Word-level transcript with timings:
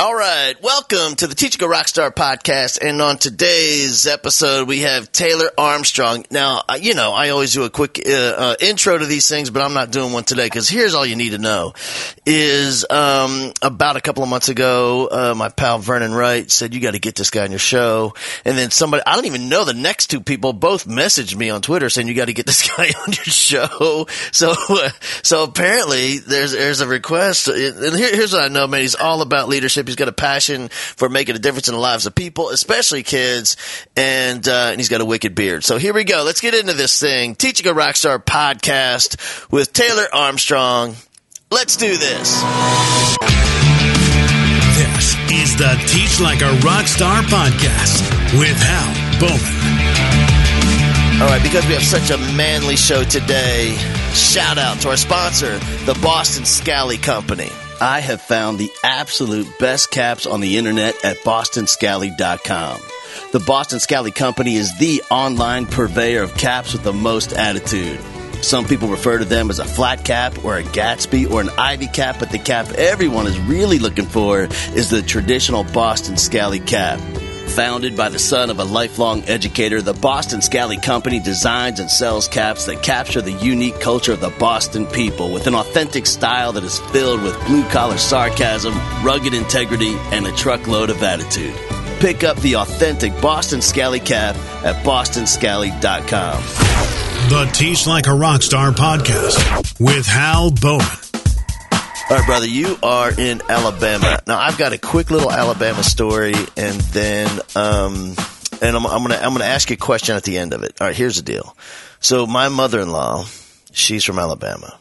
All 0.00 0.14
right, 0.14 0.54
welcome 0.62 1.14
to 1.16 1.26
the 1.26 1.34
Teach 1.34 1.60
Like 1.60 1.70
a 1.70 1.74
Rockstar 1.74 2.10
podcast. 2.10 2.78
And 2.80 3.02
on 3.02 3.18
today's 3.18 4.06
episode, 4.06 4.66
we 4.66 4.80
have 4.80 5.12
Taylor 5.12 5.50
Armstrong. 5.58 6.24
Now, 6.30 6.62
uh, 6.66 6.78
you 6.80 6.94
know, 6.94 7.12
I 7.12 7.28
always 7.28 7.52
do 7.52 7.64
a 7.64 7.70
quick 7.70 8.00
uh, 8.06 8.10
uh, 8.10 8.56
intro 8.60 8.96
to 8.96 9.04
these 9.04 9.28
things, 9.28 9.50
but 9.50 9.60
I'm 9.60 9.74
not 9.74 9.90
doing 9.90 10.14
one 10.14 10.24
today 10.24 10.46
because 10.46 10.70
here's 10.70 10.94
all 10.94 11.04
you 11.04 11.16
need 11.16 11.32
to 11.32 11.38
know: 11.38 11.74
is 12.24 12.86
um, 12.88 13.52
about 13.60 13.96
a 13.96 14.00
couple 14.00 14.22
of 14.22 14.30
months 14.30 14.48
ago, 14.48 15.06
uh, 15.12 15.34
my 15.36 15.50
pal 15.50 15.78
Vernon 15.80 16.14
Wright 16.14 16.50
said 16.50 16.72
you 16.72 16.80
got 16.80 16.92
to 16.92 16.98
get 16.98 17.14
this 17.14 17.28
guy 17.28 17.44
on 17.44 17.50
your 17.50 17.58
show, 17.58 18.14
and 18.46 18.56
then 18.56 18.70
somebody 18.70 19.02
I 19.06 19.16
don't 19.16 19.26
even 19.26 19.50
know 19.50 19.66
the 19.66 19.74
next 19.74 20.06
two 20.06 20.22
people 20.22 20.54
both 20.54 20.88
messaged 20.88 21.36
me 21.36 21.50
on 21.50 21.60
Twitter 21.60 21.90
saying 21.90 22.08
you 22.08 22.14
got 22.14 22.28
to 22.28 22.32
get 22.32 22.46
this 22.46 22.66
guy 22.74 22.90
on 23.06 23.12
your 23.12 23.24
show. 23.24 24.06
So, 24.32 24.54
so 25.22 25.44
apparently 25.44 26.20
there's 26.20 26.52
there's 26.52 26.80
a 26.80 26.88
request, 26.88 27.48
and 27.48 27.94
here, 27.94 28.16
here's 28.16 28.32
what 28.32 28.44
I 28.44 28.48
know, 28.48 28.66
man. 28.66 28.80
He's 28.80 28.94
all 28.94 29.20
about 29.20 29.50
leadership. 29.50 29.89
He's 29.90 29.96
got 29.96 30.08
a 30.08 30.12
passion 30.12 30.68
for 30.68 31.08
making 31.08 31.36
a 31.36 31.38
difference 31.38 31.68
in 31.68 31.74
the 31.74 31.80
lives 31.80 32.06
of 32.06 32.14
people, 32.14 32.50
especially 32.50 33.02
kids, 33.02 33.56
and, 33.96 34.46
uh, 34.46 34.68
and 34.70 34.80
he's 34.80 34.88
got 34.88 35.00
a 35.00 35.04
wicked 35.04 35.34
beard. 35.34 35.64
So 35.64 35.78
here 35.78 35.92
we 35.92 36.04
go. 36.04 36.22
Let's 36.24 36.40
get 36.40 36.54
into 36.54 36.72
this 36.72 36.98
thing. 37.00 37.34
Teach 37.34 37.64
Like 37.64 37.74
a 37.74 37.78
Rockstar 37.78 38.24
podcast 38.24 39.50
with 39.50 39.72
Taylor 39.72 40.06
Armstrong. 40.12 40.94
Let's 41.50 41.76
do 41.76 41.88
this. 41.88 42.40
This 44.76 45.16
is 45.30 45.56
the 45.56 45.74
Teach 45.88 46.20
Like 46.20 46.40
a 46.40 46.52
Rockstar 46.60 47.22
podcast 47.22 48.02
with 48.38 48.56
Hal 48.56 49.18
Bowman. 49.20 49.60
All 51.20 51.28
right, 51.28 51.42
because 51.42 51.66
we 51.66 51.74
have 51.74 51.82
such 51.82 52.10
a 52.10 52.16
manly 52.34 52.76
show 52.76 53.04
today, 53.04 53.76
shout 54.14 54.56
out 54.56 54.80
to 54.80 54.88
our 54.88 54.96
sponsor, 54.96 55.58
the 55.84 55.98
Boston 56.02 56.46
Scally 56.46 56.96
Company. 56.96 57.50
I 57.80 58.00
have 58.00 58.20
found 58.20 58.58
the 58.58 58.70
absolute 58.84 59.58
best 59.58 59.90
caps 59.90 60.26
on 60.26 60.40
the 60.40 60.58
internet 60.58 61.02
at 61.02 61.18
bostonscally.com. 61.18 62.80
The 63.32 63.40
Boston 63.40 63.80
Scally 63.80 64.10
Company 64.10 64.56
is 64.56 64.76
the 64.78 65.02
online 65.10 65.66
purveyor 65.66 66.22
of 66.22 66.36
caps 66.36 66.74
with 66.74 66.82
the 66.82 66.92
most 66.92 67.32
attitude. 67.32 67.98
Some 68.42 68.66
people 68.66 68.88
refer 68.88 69.18
to 69.18 69.24
them 69.24 69.48
as 69.48 69.58
a 69.58 69.64
flat 69.64 70.04
cap 70.04 70.44
or 70.44 70.58
a 70.58 70.62
Gatsby 70.62 71.30
or 71.30 71.40
an 71.40 71.50
Ivy 71.50 71.86
cap, 71.86 72.16
but 72.18 72.30
the 72.30 72.38
cap 72.38 72.68
everyone 72.72 73.26
is 73.26 73.38
really 73.40 73.78
looking 73.78 74.06
for 74.06 74.42
is 74.74 74.90
the 74.90 75.00
traditional 75.02 75.64
Boston 75.64 76.16
Scally 76.16 76.60
cap. 76.60 77.00
Founded 77.54 77.96
by 77.96 78.08
the 78.08 78.18
son 78.18 78.48
of 78.48 78.58
a 78.60 78.64
lifelong 78.64 79.24
educator, 79.24 79.82
the 79.82 79.92
Boston 79.92 80.40
Scally 80.40 80.78
Company 80.78 81.18
designs 81.18 81.80
and 81.80 81.90
sells 81.90 82.28
caps 82.28 82.66
that 82.66 82.82
capture 82.82 83.20
the 83.20 83.32
unique 83.32 83.80
culture 83.80 84.12
of 84.12 84.20
the 84.20 84.30
Boston 84.38 84.86
people 84.86 85.32
with 85.32 85.46
an 85.46 85.54
authentic 85.54 86.06
style 86.06 86.52
that 86.52 86.64
is 86.64 86.78
filled 86.78 87.22
with 87.22 87.38
blue 87.46 87.68
collar 87.68 87.98
sarcasm, 87.98 88.72
rugged 89.02 89.34
integrity, 89.34 89.94
and 90.12 90.26
a 90.26 90.32
truckload 90.36 90.90
of 90.90 91.02
attitude. 91.02 91.54
Pick 91.98 92.24
up 92.24 92.38
the 92.38 92.56
authentic 92.56 93.12
Boston 93.20 93.60
Scally 93.60 94.00
cap 94.00 94.36
at 94.64 94.82
bostonscally.com. 94.84 96.42
The 97.28 97.50
Teach 97.52 97.86
Like 97.86 98.06
a 98.06 98.10
Rockstar 98.10 98.72
podcast 98.72 99.78
with 99.78 100.06
Hal 100.06 100.50
Bowman. 100.52 101.09
All 102.10 102.16
right, 102.16 102.26
brother, 102.26 102.48
you 102.48 102.76
are 102.82 103.12
in 103.16 103.40
Alabama. 103.48 104.20
Now, 104.26 104.40
I've 104.40 104.58
got 104.58 104.72
a 104.72 104.78
quick 104.78 105.12
little 105.12 105.30
Alabama 105.30 105.84
story, 105.84 106.34
and 106.56 106.80
then, 106.80 107.28
um, 107.54 108.16
and 108.60 108.76
I'm, 108.76 108.84
I'm 108.84 109.02
gonna, 109.02 109.14
I'm 109.14 109.32
gonna 109.32 109.44
ask 109.44 109.70
you 109.70 109.74
a 109.74 109.76
question 109.76 110.16
at 110.16 110.24
the 110.24 110.36
end 110.36 110.52
of 110.52 110.64
it. 110.64 110.80
All 110.80 110.88
right, 110.88 110.96
here's 110.96 111.18
the 111.18 111.22
deal. 111.22 111.56
So, 112.00 112.26
my 112.26 112.48
mother-in-law, 112.48 113.26
she's 113.70 114.02
from 114.02 114.18
Alabama, 114.18 114.76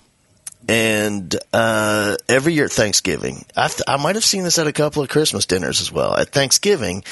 and 0.67 1.36
uh, 1.53 2.17
every 2.27 2.53
year 2.53 2.66
at 2.66 2.71
Thanksgiving, 2.71 3.45
I've, 3.55 3.80
I 3.88 3.97
might 3.97 4.16
have 4.16 4.25
seen 4.25 4.43
this 4.43 4.58
at 4.58 4.66
a 4.66 4.73
couple 4.73 5.03
of 5.03 5.09
Christmas 5.09 5.45
dinners 5.45 5.81
as 5.81 5.91
well. 5.91 6.17
At 6.17 6.30
Thanksgiving, 6.30 7.03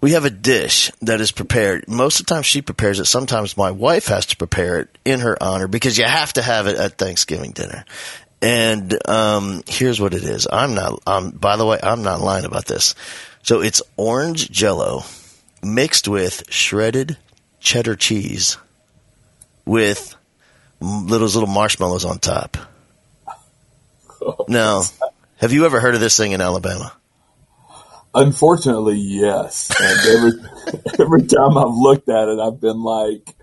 we 0.00 0.12
have 0.12 0.24
a 0.24 0.30
dish 0.30 0.90
that 1.02 1.20
is 1.20 1.30
prepared. 1.30 1.86
Most 1.86 2.18
of 2.18 2.26
the 2.26 2.34
time, 2.34 2.42
she 2.42 2.60
prepares 2.60 2.98
it. 2.98 3.04
Sometimes 3.04 3.56
my 3.56 3.70
wife 3.70 4.08
has 4.08 4.26
to 4.26 4.36
prepare 4.36 4.80
it 4.80 4.98
in 5.04 5.20
her 5.20 5.40
honor 5.40 5.68
because 5.68 5.96
you 5.96 6.06
have 6.06 6.32
to 6.32 6.42
have 6.42 6.66
it 6.66 6.76
at 6.76 6.98
Thanksgiving 6.98 7.52
dinner. 7.52 7.84
And 8.42 8.96
um, 9.08 9.62
here's 9.66 10.00
what 10.00 10.14
it 10.14 10.24
is. 10.24 10.46
I'm 10.50 10.74
not. 10.74 11.00
Um, 11.06 11.30
by 11.30 11.56
the 11.56 11.66
way, 11.66 11.78
I'm 11.82 12.02
not 12.02 12.20
lying 12.20 12.44
about 12.44 12.66
this. 12.66 12.94
So 13.42 13.60
it's 13.60 13.82
orange 13.96 14.50
Jello 14.50 15.02
mixed 15.62 16.08
with 16.08 16.44
shredded 16.48 17.16
cheddar 17.58 17.96
cheese 17.96 18.56
with 19.66 20.16
little 20.80 21.28
little 21.28 21.46
marshmallows 21.46 22.04
on 22.04 22.18
top. 22.18 22.56
Now, 24.48 24.82
have 25.36 25.52
you 25.52 25.64
ever 25.66 25.80
heard 25.80 25.94
of 25.94 26.00
this 26.00 26.16
thing 26.16 26.32
in 26.32 26.40
Alabama? 26.40 26.92
Unfortunately, 28.14 28.96
yes. 28.96 29.70
And 29.80 30.16
every 30.16 30.32
every 30.98 31.26
time 31.26 31.56
I've 31.56 31.74
looked 31.74 32.08
at 32.08 32.28
it, 32.28 32.38
I've 32.40 32.60
been 32.60 32.82
like, 32.82 33.34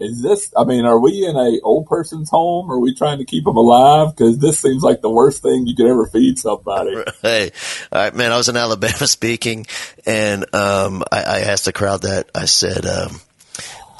"Is 0.00 0.22
this? 0.22 0.52
I 0.56 0.64
mean, 0.64 0.84
are 0.86 0.98
we 0.98 1.26
in 1.26 1.36
a 1.36 1.60
old 1.62 1.86
person's 1.86 2.30
home? 2.30 2.70
Are 2.70 2.78
we 2.78 2.94
trying 2.94 3.18
to 3.18 3.24
keep 3.24 3.44
them 3.44 3.56
alive? 3.56 4.16
Because 4.16 4.38
this 4.38 4.58
seems 4.58 4.82
like 4.82 5.02
the 5.02 5.10
worst 5.10 5.42
thing 5.42 5.66
you 5.66 5.74
could 5.76 5.86
ever 5.86 6.06
feed 6.06 6.38
somebody." 6.38 6.96
Hey, 7.22 7.50
all 7.92 8.00
right, 8.00 8.14
man. 8.14 8.32
I 8.32 8.36
was 8.38 8.48
in 8.48 8.56
Alabama 8.56 9.06
speaking, 9.06 9.66
and 10.06 10.44
um, 10.54 11.02
I, 11.12 11.22
I 11.22 11.40
asked 11.40 11.66
the 11.66 11.72
crowd 11.72 12.02
that. 12.02 12.30
I 12.34 12.46
said. 12.46 12.86
Um, 12.86 13.20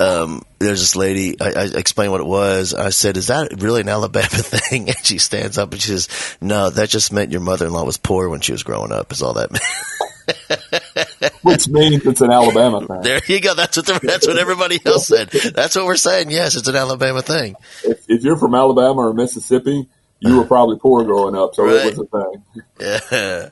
um, 0.01 0.43
there's 0.59 0.81
this 0.81 0.97
lady, 0.97 1.39
I, 1.39 1.53
I 1.53 1.65
explained 1.75 2.11
what 2.11 2.23
it 2.23 2.27
was. 2.27 2.73
I 2.73 2.89
said, 2.89 3.19
is 3.19 3.27
that 3.27 3.63
really 3.63 3.83
an 3.83 3.91
Alabama 3.91 4.27
thing? 4.29 4.89
And 4.89 5.05
she 5.05 5.19
stands 5.19 5.59
up 5.59 5.73
and 5.73 5.81
she 5.81 5.89
says, 5.89 6.09
no, 6.41 6.71
that 6.71 6.89
just 6.89 7.13
meant 7.13 7.31
your 7.31 7.43
mother-in-law 7.43 7.85
was 7.85 7.99
poor 7.99 8.31
when 8.31 8.41
she 8.41 8.53
was 8.53 8.63
growing 8.63 8.93
up 8.93 9.13
is 9.13 9.21
all 9.21 9.35
that 9.35 9.51
meant. 9.53 10.83
Which 11.43 11.69
means 11.69 12.05
it's 12.05 12.21
an 12.21 12.31
Alabama 12.31 12.87
thing. 12.87 13.01
There 13.03 13.21
you 13.27 13.41
go. 13.41 13.55
That's 13.55 13.77
what 13.77 13.87
the, 13.87 14.01
that's 14.03 14.27
what 14.27 14.37
everybody 14.39 14.79
else 14.85 15.07
said. 15.07 15.29
That's 15.31 15.75
what 15.77 15.87
we're 15.87 15.97
saying. 15.97 16.31
Yes, 16.31 16.57
it's 16.57 16.69
an 16.69 16.77
Alabama 16.77 17.23
thing. 17.23 17.57
If, 17.85 18.05
if 18.09 18.23
you're 18.25 18.37
from 18.37 18.55
Alabama 18.55 19.09
or 19.09 19.15
Mississippi, 19.15 19.89
you 20.19 20.37
were 20.37 20.45
probably 20.47 20.79
poor 20.79 21.05
growing 21.05 21.35
up, 21.37 21.55
so 21.55 21.65
Right. 21.65 21.87
it 21.87 21.97
was 21.97 21.99
a 21.99 22.05
thing. 22.05 22.45
Yeah. 22.81 23.49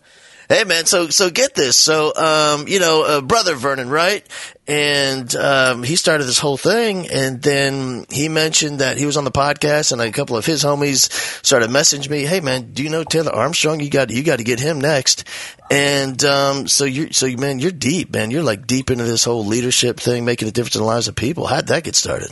Hey 0.49 0.65
man, 0.65 0.87
so 0.87 1.11
so 1.11 1.29
get 1.29 1.55
this. 1.55 1.77
So 1.77 2.11
um, 2.17 2.69
you 2.69 2.81
know, 2.81 3.03
uh, 3.05 3.21
brother 3.21 3.55
Vernon, 3.55 3.91
right? 3.91 4.27
And 4.67 5.35
um, 5.37 5.83
he 5.83 5.95
started 5.95 6.25
this 6.25 6.39
whole 6.39 6.57
thing, 6.57 7.07
and 7.11 7.43
then 7.43 8.07
he 8.09 8.31
mentioned 8.31 8.79
that 8.79 8.97
he 8.97 9.05
was 9.05 9.19
on 9.19 9.25
the 9.25 9.31
podcast, 9.31 9.93
and 9.93 10.01
a 10.01 10.11
couple 10.11 10.39
of 10.39 10.47
his 10.47 10.65
homies 10.65 11.13
started 11.45 11.69
messaging 11.69 12.09
me, 12.09 12.25
"Hey 12.25 12.41
man, 12.41 12.73
do 12.73 12.83
you 12.83 12.89
know 12.89 13.05
Taylor 13.05 13.35
Armstrong? 13.35 13.81
You 13.81 13.91
got 13.91 14.09
you 14.09 14.23
got 14.23 14.39
to 14.39 14.45
get 14.45 14.59
him 14.59 14.81
next." 14.81 15.25
And 15.71 16.25
um, 16.25 16.67
so 16.67 16.87
you 16.87 17.13
so 17.13 17.29
man, 17.37 17.59
you're 17.59 17.71
deep, 17.71 18.15
man. 18.15 18.31
You're 18.31 18.43
like 18.43 18.67
deep 18.67 18.91
into 18.91 19.05
this 19.05 19.25
whole 19.25 19.45
leadership 19.45 20.01
thing, 20.01 20.25
making 20.25 20.49
a 20.49 20.51
difference 20.51 20.77
in 20.77 20.81
the 20.81 20.87
lives 20.87 21.09
of 21.09 21.15
people. 21.15 21.47
How'd 21.47 21.67
that 21.67 21.85
get 21.85 21.95
started? 21.95 22.31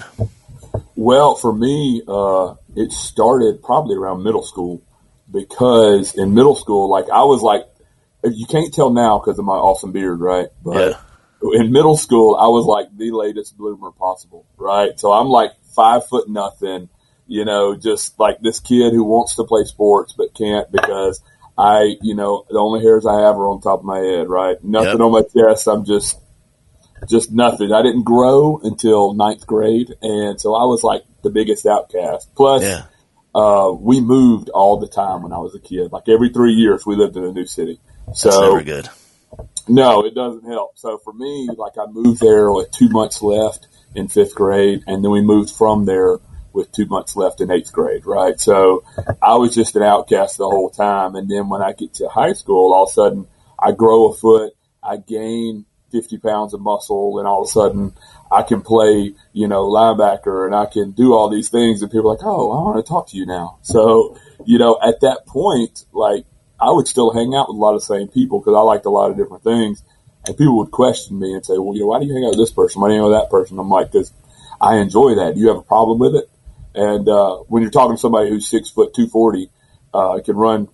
Well, 0.95 1.35
for 1.35 1.53
me, 1.53 2.01
uh, 2.09 2.55
it 2.77 2.93
started 2.93 3.63
probably 3.63 3.97
around 3.97 4.23
middle 4.23 4.43
school 4.43 4.81
because 5.31 6.15
in 6.15 6.33
middle 6.33 6.55
school, 6.55 6.89
like 6.89 7.11
I 7.11 7.25
was 7.25 7.43
like, 7.43 7.67
you 8.33 8.47
can't 8.47 8.73
tell 8.73 8.91
now 8.91 9.19
because 9.19 9.39
of 9.39 9.45
my 9.45 9.55
awesome 9.55 9.93
beard, 9.93 10.21
right? 10.21 10.49
But 10.65 10.99
in 11.55 11.73
middle 11.73 11.97
school, 11.97 12.37
I 12.37 12.49
was 12.49 12.65
like 12.67 12.89
the 12.97 13.11
latest 13.13 13.57
bloomer 13.57 13.91
possible, 13.93 14.47
right? 14.57 14.99
So 14.99 15.13
I'm 15.13 15.29
like 15.29 15.53
five 15.75 16.07
foot 16.07 16.29
nothing, 16.29 16.89
you 17.27 17.45
know, 17.45 17.75
just 17.77 18.19
like 18.19 18.41
this 18.41 18.61
kid 18.61 18.93
who 18.93 19.05
wants 19.05 19.37
to 19.37 19.45
play 19.45 19.65
sports 19.65 20.15
but 20.17 20.35
can't 20.35 20.71
because 20.73 21.21
I, 21.59 21.97
you 22.03 22.15
know, 22.15 22.45
the 22.51 22.59
only 22.59 22.81
hairs 22.83 23.07
I 23.07 23.21
have 23.23 23.37
are 23.37 23.49
on 23.49 23.61
top 23.61 23.81
of 23.81 23.85
my 23.85 23.99
head, 23.99 24.29
right? 24.29 24.63
Nothing 24.63 24.93
Yep. 24.93 25.01
on 25.01 25.13
my 25.13 25.23
chest. 25.23 25.67
I'm 25.69 25.85
just 25.85 26.19
just 27.09 27.31
nothing. 27.31 27.73
I 27.73 27.83
didn't 27.83 28.05
grow 28.05 28.59
until 28.63 29.13
ninth 29.13 29.47
grade, 29.47 29.95
and 30.01 30.41
so 30.41 30.55
I 30.55 30.65
was 30.65 30.83
like 30.83 31.03
the 31.23 31.31
biggest 31.31 31.67
outcast. 31.67 32.35
Plus, 32.35 32.63
Yeah. 32.63 32.83
uh, 33.35 33.71
we 33.79 34.01
moved 34.01 34.49
all 34.49 34.79
the 34.79 34.89
time 34.89 35.23
when 35.23 35.33
I 35.33 35.39
was 35.39 35.55
a 35.55 35.61
kid. 35.61 35.93
Like 35.93 36.09
every 36.09 36.31
three 36.31 36.55
years, 36.55 36.87
we 36.87 36.97
lived 36.97 37.17
in 37.17 37.25
a 37.25 37.33
new 37.33 37.45
city. 37.47 37.79
So 38.15 38.31
That's 38.31 38.41
never 38.41 38.63
good. 38.63 38.89
no, 39.69 40.05
it 40.05 40.15
doesn't 40.15 40.47
help. 40.47 40.79
So 40.79 40.99
for 40.99 41.13
me, 41.13 41.49
like 41.57 41.79
I 41.79 41.87
moved 41.91 42.21
there 42.21 42.51
with 42.53 42.71
two 42.71 42.89
months 42.89 43.23
left 43.23 43.67
in 43.95 44.09
fifth 44.09 44.35
grade, 44.35 44.85
and 44.87 45.05
then 45.05 45.11
we 45.11 45.21
moved 45.21 45.51
from 45.51 45.87
there 45.87 46.19
with 46.57 46.73
two 46.73 46.87
months 46.87 47.15
left 47.15 47.41
in 47.41 47.51
eighth 47.51 47.73
grade, 47.73 48.07
right? 48.07 48.41
So 48.41 48.83
I 49.23 49.35
was 49.35 49.55
just 49.55 49.77
an 49.77 49.83
outcast 49.83 50.39
the 50.39 50.49
whole 50.49 50.71
time. 50.71 51.15
And 51.15 51.31
then 51.31 51.49
when 51.49 51.63
I 51.63 51.73
get 51.73 51.95
to 51.95 52.09
high 52.09 52.33
school, 52.33 52.73
all 52.73 52.85
of 52.85 52.91
a 52.91 52.93
sudden 52.93 53.27
I 53.59 53.73
grow 53.73 54.09
a 54.09 54.15
foot, 54.15 54.55
I 54.83 54.97
gain 54.97 55.67
50 55.93 56.19
pounds 56.19 56.55
of 56.55 56.61
muscle, 56.61 57.19
and 57.19 57.29
all 57.29 57.43
of 57.43 57.49
a 57.49 57.53
sudden 57.53 57.93
I 58.33 58.43
can 58.43 58.63
play, 58.63 59.15
you 59.33 59.49
know, 59.49 59.69
linebacker 59.69 60.47
and 60.47 60.55
I 60.55 60.67
can 60.67 60.93
do 60.93 61.13
all 61.13 61.29
these 61.29 61.51
things. 61.51 61.83
And 61.83 61.91
people 61.91 62.11
are 62.11 62.15
like, 62.15 62.25
oh, 62.25 62.53
I 62.53 62.63
want 62.63 62.85
to 62.85 62.89
talk 62.89 63.09
to 63.09 63.17
you 63.17 63.27
now. 63.27 63.59
So, 63.61 64.19
you 64.47 64.59
know, 64.59 64.79
at 64.83 65.01
that 65.01 65.27
point, 65.27 65.85
like 65.93 66.25
I 66.61 66.71
would 66.71 66.89
still 66.89 67.13
hang 67.13 67.35
out 67.35 67.49
with 67.49 67.57
a 67.57 67.61
lot 67.61 67.75
of 67.75 67.81
the 67.81 67.87
same 67.87 68.09
people 68.09 68.41
because 68.41 68.55
I 68.55 68.61
liked 68.61 68.87
a 68.87 68.91
lot 68.91 69.11
of 69.11 69.17
different 69.17 69.45
things. 69.45 69.83
And 70.27 70.37
people 70.37 70.59
would 70.59 70.71
question 70.71 71.19
me 71.19 71.35
and 71.35 71.45
say, 71.45 71.59
well, 71.59 71.75
you 71.75 71.81
know, 71.81 71.87
why 71.87 72.01
do 72.01 72.07
you 72.07 72.15
hang 72.15 72.25
out 72.25 72.31
with 72.31 72.39
this 72.39 72.53
person? 72.53 72.81
Why 72.81 72.89
do 72.89 72.95
you 72.95 73.01
hang 73.01 73.07
out 73.07 73.13
with 73.13 73.21
that 73.23 73.31
person? 73.31 73.59
I'm 73.59 73.69
like, 73.69 73.93
because 73.93 74.13
I 74.61 74.79
enjoy 74.79 75.17
that. 75.17 75.35
Do 75.35 75.41
you 75.41 75.49
have 75.49 75.59
a 75.59 75.63
problem 75.63 75.99
with 75.99 76.17
it? 76.17 76.29
And 76.75 77.09
uh, 77.09 77.37
when 77.49 77.63
you're 77.63 77.71
talking 77.71 77.97
to 77.97 78.01
somebody 78.01 78.29
who's 78.29 78.49
six 78.49 78.71
foot 78.71 78.93
two 78.95 79.09
forty, 79.09 79.51
uh, 79.95 80.21
can 80.25 80.37
run 80.37 80.69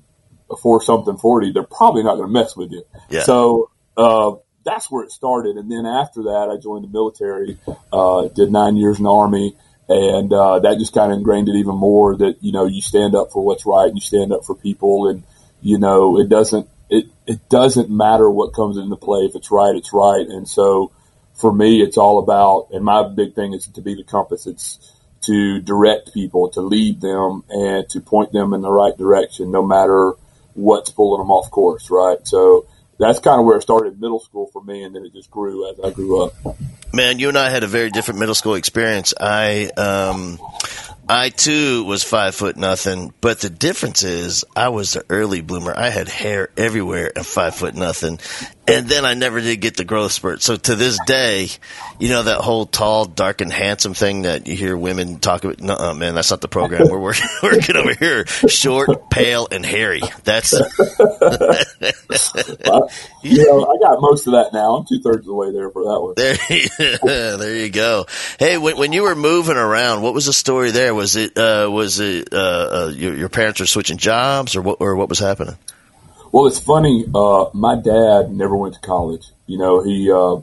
a 0.50 0.56
four 0.56 0.82
something 0.82 1.16
forty, 1.16 1.52
they're 1.52 1.62
probably 1.62 2.02
not 2.02 2.16
going 2.16 2.28
to 2.28 2.32
mess 2.32 2.56
with 2.56 2.72
you. 2.72 2.84
Yeah. 3.08 3.22
So 3.22 3.70
uh, 3.96 4.32
that's 4.64 4.90
where 4.90 5.04
it 5.04 5.10
started, 5.10 5.56
and 5.56 5.70
then 5.70 5.86
after 5.86 6.24
that, 6.24 6.48
I 6.52 6.60
joined 6.60 6.84
the 6.84 6.88
military, 6.88 7.58
uh, 7.92 8.28
did 8.28 8.50
nine 8.50 8.76
years 8.76 8.98
in 8.98 9.04
the 9.04 9.12
army, 9.12 9.56
and 9.88 10.32
uh, 10.32 10.60
that 10.60 10.78
just 10.78 10.94
kind 10.94 11.12
of 11.12 11.18
ingrained 11.18 11.48
it 11.48 11.56
even 11.56 11.76
more 11.76 12.16
that 12.16 12.36
you 12.40 12.52
know 12.52 12.66
you 12.66 12.80
stand 12.80 13.14
up 13.14 13.32
for 13.32 13.44
what's 13.44 13.66
right 13.66 13.86
and 13.86 13.96
you 13.96 14.00
stand 14.00 14.32
up 14.32 14.44
for 14.44 14.54
people, 14.54 15.08
and 15.08 15.22
you 15.62 15.78
know 15.78 16.18
it 16.20 16.28
doesn't 16.28 16.68
it 16.90 17.06
it 17.26 17.48
doesn't 17.48 17.88
matter 17.88 18.28
what 18.28 18.52
comes 18.52 18.76
into 18.76 18.96
play 18.96 19.20
if 19.20 19.34
it's 19.34 19.50
right, 19.50 19.74
it's 19.74 19.92
right, 19.92 20.26
and 20.26 20.46
so 20.46 20.92
for 21.34 21.52
me, 21.52 21.80
it's 21.80 21.96
all 21.96 22.18
about, 22.18 22.68
and 22.72 22.84
my 22.84 23.08
big 23.08 23.34
thing 23.34 23.54
is 23.54 23.66
to 23.66 23.80
be 23.80 23.94
the 23.94 24.04
compass. 24.04 24.46
It's 24.46 24.92
to 25.22 25.60
direct 25.60 26.12
people, 26.12 26.50
to 26.50 26.60
lead 26.60 27.00
them, 27.00 27.44
and 27.48 27.88
to 27.90 28.00
point 28.00 28.32
them 28.32 28.54
in 28.54 28.60
the 28.60 28.70
right 28.70 28.96
direction, 28.96 29.50
no 29.50 29.62
matter 29.62 30.12
what's 30.54 30.90
pulling 30.90 31.20
them 31.20 31.30
off 31.30 31.50
course, 31.50 31.90
right? 31.90 32.18
So 32.26 32.66
that's 32.98 33.20
kind 33.20 33.40
of 33.40 33.46
where 33.46 33.56
it 33.56 33.62
started 33.62 34.00
middle 34.00 34.20
school 34.20 34.50
for 34.52 34.62
me, 34.62 34.82
and 34.82 34.94
then 34.94 35.04
it 35.04 35.12
just 35.12 35.30
grew 35.30 35.70
as 35.70 35.80
I 35.80 35.90
grew 35.90 36.24
up. 36.24 36.34
Man, 36.92 37.18
you 37.18 37.28
and 37.28 37.38
I 37.38 37.50
had 37.50 37.62
a 37.62 37.68
very 37.68 37.90
different 37.90 38.20
middle 38.20 38.34
school 38.34 38.54
experience. 38.54 39.14
I, 39.18 39.70
um, 39.76 40.38
I 41.14 41.28
too 41.28 41.84
was 41.84 42.02
five 42.02 42.34
foot 42.34 42.56
nothing, 42.56 43.12
but 43.20 43.40
the 43.40 43.50
difference 43.50 44.02
is 44.02 44.46
I 44.56 44.70
was 44.70 44.94
the 44.94 45.04
early 45.10 45.42
bloomer. 45.42 45.74
I 45.76 45.90
had 45.90 46.08
hair 46.08 46.48
everywhere 46.56 47.12
and 47.14 47.26
five 47.26 47.54
foot 47.54 47.74
nothing. 47.74 48.18
And 48.64 48.88
then 48.88 49.04
I 49.04 49.14
never 49.14 49.40
did 49.40 49.60
get 49.60 49.76
the 49.76 49.84
growth 49.84 50.12
spurt. 50.12 50.40
So 50.40 50.56
to 50.56 50.76
this 50.76 50.96
day, 51.04 51.48
you 51.98 52.10
know, 52.10 52.22
that 52.22 52.38
whole 52.38 52.64
tall, 52.64 53.06
dark 53.06 53.40
and 53.40 53.52
handsome 53.52 53.92
thing 53.92 54.22
that 54.22 54.46
you 54.46 54.56
hear 54.56 54.76
women 54.76 55.18
talk 55.18 55.42
about. 55.42 55.60
No, 55.60 55.94
man, 55.94 56.14
that's 56.14 56.30
not 56.30 56.40
the 56.40 56.48
program. 56.48 56.88
We're 56.88 57.00
working, 57.00 57.26
working 57.42 57.76
over 57.76 57.92
here. 57.94 58.24
Short, 58.26 59.10
pale, 59.10 59.48
and 59.50 59.66
hairy. 59.66 60.00
That's. 60.22 60.52
well, 60.52 60.62
you 63.22 63.46
know, 63.46 63.64
I 63.64 63.78
got 63.78 64.00
most 64.00 64.28
of 64.28 64.34
that 64.34 64.50
now. 64.52 64.76
I'm 64.76 64.86
two 64.86 65.00
thirds 65.02 65.18
of 65.18 65.26
the 65.26 65.34
way 65.34 65.50
there 65.50 65.68
for 65.70 65.82
that 65.82 66.00
one. 66.00 66.14
There, 66.16 67.36
there 67.38 67.56
you 67.56 67.70
go. 67.70 68.06
Hey, 68.38 68.58
when, 68.58 68.76
when 68.76 68.92
you 68.92 69.02
were 69.02 69.16
moving 69.16 69.56
around, 69.56 70.02
what 70.02 70.14
was 70.14 70.26
the 70.26 70.32
story 70.32 70.70
there? 70.70 70.94
Was 70.94 71.16
it, 71.16 71.36
uh, 71.36 71.68
was 71.68 71.98
it, 71.98 72.32
uh, 72.32 72.36
uh, 72.36 72.92
your, 72.94 73.16
your 73.16 73.28
parents 73.28 73.58
were 73.58 73.66
switching 73.66 73.98
jobs 73.98 74.54
or 74.54 74.62
what, 74.62 74.76
or 74.80 74.94
what 74.94 75.08
was 75.08 75.18
happening? 75.18 75.56
Well, 76.32 76.46
it's 76.46 76.58
funny. 76.58 77.04
Uh, 77.14 77.50
my 77.52 77.76
dad 77.76 78.32
never 78.32 78.56
went 78.56 78.72
to 78.74 78.80
college. 78.80 79.26
You 79.46 79.58
know, 79.58 79.82
he, 79.84 80.10
uh, 80.10 80.36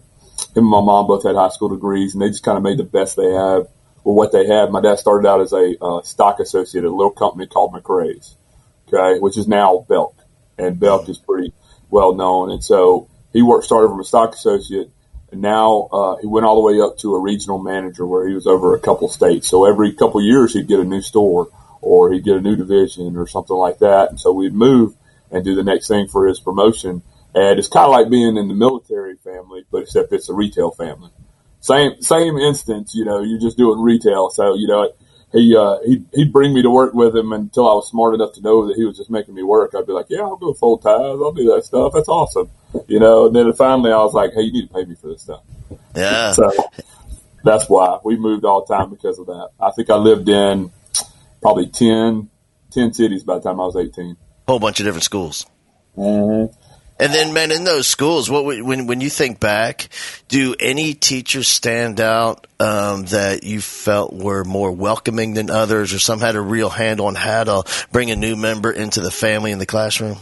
him 0.53 0.63
and 0.63 0.69
my 0.69 0.81
mom 0.81 1.07
both 1.07 1.23
had 1.23 1.35
high 1.35 1.49
school 1.49 1.69
degrees, 1.69 2.13
and 2.13 2.21
they 2.21 2.27
just 2.27 2.43
kind 2.43 2.57
of 2.57 2.63
made 2.63 2.77
the 2.77 2.83
best 2.83 3.15
they 3.15 3.31
have 3.31 3.63
with 4.03 4.15
what 4.15 4.31
they 4.31 4.45
had. 4.45 4.69
My 4.69 4.81
dad 4.81 4.99
started 4.99 5.27
out 5.27 5.41
as 5.41 5.51
a 5.51 5.75
uh, 5.81 6.03
stock 6.03 6.39
associate 6.39 6.83
at 6.83 6.91
a 6.91 6.95
little 6.95 7.11
company 7.11 7.47
called 7.47 7.73
McRae's, 7.73 8.35
okay, 8.87 9.19
which 9.19 9.35
is 9.35 9.47
now 9.47 9.83
Belk, 9.89 10.15
and 10.59 10.79
Belk 10.79 11.09
is 11.09 11.17
pretty 11.17 11.53
well 11.89 12.13
known. 12.13 12.51
And 12.51 12.63
so 12.63 13.09
he 13.33 13.41
worked 13.41 13.65
started 13.65 13.87
from 13.87 13.99
a 13.99 14.03
stock 14.03 14.35
associate, 14.35 14.91
and 15.31 15.41
now 15.41 15.89
uh, 15.91 16.17
he 16.17 16.27
went 16.27 16.45
all 16.45 16.61
the 16.61 16.71
way 16.71 16.79
up 16.79 16.99
to 16.99 17.15
a 17.15 17.19
regional 17.19 17.57
manager 17.57 18.05
where 18.05 18.27
he 18.27 18.35
was 18.35 18.45
over 18.45 18.75
a 18.75 18.79
couple 18.79 19.09
states. 19.09 19.47
So 19.47 19.65
every 19.65 19.93
couple 19.93 20.21
years 20.21 20.53
he'd 20.53 20.67
get 20.67 20.79
a 20.79 20.85
new 20.85 21.01
store 21.01 21.49
or 21.81 22.11
he'd 22.11 22.25
get 22.25 22.37
a 22.37 22.41
new 22.41 22.55
division 22.55 23.17
or 23.17 23.25
something 23.25 23.55
like 23.55 23.79
that. 23.79 24.09
And 24.09 24.19
so 24.19 24.31
we'd 24.31 24.53
move 24.53 24.93
and 25.31 25.43
do 25.43 25.55
the 25.55 25.63
next 25.63 25.87
thing 25.87 26.07
for 26.07 26.27
his 26.27 26.39
promotion. 26.39 27.01
And 27.35 27.59
it's 27.59 27.67
kind 27.67 27.85
of 27.85 27.91
like 27.91 28.09
being 28.09 28.37
in 28.37 28.47
the 28.47 28.55
military 28.55 29.15
family, 29.17 29.63
but 29.71 29.83
except 29.83 30.11
it's 30.11 30.29
a 30.29 30.33
retail 30.33 30.71
family. 30.71 31.11
Same 31.61 32.01
same 32.01 32.37
instance, 32.37 32.95
you 32.95 33.05
know, 33.05 33.21
you're 33.21 33.39
just 33.39 33.57
doing 33.57 33.79
retail. 33.81 34.29
So 34.29 34.55
you 34.55 34.67
know, 34.67 34.91
he 35.31 35.55
uh, 35.55 35.77
he 35.85 36.03
he'd 36.13 36.33
bring 36.33 36.53
me 36.53 36.63
to 36.63 36.69
work 36.69 36.93
with 36.93 37.15
him 37.15 37.33
until 37.33 37.69
I 37.69 37.73
was 37.73 37.89
smart 37.89 38.15
enough 38.15 38.33
to 38.33 38.41
know 38.41 38.67
that 38.67 38.77
he 38.77 38.85
was 38.85 38.97
just 38.97 39.11
making 39.11 39.35
me 39.35 39.43
work. 39.43 39.75
I'd 39.75 39.85
be 39.85 39.93
like, 39.93 40.07
yeah, 40.09 40.21
I'll 40.21 40.37
do 40.37 40.53
full 40.53 40.77
ties, 40.77 40.93
I'll 40.95 41.33
do 41.33 41.53
that 41.53 41.65
stuff. 41.65 41.93
That's 41.93 42.09
awesome, 42.09 42.49
you 42.87 42.99
know. 42.99 43.27
And 43.27 43.35
then 43.35 43.53
finally, 43.53 43.91
I 43.91 43.97
was 43.97 44.13
like, 44.13 44.33
hey, 44.33 44.41
you 44.41 44.53
need 44.53 44.67
to 44.67 44.73
pay 44.73 44.85
me 44.85 44.95
for 44.95 45.07
this 45.07 45.21
stuff. 45.21 45.43
Yeah. 45.95 46.31
So 46.31 46.51
that's 47.43 47.69
why 47.69 47.99
we 48.03 48.17
moved 48.17 48.45
all 48.45 48.65
the 48.65 48.73
time 48.73 48.89
because 48.89 49.19
of 49.19 49.27
that. 49.27 49.49
I 49.59 49.71
think 49.71 49.89
I 49.89 49.95
lived 49.95 50.27
in 50.29 50.71
probably 51.41 51.67
10, 51.67 52.29
10 52.71 52.93
cities 52.93 53.23
by 53.23 53.35
the 53.35 53.41
time 53.41 53.59
I 53.59 53.65
was 53.65 53.75
eighteen. 53.75 54.17
Whole 54.49 54.57
bunch 54.57 54.79
of 54.79 54.87
different 54.87 55.03
schools. 55.03 55.45
Mm-hmm. 55.95 56.51
And 56.99 57.13
then, 57.13 57.33
man, 57.33 57.51
in 57.51 57.65
those 57.65 57.85
schools, 57.85 58.31
what 58.31 58.45
when 58.45 58.87
when 58.87 58.99
you 58.99 59.07
think 59.07 59.39
back, 59.39 59.89
do 60.27 60.55
any 60.59 60.95
teachers 60.95 61.47
stand 61.47 62.01
out 62.01 62.47
um, 62.59 63.05
that 63.05 63.43
you 63.43 63.61
felt 63.61 64.11
were 64.11 64.43
more 64.43 64.71
welcoming 64.71 65.35
than 65.35 65.51
others, 65.51 65.93
or 65.93 65.99
some 65.99 66.19
had 66.19 66.35
a 66.35 66.41
real 66.41 66.71
handle 66.71 67.05
on 67.05 67.13
how 67.13 67.43
to 67.43 67.63
bring 67.91 68.09
a 68.09 68.15
new 68.15 68.35
member 68.35 68.71
into 68.71 69.01
the 69.01 69.11
family 69.11 69.51
in 69.51 69.59
the 69.59 69.67
classroom? 69.67 70.17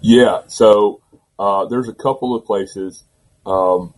Yeah, 0.00 0.42
so 0.46 1.00
uh, 1.36 1.64
there's 1.64 1.88
a 1.88 1.94
couple 1.94 2.36
of 2.36 2.44
places. 2.44 3.02
Um, 3.44 3.92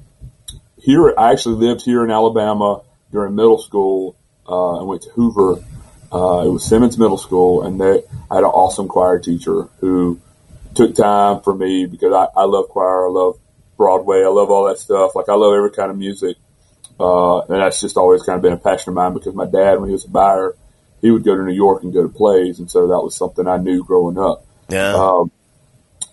here, 0.78 1.12
I 1.18 1.32
actually 1.32 1.56
lived 1.56 1.82
here 1.82 2.02
in 2.02 2.10
Alabama 2.10 2.80
during 3.12 3.34
middle 3.34 3.58
school. 3.58 4.16
Uh, 4.48 4.80
I 4.80 4.84
went 4.84 5.02
to 5.02 5.10
Hoover. 5.10 5.62
Uh, 6.14 6.46
it 6.46 6.48
was 6.48 6.64
Simmons 6.64 6.96
Middle 6.96 7.18
School, 7.18 7.62
and 7.62 7.80
they 7.80 8.02
I 8.30 8.36
had 8.36 8.44
an 8.44 8.50
awesome 8.50 8.86
choir 8.86 9.18
teacher 9.18 9.64
who 9.80 10.20
took 10.74 10.94
time 10.94 11.40
for 11.40 11.54
me 11.54 11.86
because 11.86 12.12
I, 12.12 12.40
I 12.40 12.44
love 12.44 12.68
choir, 12.68 13.08
I 13.08 13.10
love 13.10 13.38
Broadway, 13.76 14.22
I 14.22 14.28
love 14.28 14.50
all 14.50 14.66
that 14.66 14.78
stuff. 14.78 15.16
Like 15.16 15.28
I 15.28 15.34
love 15.34 15.54
every 15.54 15.72
kind 15.72 15.90
of 15.90 15.98
music, 15.98 16.36
uh, 17.00 17.40
and 17.40 17.60
that's 17.60 17.80
just 17.80 17.96
always 17.96 18.22
kind 18.22 18.36
of 18.36 18.42
been 18.42 18.52
a 18.52 18.58
passion 18.58 18.90
of 18.90 18.94
mine 18.94 19.12
because 19.12 19.34
my 19.34 19.46
dad, 19.46 19.80
when 19.80 19.88
he 19.88 19.92
was 19.92 20.04
a 20.04 20.08
buyer, 20.08 20.54
he 21.00 21.10
would 21.10 21.24
go 21.24 21.36
to 21.36 21.42
New 21.42 21.52
York 21.52 21.82
and 21.82 21.92
go 21.92 22.02
to 22.02 22.08
plays, 22.08 22.60
and 22.60 22.70
so 22.70 22.86
that 22.88 23.00
was 23.00 23.16
something 23.16 23.48
I 23.48 23.56
knew 23.56 23.82
growing 23.82 24.16
up. 24.16 24.46
Yeah. 24.68 24.94
Um, 24.94 25.32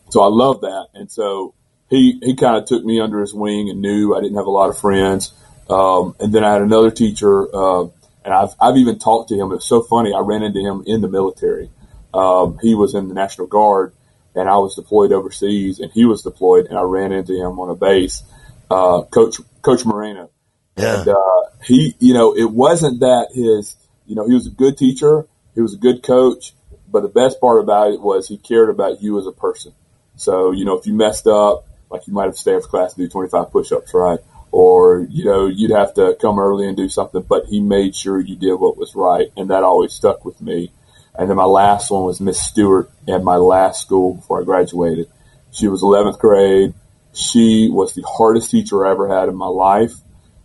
so 0.10 0.22
I 0.22 0.28
love 0.28 0.62
that, 0.62 0.88
and 0.96 1.12
so 1.12 1.54
he 1.92 2.18
he 2.24 2.36
kind 2.36 2.58
of 2.58 2.66
took 2.66 2.84
me 2.84 3.00
under 3.00 3.22
his 3.22 3.36
wing 3.36 3.70
and 3.70 3.82
knew 3.82 4.16
I 4.16 4.22
didn't 4.22 4.38
have 4.38 4.48
a 4.48 4.52
lot 4.52 4.70
of 4.70 4.80
friends. 4.80 5.32
Um, 5.70 6.16
and 6.20 6.34
then 6.34 6.44
I 6.44 6.54
had 6.54 6.62
another 6.62 6.90
teacher, 6.90 7.48
uh, 7.56 7.88
and 8.24 8.34
I've 8.34 8.50
I've 8.60 8.78
even 8.78 9.00
talked 9.00 9.30
to 9.30 9.36
him. 9.36 9.52
It's 9.52 9.66
so 9.68 9.82
funny. 9.82 10.14
I 10.14 10.20
ran 10.20 10.44
into 10.44 10.60
him 10.60 10.84
in 10.86 11.02
the 11.02 11.08
military. 11.10 11.70
Um, 12.14 12.60
he 12.62 12.76
was 12.76 12.94
in 12.96 13.08
the 13.08 13.14
National 13.14 13.48
Guard, 13.48 13.94
and 14.36 14.50
I 14.50 14.58
was 14.58 14.76
deployed 14.76 15.12
overseas, 15.12 15.80
and 15.80 15.92
he 15.92 16.06
was 16.06 16.22
deployed, 16.24 16.66
and 16.68 16.78
I 16.78 16.82
ran 16.82 17.12
into 17.12 17.34
him 17.34 17.60
on 17.60 17.70
a 17.70 17.76
base. 17.76 18.24
Uh, 18.70 19.04
Coach 19.04 19.38
Coach 19.62 19.86
Moreno, 19.86 20.30
Yeah. 20.78 21.00
and 21.00 21.08
uh, 21.10 21.42
he, 21.64 21.96
you 22.00 22.14
know, 22.14 22.36
it 22.36 22.50
wasn't 22.50 23.02
that 23.02 23.28
his, 23.34 23.76
you 24.06 24.16
know, 24.16 24.28
he 24.28 24.34
was 24.34 24.48
a 24.48 24.52
good 24.52 24.78
teacher, 24.78 25.28
he 25.56 25.62
was 25.62 25.74
a 25.74 25.78
good 25.78 26.04
coach, 26.04 26.54
but 26.90 27.02
the 27.02 27.10
best 27.10 27.40
part 27.42 27.60
about 27.60 27.92
it 27.92 28.02
was 28.02 28.28
he 28.28 28.38
cared 28.38 28.70
about 28.70 29.02
you 29.02 29.18
as 29.20 29.28
a 29.28 29.32
person. 29.32 29.74
So, 30.16 30.52
you 30.52 30.66
know, 30.66 30.78
if 30.78 30.86
you 30.86 30.94
messed 30.94 31.28
up, 31.28 31.68
like 31.90 32.08
you 32.08 32.14
might 32.14 32.26
have 32.26 32.34
to 32.36 32.40
stay 32.40 32.56
after 32.56 32.68
class 32.68 32.94
to 32.94 33.02
do 33.02 33.10
25 33.10 33.52
push-ups, 33.52 33.94
right? 33.94 34.20
Or, 34.52 35.08
you 35.10 35.24
know, 35.24 35.48
you'd 35.48 35.72
have 35.72 35.94
to 35.94 36.18
come 36.22 36.38
early 36.38 36.68
and 36.68 36.76
do 36.76 36.90
something, 36.90 37.22
but 37.22 37.46
he 37.46 37.62
made 37.62 37.96
sure 37.96 38.20
you 38.20 38.36
did 38.36 38.56
what 38.56 38.78
was 38.78 38.96
right. 38.96 39.30
And 39.38 39.50
that 39.50 39.64
always 39.64 39.94
stuck 39.94 40.26
with 40.26 40.42
me. 40.42 40.72
And 41.16 41.30
then 41.30 41.38
my 41.38 41.46
last 41.46 41.90
one 41.90 42.04
was 42.04 42.20
Miss 42.20 42.42
Stewart 42.42 42.90
at 43.08 43.24
my 43.24 43.38
last 43.38 43.82
school 43.82 44.16
before 44.16 44.42
I 44.42 44.46
graduated. 44.46 45.10
She 45.52 45.68
was 45.68 45.82
11th 45.82 46.20
grade. 46.20 46.74
She 47.14 47.70
was 47.70 47.94
the 47.94 48.04
hardest 48.08 48.52
teacher 48.52 48.86
I 48.86 48.92
ever 48.92 49.08
had 49.08 49.30
in 49.30 49.36
my 49.36 49.48
life. 49.48 49.94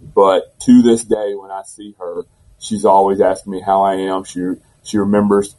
But 0.01 0.59
to 0.61 0.83
this 0.83 1.05
day, 1.05 1.35
when 1.35 1.51
I 1.51 1.63
see 1.65 1.95
her, 1.99 2.23
she's 2.59 2.85
always 2.85 3.21
asking 3.21 3.53
me 3.53 3.61
how 3.61 3.83
I 3.83 3.95
am. 3.95 4.25
She, 4.25 4.41
she 4.85 4.99
remembers 4.99 5.55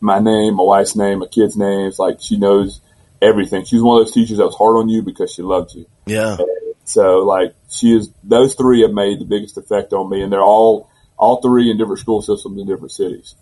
my 0.00 0.18
name, 0.18 0.54
my 0.54 0.62
wife's 0.62 0.96
name, 0.96 1.20
my 1.20 1.26
kids' 1.26 1.56
names. 1.56 1.98
Like 1.98 2.18
she 2.20 2.36
knows 2.36 2.80
everything. 3.20 3.64
She's 3.64 3.82
one 3.82 4.00
of 4.00 4.06
those 4.06 4.14
teachers 4.14 4.38
that 4.38 4.44
was 4.44 4.56
hard 4.56 4.76
on 4.76 4.88
you 4.88 5.02
because 5.02 5.32
she 5.32 5.42
loved 5.42 5.74
you. 5.74 5.86
Yeah. 6.06 6.36
So 6.84 7.18
like 7.18 7.54
she 7.70 7.94
is, 7.96 8.10
those 8.22 8.54
three 8.54 8.82
have 8.82 8.92
made 8.92 9.20
the 9.20 9.24
biggest 9.24 9.56
effect 9.56 9.92
on 9.92 10.08
me 10.08 10.22
and 10.22 10.32
they're 10.32 10.42
all, 10.42 10.90
all 11.16 11.40
three 11.40 11.70
in 11.70 11.78
different 11.78 12.00
school 12.00 12.22
systems 12.22 12.60
in 12.60 12.66
different 12.66 12.92
cities. 12.92 13.34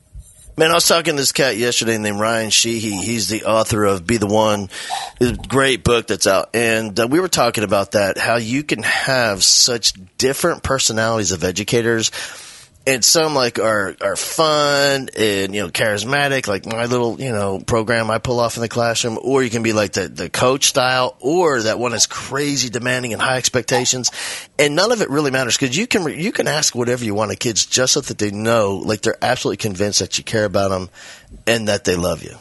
Man, 0.54 0.70
I 0.70 0.74
was 0.74 0.86
talking 0.86 1.14
to 1.14 1.22
this 1.22 1.32
cat 1.32 1.56
yesterday 1.56 1.96
named 1.96 2.20
Ryan 2.20 2.50
Sheehy. 2.50 2.96
He's 2.96 3.30
the 3.30 3.44
author 3.44 3.84
of 3.84 4.06
Be 4.06 4.18
the 4.18 4.26
One, 4.26 4.68
a 5.18 5.32
great 5.32 5.82
book 5.82 6.06
that's 6.06 6.26
out. 6.26 6.50
And 6.54 6.98
uh, 7.00 7.08
we 7.08 7.20
were 7.20 7.28
talking 7.28 7.64
about 7.64 7.92
that, 7.92 8.18
how 8.18 8.36
you 8.36 8.62
can 8.62 8.82
have 8.82 9.42
such 9.42 9.94
different 10.18 10.62
personalities 10.62 11.32
of 11.32 11.42
educators. 11.42 12.10
And 12.84 13.04
some 13.04 13.34
like 13.34 13.60
are, 13.60 13.94
are 14.00 14.16
fun 14.16 15.08
and, 15.16 15.54
you 15.54 15.62
know, 15.62 15.68
charismatic, 15.68 16.48
like 16.48 16.66
my 16.66 16.86
little, 16.86 17.20
you 17.20 17.30
know, 17.30 17.60
program 17.60 18.10
I 18.10 18.18
pull 18.18 18.40
off 18.40 18.56
in 18.56 18.62
the 18.62 18.68
classroom. 18.68 19.18
Or 19.22 19.42
you 19.42 19.50
can 19.50 19.62
be 19.62 19.72
like 19.72 19.92
the, 19.92 20.08
the 20.08 20.28
coach 20.28 20.64
style 20.64 21.16
or 21.20 21.62
that 21.62 21.78
one 21.78 21.92
is 21.94 22.06
crazy 22.06 22.70
demanding 22.70 23.12
and 23.12 23.22
high 23.22 23.36
expectations. 23.36 24.10
And 24.58 24.74
none 24.74 24.90
of 24.90 25.00
it 25.00 25.10
really 25.10 25.30
matters 25.30 25.56
because 25.56 25.76
you 25.76 25.86
can, 25.86 26.08
you 26.08 26.32
can 26.32 26.48
ask 26.48 26.74
whatever 26.74 27.04
you 27.04 27.14
want 27.14 27.30
of 27.30 27.38
kids 27.38 27.64
just 27.66 27.92
so 27.92 28.00
that 28.00 28.18
they 28.18 28.32
know, 28.32 28.82
like 28.84 29.02
they're 29.02 29.16
absolutely 29.22 29.58
convinced 29.58 30.00
that 30.00 30.18
you 30.18 30.24
care 30.24 30.44
about 30.44 30.70
them 30.70 30.90
and 31.46 31.68
that 31.68 31.84
they 31.84 31.94
love 31.94 32.24
you. 32.24 32.36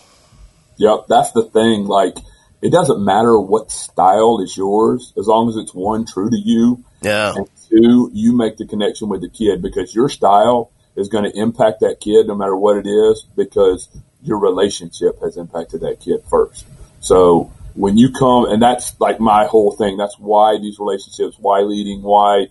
Yep, 0.77 1.05
that's 1.07 1.31
the 1.33 1.43
thing. 1.43 1.85
Like, 1.85 2.15
it 2.61 2.71
doesn't 2.71 3.03
matter 3.03 3.39
what 3.39 3.71
style 3.71 4.39
is 4.41 4.55
yours, 4.57 5.13
as 5.17 5.27
long 5.27 5.49
as 5.49 5.55
it's 5.55 5.73
one 5.73 6.05
true 6.05 6.29
to 6.29 6.37
you, 6.37 6.83
Yeah. 7.01 7.33
and 7.35 7.49
two, 7.69 8.11
you 8.13 8.35
make 8.35 8.57
the 8.57 8.67
connection 8.67 9.09
with 9.09 9.21
the 9.21 9.29
kid 9.29 9.61
because 9.61 9.93
your 9.93 10.09
style 10.09 10.71
is 10.95 11.09
going 11.09 11.23
to 11.23 11.37
impact 11.37 11.79
that 11.81 11.99
kid 11.99 12.27
no 12.27 12.35
matter 12.35 12.55
what 12.55 12.77
it 12.77 12.87
is 12.87 13.25
because 13.35 13.89
your 14.21 14.39
relationship 14.39 15.19
has 15.21 15.37
impacted 15.37 15.81
that 15.81 15.99
kid 15.99 16.23
first. 16.29 16.65
So 16.99 17.51
when 17.73 17.97
you 17.97 18.11
come, 18.11 18.45
and 18.45 18.61
that's 18.61 18.99
like 18.99 19.19
my 19.19 19.45
whole 19.45 19.71
thing. 19.71 19.97
That's 19.97 20.17
why 20.19 20.57
these 20.57 20.79
relationships, 20.79 21.37
why 21.39 21.61
leading, 21.61 22.01
why 22.01 22.47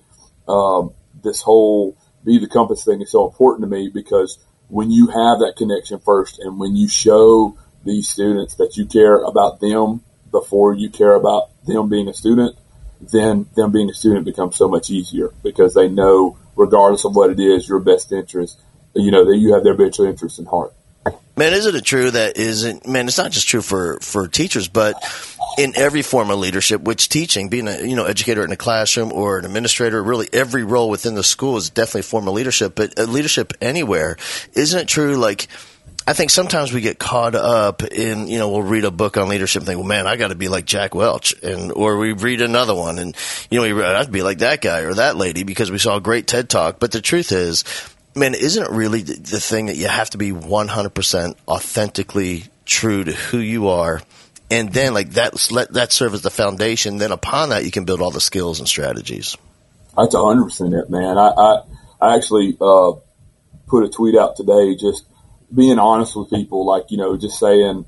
um, 0.49 0.95
this 1.23 1.41
whole 1.41 1.97
be 2.25 2.39
the 2.39 2.49
compass 2.49 2.85
thing 2.85 3.01
is 3.01 3.11
so 3.11 3.29
important 3.29 3.69
to 3.69 3.75
me 3.75 3.89
because 3.93 4.39
when 4.69 4.91
you 4.91 5.07
have 5.07 5.39
that 5.39 5.55
connection 5.57 5.99
first 6.01 6.39
and 6.39 6.59
when 6.59 6.77
you 6.77 6.89
show 6.89 7.57
these 7.85 8.09
students 8.09 8.57
that 8.57 8.77
you 8.77 8.87
care 8.87 9.17
about 9.17 9.61
them 9.61 10.03
before 10.31 10.75
you 10.75 10.91
care 10.91 11.15
about 11.15 11.51
them 11.65 11.89
being 11.89 12.09
a 12.09 12.15
student, 12.15 12.57
then 13.01 13.47
them 13.57 13.73
being 13.73 13.91
a 13.91 13.95
student 13.95 14.25
becomes 14.25 14.57
so 14.57 14.69
much 14.69 14.91
easier 14.91 15.33
because 15.43 15.75
they 15.75 15.89
know, 15.89 16.37
regardless 16.57 17.05
of 17.05 17.17
what 17.17 17.31
it 17.31 17.41
is, 17.41 17.69
your 17.69 17.81
best 17.81 18.13
interest, 18.13 18.61
you 18.95 19.11
know, 19.11 19.25
that 19.25 19.37
you 19.37 19.55
have 19.55 19.65
their 19.65 19.75
best 19.75 20.01
interest 20.01 20.39
in 20.39 20.47
heart. 20.47 20.75
Man, 21.37 21.55
isn't 21.55 21.75
it 21.75 21.85
true 21.85 22.11
that 22.11 22.37
isn't 22.37 22.87
man? 22.87 23.09
It's 23.09 23.17
not 23.17 23.31
just 23.31 23.49
true 23.49 23.63
for 23.63 23.99
for 24.01 24.29
teachers, 24.29 24.69
but 24.69 25.03
in 25.57 25.73
every 25.75 26.03
form 26.03 26.31
of 26.31 26.39
leadership, 26.39 26.83
which 26.83 27.09
teaching, 27.09 27.49
being 27.49 27.67
a 27.67 27.81
you 27.81 27.97
know 27.97 28.05
educator 28.05 28.45
in 28.45 28.53
a 28.53 28.57
classroom 28.57 29.11
or 29.11 29.39
an 29.39 29.47
administrator, 29.47 30.03
really 30.03 30.29
every 30.35 30.65
role 30.65 30.91
within 30.91 31.15
the 31.15 31.23
school 31.23 31.57
is 31.57 31.71
definitely 31.71 32.01
a 32.01 32.05
form 32.05 32.29
of 32.29 32.35
leadership. 32.35 32.75
But 32.75 32.99
uh, 32.99 33.05
leadership 33.05 33.55
anywhere, 33.61 34.19
isn't 34.55 34.81
it 34.81 34.89
true? 34.89 35.17
Like. 35.17 35.49
I 36.11 36.13
think 36.13 36.31
sometimes 36.31 36.73
we 36.73 36.81
get 36.81 36.99
caught 36.99 37.37
up 37.37 37.85
in, 37.85 38.27
you 38.27 38.41
know, 38.41 38.49
we'll 38.49 38.65
read 38.65 38.85
a 38.85 38.91
book 38.91 39.17
on 39.17 39.29
leadership 39.29 39.61
and 39.61 39.67
think, 39.69 39.79
well, 39.79 39.87
man, 39.87 40.09
I 40.09 40.17
got 40.17 40.31
to 40.31 40.35
be 40.35 40.49
like 40.49 40.65
Jack 40.65 40.93
Welch. 40.93 41.41
And, 41.41 41.71
or 41.71 41.99
we 41.99 42.15
read 42.15 42.41
another 42.41 42.75
one 42.75 42.99
and, 42.99 43.17
you 43.49 43.61
know, 43.61 43.95
I'd 43.95 44.11
be 44.11 44.25
like 44.25 44.39
that 44.39 44.61
guy 44.61 44.81
or 44.81 44.95
that 44.95 45.15
lady 45.15 45.45
because 45.45 45.71
we 45.71 45.79
saw 45.79 45.99
a 45.99 46.01
great 46.01 46.27
TED 46.27 46.51
talk. 46.51 46.81
But 46.81 46.91
the 46.91 47.01
truth 47.01 47.31
is, 47.31 47.63
man, 48.17 48.35
isn't 48.35 48.61
it 48.61 48.73
really 48.73 49.03
the 49.03 49.39
thing 49.39 49.67
that 49.67 49.77
you 49.77 49.87
have 49.87 50.11
to 50.11 50.19
be 50.19 50.33
100% 50.33 51.37
authentically 51.47 52.43
true 52.65 53.05
to 53.05 53.13
who 53.13 53.39
you 53.39 53.69
are? 53.69 54.03
And 54.51 54.73
then 54.73 54.93
like 54.95 55.11
that, 55.11 55.53
let 55.53 55.75
that 55.75 55.93
serve 55.93 56.15
as 56.15 56.23
the 56.23 56.31
foundation. 56.31 56.99
Then 56.99 57.13
upon 57.13 57.51
that, 57.51 57.65
you 57.65 57.71
can 57.71 57.85
build 57.85 58.01
all 58.01 58.11
the 58.11 58.21
skills 58.21 58.59
and 58.59 58.67
strategies. 58.67 59.37
That's 59.97 60.17
hundred 60.17 60.47
percent 60.47 60.75
it, 60.75 60.91
man. 60.91 61.17
I, 61.17 61.29
I, 61.29 61.63
I 62.01 62.17
actually, 62.17 62.57
uh, 62.61 62.95
put 63.69 63.85
a 63.85 63.89
tweet 63.89 64.17
out 64.17 64.35
today, 64.35 64.75
just 64.75 65.05
being 65.55 65.79
honest 65.79 66.17
with 66.17 66.31
people, 66.31 66.65
like, 66.67 66.91
you 66.91 66.97
know, 66.97 67.17
just 67.17 67.39
saying, 67.39 67.85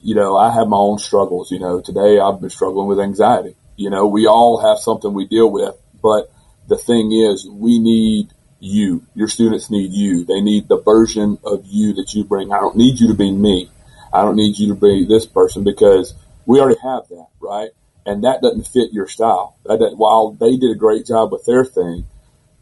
you 0.00 0.14
know, 0.14 0.36
I 0.36 0.52
have 0.52 0.68
my 0.68 0.76
own 0.76 0.98
struggles. 0.98 1.50
You 1.50 1.60
know, 1.60 1.80
today 1.80 2.18
I've 2.18 2.40
been 2.40 2.50
struggling 2.50 2.88
with 2.88 3.00
anxiety. 3.00 3.56
You 3.76 3.90
know, 3.90 4.06
we 4.06 4.26
all 4.26 4.60
have 4.60 4.78
something 4.78 5.12
we 5.12 5.26
deal 5.26 5.50
with, 5.50 5.74
but 6.02 6.30
the 6.68 6.76
thing 6.76 7.12
is, 7.12 7.48
we 7.48 7.78
need 7.78 8.32
you. 8.60 9.04
Your 9.14 9.28
students 9.28 9.70
need 9.70 9.92
you. 9.92 10.24
They 10.24 10.40
need 10.40 10.68
the 10.68 10.80
version 10.80 11.38
of 11.44 11.64
you 11.66 11.94
that 11.94 12.14
you 12.14 12.24
bring. 12.24 12.52
I 12.52 12.60
don't 12.60 12.76
need 12.76 13.00
you 13.00 13.08
to 13.08 13.14
be 13.14 13.32
me. 13.32 13.70
I 14.12 14.22
don't 14.22 14.36
need 14.36 14.58
you 14.58 14.68
to 14.68 14.74
be 14.74 15.06
this 15.06 15.26
person 15.26 15.64
because 15.64 16.14
we 16.46 16.60
already 16.60 16.78
have 16.82 17.08
that, 17.08 17.26
right? 17.40 17.70
And 18.04 18.24
that 18.24 18.42
doesn't 18.42 18.66
fit 18.66 18.92
your 18.92 19.08
style. 19.08 19.56
That 19.64 19.94
while 19.96 20.32
they 20.32 20.56
did 20.56 20.70
a 20.70 20.78
great 20.78 21.06
job 21.06 21.32
with 21.32 21.44
their 21.44 21.64
thing, 21.64 22.06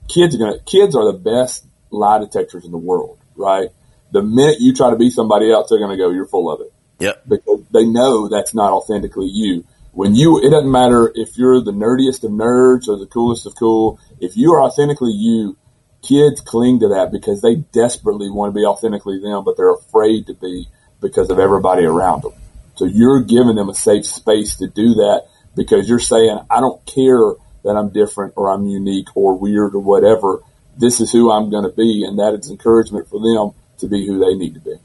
kids 0.08 0.34
are 0.34 0.38
gonna 0.38 0.58
kids 0.60 0.94
are 0.94 1.10
the 1.10 1.18
best 1.18 1.66
lie 1.90 2.18
detectors 2.18 2.64
in 2.64 2.72
the 2.72 2.78
world, 2.78 3.18
right? 3.36 3.70
The 4.12 4.22
minute 4.22 4.56
you 4.60 4.74
try 4.74 4.90
to 4.90 4.96
be 4.96 5.10
somebody 5.10 5.52
else, 5.52 5.70
they're 5.70 5.78
gonna 5.78 5.96
go, 5.96 6.10
"You're 6.10 6.26
full 6.26 6.50
of 6.50 6.60
it." 6.60 6.72
Yep. 6.98 7.22
Because 7.28 7.60
they 7.70 7.86
know 7.86 8.28
that's 8.28 8.54
not 8.54 8.72
authentically 8.72 9.28
you. 9.28 9.64
When 9.92 10.14
you, 10.14 10.38
it 10.38 10.50
doesn't 10.50 10.70
matter 10.70 11.10
if 11.14 11.36
you're 11.36 11.60
the 11.60 11.72
nerdiest 11.72 12.22
of 12.22 12.30
nerds 12.30 12.88
or 12.88 12.98
the 12.98 13.06
coolest 13.06 13.46
of 13.46 13.54
cool. 13.56 13.98
If 14.20 14.36
you 14.36 14.52
are 14.52 14.62
authentically 14.62 15.12
you, 15.12 15.56
kids 16.02 16.40
cling 16.40 16.80
to 16.80 16.88
that 16.88 17.10
because 17.10 17.42
they 17.42 17.56
desperately 17.56 18.30
want 18.30 18.54
to 18.54 18.58
be 18.58 18.64
authentically 18.64 19.20
them, 19.20 19.44
but 19.44 19.56
they're 19.56 19.72
afraid 19.72 20.26
to 20.28 20.34
be 20.34 20.68
because 21.00 21.30
of 21.30 21.38
everybody 21.38 21.84
around 21.84 22.22
them. 22.22 22.32
So 22.76 22.84
you're 22.84 23.22
giving 23.22 23.56
them 23.56 23.68
a 23.68 23.74
safe 23.74 24.06
space 24.06 24.56
to 24.56 24.68
do 24.68 24.94
that 24.94 25.24
because 25.56 25.88
you're 25.88 25.98
saying, 25.98 26.38
I 26.48 26.60
don't 26.60 26.84
care 26.86 27.34
that 27.64 27.76
I'm 27.76 27.90
different 27.90 28.34
or 28.36 28.50
I'm 28.50 28.66
unique 28.66 29.08
or 29.14 29.36
weird 29.36 29.74
or 29.74 29.80
whatever. 29.80 30.42
This 30.78 31.00
is 31.00 31.10
who 31.10 31.30
I'm 31.30 31.50
going 31.50 31.64
to 31.64 31.76
be. 31.76 32.04
And 32.06 32.18
that 32.18 32.34
is 32.34 32.50
encouragement 32.50 33.08
for 33.08 33.18
them 33.18 33.59
to 33.80 33.88
be 33.88 34.06
who 34.06 34.18
they 34.18 34.34
need 34.34 34.54
to 34.54 34.60
be. 34.60 34.76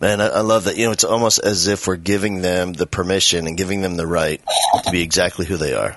Man, 0.00 0.20
I, 0.20 0.28
I 0.28 0.40
love 0.40 0.64
that. 0.64 0.76
You 0.76 0.86
know, 0.86 0.92
it's 0.92 1.04
almost 1.04 1.40
as 1.40 1.66
if 1.66 1.86
we're 1.86 1.96
giving 1.96 2.40
them 2.40 2.72
the 2.72 2.86
permission 2.86 3.46
and 3.46 3.56
giving 3.56 3.82
them 3.82 3.96
the 3.96 4.06
right 4.06 4.40
to 4.84 4.90
be 4.90 5.02
exactly 5.02 5.44
who 5.44 5.56
they 5.56 5.74
are. 5.74 5.96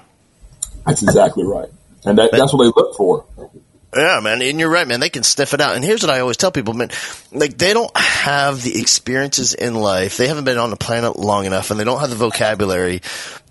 That's 0.86 1.02
exactly 1.02 1.46
right. 1.46 1.70
And 2.06 2.18
that, 2.18 2.32
that's 2.32 2.54
what 2.54 2.64
they 2.64 2.72
look 2.76 2.96
for. 2.98 3.26
Yeah, 3.96 4.20
man, 4.22 4.42
and 4.42 4.60
you're 4.60 4.72
right, 4.72 4.88
man. 4.88 5.00
They 5.00 5.10
can 5.10 5.22
sniff 5.22 5.54
it 5.54 5.62
out. 5.62 5.76
And 5.76 5.86
here's 5.86 6.02
what 6.02 6.10
I 6.10 6.20
always 6.20 6.38
tell 6.38 6.52
people, 6.52 6.74
man: 6.74 6.90
like 7.32 7.58
they 7.60 7.74
don't 7.74 7.96
have 7.96 8.62
the 8.64 8.80
experiences 8.80 9.54
in 9.54 9.76
life. 9.76 10.18
They 10.18 10.28
haven't 10.28 10.46
been 10.46 10.58
on 10.58 10.72
the 10.72 10.76
planet 10.76 11.16
long 11.16 11.46
enough, 11.46 11.70
and 11.70 11.80
they 11.80 11.84
don't 11.84 12.00
have 12.00 12.10
the 12.10 12.16
vocabulary. 12.16 13.02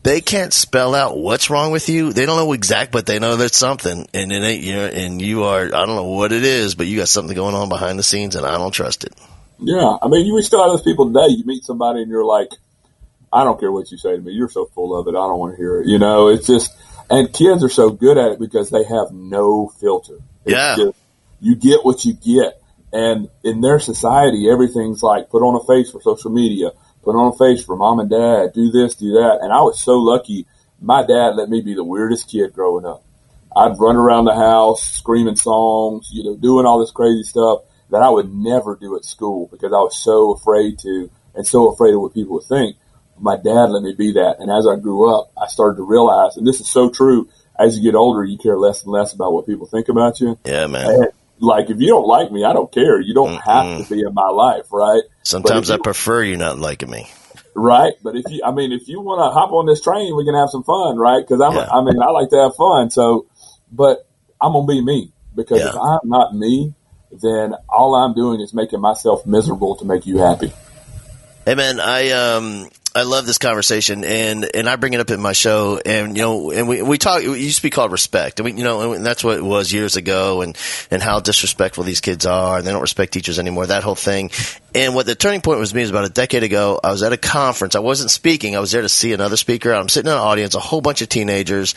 They 0.02 0.21
can't 0.21 0.52
spell 0.52 0.94
out 0.94 1.16
what's 1.16 1.49
wrong 1.49 1.71
with 1.71 1.88
you. 1.88 2.12
They 2.12 2.26
don't 2.26 2.37
know 2.37 2.52
exact, 2.52 2.90
but 2.90 3.06
they 3.06 3.18
know 3.18 3.37
there's 3.37 3.56
something, 3.56 4.09
and 4.12 4.32
it 4.32 4.42
ain't 4.42 4.64
you. 4.64 4.75
Know, 4.75 4.87
and 4.87 5.23
you 5.23 5.44
are, 5.44 5.64
I 5.66 5.87
don't 5.87 5.94
know 5.94 6.11
what 6.11 6.32
it 6.32 6.42
is, 6.42 6.75
but 6.75 6.87
you 6.87 6.99
got 6.99 7.09
something 7.09 7.37
going 7.37 7.54
on 7.54 7.68
behind 7.68 7.99
the 7.99 8.02
scenes, 8.02 8.35
and 8.35 8.44
I 8.44 8.59
don't 8.59 8.73
trust 8.73 9.04
it. 9.04 9.14
Yeah, 9.59 9.97
I 10.02 10.09
mean, 10.09 10.26
you 10.26 10.42
still 10.42 10.62
have 10.62 10.73
those 10.73 10.82
people 10.82 11.06
today. 11.06 11.28
You 11.28 11.44
meet 11.44 11.64
somebody, 11.64 12.02
and 12.02 12.11
you're 12.11 12.25
like, 12.25 12.49
I 13.32 13.44
don't 13.44 13.61
care 13.61 13.71
what 13.71 13.92
you 13.92 13.97
say 13.97 14.16
to 14.16 14.21
me. 14.21 14.32
You're 14.32 14.49
so 14.49 14.66
full 14.66 14.99
of 14.99 15.06
it. 15.06 15.11
I 15.11 15.23
don't 15.23 15.38
want 15.38 15.52
to 15.52 15.56
hear 15.56 15.80
it. 15.80 15.87
You 15.87 15.99
know, 15.99 16.28
it's 16.28 16.49
just, 16.49 16.73
and 17.09 17.32
kids 17.32 17.62
are 17.62 17.68
so 17.68 17.90
good 17.90 18.18
at 18.18 18.32
it 18.32 18.40
because 18.40 18.71
they 18.71 18.82
have 18.82 19.12
no 19.12 19.73
filter 19.80 20.18
yeah. 20.44 20.76
Just, 20.76 20.99
you 21.40 21.56
get 21.56 21.85
what 21.85 22.04
you 22.04 22.14
get. 22.14 22.61
And 22.92 23.28
in 23.42 23.61
their 23.61 23.78
society, 23.78 24.50
everything's 24.50 25.02
like 25.02 25.30
put 25.30 25.42
on 25.42 25.54
a 25.61 25.64
face 25.64 25.90
for 25.90 26.00
social 26.02 26.30
media, 26.30 26.73
put 27.02 27.16
on 27.16 27.32
a 27.32 27.37
face 27.37 27.64
for 27.64 27.76
mom 27.76 28.00
and 28.00 28.11
dad, 28.11 28.52
do 28.52 28.71
this, 28.71 28.94
do 28.94 29.12
that. 29.12 29.38
And 29.42 29.52
I 29.52 29.61
was 29.61 29.80
so 29.80 29.99
lucky. 29.99 30.47
My 30.80 31.02
dad 31.02 31.37
let 31.37 31.49
me 31.49 31.61
be 31.61 31.75
the 31.75 31.85
weirdest 31.85 32.30
kid 32.30 32.52
growing 32.52 32.87
up. 32.87 33.04
I'd 33.54 33.78
run 33.78 33.97
around 33.97 34.25
the 34.25 34.35
house 34.35 34.82
screaming 34.82 35.37
songs, 35.37 36.09
you 36.12 36.25
know, 36.25 36.37
doing 36.37 36.66
all 36.66 36.80
this 36.80 36.90
crazy 36.90 37.23
stuff 37.23 37.61
that 37.90 38.02
I 38.02 38.09
would 38.09 38.32
never 38.32 38.76
do 38.76 38.97
at 38.97 39.04
school 39.04 39.49
because 39.50 39.73
I 39.73 39.80
was 39.80 39.97
so 39.97 40.32
afraid 40.32 40.78
to 40.80 41.11
and 41.35 41.47
so 41.47 41.71
afraid 41.73 41.94
of 41.94 42.00
what 42.00 42.14
people 42.14 42.35
would 42.35 42.44
think. 42.44 42.76
My 43.18 43.37
dad 43.37 43.71
let 43.71 43.82
me 43.82 43.94
be 43.94 44.12
that. 44.14 44.37
And 44.40 44.50
as 44.50 44.66
I 44.66 44.76
grew 44.76 45.14
up, 45.14 45.30
I 45.40 45.47
started 45.47 45.76
to 45.76 45.82
realize, 45.82 46.37
and 46.37 46.47
this 46.47 46.61
is 46.61 46.68
so 46.68 46.90
true, 46.90 47.28
as 47.59 47.76
you 47.76 47.82
get 47.82 47.94
older, 47.94 48.25
you 48.25 48.38
care 48.38 48.59
less 48.59 48.82
and 48.82 48.92
less 48.92 49.12
about 49.12 49.32
what 49.32 49.47
people 49.47 49.66
think 49.66 49.88
about 49.88 50.21
you. 50.21 50.38
Yeah, 50.44 50.66
man. 50.66 51.09
Like 51.42 51.70
if 51.70 51.80
you 51.80 51.88
don't 51.88 52.06
like 52.06 52.30
me, 52.30 52.44
I 52.44 52.52
don't 52.52 52.70
care. 52.70 53.00
You 53.00 53.14
don't 53.14 53.37
Mm-mm. 53.37 53.42
have 53.42 53.88
to 53.88 53.94
be 53.94 54.00
in 54.00 54.14
my 54.14 54.28
life, 54.28 54.66
right? 54.70 55.02
Sometimes 55.25 55.70
I 55.70 55.76
prefer 55.76 56.22
you 56.22 56.37
not 56.37 56.58
liking 56.58 56.88
me. 56.88 57.11
Right, 57.54 57.92
but 58.02 58.16
if 58.16 58.25
you, 58.30 58.40
I 58.46 58.52
mean, 58.52 58.72
if 58.72 58.88
you 58.88 59.00
want 59.00 59.18
to 59.18 59.30
hop 59.30 59.50
on 59.50 59.66
this 59.66 59.82
train, 59.82 60.16
we 60.16 60.25
can 60.25 60.34
have 60.34 60.49
some 60.49 60.62
fun, 60.62 60.96
right? 60.96 61.20
Because 61.20 61.42
I'm, 61.42 61.52
yeah. 61.52 61.68
I 61.70 61.82
mean, 61.82 62.00
I 62.00 62.11
like 62.11 62.30
to 62.30 62.37
have 62.37 62.56
fun. 62.56 62.90
So, 62.90 63.26
but 63.70 64.08
I'm 64.40 64.52
gonna 64.52 64.66
be 64.66 64.80
me 64.80 65.12
because 65.34 65.61
yeah. 65.61 65.68
if 65.68 65.75
I'm 65.75 66.08
not 66.08 66.34
me, 66.34 66.75
then 67.20 67.54
all 67.68 67.94
I'm 67.94 68.14
doing 68.14 68.40
is 68.40 68.54
making 68.54 68.80
myself 68.80 69.26
miserable 69.26 69.76
to 69.76 69.84
make 69.84 70.06
you 70.06 70.18
happy. 70.18 70.52
Hey 71.44 71.56
man, 71.56 71.80
I 71.80 72.11
um 72.11 72.70
I 72.94 73.04
love 73.04 73.26
this 73.26 73.38
conversation, 73.38 74.04
and 74.04 74.49
and 74.54 74.68
I 74.68 74.76
bring 74.76 74.92
it 74.92 75.00
up 75.00 75.11
in 75.11 75.20
my 75.20 75.32
show, 75.32 75.80
and 75.84 76.14
you 76.14 76.22
know, 76.22 76.50
and 76.50 76.68
we 76.68 76.82
we 76.82 76.99
talk. 76.99 77.22
It 77.22 77.38
used 77.38 77.56
to 77.56 77.62
be 77.62 77.70
called 77.70 77.90
respect, 77.90 78.38
and 78.38 78.44
we 78.44 78.52
you 78.52 78.64
know, 78.64 78.92
and 78.92 79.04
that's 79.04 79.25
what 79.25 79.38
it 79.38 79.44
was 79.44 79.72
years 79.72 79.96
ago, 79.96 80.42
and 80.42 80.56
and 80.90 81.02
how 81.02 81.20
disrespectful 81.20 81.84
these 81.84 82.02
kids 82.02 82.26
are, 82.26 82.58
and 82.58 82.66
they 82.66 82.70
don't 82.70 82.82
respect 82.82 83.14
teachers 83.14 83.38
anymore. 83.38 83.66
That 83.66 83.82
whole 83.82 83.94
thing, 83.94 84.30
and 84.75 84.94
what 84.94 85.06
the 85.06 85.14
turning 85.14 85.40
point 85.40 85.58
was 85.58 85.72
me 85.75 85.80
is 85.80 85.88
about 85.88 86.04
a 86.04 86.11
decade 86.11 86.42
ago. 86.42 86.80
I 86.84 86.90
was 86.90 87.02
at 87.02 87.14
a 87.14 87.16
conference. 87.16 87.75
I 87.75 87.80
wasn't 87.80 88.11
speaking. 88.11 88.56
I 88.56 88.61
was 88.61 88.72
there 88.72 88.82
to 88.82 88.90
see 88.90 89.14
another 89.14 89.38
speaker. 89.38 89.72
I'm 89.72 89.88
sitting 89.88 90.11
in 90.11 90.16
an 90.16 90.22
audience, 90.22 90.54
a 90.54 90.61
whole 90.61 90.82
bunch 90.82 91.00
of 91.00 91.08
teenagers, 91.08 91.75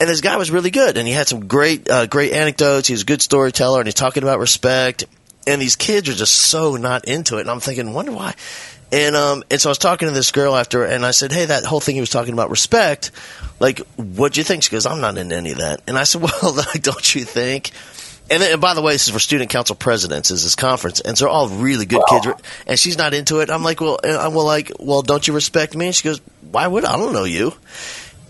and 0.00 0.08
this 0.08 0.20
guy 0.20 0.38
was 0.38 0.50
really 0.50 0.70
good, 0.70 0.96
and 0.96 1.06
he 1.06 1.14
had 1.14 1.28
some 1.28 1.46
great 1.46 1.88
uh, 1.88 2.06
great 2.06 2.32
anecdotes. 2.32 2.88
He 2.88 2.94
was 2.94 3.02
a 3.02 3.06
good 3.06 3.22
storyteller, 3.22 3.78
and 3.78 3.86
he's 3.86 3.94
talking 3.94 4.24
about 4.24 4.40
respect. 4.40 5.04
And 5.46 5.62
these 5.62 5.76
kids 5.76 6.10
are 6.10 6.14
just 6.14 6.34
so 6.34 6.76
not 6.76 7.06
into 7.06 7.38
it, 7.38 7.42
and 7.42 7.50
I'm 7.50 7.60
thinking, 7.60 7.94
wonder 7.94 8.12
why 8.12 8.34
and 8.90 9.16
um, 9.16 9.44
and 9.50 9.60
so 9.60 9.68
I 9.68 9.72
was 9.72 9.78
talking 9.78 10.08
to 10.08 10.14
this 10.14 10.32
girl 10.32 10.56
after, 10.56 10.84
and 10.84 11.04
I 11.04 11.10
said, 11.10 11.32
"Hey, 11.32 11.46
that 11.46 11.64
whole 11.64 11.80
thing 11.80 11.94
he 11.94 12.00
was 12.00 12.10
talking 12.10 12.32
about 12.32 12.50
respect, 12.50 13.10
like, 13.60 13.80
what 13.96 14.32
do 14.32 14.40
you 14.40 14.44
think?" 14.44 14.62
She 14.62 14.70
goes, 14.70 14.86
"I'm 14.86 15.00
not 15.00 15.18
in 15.18 15.32
any 15.32 15.52
of 15.52 15.58
that." 15.58 15.82
And 15.86 15.98
I 15.98 16.04
said, 16.04 16.22
"Well, 16.42 16.54
like, 16.54 16.82
don't 16.82 17.14
you 17.14 17.24
think?" 17.24 17.70
And, 18.30 18.42
then, 18.42 18.52
and 18.52 18.60
by 18.60 18.74
the 18.74 18.82
way, 18.82 18.92
this 18.92 19.06
is 19.08 19.14
for 19.14 19.18
student 19.18 19.48
council 19.50 19.74
presidents. 19.74 20.30
Is 20.30 20.42
this 20.42 20.54
conference, 20.54 21.00
and 21.00 21.16
so 21.16 21.24
they're 21.24 21.32
all 21.32 21.48
really 21.48 21.86
good 21.86 22.02
wow. 22.10 22.20
kids. 22.20 22.42
And 22.66 22.78
she's 22.78 22.98
not 22.98 23.14
into 23.14 23.40
it. 23.40 23.50
I'm 23.50 23.62
like, 23.62 23.80
well, 23.80 23.98
I'm 24.04 24.34
well, 24.34 24.44
like, 24.44 24.70
well, 24.78 25.02
don't 25.02 25.26
you 25.26 25.34
respect 25.34 25.74
me? 25.74 25.86
And 25.86 25.94
she 25.94 26.04
goes, 26.04 26.20
why 26.50 26.66
would 26.66 26.84
I? 26.84 26.94
I 26.94 26.96
don't 26.98 27.12
know 27.12 27.24
you. 27.24 27.54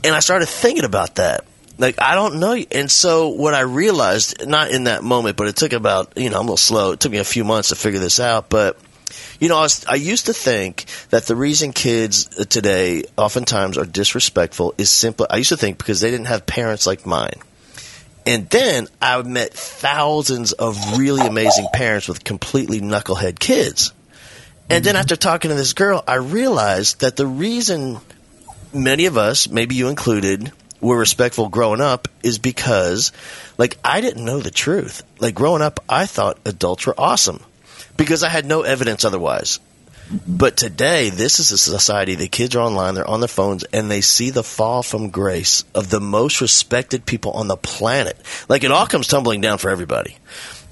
And 0.05 0.15
I 0.15 0.21
started 0.21 0.47
thinking 0.47 0.85
about 0.85 1.17
that. 1.17 1.45
Like 1.79 2.01
I 2.01 2.15
don't 2.15 2.41
know 2.41 2.55
you. 2.55 2.67
And 2.73 2.91
so 2.91 3.29
what 3.29 3.55
I 3.55 3.61
realized, 3.61 4.47
not 4.47 4.71
in 4.71 4.85
that 4.85 5.05
moment, 5.05 5.37
but 5.37 5.47
it 5.47 5.57
took 5.57 5.73
about 5.73 6.13
you 6.17 6.29
know 6.29 6.37
I'm 6.37 6.43
a 6.43 6.51
little 6.51 6.57
slow. 6.57 6.93
It 6.93 7.01
took 7.01 7.13
me 7.13 7.19
a 7.19 7.25
few 7.25 7.45
months 7.45 7.69
to 7.69 7.77
figure 7.77 8.01
this 8.01 8.19
out, 8.19 8.49
but 8.49 8.77
you 9.41 9.49
know, 9.49 9.59
I, 9.59 9.63
was, 9.63 9.85
I 9.87 9.95
used 9.95 10.27
to 10.27 10.33
think 10.33 10.85
that 11.11 11.27
the 11.27 11.37
reason 11.37 11.73
kids 11.73 12.27
today 12.47 13.05
oftentimes 13.17 13.79
are 13.79 13.85
disrespectful 13.85 14.75
is 14.79 14.91
simply, 14.91 15.27
I 15.31 15.37
used 15.37 15.51
to 15.51 15.57
think 15.57 15.79
because 15.79 16.01
they 16.01 16.11
didn't 16.11 16.27
have 16.27 16.47
parents 16.47 16.87
like 16.87 17.07
mine. 17.07 17.41
And 18.27 18.49
then 18.51 18.89
I 19.01 19.23
met 19.23 19.55
thousands 19.55 20.53
of 20.53 20.99
really 20.99 21.27
amazing 21.27 21.67
parents 21.73 22.09
with 22.09 22.25
completely 22.25 22.81
knucklehead 22.81 23.39
kids. 23.39 23.93
And 24.69 24.85
then 24.85 24.95
mm-hmm. 24.95 25.01
after 25.01 25.17
talking 25.17 25.49
to 25.49 25.55
this 25.55 25.73
girl, 25.73 26.05
I 26.07 26.17
realized 26.17 27.01
that 27.01 27.17
the 27.17 27.27
reason 27.27 27.99
many 28.75 29.07
of 29.07 29.17
us, 29.17 29.49
maybe 29.49 29.77
you 29.77 29.89
included, 29.89 30.53
were 30.81 30.99
respectful 30.99 31.49
growing 31.49 31.81
up 31.81 32.07
is 32.23 32.39
because, 32.39 33.13
like, 33.57 33.79
I 33.83 34.03
didn't 34.03 34.25
know 34.25 34.41
the 34.41 34.51
truth. 34.51 35.03
Like, 35.19 35.35
growing 35.35 35.63
up, 35.63 35.81
I 35.89 36.05
thought 36.05 36.39
adults 36.45 36.87
were 36.87 36.95
awesome 36.99 37.43
because 37.99 38.23
I 38.23 38.31
had 38.31 38.47
no 38.47 38.63
evidence 38.63 39.05
otherwise. 39.05 39.61
But 40.27 40.57
today, 40.57 41.11
this 41.11 41.39
is 41.39 41.53
a 41.53 41.59
society. 41.59 42.15
The 42.15 42.29
kids 42.29 42.57
are 42.57 42.61
online, 42.61 42.95
they're 42.95 43.07
on 43.07 43.21
their 43.21 43.29
phones, 43.29 43.65
and 43.65 43.91
they 43.91 44.01
see 44.01 44.31
the 44.31 44.43
fall 44.43 44.83
from 44.83 45.11
grace 45.11 45.65
of 45.75 45.91
the 45.91 46.01
most 46.01 46.41
respected 46.41 47.05
people 47.05 47.33
on 47.33 47.47
the 47.47 47.59
planet. 47.59 48.17
Like, 48.49 48.65
it 48.65 48.73
all 48.73 48.87
comes 48.87 49.07
tumbling 49.07 49.43
down 49.43 49.59
for 49.59 49.71
everybody. 49.71 50.17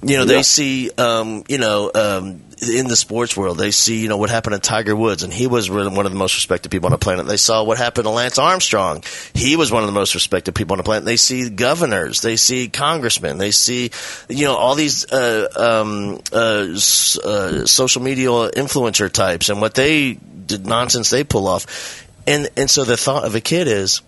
You 0.03 0.19
know, 0.19 0.25
they 0.25 0.43
see, 0.43 0.91
um, 0.99 1.43
you 1.49 1.59
know, 1.59 1.91
um, 1.93 2.43
in 2.61 2.87
the 2.87 2.97
sports 2.97 3.37
world, 3.37 3.59
they 3.59 3.71
see, 3.71 4.03
you 4.03 4.09
know, 4.09 4.19
what 4.19 4.31
happened 4.31 4.55
to 4.55 4.61
Tiger 4.61 4.95
Woods, 4.95 5.23
and 5.23 5.33
he 5.33 5.47
was 5.47 5.71
one 5.71 5.87
of 5.87 6.13
the 6.13 6.19
most 6.19 6.35
respected 6.35 6.71
people 6.71 6.87
on 6.87 6.93
the 6.93 6.99
planet. 6.99 7.27
They 7.27 7.39
saw 7.39 7.65
what 7.65 7.79
happened 7.79 8.05
to 8.05 8.11
Lance 8.11 8.39
Armstrong. 8.39 9.03
He 9.35 9.57
was 9.57 9.73
one 9.73 9.83
of 9.83 9.87
the 9.87 9.93
most 9.93 10.15
respected 10.15 10.55
people 10.55 10.75
on 10.75 10.79
the 10.79 10.85
planet. 10.85 11.07
They 11.07 11.17
see 11.17 11.49
governors, 11.49 12.21
they 12.21 12.37
see 12.37 12.69
congressmen, 12.69 13.39
they 13.39 13.51
see, 13.51 13.91
you 14.29 14.45
know, 14.45 14.55
all 14.55 14.75
these 14.75 15.11
uh, 15.11 15.49
um, 15.57 16.21
uh, 16.33 16.69
uh, 16.75 17.67
social 17.67 18.03
media 18.03 18.29
influencer 18.29 19.11
types 19.11 19.49
and 19.49 19.61
what 19.61 19.75
they 19.75 20.15
did 20.15 20.67
nonsense 20.67 21.11
they 21.11 21.25
pull 21.25 21.49
off. 21.49 22.07
And 22.27 22.49
and 22.57 22.71
so 22.71 22.85
the 22.85 22.97
thought 22.97 23.25
of 23.25 23.35
a 23.35 23.41
kid 23.41 23.67
is, 23.67 24.03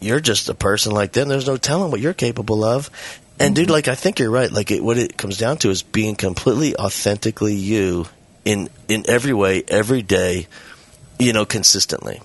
you're 0.00 0.20
just 0.20 0.48
a 0.48 0.54
person 0.54 0.92
like 0.92 1.12
them. 1.12 1.28
There's 1.28 1.46
no 1.46 1.56
telling 1.56 1.90
what 1.90 2.00
you're 2.00 2.14
capable 2.14 2.64
of. 2.64 2.90
And 3.40 3.56
dude, 3.56 3.66
mm-hmm. 3.66 3.72
like 3.72 3.88
I 3.88 3.94
think 3.94 4.18
you're 4.18 4.30
right. 4.30 4.50
Like 4.50 4.70
it, 4.70 4.84
what 4.84 4.98
it 4.98 5.16
comes 5.16 5.38
down 5.38 5.56
to 5.58 5.70
is 5.70 5.82
being 5.82 6.14
completely 6.14 6.76
authentically 6.76 7.54
you 7.54 8.06
in 8.44 8.68
in 8.88 9.04
every 9.08 9.32
way, 9.32 9.62
every 9.66 10.02
day, 10.02 10.46
you 11.18 11.32
know, 11.32 11.44
consistently. 11.44 12.20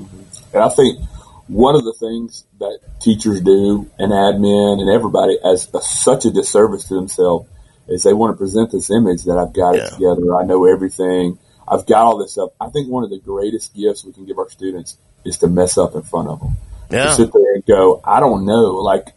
Mm-hmm. 0.00 0.54
And 0.54 0.64
I 0.64 0.68
think 0.68 1.00
one 1.48 1.76
of 1.76 1.84
the 1.84 1.92
things 1.92 2.44
that 2.58 2.78
teachers 3.00 3.40
do 3.40 3.90
and 3.98 4.12
admin 4.12 4.80
and 4.80 4.90
everybody 4.90 5.38
as 5.44 5.68
a, 5.74 5.80
such 5.80 6.24
a 6.24 6.30
disservice 6.30 6.88
to 6.88 6.94
themselves 6.94 7.48
is 7.88 8.02
they 8.02 8.12
want 8.12 8.34
to 8.34 8.38
present 8.38 8.72
this 8.72 8.90
image 8.90 9.24
that 9.24 9.38
I've 9.38 9.52
got 9.52 9.76
yeah. 9.76 9.84
it 9.84 9.92
together. 9.92 10.34
I 10.34 10.44
know 10.44 10.64
everything. 10.64 11.38
I've 11.68 11.86
got 11.86 12.04
all 12.04 12.18
this 12.18 12.32
stuff. 12.32 12.50
I 12.60 12.68
think 12.68 12.88
one 12.88 13.04
of 13.04 13.10
the 13.10 13.18
greatest 13.18 13.74
gifts 13.74 14.04
we 14.04 14.12
can 14.12 14.26
give 14.26 14.38
our 14.38 14.50
students 14.50 14.96
is 15.24 15.38
to 15.38 15.48
mess 15.48 15.78
up 15.78 15.94
in 15.94 16.02
front 16.02 16.28
of 16.28 16.40
them. 16.40 16.56
Yeah. 16.90 17.06
To 17.06 17.14
sit 17.14 17.32
there 17.32 17.54
and 17.54 17.66
go, 17.66 18.00
I 18.04 18.20
don't 18.20 18.44
know. 18.44 18.76
Like 18.76 19.08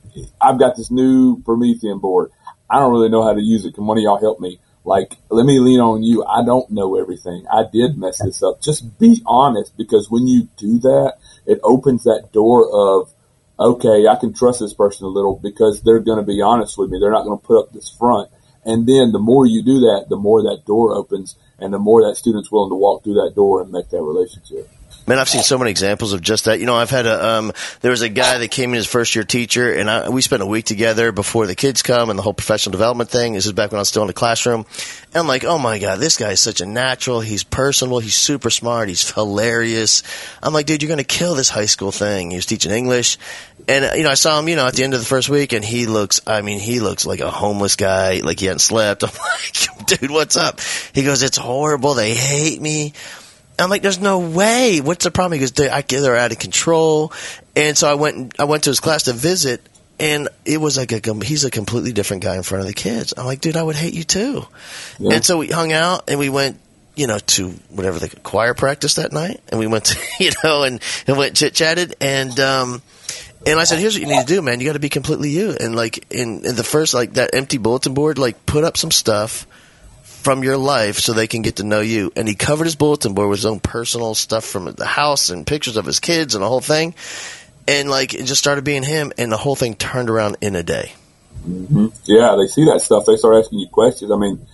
I've 0.41 0.59
got 0.59 0.75
this 0.75 0.91
new 0.91 1.41
Promethean 1.43 1.99
board. 1.99 2.31
I 2.69 2.79
don't 2.79 2.91
really 2.91 3.09
know 3.09 3.23
how 3.23 3.33
to 3.33 3.41
use 3.41 3.65
it. 3.65 3.73
Can 3.73 3.85
one 3.85 3.97
of 3.97 4.03
y'all 4.03 4.19
help 4.19 4.39
me? 4.39 4.59
Like, 4.85 5.17
let 5.29 5.45
me 5.45 5.59
lean 5.59 5.79
on 5.79 6.03
you. 6.03 6.23
I 6.23 6.43
don't 6.45 6.69
know 6.71 6.99
everything. 6.99 7.45
I 7.51 7.63
did 7.71 7.97
mess 7.97 8.21
this 8.23 8.41
up. 8.41 8.61
Just 8.61 8.97
be 8.97 9.21
honest 9.25 9.75
because 9.77 10.09
when 10.09 10.27
you 10.27 10.47
do 10.57 10.79
that, 10.79 11.15
it 11.45 11.59
opens 11.63 12.03
that 12.03 12.29
door 12.31 12.69
of, 12.71 13.13
okay, 13.59 14.07
I 14.07 14.15
can 14.15 14.33
trust 14.33 14.61
this 14.61 14.73
person 14.73 15.05
a 15.05 15.09
little 15.09 15.35
because 15.35 15.81
they're 15.81 15.99
going 15.99 16.19
to 16.19 16.25
be 16.25 16.41
honest 16.41 16.77
with 16.77 16.89
me. 16.89 16.97
They're 16.99 17.11
not 17.11 17.25
going 17.25 17.39
to 17.39 17.45
put 17.45 17.59
up 17.59 17.73
this 17.73 17.89
front. 17.89 18.31
And 18.65 18.87
then 18.87 19.11
the 19.11 19.19
more 19.19 19.45
you 19.45 19.63
do 19.63 19.79
that, 19.81 20.05
the 20.09 20.17
more 20.17 20.43
that 20.43 20.63
door 20.65 20.95
opens 20.95 21.35
and 21.59 21.73
the 21.73 21.79
more 21.79 22.07
that 22.07 22.15
student's 22.15 22.51
willing 22.51 22.71
to 22.71 22.75
walk 22.75 23.03
through 23.03 23.15
that 23.15 23.33
door 23.35 23.61
and 23.61 23.71
make 23.71 23.89
that 23.89 24.01
relationship. 24.01 24.69
Man, 25.09 25.17
I've 25.17 25.27
seen 25.27 25.41
so 25.41 25.57
many 25.57 25.71
examples 25.71 26.13
of 26.13 26.21
just 26.21 26.45
that. 26.45 26.59
You 26.59 26.67
know, 26.67 26.75
I've 26.75 26.91
had 26.91 27.07
a, 27.07 27.25
um, 27.25 27.51
there 27.81 27.89
was 27.89 28.03
a 28.03 28.09
guy 28.09 28.37
that 28.37 28.51
came 28.51 28.73
in 28.73 28.79
as 28.79 28.85
first 28.85 29.15
year 29.15 29.23
teacher 29.23 29.73
and 29.73 29.89
I, 29.89 30.07
we 30.09 30.21
spent 30.21 30.43
a 30.43 30.45
week 30.45 30.65
together 30.65 31.11
before 31.11 31.47
the 31.47 31.55
kids 31.55 31.81
come 31.81 32.11
and 32.11 32.19
the 32.19 32.21
whole 32.21 32.35
professional 32.35 32.73
development 32.73 33.09
thing. 33.09 33.33
This 33.33 33.47
is 33.47 33.51
back 33.51 33.71
when 33.71 33.79
I 33.79 33.81
was 33.81 33.89
still 33.89 34.03
in 34.03 34.07
the 34.07 34.13
classroom. 34.13 34.67
And 35.05 35.15
I'm 35.15 35.25
like, 35.27 35.43
oh 35.45 35.57
my 35.57 35.79
God, 35.79 35.97
this 35.97 36.15
guy 36.15 36.29
is 36.29 36.39
such 36.39 36.61
a 36.61 36.67
natural. 36.67 37.21
He's 37.21 37.43
personable. 37.43 37.97
He's 37.97 38.13
super 38.13 38.51
smart. 38.51 38.87
He's 38.87 39.09
hilarious. 39.09 40.03
I'm 40.43 40.53
like, 40.53 40.67
dude, 40.67 40.83
you're 40.83 40.89
going 40.89 40.99
to 40.99 41.03
kill 41.03 41.33
this 41.33 41.49
high 41.49 41.65
school 41.65 41.91
thing. 41.91 42.29
He 42.29 42.35
was 42.35 42.45
teaching 42.45 42.71
English. 42.71 43.17
And, 43.67 43.85
uh, 43.85 43.93
you 43.95 44.03
know, 44.03 44.11
I 44.11 44.13
saw 44.13 44.37
him, 44.37 44.47
you 44.47 44.57
know, 44.57 44.67
at 44.67 44.75
the 44.75 44.83
end 44.83 44.93
of 44.93 44.99
the 44.99 45.07
first 45.07 45.27
week 45.27 45.53
and 45.53 45.65
he 45.65 45.87
looks, 45.87 46.21
I 46.27 46.43
mean, 46.43 46.59
he 46.59 46.81
looks 46.81 47.07
like 47.07 47.19
a 47.19 47.31
homeless 47.31 47.75
guy, 47.77 48.19
like 48.19 48.39
he 48.39 48.45
hadn't 48.45 48.59
slept. 48.59 49.03
I'm 49.03 49.09
like, 49.09 49.87
dude, 49.87 50.11
what's 50.11 50.37
up? 50.37 50.59
He 50.93 51.03
goes, 51.03 51.23
it's 51.23 51.37
horrible. 51.37 51.95
They 51.95 52.13
hate 52.13 52.61
me. 52.61 52.93
I'm 53.59 53.69
like, 53.69 53.81
there's 53.81 53.99
no 53.99 54.19
way. 54.19 54.81
What's 54.81 55.03
the 55.03 55.11
problem? 55.11 55.33
He 55.33 55.39
goes, 55.39 55.51
they're, 55.51 55.81
they're 55.81 56.15
out 56.15 56.31
of 56.31 56.39
control. 56.39 57.13
And 57.55 57.77
so 57.77 57.89
I 57.89 57.95
went, 57.95 58.39
I 58.39 58.45
went 58.45 58.63
to 58.63 58.69
his 58.69 58.79
class 58.79 59.03
to 59.03 59.13
visit 59.13 59.61
and 59.99 60.29
it 60.45 60.59
was 60.59 60.77
like 60.77 60.91
a, 60.91 61.25
he's 61.25 61.43
a 61.43 61.51
completely 61.51 61.91
different 61.91 62.23
guy 62.23 62.37
in 62.37 62.43
front 62.43 62.61
of 62.61 62.67
the 62.67 62.73
kids. 62.73 63.13
I'm 63.17 63.25
like, 63.25 63.41
dude, 63.41 63.57
I 63.57 63.63
would 63.63 63.75
hate 63.75 63.93
you 63.93 64.03
too. 64.03 64.45
Yeah. 64.97 65.15
And 65.15 65.25
so 65.25 65.37
we 65.37 65.47
hung 65.49 65.73
out 65.73 66.09
and 66.09 66.19
we 66.19 66.29
went, 66.29 66.57
you 66.95 67.07
know, 67.07 67.19
to 67.19 67.49
whatever 67.69 67.99
the 67.99 68.09
choir 68.21 68.53
practice 68.53 68.95
that 68.95 69.11
night. 69.11 69.41
And 69.49 69.59
we 69.59 69.67
went 69.67 69.85
to, 69.85 69.99
you 70.23 70.31
know, 70.43 70.63
and, 70.63 70.81
and 71.05 71.17
went 71.17 71.35
chit 71.35 71.53
chatted 71.53 71.95
and, 71.99 72.39
um, 72.39 72.81
and 73.45 73.57
I 73.57 73.63
said, 73.63 73.79
here's 73.79 73.95
what 73.95 74.01
you 74.01 74.13
need 74.13 74.27
to 74.27 74.33
do, 74.33 74.41
man. 74.41 74.59
You 74.59 74.65
got 74.65 74.73
to 74.73 74.79
be 74.79 74.89
completely 74.89 75.29
you. 75.29 75.55
And 75.57 75.73
like 75.73 76.11
in, 76.11 76.45
in 76.45 76.55
the 76.55 76.63
first, 76.63 76.93
like 76.93 77.13
that 77.13 77.33
empty 77.33 77.57
bulletin 77.57 77.93
board, 77.93 78.17
like 78.17 78.45
put 78.45 78.65
up 78.65 78.75
some 78.75 78.91
stuff 78.91 79.47
from 80.19 80.43
your 80.43 80.57
life 80.57 80.99
so 80.99 81.13
they 81.13 81.27
can 81.27 81.41
get 81.41 81.57
to 81.57 81.63
know 81.63 81.81
you. 81.81 82.11
And 82.15 82.27
he 82.27 82.35
covered 82.35 82.65
his 82.65 82.75
bulletin 82.75 83.13
board 83.13 83.29
with 83.29 83.39
his 83.39 83.45
own 83.45 83.59
personal 83.59 84.15
stuff 84.15 84.45
from 84.45 84.65
the 84.65 84.85
house 84.85 85.29
and 85.29 85.47
pictures 85.47 85.77
of 85.77 85.85
his 85.85 85.99
kids 85.99 86.35
and 86.35 86.43
the 86.43 86.47
whole 86.47 86.61
thing. 86.61 86.93
And 87.67 87.89
like 87.89 88.13
it 88.13 88.25
just 88.25 88.41
started 88.41 88.63
being 88.63 88.83
him, 88.83 89.11
and 89.17 89.31
the 89.31 89.37
whole 89.37 89.55
thing 89.55 89.75
turned 89.75 90.09
around 90.09 90.37
in 90.41 90.55
a 90.55 90.63
day. 90.63 90.93
Mm-hmm. 91.47 91.87
Yeah, 92.05 92.35
they 92.35 92.47
see 92.47 92.65
that 92.65 92.81
stuff. 92.81 93.05
They 93.05 93.15
start 93.15 93.43
asking 93.43 93.59
you 93.59 93.67
questions. 93.67 94.11
I 94.11 94.17
mean, 94.17 94.45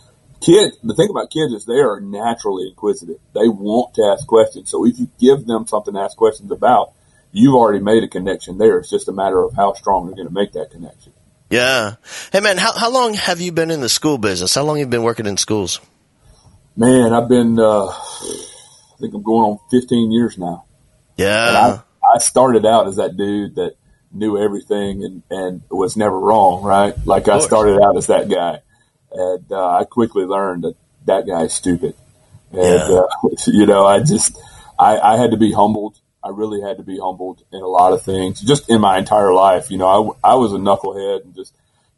kids. 0.42 0.78
The 0.84 0.94
thing 0.96 1.10
about 1.10 1.32
kids 1.32 1.54
is 1.54 1.66
they 1.66 1.80
are 1.80 2.00
naturally 2.00 2.68
inquisitive. 2.68 3.18
They 3.34 3.48
want 3.48 3.96
to 3.96 4.04
ask 4.04 4.28
questions. 4.28 4.70
So 4.70 4.86
if 4.86 5.00
you 5.00 5.08
give 5.20 5.46
them 5.46 5.66
something 5.66 5.94
to 5.94 6.02
ask 6.02 6.18
questions 6.18 6.52
about, 6.52 6.92
you've 7.32 7.56
already 7.56 7.80
made 7.80 8.04
a 8.04 8.08
connection 8.08 8.58
there. 8.58 8.80
It's 8.80 8.90
just 8.90 9.08
a 9.08 9.14
matter 9.14 9.42
of 9.42 9.54
how 9.54 9.74
strong 9.74 10.08
you're 10.08 10.16
going 10.16 10.28
to 10.28 10.34
make 10.34 10.54
that 10.54 10.72
connection. 10.72 11.14
Yeah. 11.50 11.96
Hey 12.32 12.40
man, 12.40 12.58
how 12.58 12.74
how 12.74 12.92
long 12.92 13.14
have 13.14 13.40
you 13.40 13.52
been 13.52 13.72
in 13.72 13.82
the 13.82 13.90
school 13.90 14.18
business? 14.18 14.56
How 14.56 14.64
long 14.64 14.78
have 14.78 14.88
you 14.88 14.90
been 14.90 15.04
working 15.04 15.26
in 15.26 15.38
schools? 15.38 15.80
Man, 16.76 17.14
I've 17.14 17.30
been 17.30 17.60
uh, 17.60 17.86
I 17.86 18.98
think 19.00 19.14
I'm 19.14 19.24
going 19.24 19.52
on 19.52 19.60
15 19.72 20.12
years 20.12 20.38
now. 20.38 20.66
Yeah. 21.18 21.82
I, 22.04 22.16
I 22.16 22.18
started 22.20 22.66
out 22.66 22.88
as 22.88 22.98
that 22.98 23.16
dude 23.16 23.56
that 23.56 23.76
knew 24.12 24.38
everything 24.38 25.04
and 25.04 25.24
and 25.30 25.62
was 25.70 25.96
never 25.96 26.20
wrong, 26.20 26.64
right? 26.64 26.94
Like 27.06 27.28
I 27.28 27.40
started 27.40 27.82
out 27.82 27.96
as 27.98 28.08
that 28.08 28.30
guy. 28.30 28.60
And 29.12 29.52
uh, 29.52 29.78
I 29.78 29.86
quickly 29.86 30.26
learned 30.26 30.64
that 30.64 30.76
that 31.06 31.28
guy's 31.28 31.54
stupid. 31.54 31.96
And 32.52 32.62
yeah. 32.62 33.02
uh, 33.02 33.08
you 33.48 33.66
know, 33.66 33.86
I 33.86 34.00
just 34.00 34.38
I, 34.80 34.98
I 34.98 35.18
had 35.18 35.32
to 35.32 35.38
be 35.38 35.52
humbled 35.52 36.00
I 36.26 36.30
really 36.30 36.60
had 36.60 36.78
to 36.78 36.84
be 36.84 36.98
humbled 36.98 37.44
in 37.54 37.62
a 37.62 37.68
lot 37.68 37.94
of 37.94 38.02
things, 38.02 38.42
just 38.42 38.68
in 38.68 38.82
my 38.82 38.98
entire 38.98 39.32
life. 39.32 39.70
You 39.70 39.78
know, 39.78 40.18
I, 40.24 40.32
I 40.32 40.36
was 40.36 40.54
a 40.54 40.56
knucklehead 40.56 41.24
and 41.24 41.36
just 41.36 41.54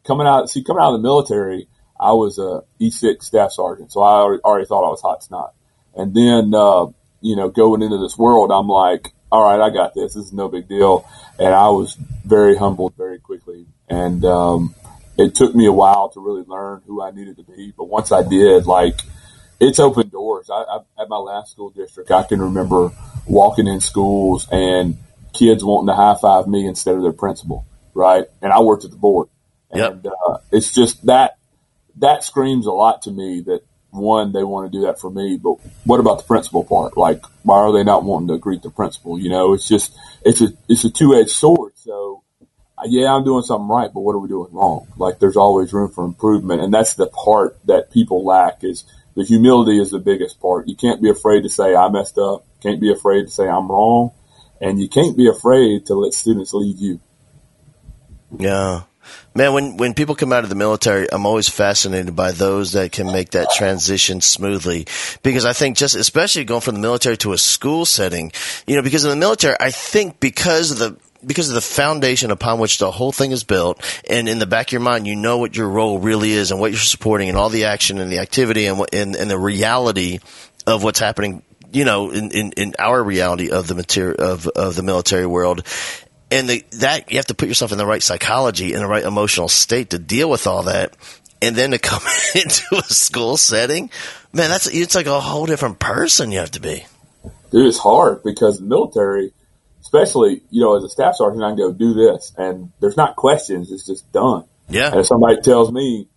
coming 0.06 0.28
out, 0.28 0.50
see, 0.50 0.66
coming 0.66 0.84
out 0.84 0.94
of 0.94 1.00
the 1.00 1.04
military, 1.04 1.70
I 1.98 2.12
was 2.12 2.38
a 2.38 2.64
E6 2.84 3.24
staff 3.24 3.54
sergeant. 3.54 3.94
So 3.94 4.02
I 4.02 4.38
already 4.44 4.66
thought 4.66 4.86
I 4.86 4.90
was 4.90 5.02
hot 5.02 5.24
snot. 5.24 5.54
And 5.96 6.14
then, 6.14 6.54
uh, 6.54 6.88
you 7.22 7.38
know, 7.38 7.48
going 7.48 7.82
into 7.82 7.98
this 8.00 8.18
world, 8.18 8.52
I'm 8.52 8.68
like, 8.68 9.14
all 9.32 9.44
right, 9.44 9.66
I 9.66 9.74
got 9.74 9.94
this. 9.96 10.14
This 10.14 10.26
is 10.26 10.34
no 10.34 10.50
big 10.50 10.68
deal. 10.68 11.10
And 11.40 11.54
I 11.54 11.70
was 11.70 11.96
very 12.26 12.58
humbled 12.58 12.96
very 12.98 13.20
quickly. 13.20 13.66
And, 13.88 14.26
um, 14.26 14.76
it 15.18 15.36
took 15.36 15.56
me 15.56 15.68
a 15.68 15.72
while 15.72 16.10
to 16.10 16.20
really 16.20 16.44
learn 16.44 16.82
who 16.86 17.02
I 17.02 17.12
needed 17.12 17.38
to 17.38 17.44
be. 17.44 17.74
But 17.76 17.86
once 17.86 18.12
I 18.12 18.24
did, 18.24 18.66
like, 18.66 19.00
it's 19.60 19.80
opened 19.80 20.12
doors. 20.12 20.50
I, 20.50 20.62
I, 20.62 20.80
at 21.02 21.10
my 21.10 21.18
last 21.18 21.52
school 21.52 21.70
district, 21.70 22.12
I 22.12 22.24
can 22.24 22.42
remember 22.42 22.92
walking 23.26 23.68
in 23.68 23.82
schools 23.82 24.48
and 24.52 24.98
kids 25.34 25.64
wanting 25.64 25.88
to 25.88 25.96
high 25.96 26.16
five 26.20 26.48
me 26.48 26.66
instead 26.66 26.96
of 26.96 27.02
their 27.02 27.14
principal, 27.14 27.66
right? 27.94 28.26
And 28.42 28.52
I 28.54 28.62
worked 28.62 28.86
at 28.86 28.92
the 28.92 28.98
board. 28.98 29.30
And 29.72 30.04
yep. 30.04 30.14
uh, 30.28 30.38
it's 30.52 30.72
just 30.74 31.06
that 31.08 31.38
that 31.98 32.24
screams 32.24 32.66
a 32.68 32.72
lot 32.72 33.02
to 33.04 33.12
me 33.12 33.42
that 33.42 33.62
one, 33.90 34.32
they 34.32 34.44
want 34.44 34.72
to 34.72 34.78
do 34.78 34.86
that 34.86 35.00
for 35.00 35.10
me, 35.10 35.38
but 35.38 35.56
what 35.84 36.00
about 36.00 36.20
the 36.20 36.24
principal 36.24 36.64
part? 36.64 36.98
Like, 36.98 37.24
why 37.44 37.58
are 37.58 37.74
they 37.74 37.84
not 37.84 38.04
wanting 38.04 38.28
to 38.30 38.38
greet 38.38 38.62
the 38.62 38.70
principal? 38.70 39.20
You 39.20 39.30
know, 39.30 39.54
it's 39.54 39.68
just, 39.68 39.98
it's 40.24 40.42
a, 40.42 40.50
it's 40.68 40.84
a 40.84 40.92
two 40.92 41.16
edged 41.16 41.32
sword. 41.32 41.74
So, 41.76 42.24
yeah, 42.86 43.14
I'm 43.14 43.24
doing 43.24 43.44
something 43.44 43.68
right, 43.68 43.90
but 43.92 44.02
what 44.02 44.14
are 44.14 44.20
we 44.20 44.28
doing 44.28 44.52
wrong? 44.52 44.88
Like, 44.98 45.20
there's 45.20 45.38
always 45.38 45.74
room 45.74 45.92
for 45.92 46.06
improvement. 46.06 46.62
And 46.62 46.74
that's 46.74 46.94
the 46.94 47.08
part 47.08 47.58
that 47.66 47.92
people 47.92 48.24
lack 48.24 48.64
is 48.64 48.84
the 49.18 49.24
humility 49.24 49.80
is 49.80 49.90
the 49.90 49.98
biggest 49.98 50.40
part. 50.40 50.68
You 50.68 50.76
can't 50.76 51.02
be 51.02 51.10
afraid 51.10 51.42
to 51.42 51.50
say, 51.50 51.74
I 51.74 51.90
messed 51.90 52.20
up. 52.20 52.46
Can't 52.62 52.80
be 52.80 52.92
afraid 52.92 53.24
to 53.24 53.32
say 53.32 53.48
I'm 53.48 53.68
wrong. 53.68 54.12
And 54.62 54.80
you 54.80 54.88
can't 54.88 55.18
be 55.18 55.28
afraid 55.28 55.88
to 55.88 55.96
let 55.96 56.14
students 56.14 56.54
lead 56.54 56.78
you. 56.78 57.00
Yeah. 58.38 58.84
Man, 59.34 59.54
when, 59.54 59.78
when 59.78 59.96
people 59.96 60.14
come 60.14 60.32
out 60.32 60.44
of 60.44 60.52
the 60.52 60.56
military, 60.56 61.08
I'm 61.12 61.26
always 61.26 61.50
fascinated 61.50 62.16
by 62.16 62.32
those 62.32 62.74
that 62.74 62.92
can 62.92 63.08
make 63.08 63.32
that 63.32 63.50
transition 63.56 64.22
smoothly. 64.22 64.86
Because 65.24 65.46
I 65.46 65.54
think 65.54 65.78
just, 65.78 65.96
especially 65.96 66.44
going 66.44 66.62
from 66.62 66.76
the 66.76 66.82
military 66.82 67.18
to 67.18 67.34
a 67.34 67.40
school 67.40 67.86
setting, 67.86 68.32
you 68.68 68.76
know, 68.76 68.84
because 68.84 69.04
in 69.04 69.10
the 69.10 69.16
military, 69.16 69.56
I 69.60 69.72
think 69.72 70.20
because 70.20 70.70
of 70.70 70.78
the, 70.78 70.98
because 71.26 71.50
of 71.50 71.56
the 71.56 71.62
foundation 71.62 72.32
upon 72.32 72.60
which 72.60 72.78
the 72.78 72.92
whole 72.92 73.12
thing 73.12 73.32
is 73.32 73.44
built, 73.44 73.84
and 74.10 74.28
in 74.30 74.40
the 74.40 74.46
back 74.46 74.68
of 74.68 74.72
your 74.74 74.82
mind, 74.82 75.08
you 75.08 75.16
know 75.16 75.38
what 75.38 75.56
your 75.56 75.70
role 75.70 76.00
really 76.00 76.32
is 76.32 76.52
and 76.52 76.60
what 76.60 76.72
you're 76.72 76.80
supporting, 76.80 77.30
and 77.30 77.38
all 77.38 77.50
the 77.50 77.66
action 77.66 78.00
and 78.00 78.12
the 78.12 78.20
activity 78.20 78.66
and 78.66 78.80
what 78.80 78.94
and, 78.94 79.16
and 79.16 79.30
the 79.30 79.38
reality 79.38 80.20
of 80.66 80.84
what's 80.84 81.00
happening. 81.00 81.44
You 81.72 81.84
know, 81.84 82.12
in, 82.12 82.32
in, 82.32 82.52
in 82.54 82.76
our 82.80 83.04
reality 83.04 83.52
of 83.52 83.68
the 83.68 83.76
material 83.76 84.16
of, 84.20 84.48
of 84.48 84.76
the 84.76 84.84
military 84.84 85.26
world, 85.26 85.64
and 86.32 86.50
the, 86.50 86.64
that 86.74 87.12
you 87.12 87.18
have 87.18 87.28
to 87.28 87.36
put 87.36 87.48
yourself 87.48 87.72
in 87.72 87.78
the 87.78 87.86
right 87.86 88.04
psychology 88.04 88.74
and 88.74 88.82
the 88.82 88.88
right 88.88 89.04
emotional 89.04 89.48
state 89.48 89.92
to 89.92 90.00
deal 90.00 90.30
with 90.30 90.48
all 90.48 90.64
that 90.64 90.96
and 91.42 91.56
then 91.56 91.72
to 91.72 91.80
come 91.80 92.02
into 92.36 92.64
a 92.78 92.84
school 92.84 93.38
setting 93.38 93.90
man 94.34 94.50
that's 94.50 94.68
it's 94.68 94.96
like 94.96 95.06
a 95.06 95.20
whole 95.20 95.46
different 95.46 95.80
person 95.80 96.32
you 96.32 96.40
have 96.40 96.52
to 96.52 96.60
be 96.60 96.86
dude 97.52 97.68
it's 97.68 97.78
hard 97.78 98.24
because 98.24 98.60
military 98.62 99.32
especially 99.88 100.42
you 100.50 100.62
know 100.62 100.76
as 100.76 100.84
a 100.84 100.90
staff 100.90 101.16
sergeant 101.16 101.44
i 101.44 101.50
can 101.50 101.58
go 101.58 101.72
do 101.72 101.94
this 101.94 102.34
and 102.38 102.72
there's 102.80 102.98
not 102.98 103.16
questions 103.16 103.72
it's 103.72 103.86
just 103.86 104.12
done 104.12 104.44
yeah 104.70 104.92
and 104.92 105.00
if 105.00 105.06
somebody 105.06 105.40
tells 105.42 105.72
me 105.72 106.08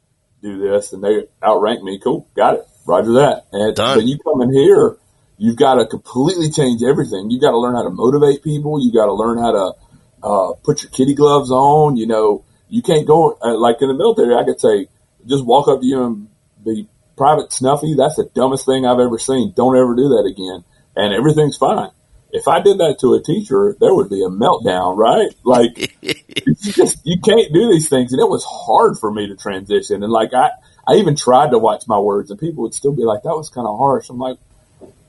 do 0.42 0.58
this 0.58 0.92
and 0.92 1.04
they 1.04 1.24
outrank 1.42 1.82
me 1.82 1.98
cool 2.02 2.28
got 2.34 2.54
it 2.54 2.66
roger 2.86 3.12
that 3.12 3.46
and 3.52 3.76
Done. 3.76 3.98
then 3.98 4.08
you 4.08 4.18
come 4.18 4.42
in 4.42 4.52
here 4.52 4.96
you've 5.38 5.56
got 5.56 5.74
to 5.74 5.86
completely 5.86 6.50
change 6.50 6.82
everything 6.82 7.30
you've 7.30 7.42
got 7.42 7.52
to 7.52 7.58
learn 7.58 7.74
how 7.74 7.82
to 7.82 7.90
motivate 7.90 8.42
people 8.42 8.82
You've 8.82 8.94
got 8.94 9.06
to 9.06 9.14
learn 9.14 9.38
how 9.38 9.52
to 9.52 9.72
uh, 10.22 10.52
put 10.62 10.82
your 10.82 10.90
kitty 10.90 11.14
gloves 11.14 11.50
on. 11.50 11.96
You 11.96 12.06
know, 12.06 12.44
you 12.68 12.82
can't 12.82 13.06
go 13.06 13.38
uh, 13.42 13.56
like 13.56 13.76
in 13.80 13.88
the 13.88 13.94
military. 13.94 14.34
I 14.34 14.44
could 14.44 14.60
say, 14.60 14.88
just 15.26 15.44
walk 15.44 15.68
up 15.68 15.80
to 15.80 15.86
you 15.86 16.02
and 16.04 16.28
be 16.64 16.88
private 17.16 17.52
snuffy. 17.52 17.94
That's 17.96 18.16
the 18.16 18.30
dumbest 18.34 18.66
thing 18.66 18.86
I've 18.86 19.00
ever 19.00 19.18
seen. 19.18 19.52
Don't 19.54 19.76
ever 19.76 19.94
do 19.94 20.08
that 20.08 20.30
again. 20.30 20.64
And 20.96 21.14
everything's 21.14 21.56
fine. 21.56 21.90
If 22.32 22.48
I 22.48 22.60
did 22.60 22.78
that 22.78 22.98
to 23.00 23.14
a 23.14 23.22
teacher, 23.22 23.76
there 23.80 23.94
would 23.94 24.08
be 24.08 24.22
a 24.22 24.28
meltdown, 24.28 24.96
right? 24.96 25.34
Like, 25.44 25.94
you 26.02 26.54
just 26.72 26.98
you 27.04 27.20
can't 27.20 27.52
do 27.52 27.70
these 27.70 27.88
things, 27.88 28.12
and 28.12 28.20
it 28.20 28.28
was 28.28 28.44
hard 28.44 28.98
for 28.98 29.10
me 29.10 29.26
to 29.28 29.36
transition. 29.36 30.02
And 30.02 30.12
like 30.12 30.32
I, 30.32 30.50
I 30.86 30.94
even 30.94 31.16
tried 31.16 31.50
to 31.50 31.58
watch 31.58 31.84
my 31.86 31.98
words, 31.98 32.30
and 32.30 32.38
people 32.38 32.62
would 32.62 32.74
still 32.74 32.92
be 32.92 33.04
like, 33.04 33.22
"That 33.22 33.36
was 33.36 33.48
kind 33.48 33.66
of 33.66 33.78
harsh." 33.78 34.08
I'm 34.10 34.18
like, 34.18 34.38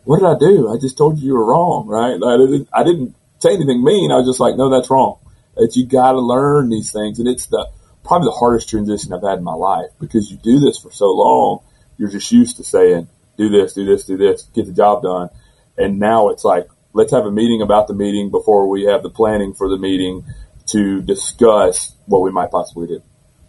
"What 0.03 0.19
did 0.19 0.25
I 0.25 0.37
do? 0.37 0.73
I 0.73 0.77
just 0.79 0.97
told 0.97 1.19
you 1.19 1.27
you 1.27 1.33
were 1.33 1.45
wrong, 1.45 1.87
right? 1.87 2.15
I 2.15 2.37
didn't, 2.37 2.69
I 2.73 2.83
didn't 2.83 3.15
say 3.41 3.53
anything 3.53 3.83
mean. 3.83 4.11
I 4.11 4.17
was 4.17 4.27
just 4.27 4.39
like, 4.39 4.55
no, 4.55 4.69
that's 4.69 4.89
wrong. 4.89 5.17
That 5.55 5.75
you 5.75 5.85
got 5.85 6.13
to 6.13 6.19
learn 6.19 6.69
these 6.69 6.91
things, 6.91 7.19
and 7.19 7.27
it's 7.27 7.47
the 7.47 7.67
probably 8.03 8.27
the 8.27 8.37
hardest 8.37 8.69
transition 8.69 9.13
I've 9.13 9.23
had 9.23 9.37
in 9.37 9.43
my 9.43 9.53
life 9.53 9.89
because 9.99 10.31
you 10.31 10.37
do 10.37 10.59
this 10.59 10.77
for 10.79 10.91
so 10.91 11.11
long. 11.11 11.59
You're 11.97 12.09
just 12.09 12.31
used 12.31 12.57
to 12.57 12.63
saying, 12.63 13.07
do 13.37 13.49
this, 13.49 13.73
do 13.73 13.85
this, 13.85 14.05
do 14.05 14.17
this, 14.17 14.43
get 14.53 14.65
the 14.65 14.71
job 14.71 15.03
done, 15.03 15.29
and 15.77 15.99
now 15.99 16.29
it's 16.29 16.43
like, 16.43 16.67
let's 16.93 17.11
have 17.11 17.25
a 17.25 17.31
meeting 17.31 17.61
about 17.61 17.87
the 17.87 17.93
meeting 17.93 18.29
before 18.31 18.67
we 18.67 18.83
have 18.83 19.03
the 19.03 19.09
planning 19.09 19.53
for 19.53 19.69
the 19.69 19.77
meeting 19.77 20.25
to 20.67 21.01
discuss 21.01 21.95
what 22.05 22.21
we 22.21 22.31
might 22.31 22.51
possibly 22.51 22.87
do. 22.87 23.01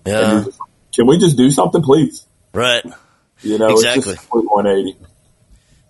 yeah 0.07 0.44
Just, 0.44 0.59
can 0.94 1.07
we 1.07 1.18
just 1.18 1.37
do 1.37 1.50
something, 1.50 1.83
please? 1.83 2.26
right 2.52 2.85
You 3.42 3.59
know, 3.59 3.70
Exactly. 3.70 4.12
it's 4.12 4.20
just 4.22 4.31
180. 4.31 4.96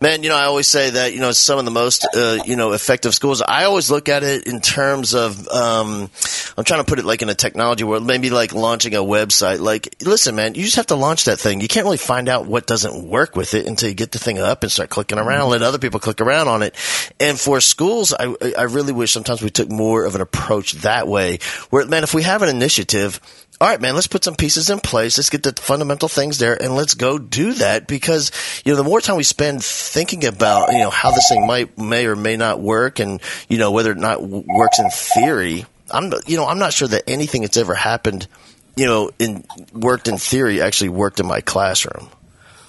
Man, 0.03 0.25
you 0.25 0.31
know, 0.31 0.37
I 0.37 0.47
always 0.47 0.67
say 0.67 0.91
that, 0.91 1.15
you 1.15 1.21
know, 1.21 1.31
some 1.31 1.61
of 1.61 1.65
the 1.65 1.71
most, 1.71 2.05
uh, 2.12 2.38
you 2.45 2.57
know, 2.57 2.73
effective 2.73 3.15
schools, 3.15 3.41
I 3.41 3.67
always 3.67 3.88
look 3.88 4.09
at 4.09 4.25
it 4.25 4.49
in 4.49 4.61
terms 4.61 5.15
of, 5.15 5.47
um, 5.47 6.11
I'm 6.59 6.65
trying 6.65 6.81
to 6.81 6.85
put 6.85 6.99
it 6.99 7.05
like 7.05 7.23
in 7.23 7.29
a 7.29 7.37
technology 7.37 7.85
world, 7.85 8.05
maybe 8.05 8.29
like 8.29 8.53
launching 8.53 8.97
a 8.97 8.99
website. 8.99 9.61
Like, 9.61 9.95
listen, 10.03 10.35
man, 10.35 10.57
you 10.57 10.65
just 10.65 10.75
have 10.75 10.88
to 10.88 10.97
launch 10.97 11.27
that 11.27 11.38
thing. 11.38 11.61
You 11.61 11.69
can't 11.69 11.85
really 11.85 11.99
find 11.99 12.29
out 12.29 12.47
what 12.47 12.67
doesn't 12.67 13.09
work 13.09 13.37
with 13.37 13.55
it 13.55 13.69
until 13.69 13.91
you 13.91 13.95
get 13.95 14.11
the 14.11 14.19
thing 14.19 14.41
up 14.41 14.65
and 14.65 14.73
start 14.73 14.91
clicking 14.91 15.21
around, 15.21 15.51
let 15.51 15.62
other 15.62 15.79
people 15.79 16.01
click 16.01 16.21
around 16.21 16.49
on 16.49 16.65
it. 16.65 16.75
And 17.21 17.38
for 17.38 17.61
schools, 17.61 18.12
I, 18.12 18.35
I 18.59 18.65
really 18.65 18.93
wish 18.93 19.12
sometimes 19.12 19.41
we 19.41 19.51
took 19.51 19.71
more 19.71 20.05
of 20.05 20.17
an 20.17 20.21
approach 20.21 20.73
that 20.83 21.07
way 21.07 21.38
where, 21.71 21.87
man, 21.87 22.03
if 22.03 22.12
we 22.12 22.25
have 22.25 22.43
an 22.43 22.49
initiative, 22.49 23.21
all 23.61 23.69
right, 23.69 23.81
man, 23.81 23.95
let's 23.95 24.09
put 24.09 24.25
some 24.25 24.35
pieces 24.35 24.71
in 24.71 24.81
place. 24.81 25.19
Let's 25.19 25.31
get 25.31 25.45
the 25.45 25.53
fundamental 25.53 26.09
things 26.09 26.38
there 26.38 26.61
and 26.61 26.75
let's 26.75 26.95
go 26.95 27.19
do 27.19 27.55
that 27.55 27.87
because, 27.87 28.33
you 28.65 28.73
know, 28.73 28.77
the 28.77 28.85
more 28.85 29.01
time 29.01 29.17
we 29.17 29.23
spend 29.23 29.62
thinking 29.62 30.25
about, 30.25 30.73
you 30.73 30.79
know, 30.79 30.91
how 30.91 31.12
this 31.12 31.29
thing 31.29 31.47
might, 31.47 31.79
may 31.79 32.07
or 32.07 32.17
may 32.17 32.37
not 32.37 32.61
work 32.61 32.99
and, 32.99 33.21
you 33.49 33.59
know, 33.59 33.71
whether 33.71 33.93
or 33.93 33.97
not 33.97 34.23
works 34.23 34.81
in 34.81 34.91
theory, 34.91 35.65
I'm, 35.91 36.12
you 36.27 36.37
know, 36.37 36.47
I'm 36.47 36.59
not 36.59 36.73
sure 36.73 36.88
that 36.88 37.05
anything 37.07 37.43
that's 37.43 37.57
ever 37.57 37.75
happened, 37.75 38.27
you 38.75 38.87
know, 38.87 39.11
in, 39.19 39.45
worked 39.73 40.09
in 40.09 40.19
theory 40.19 40.61
actually 40.61 40.88
worked 40.88 41.21
in 41.21 41.27
my 41.27 41.41
classroom. 41.41 42.09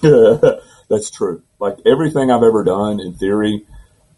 That's 0.02 1.10
true. 1.10 1.42
Like 1.58 1.78
everything 1.86 2.30
I've 2.30 2.42
ever 2.42 2.62
done 2.62 3.00
in 3.00 3.14
theory, 3.14 3.64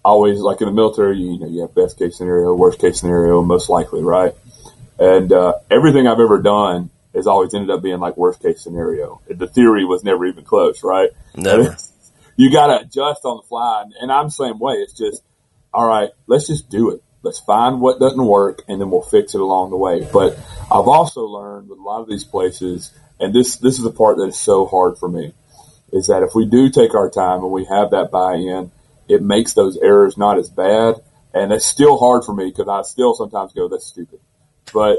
always 0.04 0.40
like 0.40 0.60
in 0.60 0.66
the 0.66 0.74
military, 0.74 1.18
you 1.18 1.38
know, 1.38 1.46
you 1.46 1.60
have 1.62 1.74
best 1.74 1.98
case 1.98 2.18
scenario, 2.18 2.54
worst 2.54 2.80
case 2.80 3.00
scenario, 3.00 3.42
most 3.42 3.68
likely, 3.68 4.02
right? 4.02 4.34
And 4.98 5.32
uh, 5.32 5.54
everything 5.70 6.06
I've 6.06 6.20
ever 6.20 6.40
done 6.40 6.90
has 7.14 7.26
always 7.26 7.54
ended 7.54 7.70
up 7.70 7.82
being 7.82 7.98
like 7.98 8.16
worst 8.16 8.42
case 8.42 8.62
scenario. 8.62 9.20
The 9.28 9.46
theory 9.46 9.84
was 9.84 10.04
never 10.04 10.26
even 10.26 10.44
close, 10.44 10.82
right? 10.82 11.10
Never. 11.34 11.76
you 12.36 12.52
got 12.52 12.66
to 12.68 12.84
adjust 12.84 13.24
on 13.24 13.38
the 13.38 13.42
fly, 13.48 13.84
and 14.00 14.12
I'm 14.12 14.26
the 14.26 14.32
same 14.32 14.58
way. 14.58 14.74
It's 14.74 14.96
just, 14.96 15.22
all 15.72 15.86
right, 15.86 16.10
let's 16.26 16.46
just 16.46 16.68
do 16.68 16.90
it. 16.90 17.02
Let's 17.22 17.40
find 17.40 17.80
what 17.80 17.98
doesn't 17.98 18.24
work, 18.24 18.62
and 18.68 18.80
then 18.80 18.90
we'll 18.90 19.02
fix 19.02 19.34
it 19.34 19.40
along 19.40 19.70
the 19.70 19.76
way. 19.76 20.06
But 20.12 20.38
I've 20.70 20.86
also 20.86 21.22
learned 21.22 21.68
with 21.68 21.78
a 21.78 21.82
lot 21.82 22.00
of 22.00 22.08
these 22.08 22.24
places, 22.24 22.92
and 23.18 23.34
this 23.34 23.56
this 23.56 23.78
is 23.78 23.82
the 23.82 23.90
part 23.90 24.18
that 24.18 24.28
is 24.28 24.38
so 24.38 24.66
hard 24.66 24.98
for 24.98 25.08
me, 25.08 25.32
is 25.92 26.06
that 26.06 26.22
if 26.22 26.34
we 26.34 26.46
do 26.46 26.70
take 26.70 26.94
our 26.94 27.10
time 27.10 27.40
and 27.40 27.50
we 27.50 27.64
have 27.64 27.90
that 27.90 28.10
buy-in, 28.12 28.70
it 29.08 29.22
makes 29.22 29.54
those 29.54 29.76
errors 29.78 30.16
not 30.16 30.38
as 30.38 30.50
bad. 30.50 30.96
And 31.34 31.52
it's 31.52 31.66
still 31.66 31.98
hard 31.98 32.24
for 32.24 32.34
me 32.34 32.46
because 32.46 32.68
I 32.68 32.82
still 32.88 33.14
sometimes 33.14 33.52
go, 33.52 33.68
"That's 33.68 33.86
stupid," 33.86 34.20
but 34.72 34.98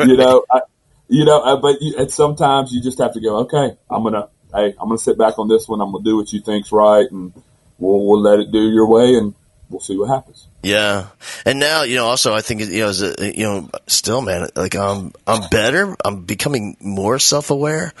you 0.00 0.16
know, 0.16 0.44
I, 0.50 0.60
you 1.08 1.24
know, 1.24 1.40
uh, 1.40 1.56
but 1.56 1.80
you, 1.80 1.94
and 1.98 2.10
sometimes 2.10 2.72
you 2.72 2.82
just 2.82 2.98
have 2.98 3.14
to 3.14 3.20
go, 3.20 3.38
"Okay, 3.38 3.76
I'm 3.90 4.02
gonna, 4.02 4.28
hey, 4.54 4.74
I'm 4.78 4.88
gonna 4.88 4.98
sit 4.98 5.18
back 5.18 5.38
on 5.38 5.48
this 5.48 5.68
one. 5.68 5.80
I'm 5.80 5.92
gonna 5.92 6.04
do 6.04 6.16
what 6.16 6.32
you 6.32 6.40
think's 6.40 6.72
right, 6.72 7.10
and 7.10 7.32
we'll 7.78 8.06
we'll 8.06 8.20
let 8.20 8.40
it 8.40 8.52
do 8.52 8.60
your 8.60 8.88
way, 8.88 9.14
and 9.14 9.34
we'll 9.70 9.80
see 9.80 9.96
what 9.96 10.08
happens." 10.08 10.48
Yeah, 10.62 11.06
and 11.46 11.60
now 11.60 11.82
you 11.82 11.96
know. 11.96 12.06
Also, 12.06 12.34
I 12.34 12.40
think 12.40 12.62
you 12.62 12.80
know, 12.80 12.90
a, 12.90 13.32
you 13.32 13.44
know, 13.44 13.70
still, 13.86 14.20
man, 14.20 14.48
like 14.56 14.74
I'm, 14.74 15.12
I'm 15.26 15.48
better. 15.50 15.96
I'm 16.04 16.24
becoming 16.24 16.76
more 16.80 17.20
self-aware, 17.20 17.92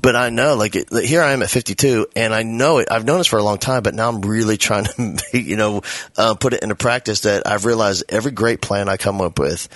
but 0.00 0.14
I 0.14 0.30
know, 0.30 0.54
like, 0.54 0.76
it, 0.76 0.92
here 1.04 1.22
I 1.22 1.32
am 1.32 1.42
at 1.42 1.50
52, 1.50 2.06
and 2.14 2.32
I 2.32 2.44
know 2.44 2.78
it. 2.78 2.88
I've 2.90 3.04
known 3.04 3.18
this 3.18 3.26
for 3.26 3.38
a 3.38 3.42
long 3.42 3.58
time, 3.58 3.82
but 3.82 3.94
now 3.94 4.08
I'm 4.08 4.20
really 4.20 4.56
trying 4.58 4.84
to, 4.84 5.18
you 5.32 5.56
know, 5.56 5.82
uh, 6.16 6.34
put 6.34 6.52
it 6.52 6.62
into 6.62 6.76
practice. 6.76 7.22
That 7.22 7.46
I've 7.46 7.64
realized 7.64 8.04
every 8.08 8.30
great 8.30 8.60
plan 8.60 8.88
I 8.88 8.96
come 8.96 9.20
up 9.20 9.38
with, 9.38 9.68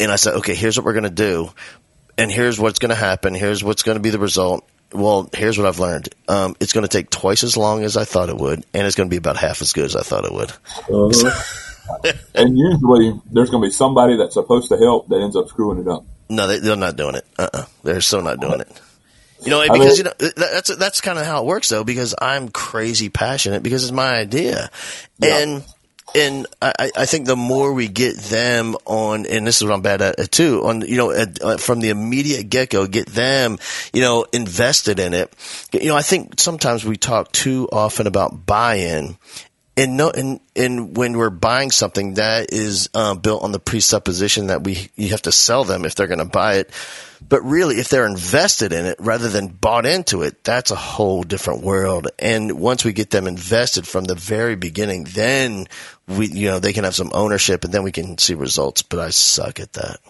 and 0.00 0.10
I 0.10 0.16
said, 0.16 0.34
okay, 0.36 0.54
here's 0.54 0.76
what 0.76 0.84
we're 0.84 0.94
gonna 0.94 1.10
do, 1.10 1.50
and 2.18 2.30
here's 2.30 2.58
what's 2.58 2.78
gonna 2.78 2.94
happen. 2.94 3.34
Here's 3.34 3.62
what's 3.64 3.82
gonna 3.82 4.00
be 4.00 4.10
the 4.10 4.18
result. 4.18 4.68
Well, 4.94 5.30
here's 5.32 5.56
what 5.56 5.66
I've 5.66 5.78
learned. 5.78 6.10
Um, 6.28 6.54
it's 6.60 6.74
going 6.74 6.82
to 6.82 6.88
take 6.88 7.08
twice 7.08 7.44
as 7.44 7.56
long 7.56 7.82
as 7.82 7.96
I 7.96 8.04
thought 8.04 8.28
it 8.28 8.36
would, 8.36 8.62
and 8.74 8.86
it's 8.86 8.94
going 8.94 9.08
to 9.08 9.10
be 9.10 9.16
about 9.16 9.38
half 9.38 9.62
as 9.62 9.72
good 9.72 9.86
as 9.86 9.96
I 9.96 10.02
thought 10.02 10.26
it 10.26 10.32
would. 10.32 10.50
Uh-huh. 10.86 12.12
and 12.34 12.58
usually, 12.58 13.18
there's 13.30 13.48
going 13.48 13.62
to 13.62 13.68
be 13.68 13.72
somebody 13.72 14.18
that's 14.18 14.34
supposed 14.34 14.68
to 14.68 14.76
help 14.76 15.08
that 15.08 15.22
ends 15.22 15.34
up 15.34 15.48
screwing 15.48 15.78
it 15.78 15.88
up. 15.88 16.04
No, 16.28 16.46
they, 16.46 16.58
they're 16.58 16.76
not 16.76 16.96
doing 16.96 17.14
it. 17.14 17.26
Uh, 17.38 17.48
uh-uh. 17.54 17.64
they're 17.82 18.02
so 18.02 18.20
not 18.20 18.38
doing 18.40 18.60
it. 18.60 18.80
You 19.40 19.50
know, 19.50 19.60
I 19.62 19.68
because 19.68 19.98
mean- 20.02 20.12
you 20.20 20.26
know 20.26 20.30
that's 20.36 20.76
that's 20.76 21.00
kind 21.00 21.18
of 21.18 21.24
how 21.24 21.40
it 21.42 21.46
works, 21.46 21.70
though. 21.70 21.84
Because 21.84 22.14
I'm 22.20 22.50
crazy 22.50 23.08
passionate 23.08 23.62
because 23.62 23.84
it's 23.84 23.92
my 23.92 24.10
idea, 24.14 24.70
Yeah. 25.18 25.38
and 25.38 25.64
and 26.14 26.46
I, 26.60 26.90
I 26.96 27.06
think 27.06 27.26
the 27.26 27.36
more 27.36 27.72
we 27.72 27.88
get 27.88 28.16
them 28.16 28.76
on, 28.84 29.26
and 29.26 29.46
this 29.46 29.56
is 29.56 29.64
what 29.64 29.74
I'm 29.74 29.82
bad 29.82 30.02
at 30.02 30.30
too, 30.30 30.64
on 30.64 30.82
you 30.82 30.96
know 30.96 31.10
at, 31.10 31.42
uh, 31.42 31.56
from 31.56 31.80
the 31.80 31.90
immediate 31.90 32.50
get 32.50 32.70
go, 32.70 32.86
get 32.86 33.06
them 33.06 33.58
you 33.92 34.02
know 34.02 34.26
invested 34.32 34.98
in 34.98 35.14
it. 35.14 35.32
You 35.72 35.88
know, 35.88 35.96
I 35.96 36.02
think 36.02 36.40
sometimes 36.40 36.84
we 36.84 36.96
talk 36.96 37.32
too 37.32 37.68
often 37.72 38.06
about 38.06 38.46
buy 38.46 38.76
in. 38.76 39.16
And 39.74 39.96
no, 39.96 40.10
and, 40.10 40.40
and 40.54 40.94
when 40.96 41.16
we're 41.16 41.30
buying 41.30 41.70
something 41.70 42.14
that 42.14 42.52
is 42.52 42.90
uh, 42.92 43.14
built 43.14 43.42
on 43.42 43.52
the 43.52 43.58
presupposition 43.58 44.48
that 44.48 44.62
we 44.62 44.90
you 44.96 45.08
have 45.08 45.22
to 45.22 45.32
sell 45.32 45.64
them 45.64 45.86
if 45.86 45.94
they're 45.94 46.06
going 46.06 46.18
to 46.18 46.26
buy 46.26 46.56
it, 46.56 46.70
but 47.26 47.40
really 47.40 47.76
if 47.76 47.88
they're 47.88 48.06
invested 48.06 48.74
in 48.74 48.84
it 48.84 48.96
rather 49.00 49.30
than 49.30 49.48
bought 49.48 49.86
into 49.86 50.22
it, 50.22 50.44
that's 50.44 50.70
a 50.70 50.76
whole 50.76 51.22
different 51.22 51.62
world. 51.62 52.08
And 52.18 52.60
once 52.60 52.84
we 52.84 52.92
get 52.92 53.08
them 53.08 53.26
invested 53.26 53.86
from 53.88 54.04
the 54.04 54.14
very 54.14 54.56
beginning, 54.56 55.04
then 55.04 55.68
we 56.06 56.26
you 56.26 56.50
know 56.50 56.58
they 56.58 56.74
can 56.74 56.84
have 56.84 56.94
some 56.94 57.10
ownership 57.14 57.64
and 57.64 57.72
then 57.72 57.82
we 57.82 57.92
can 57.92 58.18
see 58.18 58.34
results. 58.34 58.82
But 58.82 58.98
I 58.98 59.08
suck 59.08 59.58
at 59.58 59.72
that. 59.72 60.00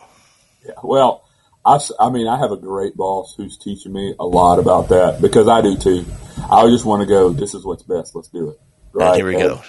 Yeah. 0.66 0.72
Well, 0.82 1.22
I 1.64 1.78
I 2.00 2.10
mean, 2.10 2.26
I 2.26 2.36
have 2.36 2.50
a 2.50 2.56
great 2.56 2.96
boss 2.96 3.36
who's 3.36 3.56
teaching 3.56 3.92
me 3.92 4.16
a 4.18 4.26
lot 4.26 4.58
about 4.58 4.88
that 4.88 5.20
because 5.20 5.46
I 5.46 5.60
do 5.60 5.76
too. 5.76 6.04
I 6.50 6.66
just 6.66 6.84
want 6.84 7.02
to 7.02 7.06
go, 7.06 7.30
this 7.30 7.54
is 7.54 7.64
what's 7.64 7.84
best. 7.84 8.16
Let's 8.16 8.28
do 8.28 8.50
it. 8.50 8.60
Right. 8.92 9.08
And 9.08 9.16
here 9.16 9.26
we 9.26 9.34
go. 9.34 9.62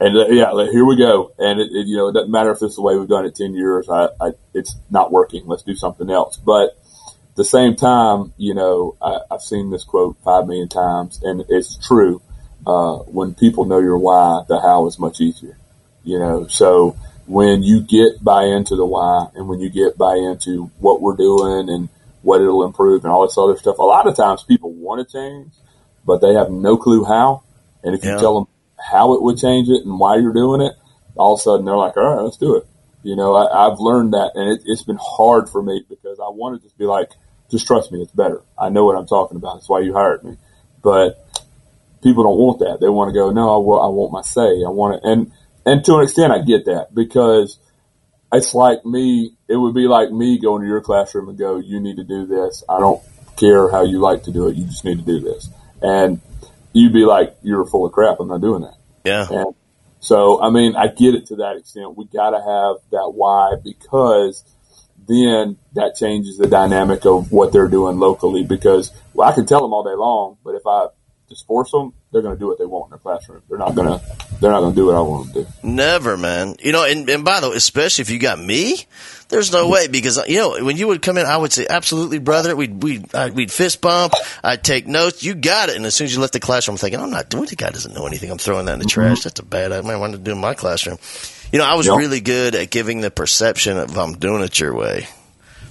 And 0.00 0.16
uh, 0.16 0.28
yeah, 0.28 0.50
like, 0.50 0.70
here 0.70 0.84
we 0.84 0.96
go. 0.96 1.32
And 1.38 1.60
it, 1.60 1.70
it, 1.72 1.86
you 1.86 1.96
know, 1.96 2.08
it 2.08 2.12
doesn't 2.12 2.30
matter 2.30 2.50
if 2.50 2.62
it's 2.62 2.76
the 2.76 2.82
way 2.82 2.96
we've 2.96 3.08
done 3.08 3.26
it 3.26 3.34
10 3.34 3.54
years. 3.54 3.88
I, 3.88 4.08
I, 4.20 4.30
it's 4.54 4.74
not 4.90 5.12
working. 5.12 5.46
Let's 5.46 5.62
do 5.62 5.74
something 5.74 6.10
else. 6.10 6.38
But 6.38 6.70
at 6.70 7.36
the 7.36 7.44
same 7.44 7.76
time, 7.76 8.32
you 8.38 8.54
know, 8.54 8.96
I, 9.02 9.18
I've 9.30 9.42
seen 9.42 9.70
this 9.70 9.84
quote 9.84 10.16
five 10.24 10.46
million 10.46 10.68
times 10.68 11.20
and 11.22 11.44
it's 11.48 11.76
true. 11.86 12.22
Uh, 12.66 12.98
when 12.98 13.34
people 13.34 13.64
know 13.64 13.78
your 13.78 13.98
why, 13.98 14.42
the 14.48 14.60
how 14.60 14.86
is 14.86 14.98
much 14.98 15.20
easier, 15.20 15.56
you 16.04 16.18
know, 16.18 16.46
so 16.46 16.94
when 17.26 17.62
you 17.62 17.80
get 17.80 18.22
buy 18.22 18.44
into 18.44 18.76
the 18.76 18.84
why 18.84 19.28
and 19.34 19.48
when 19.48 19.60
you 19.60 19.70
get 19.70 19.96
buy 19.96 20.16
into 20.16 20.64
what 20.78 21.00
we're 21.00 21.16
doing 21.16 21.70
and 21.70 21.88
what 22.22 22.40
it'll 22.40 22.64
improve 22.64 23.04
and 23.04 23.12
all 23.12 23.26
this 23.26 23.38
other 23.38 23.56
stuff, 23.56 23.78
a 23.78 23.82
lot 23.82 24.06
of 24.06 24.14
times 24.14 24.42
people 24.42 24.72
want 24.72 25.06
to 25.06 25.10
change, 25.10 25.52
but 26.04 26.20
they 26.20 26.34
have 26.34 26.50
no 26.50 26.76
clue 26.76 27.04
how. 27.04 27.42
And 27.82 27.94
if 27.94 28.04
you 28.04 28.10
Yeah. 28.10 28.18
tell 28.18 28.34
them 28.34 28.46
how 28.80 29.14
it 29.14 29.22
would 29.22 29.38
change 29.38 29.68
it 29.68 29.84
and 29.84 29.98
why 29.98 30.16
you're 30.16 30.32
doing 30.32 30.60
it, 30.60 30.72
all 31.16 31.34
of 31.34 31.40
a 31.40 31.42
sudden 31.42 31.64
they're 31.64 31.76
like, 31.76 31.96
all 31.96 32.16
right, 32.16 32.22
let's 32.22 32.36
do 32.36 32.56
it. 32.56 32.66
You 33.02 33.16
know, 33.16 33.34
I, 33.34 33.66
I've 33.66 33.78
learned 33.78 34.12
that 34.12 34.32
and 34.34 34.50
it, 34.50 34.62
it's 34.66 34.82
been 34.82 34.98
hard 35.00 35.48
for 35.48 35.62
me 35.62 35.84
because 35.88 36.20
I 36.20 36.28
want 36.28 36.60
to 36.60 36.66
just 36.66 36.78
be 36.78 36.84
like, 36.84 37.10
just 37.50 37.66
trust 37.66 37.90
me, 37.92 38.00
it's 38.00 38.12
better. 38.12 38.42
I 38.58 38.68
know 38.68 38.84
what 38.84 38.96
I'm 38.96 39.06
talking 39.06 39.36
about. 39.36 39.56
That's 39.56 39.68
why 39.68 39.80
you 39.80 39.92
hired 39.92 40.22
me. 40.22 40.36
But 40.82 41.26
people 42.02 42.24
don't 42.24 42.38
want 42.38 42.60
that. 42.60 42.78
They 42.80 42.88
want 42.88 43.08
to 43.08 43.14
go, 43.14 43.30
no, 43.30 43.54
I, 43.54 43.58
wa- 43.58 43.86
I 43.86 43.90
want 43.90 44.12
my 44.12 44.22
say. 44.22 44.64
I 44.64 44.70
want 44.70 44.96
it. 44.96 45.00
And, 45.04 45.32
and 45.66 45.84
to 45.84 45.96
an 45.96 46.04
extent, 46.04 46.32
I 46.32 46.42
get 46.42 46.66
that 46.66 46.94
because 46.94 47.58
it's 48.32 48.54
like 48.54 48.84
me, 48.84 49.32
it 49.48 49.56
would 49.56 49.74
be 49.74 49.88
like 49.88 50.10
me 50.10 50.38
going 50.38 50.62
to 50.62 50.68
your 50.68 50.80
classroom 50.80 51.28
and 51.28 51.38
go, 51.38 51.58
you 51.58 51.80
need 51.80 51.96
to 51.96 52.04
do 52.04 52.26
this. 52.26 52.62
I 52.68 52.78
don't 52.78 53.02
care 53.36 53.70
how 53.70 53.82
you 53.82 53.98
like 53.98 54.24
to 54.24 54.32
do 54.32 54.46
it. 54.48 54.56
You 54.56 54.66
just 54.66 54.84
need 54.84 54.98
to 54.98 55.04
do 55.04 55.20
this. 55.20 55.50
And 55.82 56.20
you'd 56.72 56.92
be 56.92 57.04
like, 57.04 57.36
you're 57.42 57.64
full 57.66 57.86
of 57.86 57.92
crap. 57.92 58.18
I'm 58.20 58.28
not 58.28 58.40
doing 58.40 58.62
that. 58.62 58.76
Yeah. 59.04 59.26
And 59.30 59.54
so, 60.00 60.42
I 60.42 60.50
mean, 60.50 60.76
I 60.76 60.88
get 60.88 61.14
it 61.14 61.26
to 61.26 61.36
that 61.36 61.56
extent. 61.56 61.96
We 61.96 62.06
got 62.06 62.30
to 62.30 62.38
have 62.38 62.76
that 62.90 63.12
why 63.14 63.54
because 63.62 64.44
then 65.06 65.58
that 65.74 65.96
changes 65.96 66.38
the 66.38 66.46
dynamic 66.46 67.04
of 67.04 67.32
what 67.32 67.52
they're 67.52 67.68
doing 67.68 67.98
locally. 67.98 68.44
Because 68.44 68.92
well, 69.14 69.28
I 69.28 69.32
can 69.32 69.46
tell 69.46 69.60
them 69.60 69.72
all 69.72 69.84
day 69.84 69.96
long, 69.96 70.38
but 70.44 70.54
if 70.54 70.62
I 70.66 70.86
just 71.30 71.46
force 71.46 71.70
them, 71.70 71.94
they're 72.12 72.22
going 72.22 72.34
to 72.34 72.38
do 72.38 72.48
what 72.48 72.58
they 72.58 72.66
want 72.66 72.86
in 72.86 72.90
their 72.90 72.98
classroom. 72.98 73.40
They're 73.48 73.56
not 73.56 73.74
going 73.76 73.86
to. 73.86 74.04
They're 74.40 74.50
not 74.50 74.60
going 74.60 74.74
to 74.74 74.76
do 74.76 74.86
what 74.86 74.96
I 74.96 75.00
want 75.00 75.32
them 75.32 75.44
to 75.44 75.50
do. 75.50 75.56
Never, 75.62 76.16
man. 76.16 76.56
You 76.60 76.72
know, 76.72 76.84
and, 76.84 77.08
and 77.08 77.24
by 77.24 77.40
the 77.40 77.50
way, 77.50 77.56
especially 77.56 78.02
if 78.02 78.10
you 78.10 78.18
got 78.18 78.38
me, 78.38 78.84
there's 79.28 79.52
no 79.52 79.68
way 79.68 79.86
because 79.86 80.18
you 80.26 80.38
know 80.38 80.62
when 80.64 80.76
you 80.76 80.88
would 80.88 81.02
come 81.02 81.18
in, 81.18 81.26
I 81.26 81.36
would 81.36 81.52
say, 81.52 81.66
"Absolutely, 81.70 82.18
brother." 82.18 82.56
We'd 82.56 82.82
we'd 82.82 83.14
I, 83.14 83.30
we'd 83.30 83.52
fist 83.52 83.80
bump. 83.80 84.14
I'd 84.42 84.64
take 84.64 84.88
notes. 84.88 85.22
You 85.22 85.34
got 85.34 85.68
it. 85.68 85.76
And 85.76 85.86
as 85.86 85.94
soon 85.94 86.06
as 86.06 86.14
you 86.14 86.20
left 86.20 86.32
the 86.32 86.40
classroom, 86.40 86.74
I'm 86.74 86.78
thinking, 86.78 87.00
"I'm 87.00 87.10
not 87.10 87.30
doing. 87.30 87.46
The 87.46 87.54
guy 87.54 87.70
doesn't 87.70 87.94
know 87.94 88.06
anything. 88.06 88.30
I'm 88.30 88.38
throwing 88.38 88.66
that 88.66 88.72
in 88.74 88.78
the 88.80 88.86
mm-hmm. 88.86 89.00
trash. 89.00 89.22
That's 89.22 89.38
a 89.38 89.44
bad. 89.44 89.70
I 89.70 89.80
might 89.82 89.96
want 89.96 90.12
to 90.14 90.18
do 90.18 90.32
in 90.32 90.38
my 90.38 90.54
classroom." 90.54 90.98
You 91.52 91.58
know, 91.58 91.64
I 91.64 91.74
was 91.74 91.86
Yep. 91.86 91.96
really 91.96 92.20
good 92.20 92.54
at 92.54 92.70
giving 92.70 93.00
the 93.00 93.10
perception 93.10 93.76
of 93.76 93.96
I'm 93.96 94.14
doing 94.14 94.42
it 94.42 94.58
your 94.58 94.74
way. 94.74 95.08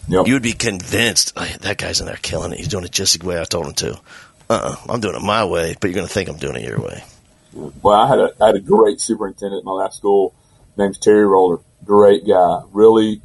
Yep. 0.10 0.28
You 0.28 0.34
would 0.34 0.44
be 0.44 0.54
convinced 0.54 1.34
"Oh, 1.36 1.46
that 1.62 1.78
guy's 1.78 2.00
in 2.00 2.06
there 2.06 2.18
killing 2.22 2.54
it. 2.54 2.60
He's 2.60 2.70
doing 2.70 2.86
it 2.86 2.92
just 2.92 3.20
the 3.20 3.26
way 3.26 3.40
I 3.40 3.44
told 3.44 3.68
him 3.68 3.74
to. 3.74 4.00
Uh, 4.50 4.54
uh 4.54 4.92
I'm 4.92 5.00
doing 5.00 5.16
it 5.16 5.22
my 5.22 5.46
way, 5.46 5.76
but 5.80 5.88
you're 5.88 5.96
going 5.96 6.08
to 6.08 6.14
think 6.14 6.30
I'm 6.30 6.38
doing 6.38 6.58
it 6.58 6.68
your 6.68 6.82
way. 6.82 7.04
Well, 7.54 8.00
I 8.00 8.08
had 8.08 8.20
a 8.20 8.32
I 8.42 8.48
had 8.48 8.56
a 8.56 8.62
great 8.62 9.00
superintendent 9.02 9.60
at 9.60 9.66
my 9.66 9.72
last 9.72 9.98
school. 9.98 10.36
Name's 10.78 10.98
Terry 10.98 11.26
Roller. 11.26 11.60
Great 11.84 12.26
guy. 12.28 12.62
Really, 12.72 13.22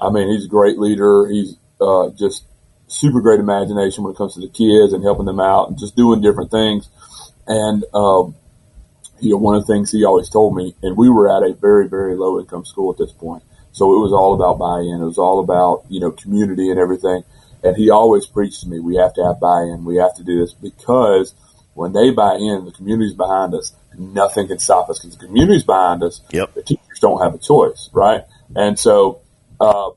I 0.00 0.10
mean, 0.10 0.28
he's 0.28 0.46
a 0.46 0.48
great 0.48 0.78
leader. 0.78 1.26
He's 1.28 1.56
uh, 1.80 2.10
just 2.10 2.44
super 2.88 3.20
great 3.20 3.40
imagination 3.40 4.04
when 4.04 4.14
it 4.14 4.16
comes 4.16 4.34
to 4.34 4.40
the 4.40 4.48
kids 4.48 4.92
and 4.92 5.02
helping 5.02 5.26
them 5.26 5.40
out 5.40 5.68
and 5.68 5.78
just 5.78 5.96
doing 5.96 6.20
different 6.20 6.50
things. 6.50 6.88
And 7.46 7.84
um, 7.94 8.34
you 9.20 9.30
know, 9.30 9.36
one 9.38 9.56
of 9.56 9.66
the 9.66 9.72
things 9.72 9.90
he 9.90 10.04
always 10.04 10.28
told 10.28 10.56
me, 10.56 10.74
and 10.82 10.96
we 10.96 11.08
were 11.08 11.28
at 11.30 11.48
a 11.48 11.54
very 11.54 11.88
very 11.88 12.16
low 12.16 12.40
income 12.40 12.64
school 12.64 12.92
at 12.92 12.98
this 12.98 13.12
point, 13.12 13.42
so 13.72 13.94
it 13.94 14.00
was 14.00 14.12
all 14.12 14.34
about 14.34 14.58
buy-in. 14.58 15.00
It 15.00 15.06
was 15.06 15.18
all 15.18 15.40
about 15.40 15.84
you 15.88 16.00
know 16.00 16.10
community 16.10 16.70
and 16.70 16.78
everything. 16.78 17.24
And 17.62 17.76
he 17.76 17.90
always 17.90 18.26
preached 18.26 18.62
to 18.62 18.68
me, 18.68 18.80
we 18.80 18.96
have 18.96 19.14
to 19.14 19.24
have 19.24 19.40
buy-in. 19.40 19.84
We 19.84 19.96
have 19.96 20.14
to 20.16 20.24
do 20.24 20.38
this 20.38 20.52
because 20.52 21.34
when 21.74 21.92
they 21.92 22.10
buy 22.10 22.36
in, 22.36 22.64
the 22.64 22.72
community's 22.72 23.14
behind 23.14 23.54
us. 23.54 23.72
Nothing 23.98 24.48
can 24.48 24.58
stop 24.58 24.88
us 24.90 24.98
because 24.98 25.16
the 25.16 25.26
community's 25.26 25.64
behind 25.64 26.02
us. 26.02 26.20
Yep. 26.30 26.54
The 26.54 26.62
teachers 26.62 27.00
don't 27.00 27.22
have 27.22 27.34
a 27.34 27.38
choice, 27.38 27.90
right? 27.92 28.22
And 28.54 28.78
so, 28.78 29.20
uh, 29.60 29.90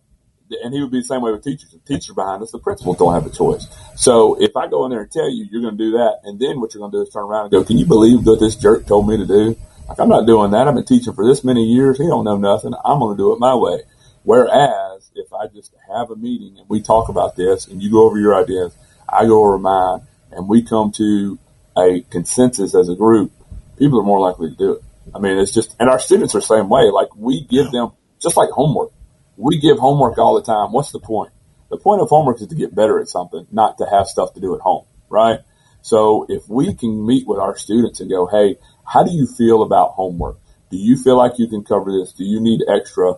and 0.64 0.74
he 0.74 0.82
would 0.82 0.92
be 0.92 1.00
the 1.00 1.06
same 1.06 1.22
way 1.22 1.32
with 1.32 1.44
teachers. 1.44 1.70
The 1.72 1.80
teachers 1.80 2.16
behind 2.16 2.42
us, 2.42 2.52
the 2.52 2.60
principals 2.60 2.98
don't 2.98 3.14
have 3.14 3.26
a 3.26 3.30
choice. 3.30 3.68
So 3.96 4.42
if 4.42 4.56
I 4.58 4.68
go 4.68 4.86
in 4.86 4.92
there 4.92 5.02
and 5.02 5.12
tell 5.12 5.30
you 5.30 5.48
you're 5.50 5.62
going 5.62 5.78
to 5.78 5.84
do 5.84 5.92
that, 5.92 6.22
and 6.24 6.40
then 6.40 6.60
what 6.60 6.74
you're 6.74 6.80
going 6.80 6.92
to 6.92 6.98
do 6.98 7.02
is 7.04 7.10
turn 7.10 7.24
around 7.24 7.46
and 7.46 7.52
go, 7.52 7.64
"Can 7.64 7.78
you 7.78 7.86
believe 7.86 8.26
what 8.26 8.40
this 8.40 8.56
jerk 8.56 8.88
told 8.88 9.08
me 9.08 9.18
to 9.18 9.26
do?" 9.26 9.58
Like 9.88 10.00
I'm 10.00 10.10
not 10.10 10.26
doing 10.26 10.52
that. 10.52 10.68
I've 10.68 10.76
been 10.76 10.86
teaching 10.86 11.14
for 11.14 11.26
this 11.26 11.44
many 11.44 11.64
years. 11.64 11.98
He 11.98 12.08
don't 12.08 12.24
know 12.24 12.38
nothing. 12.38 12.74
I'm 12.84 13.00
going 13.00 13.16
to 13.16 13.22
do 13.22 13.34
it 13.34 13.40
my 13.40 13.56
way. 13.56 13.82
Whereas 14.24 15.12
if 15.16 15.34
I 15.34 15.48
just 15.48 15.74
have 15.94 16.12
a 16.12 16.16
meeting 16.16 16.58
and 16.60 16.70
we 16.70 16.82
talk 16.82 17.10
about 17.10 17.36
this, 17.36 17.68
and 17.68 17.82
you 17.82 17.92
go 17.92 18.06
over 18.06 18.20
your 18.20 18.36
ideas, 18.36 18.76
I 19.08 19.26
go 19.26 19.40
over 19.44 19.58
mine, 19.58 20.02
and 20.32 20.48
we 20.48 20.64
come 20.64 20.92
to 20.94 21.40
a 21.78 22.02
consensus 22.10 22.76
as 22.76 22.90
a 22.90 22.96
group, 22.96 23.32
people 23.78 24.00
are 24.00 24.04
more 24.04 24.20
likely 24.20 24.50
to 24.50 24.56
do 24.56 24.74
it. 24.74 24.84
I 25.16 25.20
mean, 25.20 25.38
it's 25.38 25.54
just, 25.54 25.76
and 25.80 25.90
our 25.90 26.00
students 26.00 26.36
are 26.36 26.40
the 26.40 26.46
same 26.46 26.70
way. 26.70 26.92
Like 26.92 27.16
we 27.16 27.46
give 27.46 27.72
them, 27.72 27.94
just 28.22 28.38
like 28.38 28.50
homework, 28.50 28.92
we 29.38 29.60
give 29.60 29.80
homework 29.80 30.18
all 30.18 30.36
the 30.36 30.44
time. 30.44 30.74
What's 30.74 30.92
the 30.92 31.00
point? 31.00 31.32
The 31.70 31.78
point 31.78 32.02
of 32.02 32.10
homework 32.10 32.42
is 32.42 32.48
to 32.48 32.56
get 32.56 32.76
better 32.76 33.00
at 33.00 33.08
something, 33.08 33.48
not 33.52 33.78
to 33.78 33.86
have 33.86 34.08
stuff 34.08 34.34
to 34.34 34.40
do 34.40 34.54
at 34.56 34.62
home, 34.62 34.86
right? 35.10 35.40
So 35.82 36.26
if 36.28 36.48
we 36.50 36.74
can 36.74 37.06
meet 37.06 37.28
with 37.28 37.40
our 37.40 37.58
students 37.58 38.02
and 38.02 38.10
go, 38.10 38.28
hey, 38.28 38.58
how 38.86 39.04
do 39.04 39.12
you 39.12 39.28
feel 39.28 39.64
about 39.64 39.92
homework? 39.92 40.38
Do 40.72 40.78
you 40.78 40.98
feel 40.98 41.18
like 41.18 41.40
you 41.40 41.48
can 41.48 41.64
cover 41.64 41.92
this? 41.92 42.12
Do 42.14 42.26
you 42.26 42.40
need 42.42 42.62
extra? 42.68 43.14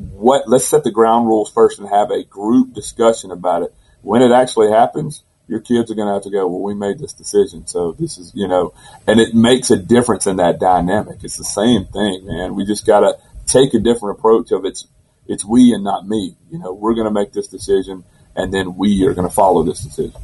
What, 0.00 0.48
let's 0.48 0.66
set 0.66 0.84
the 0.84 0.90
ground 0.90 1.26
rules 1.26 1.50
first 1.52 1.78
and 1.78 1.88
have 1.88 2.10
a 2.10 2.24
group 2.24 2.72
discussion 2.72 3.30
about 3.30 3.62
it. 3.62 3.74
When 4.02 4.22
it 4.22 4.32
actually 4.32 4.70
happens, 4.70 5.22
your 5.46 5.60
kids 5.60 5.90
are 5.90 5.94
going 5.94 6.08
to 6.08 6.14
have 6.14 6.22
to 6.22 6.30
go, 6.30 6.46
well, 6.46 6.62
we 6.62 6.74
made 6.74 6.98
this 6.98 7.12
decision. 7.12 7.66
So 7.66 7.92
this 7.98 8.18
is, 8.18 8.32
you 8.34 8.48
know, 8.48 8.72
and 9.06 9.20
it 9.20 9.34
makes 9.34 9.70
a 9.70 9.76
difference 9.76 10.26
in 10.26 10.36
that 10.36 10.60
dynamic. 10.60 11.22
It's 11.22 11.36
the 11.36 11.44
same 11.44 11.86
thing, 11.86 12.24
man. 12.26 12.54
We 12.54 12.64
just 12.64 12.86
got 12.86 13.00
to 13.00 13.18
take 13.46 13.74
a 13.74 13.80
different 13.80 14.18
approach 14.18 14.52
of 14.52 14.64
it's, 14.64 14.86
it's 15.26 15.44
we 15.44 15.74
and 15.74 15.84
not 15.84 16.06
me. 16.06 16.36
You 16.50 16.60
know, 16.60 16.72
we're 16.72 16.94
going 16.94 17.06
to 17.06 17.12
make 17.12 17.32
this 17.32 17.48
decision 17.48 18.04
and 18.36 18.54
then 18.54 18.76
we 18.76 19.06
are 19.06 19.12
going 19.12 19.28
to 19.28 19.34
follow 19.34 19.62
this 19.64 19.80
decision. 19.82 20.20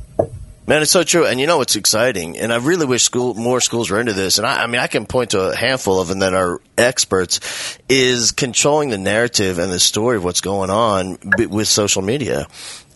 Man, 0.68 0.83
it's 0.83 0.90
so 0.90 1.05
true, 1.05 1.24
and 1.24 1.38
you 1.38 1.46
know 1.46 1.61
it's 1.61 1.76
exciting, 1.76 2.37
and 2.38 2.52
I 2.52 2.57
really 2.57 2.87
wish 2.87 3.05
school 3.05 3.35
more 3.35 3.61
schools 3.61 3.88
were 3.88 4.00
into 4.00 4.14
this. 4.14 4.38
And 4.38 4.46
I, 4.46 4.64
I 4.64 4.66
mean, 4.66 4.81
I 4.81 4.88
can 4.88 5.07
point 5.07 5.31
to 5.31 5.50
a 5.50 5.55
handful 5.55 6.00
of 6.00 6.09
them 6.09 6.18
that 6.18 6.35
are 6.35 6.61
experts. 6.76 7.79
Is 7.88 8.33
controlling 8.33 8.90
the 8.90 8.98
narrative 8.98 9.61
and 9.61 9.70
the 9.70 9.79
story 9.79 10.16
of 10.16 10.24
what's 10.24 10.40
going 10.40 10.70
on 10.70 11.18
with 11.38 11.68
social 11.68 12.02
media, 12.02 12.48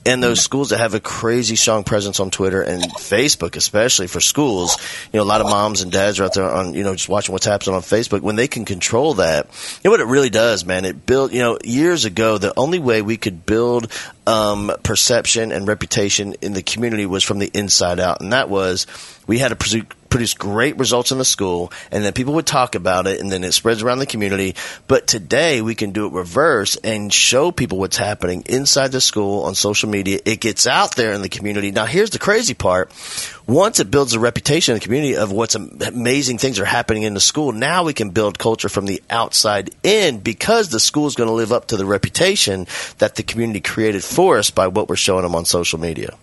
and 0.07 0.23
those 0.23 0.41
schools 0.41 0.71
that 0.71 0.79
have 0.79 0.95
a 0.95 1.01
crazy 1.01 1.57
strong 1.57 1.85
presence 1.85 2.21
on 2.21 2.31
Twitter 2.31 2.63
and 2.63 2.83
Facebook, 2.83 3.57
especially 3.57 4.07
for 4.07 4.21
schools. 4.21 4.79
You 5.13 5.19
know, 5.19 5.25
a 5.25 5.27
lot 5.27 5.41
of 5.41 5.49
moms 5.49 5.83
and 5.83 5.93
dads 5.93 6.19
are 6.21 6.25
out 6.25 6.35
there 6.35 6.51
on 6.51 6.75
you 6.75 6.83
know 6.83 6.95
just 6.95 7.09
watching 7.09 7.33
what's 7.33 7.47
happening 7.47 7.75
on 7.75 7.83
Facebook. 7.83 8.23
When 8.23 8.37
they 8.37 8.49
can 8.49 8.65
control 8.65 9.15
that, 9.15 9.47
you 9.83 9.89
know 9.89 9.91
what 9.91 10.01
it 10.01 10.07
really 10.07 10.31
does, 10.31 10.65
man. 10.65 10.85
It 10.85 11.05
built. 11.05 11.33
You 11.33 11.41
know, 11.41 11.59
years 11.63 12.05
ago, 12.05 12.39
the 12.39 12.59
only 12.59 12.79
way 12.79 13.03
we 13.03 13.17
could 13.17 13.45
build 13.45 13.93
um, 14.27 14.73
perception 14.83 15.53
and 15.53 15.69
reputation 15.69 16.35
in 16.41 16.55
the 16.55 16.63
community 16.63 17.07
was 17.07 17.23
from 17.23 17.39
the 17.39 17.51
inside 17.53 18.01
out, 18.01 18.21
and 18.21 18.33
that 18.33 18.49
was 18.49 18.87
we 19.27 19.39
had 19.39 19.49
to 19.49 19.57
produce, 20.11 20.21
produce 20.21 20.35
great 20.35 20.79
results 20.79 21.13
in 21.13 21.19
the 21.19 21.25
school, 21.25 21.73
and 21.91 22.05
then 22.05 22.13
people 22.13 22.35
would 22.35 22.47
talk 22.47 22.75
about 22.75 23.07
it, 23.07 23.21
and 23.21 23.33
then 23.33 23.43
it 23.43 23.53
spreads 23.53 23.83
around 23.83 24.01
the 24.01 24.07
community. 24.07 24.55
But 24.87 25.07
today 25.07 25.63
we 25.63 25.75
can 25.75 25.93
do 25.93 26.07
it 26.07 26.13
reverse 26.13 26.77
and 26.77 27.11
show 27.13 27.51
people 27.53 27.79
what's 27.79 27.97
happening 27.97 28.43
inside 28.47 28.93
the 28.93 29.01
school 29.01 29.45
on 29.45 29.55
social 29.55 29.89
media. 29.89 30.21
It 30.25 30.41
gets 30.41 30.67
out 30.67 30.95
there 30.97 31.13
in 31.13 31.23
the 31.23 31.29
community. 31.29 31.71
Now, 31.71 31.87
here's 31.87 32.11
the 32.11 32.19
crazy 32.19 32.55
part. 32.55 32.93
Once 33.47 33.81
it 33.81 33.91
builds 33.91 34.13
a 34.13 34.21
reputation 34.21 34.75
in 34.75 34.79
the 34.79 34.85
community 34.85 35.17
of 35.17 35.33
what's 35.33 35.55
amazing 35.55 36.39
things 36.39 36.59
are 36.59 36.65
happening 36.65 37.05
in 37.05 37.15
the 37.15 37.21
school, 37.21 37.53
now 37.53 37.85
we 37.85 37.95
can 37.95 38.11
build 38.11 38.39
culture 38.39 38.69
from 38.69 38.87
the 38.87 39.03
outside 39.09 39.71
in 39.83 40.19
because 40.19 40.69
the 40.69 40.81
school 40.81 41.07
is 41.07 41.17
going 41.17 41.29
to 41.29 41.35
live 41.35 41.53
up 41.53 41.69
to 41.69 41.77
the 41.77 41.87
reputation 41.87 42.67
that 42.99 43.15
the 43.15 43.23
community 43.23 43.61
created 43.61 44.05
for 44.05 44.39
us 44.39 44.51
by 44.51 44.69
what 44.69 44.89
we're 44.89 44.97
showing 44.97 45.23
them 45.23 45.35
on 45.35 45.45
social 45.45 45.81
media. 45.81 46.17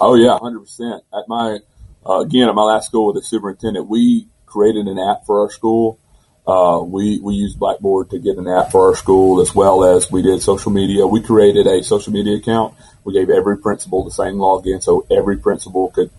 Oh 0.00 0.14
yeah, 0.14 0.38
hundred 0.38 0.60
percent. 0.60 1.02
At 1.12 1.28
my 1.28 1.58
uh, 2.08 2.20
again 2.20 2.48
at 2.48 2.54
my 2.54 2.62
last 2.62 2.86
school 2.86 3.06
with 3.12 3.16
the 3.16 3.26
superintendent, 3.26 3.88
we 3.88 4.28
created 4.46 4.86
an 4.86 4.98
app 4.98 5.24
for 5.26 5.40
our 5.42 5.50
school. 5.50 5.98
Uh, 6.46 6.82
we 6.84 7.20
we 7.20 7.34
used 7.34 7.58
Blackboard 7.58 8.10
to 8.10 8.18
get 8.18 8.36
an 8.36 8.48
app 8.48 8.72
for 8.72 8.88
our 8.88 8.96
school 8.96 9.40
as 9.40 9.54
well 9.54 9.84
as 9.84 10.10
we 10.10 10.22
did 10.22 10.42
social 10.42 10.72
media. 10.72 11.06
We 11.06 11.20
created 11.22 11.66
a 11.66 11.82
social 11.84 12.12
media 12.12 12.36
account. 12.36 12.74
We 13.04 13.12
gave 13.12 13.30
every 13.30 13.58
principal 13.58 14.04
the 14.04 14.10
same 14.10 14.34
login, 14.34 14.82
so 14.82 15.06
every 15.10 15.36
principal 15.38 15.90
could 15.90 16.10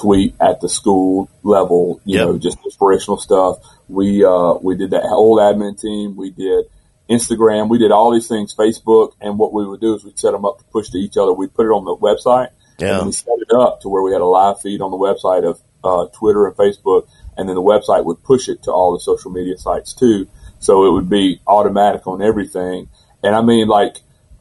tweet 0.00 0.34
at 0.40 0.60
the 0.60 0.68
school 0.68 1.28
level. 1.42 2.00
You 2.04 2.18
Yep. 2.18 2.26
know, 2.26 2.38
just 2.38 2.58
inspirational 2.64 3.18
stuff. 3.18 3.58
We 3.88 4.24
uh, 4.24 4.54
we 4.62 4.76
did 4.76 4.90
that 4.92 5.02
whole 5.02 5.36
admin 5.36 5.78
team. 5.78 6.16
We 6.16 6.30
did 6.30 6.66
Instagram. 7.10 7.68
We 7.68 7.78
did 7.78 7.92
all 7.92 8.12
these 8.12 8.28
things. 8.28 8.54
Facebook, 8.54 9.12
and 9.20 9.38
what 9.38 9.52
we 9.52 9.66
would 9.66 9.80
do 9.80 9.94
is 9.94 10.04
we'd 10.04 10.18
set 10.18 10.32
them 10.32 10.44
up 10.46 10.58
to 10.58 10.64
push 10.64 10.88
to 10.90 10.98
each 10.98 11.16
other. 11.18 11.32
We'd 11.34 11.54
put 11.54 11.66
it 11.66 11.70
on 11.70 11.84
the 11.84 11.96
website. 11.96 12.48
And 12.78 12.88
Yeah. 12.88 12.96
then 12.98 13.06
we 13.06 13.12
set 13.12 13.38
it 13.38 13.52
up 13.54 13.80
to 13.82 13.88
where 13.88 14.02
we 14.02 14.12
had 14.12 14.20
a 14.20 14.26
live 14.26 14.60
feed 14.60 14.80
on 14.80 14.90
the 14.90 14.96
website 14.96 15.48
of 15.48 15.60
uh, 15.82 16.06
Twitter 16.12 16.46
and 16.46 16.56
Facebook, 16.56 17.06
and 17.36 17.48
then 17.48 17.54
the 17.56 17.62
website 17.62 18.04
would 18.04 18.22
push 18.22 18.48
it 18.48 18.62
to 18.64 18.72
all 18.72 18.92
the 18.92 19.00
social 19.00 19.30
media 19.30 19.56
sites 19.56 19.94
too. 19.94 20.26
So 20.58 20.86
it 20.86 20.92
would 20.92 21.08
be 21.08 21.40
automatic 21.46 22.06
on 22.06 22.22
everything. 22.22 22.88
And 23.22 23.34
I 23.34 23.42
mean, 23.42 23.68
like, 23.68 23.96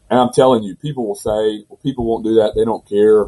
and 0.10 0.20
I'm 0.20 0.32
telling 0.34 0.64
you, 0.64 0.76
people 0.76 1.08
will 1.08 1.16
say, 1.16 1.66
well, 1.68 1.80
people 1.84 2.06
won't 2.06 2.24
do 2.24 2.36
that. 2.36 2.54
They 2.56 2.66
don't 2.66 2.88
care. 2.88 3.28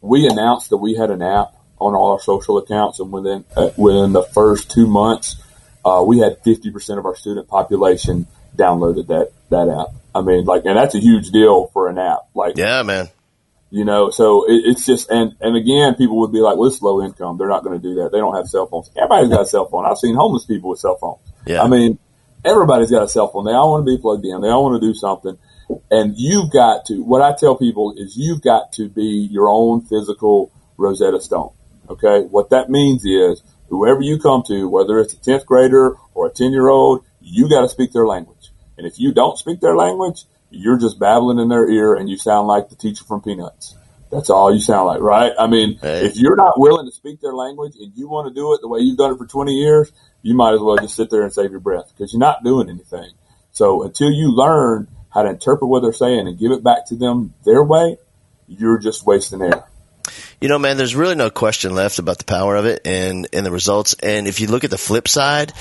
We 0.00 0.26
announced 0.26 0.70
that 0.70 0.78
we 0.78 0.94
had 0.94 1.10
an 1.10 1.22
app 1.22 1.54
on 1.78 1.94
all 1.94 2.12
our 2.12 2.20
social 2.20 2.58
accounts, 2.58 3.00
and 3.00 3.12
within 3.12 3.44
uh, 3.56 3.70
within 3.76 4.12
the 4.12 4.22
first 4.22 4.70
two 4.70 4.86
months, 4.86 5.36
uh, 5.84 6.02
we 6.06 6.18
had 6.18 6.42
50% 6.44 6.98
of 6.98 7.06
our 7.06 7.16
student 7.16 7.48
population 7.48 8.26
downloaded 8.56 9.08
that 9.08 9.32
that 9.50 9.68
app. 9.68 9.94
I 10.14 10.20
mean, 10.20 10.44
like, 10.44 10.64
and 10.64 10.76
that's 10.76 10.94
a 10.94 11.00
huge 11.00 11.30
deal 11.30 11.68
for 11.72 11.88
an 11.88 11.98
app. 11.98 12.28
Like, 12.34 12.56
yeah, 12.56 12.82
man. 12.82 13.08
You 13.72 13.86
know, 13.86 14.10
so 14.10 14.44
it, 14.44 14.64
it's 14.66 14.84
just, 14.84 15.08
and, 15.08 15.34
and 15.40 15.56
again, 15.56 15.94
people 15.94 16.18
would 16.18 16.30
be 16.30 16.40
like, 16.40 16.58
well, 16.58 16.68
it's 16.68 16.82
low 16.82 17.02
income. 17.02 17.38
They're 17.38 17.48
not 17.48 17.64
going 17.64 17.80
to 17.80 17.82
do 17.82 18.02
that. 18.02 18.12
They 18.12 18.18
don't 18.18 18.36
have 18.36 18.46
cell 18.46 18.66
phones. 18.66 18.90
Everybody's 18.94 19.30
got 19.30 19.40
a 19.40 19.46
cell 19.46 19.66
phone. 19.66 19.86
I've 19.86 19.96
seen 19.96 20.14
homeless 20.14 20.44
people 20.44 20.68
with 20.68 20.78
cell 20.78 20.98
phones. 21.00 21.20
Yeah. 21.46 21.62
I 21.62 21.68
mean, 21.68 21.98
everybody's 22.44 22.90
got 22.90 23.02
a 23.02 23.08
cell 23.08 23.28
phone. 23.28 23.46
They 23.46 23.52
all 23.52 23.72
want 23.72 23.86
to 23.86 23.90
be 23.90 23.98
plugged 23.98 24.26
in. 24.26 24.42
They 24.42 24.48
all 24.48 24.64
want 24.64 24.82
to 24.82 24.86
do 24.86 24.92
something. 24.92 25.38
And 25.90 26.12
you've 26.18 26.52
got 26.52 26.84
to, 26.88 27.02
what 27.02 27.22
I 27.22 27.34
tell 27.34 27.56
people 27.56 27.94
is 27.96 28.14
you've 28.14 28.42
got 28.42 28.72
to 28.74 28.90
be 28.90 29.26
your 29.30 29.48
own 29.48 29.80
physical 29.80 30.52
Rosetta 30.76 31.22
Stone. 31.22 31.54
Okay. 31.88 32.26
What 32.28 32.50
that 32.50 32.68
means 32.68 33.06
is 33.06 33.42
whoever 33.70 34.02
you 34.02 34.18
come 34.18 34.42
to, 34.48 34.68
whether 34.68 34.98
it's 34.98 35.14
a 35.14 35.16
10th 35.16 35.46
grader 35.46 35.96
or 36.12 36.26
a 36.26 36.30
10 36.30 36.52
year 36.52 36.68
old, 36.68 37.06
you 37.22 37.48
got 37.48 37.62
to 37.62 37.70
speak 37.70 37.94
their 37.94 38.06
language. 38.06 38.50
And 38.76 38.86
if 38.86 39.00
you 39.00 39.12
don't 39.12 39.38
speak 39.38 39.60
their 39.60 39.76
language, 39.76 40.24
you're 40.52 40.78
just 40.78 40.98
babbling 40.98 41.38
in 41.38 41.48
their 41.48 41.68
ear 41.68 41.94
and 41.94 42.08
you 42.08 42.16
sound 42.16 42.46
like 42.46 42.68
the 42.68 42.76
teacher 42.76 43.04
from 43.04 43.22
Peanuts. 43.22 43.74
That's 44.10 44.28
all 44.28 44.52
you 44.52 44.60
sound 44.60 44.86
like, 44.86 45.00
right? 45.00 45.32
I 45.38 45.46
mean, 45.46 45.78
Hey. 45.80 46.04
if 46.06 46.16
you're 46.16 46.36
not 46.36 46.60
willing 46.60 46.86
to 46.86 46.92
speak 46.92 47.20
their 47.20 47.32
language 47.32 47.74
and 47.80 47.92
you 47.96 48.08
want 48.08 48.28
to 48.28 48.34
do 48.34 48.52
it 48.54 48.60
the 48.60 48.68
way 48.68 48.80
you've 48.80 48.98
done 48.98 49.12
it 49.12 49.18
for 49.18 49.26
20 49.26 49.52
years, 49.52 49.90
you 50.20 50.34
might 50.34 50.52
as 50.52 50.60
well 50.60 50.76
just 50.76 50.94
sit 50.94 51.10
there 51.10 51.22
and 51.22 51.32
save 51.32 51.50
your 51.50 51.60
breath 51.60 51.90
because 51.96 52.12
you're 52.12 52.20
not 52.20 52.44
doing 52.44 52.68
anything. 52.68 53.10
So 53.52 53.82
until 53.84 54.10
you 54.10 54.30
learn 54.30 54.88
how 55.08 55.22
to 55.22 55.30
interpret 55.30 55.68
what 55.68 55.80
they're 55.80 55.92
saying 55.92 56.28
and 56.28 56.38
give 56.38 56.52
it 56.52 56.62
back 56.62 56.86
to 56.88 56.96
them 56.96 57.34
their 57.44 57.62
way, 57.64 57.96
you're 58.46 58.78
just 58.78 59.06
wasting 59.06 59.42
air. 59.42 59.64
You 60.40 60.48
know, 60.48 60.58
man, 60.58 60.76
there's 60.76 60.96
really 60.96 61.14
no 61.14 61.30
question 61.30 61.74
left 61.74 61.98
about 61.98 62.18
the 62.18 62.24
power 62.24 62.56
of 62.56 62.66
it 62.66 62.86
and, 62.86 63.28
and 63.32 63.46
the 63.46 63.50
results. 63.50 63.94
And 63.94 64.26
if 64.26 64.40
you 64.40 64.48
look 64.48 64.64
at 64.64 64.70
the 64.70 64.78
flip 64.78 65.08
side, 65.08 65.52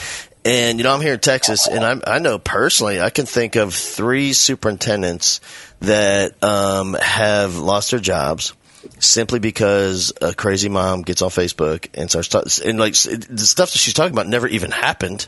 and 0.43 0.79
you 0.79 0.83
know, 0.83 0.93
I'm 0.93 1.01
here 1.01 1.13
in 1.13 1.19
Texas, 1.19 1.67
and 1.67 1.83
I'm, 1.83 2.01
I 2.05 2.19
know 2.19 2.39
personally, 2.39 2.99
I 2.99 3.09
can 3.09 3.25
think 3.25 3.55
of 3.55 3.73
three 3.73 4.33
superintendents 4.33 5.41
that 5.81 6.41
um, 6.43 6.93
have 6.93 7.57
lost 7.57 7.91
their 7.91 7.99
jobs 7.99 8.53
simply 8.99 9.39
because 9.39 10.11
a 10.21 10.33
crazy 10.33 10.69
mom 10.69 11.03
gets 11.03 11.21
on 11.21 11.29
Facebook 11.29 11.87
and 11.93 12.09
starts 12.09 12.27
talking, 12.29 12.51
and 12.67 12.79
like 12.79 12.93
the 12.93 13.45
stuff 13.45 13.71
that 13.71 13.77
she's 13.77 13.93
talking 13.93 14.13
about 14.13 14.27
never 14.27 14.47
even 14.47 14.71
happened, 14.71 15.27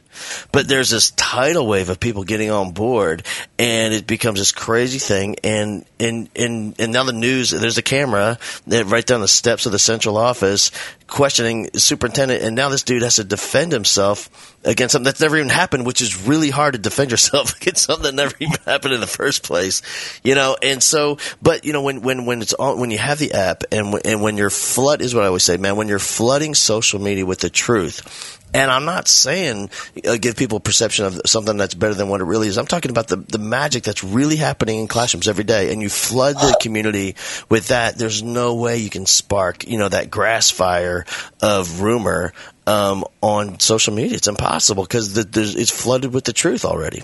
but 0.51 0.67
there's 0.67 0.89
this 0.89 1.11
tidal 1.11 1.67
wave 1.67 1.89
of 1.89 1.99
people 1.99 2.23
getting 2.23 2.49
on 2.49 2.71
board, 2.71 3.23
and 3.59 3.93
it 3.93 4.07
becomes 4.07 4.39
this 4.39 4.51
crazy 4.51 4.99
thing, 4.99 5.35
and 5.43 5.85
and 5.99 6.29
and 6.35 6.75
and 6.79 6.91
now 6.91 7.03
the 7.03 7.13
news, 7.13 7.51
there's 7.51 7.77
a 7.77 7.83
camera 7.83 8.39
right 8.67 9.05
down 9.05 9.21
the 9.21 9.27
steps 9.27 9.65
of 9.65 9.71
the 9.71 9.79
central 9.79 10.17
office 10.17 10.71
questioning 11.13 11.69
superintendent, 11.75 12.41
and 12.41 12.55
now 12.55 12.69
this 12.69 12.81
dude 12.81 13.03
has 13.03 13.17
to 13.17 13.23
defend 13.23 13.71
himself 13.71 14.57
against 14.63 14.93
something 14.93 15.05
that's 15.05 15.21
never 15.21 15.37
even 15.37 15.47
happened, 15.47 15.85
which 15.85 16.01
is 16.01 16.25
really 16.25 16.49
hard 16.49 16.73
to 16.73 16.79
defend 16.79 17.11
yourself 17.11 17.55
against 17.61 17.83
something 17.83 18.03
that 18.03 18.15
never 18.15 18.33
even 18.39 18.57
happened 18.65 18.95
in 18.95 18.99
the 18.99 19.05
first 19.05 19.43
place, 19.43 19.83
you 20.23 20.33
know. 20.33 20.57
And 20.63 20.81
so, 20.81 21.19
but 21.39 21.65
you 21.65 21.71
know, 21.73 21.83
when 21.83 22.01
when 22.01 22.25
when 22.25 22.41
it's 22.41 22.55
on, 22.55 22.79
when 22.79 22.89
you 22.89 22.97
have 22.97 23.19
the 23.19 23.33
app, 23.33 23.63
and 23.71 24.01
and 24.03 24.23
when 24.23 24.37
you're 24.37 24.49
flood 24.49 25.03
is 25.03 25.13
what 25.13 25.23
I 25.23 25.27
always 25.27 25.43
say, 25.43 25.57
man, 25.57 25.75
when 25.75 25.87
you're 25.87 25.99
flooding 25.99 26.55
social 26.55 26.99
media 26.99 27.27
with 27.27 27.39
the 27.39 27.49
truth. 27.51 28.39
And 28.53 28.69
I'm 28.69 28.85
not 28.85 29.07
saying 29.07 29.71
uh, 30.07 30.17
give 30.17 30.35
people 30.35 30.57
a 30.57 30.61
perception 30.61 31.05
of 31.05 31.21
something 31.25 31.57
that's 31.57 31.73
better 31.73 31.95
than 31.95 32.09
what 32.09 32.21
it 32.21 32.25
really 32.25 32.47
is. 32.47 32.57
I'm 32.57 32.67
talking 32.67 32.91
about 32.91 33.07
the, 33.07 33.15
the 33.15 33.39
magic 33.39 33.83
that's 33.83 34.03
really 34.03 34.35
happening 34.35 34.79
in 34.79 34.87
classrooms 34.87 35.27
every 35.27 35.43
day. 35.43 35.73
And 35.73 35.81
you 35.81 35.89
flood 35.89 36.35
the 36.35 36.55
community 36.61 37.15
with 37.49 37.69
that. 37.69 37.97
There's 37.97 38.21
no 38.21 38.55
way 38.55 38.77
you 38.77 38.89
can 38.89 39.05
spark, 39.05 39.67
you 39.67 39.77
know, 39.79 39.89
that 39.89 40.11
grass 40.11 40.51
fire 40.51 41.05
of 41.41 41.81
rumor 41.81 42.33
um, 42.67 43.03
on 43.21 43.59
social 43.59 43.93
media. 43.93 44.17
It's 44.17 44.27
impossible 44.27 44.83
because 44.83 45.13
the, 45.13 45.27
it's 45.57 45.71
flooded 45.71 46.13
with 46.13 46.25
the 46.25 46.33
truth 46.33 46.63
already. 46.63 47.03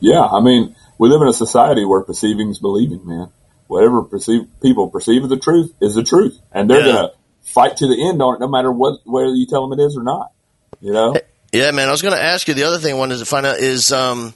Yeah, 0.00 0.24
I 0.24 0.40
mean, 0.40 0.74
we 0.98 1.08
live 1.08 1.22
in 1.22 1.28
a 1.28 1.32
society 1.32 1.84
where 1.84 2.02
perceiving 2.02 2.50
is 2.50 2.58
believing, 2.58 3.06
man. 3.06 3.28
Whatever 3.68 4.02
perceive 4.02 4.48
people 4.60 4.88
perceive 4.88 5.22
as 5.22 5.28
the 5.28 5.38
truth 5.38 5.72
is 5.80 5.94
the 5.94 6.02
truth, 6.02 6.40
and 6.50 6.68
they're 6.68 6.80
Yeah. 6.80 6.92
gonna 6.92 7.10
fight 7.42 7.76
to 7.76 7.86
the 7.86 8.08
end 8.08 8.20
on 8.20 8.34
it, 8.34 8.40
no 8.40 8.48
matter 8.48 8.72
what 8.72 8.98
whether 9.04 9.28
you 9.28 9.46
tell 9.46 9.68
them 9.68 9.78
it 9.78 9.82
is 9.82 9.96
or 9.96 10.02
not. 10.02 10.32
You 10.80 10.92
know? 10.92 11.14
Yeah, 11.52 11.70
man. 11.72 11.88
I 11.88 11.90
was 11.90 12.02
going 12.02 12.14
to 12.14 12.22
ask 12.22 12.46
you 12.48 12.54
the 12.54 12.64
other 12.64 12.78
thing 12.78 12.94
I 12.94 12.98
wanted 12.98 13.18
to 13.18 13.26
find 13.26 13.44
out 13.44 13.58
is, 13.58 13.92
um, 13.92 14.34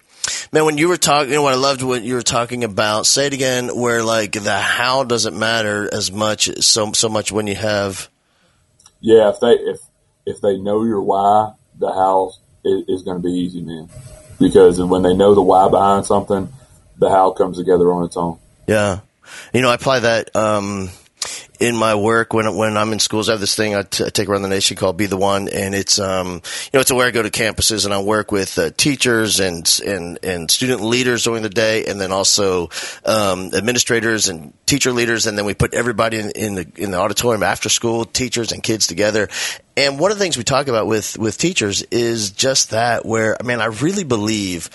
man, 0.52 0.64
when 0.64 0.78
you 0.78 0.88
were 0.88 0.96
talking, 0.96 1.30
you 1.30 1.36
know, 1.36 1.42
what 1.42 1.52
I 1.52 1.56
loved 1.56 1.82
what 1.82 2.02
you 2.02 2.14
were 2.14 2.22
talking 2.22 2.64
about. 2.64 3.06
Say 3.06 3.26
it 3.26 3.32
again, 3.32 3.68
where 3.68 4.02
like 4.02 4.32
the 4.32 4.58
how 4.58 5.04
doesn't 5.04 5.38
matter 5.38 5.88
as 5.92 6.10
much, 6.10 6.62
so 6.62 6.92
so 6.92 7.08
much 7.08 7.30
when 7.30 7.46
you 7.46 7.54
have. 7.54 8.08
Yeah, 9.00 9.30
if 9.30 9.40
they 9.40 9.52
if 9.52 9.80
if 10.26 10.40
they 10.40 10.56
know 10.56 10.84
your 10.84 11.02
why, 11.02 11.52
the 11.78 11.92
how 11.92 12.32
is, 12.64 12.84
is 12.88 13.02
going 13.02 13.18
to 13.18 13.22
be 13.22 13.32
easy, 13.32 13.62
man. 13.62 13.88
Because 14.38 14.80
when 14.82 15.02
they 15.02 15.14
know 15.14 15.34
the 15.34 15.42
why 15.42 15.68
behind 15.68 16.06
something, 16.06 16.52
the 16.98 17.10
how 17.10 17.30
comes 17.30 17.58
together 17.58 17.92
on 17.92 18.04
its 18.04 18.16
own. 18.16 18.38
Yeah, 18.66 19.00
you 19.52 19.62
know, 19.62 19.70
I 19.70 19.74
apply 19.74 20.00
that 20.00 20.34
um, 20.34 20.90
in 21.64 21.74
my 21.74 21.94
work 21.94 22.34
when 22.34 22.54
when 22.56 22.76
I'm 22.76 22.92
in 22.92 22.98
schools. 22.98 23.28
I 23.28 23.32
have 23.32 23.40
this 23.40 23.56
thing 23.56 23.74
I, 23.74 23.82
t- 23.82 24.04
I 24.04 24.10
take 24.10 24.28
around 24.28 24.42
the 24.42 24.48
nation 24.48 24.76
called 24.76 24.98
"Be 24.98 25.06
the 25.06 25.16
One," 25.16 25.48
and 25.48 25.74
it's 25.74 25.98
um, 25.98 26.28
you 26.34 26.70
know 26.74 26.80
it's 26.80 26.92
where 26.92 27.06
I 27.06 27.10
go 27.10 27.22
to 27.22 27.30
campuses 27.30 27.86
and 27.86 27.94
I 27.94 28.02
work 28.02 28.30
with 28.30 28.58
uh, 28.58 28.70
teachers 28.76 29.40
and 29.40 29.80
and 29.86 30.18
and 30.22 30.50
student 30.50 30.82
leaders 30.82 31.24
during 31.24 31.42
the 31.42 31.48
day, 31.48 31.86
and 31.86 31.98
then 31.98 32.12
also 32.12 32.68
um, 33.06 33.50
administrators 33.54 34.28
and 34.28 34.52
teacher 34.66 34.92
leaders, 34.92 35.26
and 35.26 35.38
then 35.38 35.46
we 35.46 35.54
put 35.54 35.72
everybody 35.72 36.18
in, 36.18 36.30
in 36.32 36.54
the 36.54 36.70
in 36.76 36.90
the 36.90 36.98
auditorium 36.98 37.42
after 37.42 37.70
school, 37.70 38.04
teachers 38.04 38.52
and 38.52 38.62
kids 38.62 38.86
together. 38.86 39.28
And 39.74 39.98
one 39.98 40.12
of 40.12 40.18
the 40.18 40.22
things 40.22 40.36
we 40.36 40.44
talk 40.44 40.68
about 40.68 40.86
with 40.86 41.18
with 41.18 41.38
teachers 41.38 41.82
is 41.90 42.30
just 42.30 42.70
that, 42.70 43.06
where 43.06 43.36
I 43.40 43.42
mean, 43.42 43.60
I 43.60 43.66
really 43.66 44.04
believe 44.04 44.68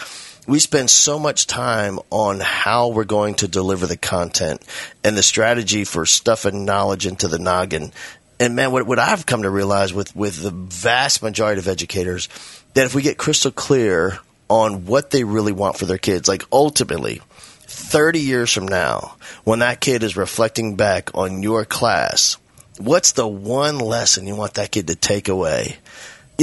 we 0.50 0.58
spend 0.58 0.90
so 0.90 1.20
much 1.20 1.46
time 1.46 2.00
on 2.10 2.40
how 2.40 2.88
we're 2.88 3.04
going 3.04 3.36
to 3.36 3.48
deliver 3.48 3.86
the 3.86 3.96
content 3.96 4.66
and 5.04 5.16
the 5.16 5.22
strategy 5.22 5.84
for 5.84 6.08
stuffing 6.08 6.66
knowledge 6.66 7.06
into 7.06 7.28
the 7.28 7.38
noggin. 7.38 7.92
And 8.40 8.56
man, 8.56 8.72
what, 8.72 8.88
what 8.88 8.98
I've 8.98 9.28
come 9.28 9.44
to 9.44 9.50
realize 9.50 9.94
with, 9.94 10.16
with 10.16 10.42
the 10.42 10.50
vast 10.50 11.22
majority 11.22 11.60
of 11.60 11.68
educators, 11.68 12.30
that 12.74 12.88
if 12.88 12.96
we 12.96 13.04
get 13.04 13.18
crystal 13.18 13.52
clear 13.52 14.18
on 14.50 14.88
what 14.88 15.12
they 15.12 15.24
really 15.24 15.52
want 15.52 15.78
for 15.78 15.86
their 15.86 16.00
kids, 16.00 16.28
like 16.28 16.44
ultimately, 16.52 17.22
30 17.62 18.20
years 18.20 18.52
from 18.52 18.68
now, 18.68 19.18
when 19.44 19.60
that 19.60 19.82
kid 19.82 20.02
is 20.02 20.18
reflecting 20.18 20.76
back 20.76 21.16
on 21.16 21.44
your 21.44 21.64
class, 21.64 22.38
what's 22.80 23.12
the 23.12 23.28
one 23.28 23.78
lesson 23.78 24.26
you 24.26 24.36
want 24.36 24.56
that 24.56 24.72
kid 24.72 24.88
to 24.88 24.96
take 24.96 25.28
away? 25.28 25.78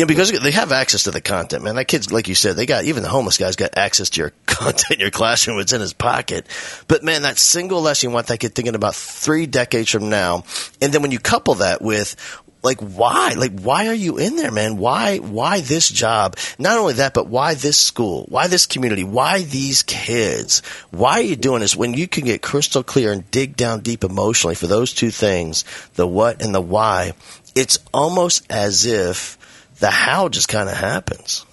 Know, 0.02 0.06
because 0.06 0.30
they 0.30 0.50
have 0.50 0.72
access 0.72 1.04
to 1.04 1.10
the 1.10 1.20
content, 1.20 1.64
man. 1.64 1.76
That 1.76 1.86
kid's, 1.86 2.12
like 2.12 2.28
you 2.28 2.34
said, 2.34 2.56
they 2.56 2.66
got, 2.66 2.84
even 2.84 3.02
the 3.02 3.08
homeless 3.08 3.38
guy's 3.38 3.56
got 3.56 3.76
access 3.76 4.10
to 4.10 4.20
your 4.20 4.32
content 4.46 4.92
in 4.92 5.00
your 5.00 5.10
classroom. 5.10 5.58
It's 5.58 5.72
in 5.72 5.80
his 5.80 5.92
pocket. 5.92 6.46
But 6.86 7.02
man, 7.02 7.22
that 7.22 7.38
single 7.38 7.80
lesson 7.80 8.10
you 8.10 8.14
want 8.14 8.26
that 8.26 8.38
kid 8.38 8.54
thinking 8.54 8.74
about 8.74 8.94
three 8.94 9.46
decades 9.46 9.90
from 9.90 10.10
now. 10.10 10.44
And 10.82 10.92
then 10.92 11.02
when 11.02 11.12
you 11.12 11.18
couple 11.18 11.54
that 11.56 11.80
with, 11.80 12.16
like 12.62 12.80
why 12.80 13.34
like 13.36 13.60
why 13.60 13.86
are 13.86 13.94
you 13.94 14.18
in 14.18 14.34
there 14.34 14.50
man 14.50 14.76
why 14.76 15.18
why 15.18 15.60
this 15.60 15.88
job 15.88 16.36
not 16.58 16.76
only 16.76 16.94
that 16.94 17.14
but 17.14 17.28
why 17.28 17.54
this 17.54 17.78
school 17.78 18.26
why 18.28 18.48
this 18.48 18.66
community 18.66 19.04
why 19.04 19.42
these 19.42 19.84
kids 19.84 20.62
why 20.90 21.20
are 21.20 21.22
you 21.22 21.36
doing 21.36 21.60
this 21.60 21.76
when 21.76 21.94
you 21.94 22.08
can 22.08 22.24
get 22.24 22.42
crystal 22.42 22.82
clear 22.82 23.12
and 23.12 23.30
dig 23.30 23.56
down 23.56 23.80
deep 23.80 24.02
emotionally 24.02 24.56
for 24.56 24.66
those 24.66 24.92
two 24.92 25.10
things 25.12 25.64
the 25.94 26.06
what 26.06 26.42
and 26.42 26.54
the 26.54 26.60
why 26.60 27.12
it's 27.54 27.78
almost 27.94 28.44
as 28.50 28.84
if 28.84 29.38
the 29.78 29.90
how 29.90 30.28
just 30.28 30.48
kind 30.48 30.68
of 30.68 30.76
happens 30.76 31.44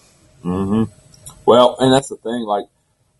mm-hmm. 0.44 0.92
Well, 1.46 1.76
and 1.80 1.94
that's 1.94 2.10
the 2.10 2.18
thing. 2.18 2.42
Like, 2.42 2.66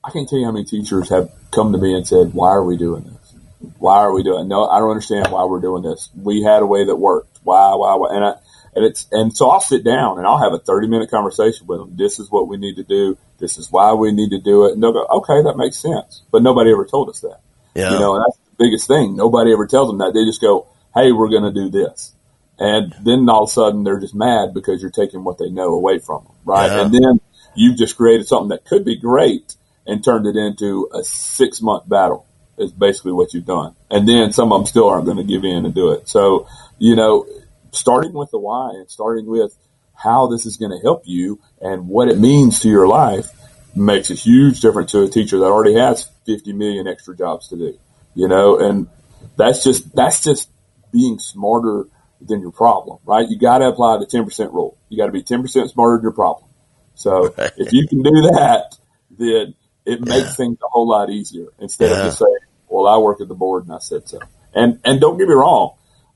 I 0.04 0.12
can't 0.12 0.28
tell 0.28 0.40
you 0.40 0.46
how 0.46 0.52
many 0.52 0.66
teachers 0.66 1.10
have 1.10 1.32
come 1.52 1.72
to 1.74 1.78
me 1.78 1.96
and 1.96 2.08
said, 2.08 2.34
"Why 2.34 2.50
are 2.50 2.64
we 2.64 2.78
doing 2.78 3.04
this? 3.04 3.34
Why 3.80 3.98
are 3.98 4.12
we 4.12 4.24
doing? 4.24 4.48
No, 4.48 4.68
I 4.68 4.80
don't 4.80 4.90
understand 4.90 5.28
why 5.30 5.46
we're 5.46 5.62
doing 5.62 5.84
this. 5.84 6.10
We 6.16 6.42
had 6.44 6.62
a 6.62 6.66
way 6.66 6.86
that 6.86 6.96
worked. 6.96 7.40
Why? 7.44 7.74
Why? 7.76 7.96
why? 7.96 8.16
And 8.16 8.26
I, 8.26 8.34
and 8.76 8.86
it's 8.86 9.08
and 9.12 9.36
so 9.36 9.50
I'll 9.50 9.62
sit 9.62 9.84
down 9.84 10.18
and 10.18 10.28
I'll 10.28 10.40
have 10.40 10.54
a 10.54 10.60
thirty 10.60 10.88
minute 10.88 11.10
conversation 11.10 11.68
with 11.68 11.80
them. 11.80 11.96
This 11.96 12.20
is 12.20 12.30
what 12.30 12.48
we 12.48 12.58
need 12.58 12.76
to 12.78 12.84
do. 12.84 13.18
This 13.40 13.58
is 13.58 13.72
why 13.72 13.94
we 13.94 14.12
need 14.12 14.30
to 14.32 14.40
do 14.40 14.66
it. 14.66 14.74
And 14.74 14.84
they'll 14.84 14.94
go, 14.94 15.06
"Okay, 15.06 15.42
that 15.44 15.56
makes 15.58 15.78
sense." 15.78 16.22
But 16.32 16.44
nobody 16.44 16.72
ever 16.72 16.86
told 16.86 17.10
us 17.10 17.20
that. 17.22 17.40
yeah 17.76 17.92
You 17.92 18.00
know, 18.00 18.16
and 18.16 18.26
that's 18.26 18.38
the 18.38 18.66
biggest 18.66 18.88
thing. 18.88 19.16
Nobody 19.16 19.54
ever 19.54 19.68
tells 19.68 19.90
them 19.90 20.00
that. 20.00 20.14
They 20.14 20.26
just 20.26 20.42
go, 20.42 20.68
"Hey, 20.94 21.12
we're 21.12 21.30
going 21.30 21.44
to 21.44 21.52
do 21.52 21.70
this," 21.70 22.14
and 22.60 22.94
then 23.04 23.28
all 23.30 23.44
of 23.44 23.50
a 23.50 23.52
sudden 23.52 23.84
they're 23.84 24.00
just 24.00 24.16
mad 24.16 24.54
because 24.54 24.82
you're 24.82 24.92
taking 24.92 25.24
what 25.24 25.38
they 25.38 25.50
know 25.50 25.74
away 25.74 26.00
from 26.00 26.24
them, 26.24 26.34
right? 26.46 26.68
Yeah. 26.68 26.86
And 26.86 26.94
then 26.94 27.22
you've 27.56 27.78
just 27.78 27.98
created 27.98 28.28
something 28.28 28.50
that 28.50 28.66
could 28.66 28.86
be 28.86 28.98
great 28.98 29.56
and 29.86 30.04
turned 30.04 30.28
it 30.28 30.36
into 30.36 30.90
a 30.94 31.04
six 31.04 31.62
month 31.62 31.88
battle. 31.88 32.26
Is 32.56 32.72
basically 32.72 33.14
what 33.14 33.34
you've 33.34 33.48
done, 33.48 33.76
and 33.90 34.08
then 34.08 34.32
some 34.32 34.52
of 34.52 34.60
them 34.60 34.68
still 34.68 34.88
aren't 34.88 35.06
going 35.06 35.18
to 35.18 35.24
give 35.24 35.44
in 35.44 35.66
and 35.66 35.74
do 35.74 35.92
it. 35.94 36.08
So, 36.08 36.48
you 36.78 36.96
know, 36.96 37.26
starting 37.72 38.14
with 38.14 38.30
the 38.30 38.38
why 38.38 38.70
and 38.76 38.90
starting 38.92 39.26
with 39.26 39.58
how 39.96 40.28
this 40.28 40.46
is 40.46 40.58
going 40.58 40.72
to 40.72 40.78
help 40.78 41.02
you 41.06 41.40
and 41.62 41.88
what 41.88 42.10
it 42.10 42.20
means 42.20 42.60
to 42.60 42.70
your 42.70 42.88
life 42.88 43.30
makes 43.76 44.12
a 44.12 44.14
huge 44.14 44.62
difference 44.62 44.92
to 44.92 45.02
a 45.02 45.10
teacher 45.10 45.40
that 45.40 45.46
already 45.46 45.76
has 45.76 46.10
50 46.26 46.54
million 46.54 46.88
extra 46.88 47.16
jobs 47.16 47.50
to 47.50 47.58
do, 47.58 47.78
you 48.14 48.28
know, 48.28 48.60
and 48.60 48.88
that's 49.36 49.64
just, 49.64 49.96
that's 49.96 50.22
just 50.22 50.50
being 50.92 51.20
smarter 51.20 51.86
than 52.28 52.42
your 52.42 52.52
problem, 52.52 53.00
right? 53.06 53.28
You 53.28 53.38
got 53.38 53.60
to 53.60 53.66
apply 53.68 53.98
the 53.98 54.06
10% 54.06 54.54
rule. 54.54 54.78
You 54.90 54.98
got 54.98 55.08
to 55.08 55.12
be 55.12 55.24
10% 55.24 55.70
smarter 55.70 55.98
than 55.98 56.04
your 56.04 56.12
problem. 56.14 56.50
So 56.96 57.34
Right. 57.38 57.52
if 57.58 57.74
you 57.74 57.88
can 57.88 58.02
do 58.04 58.12
that, 58.34 58.78
then 59.18 59.56
it 59.86 60.02
makes 60.02 60.30
Yeah. 60.30 60.34
things 60.36 60.58
a 60.64 60.68
whole 60.70 60.88
lot 60.88 61.10
easier 61.10 61.48
instead 61.60 61.92
Yeah. 61.92 61.98
of 61.98 62.04
just 62.06 62.20
saying, 62.20 62.38
"Well, 62.70 62.88
I 62.88 62.98
work 62.98 63.20
at 63.22 63.28
the 63.28 63.36
board 63.36 63.66
and 63.66 63.74
I 63.74 63.80
said 63.80 64.08
so." 64.08 64.20
And 64.54 64.80
and 64.86 65.02
don't 65.02 65.18
get 65.18 65.28
me 65.28 65.34
wrong, 65.34 65.72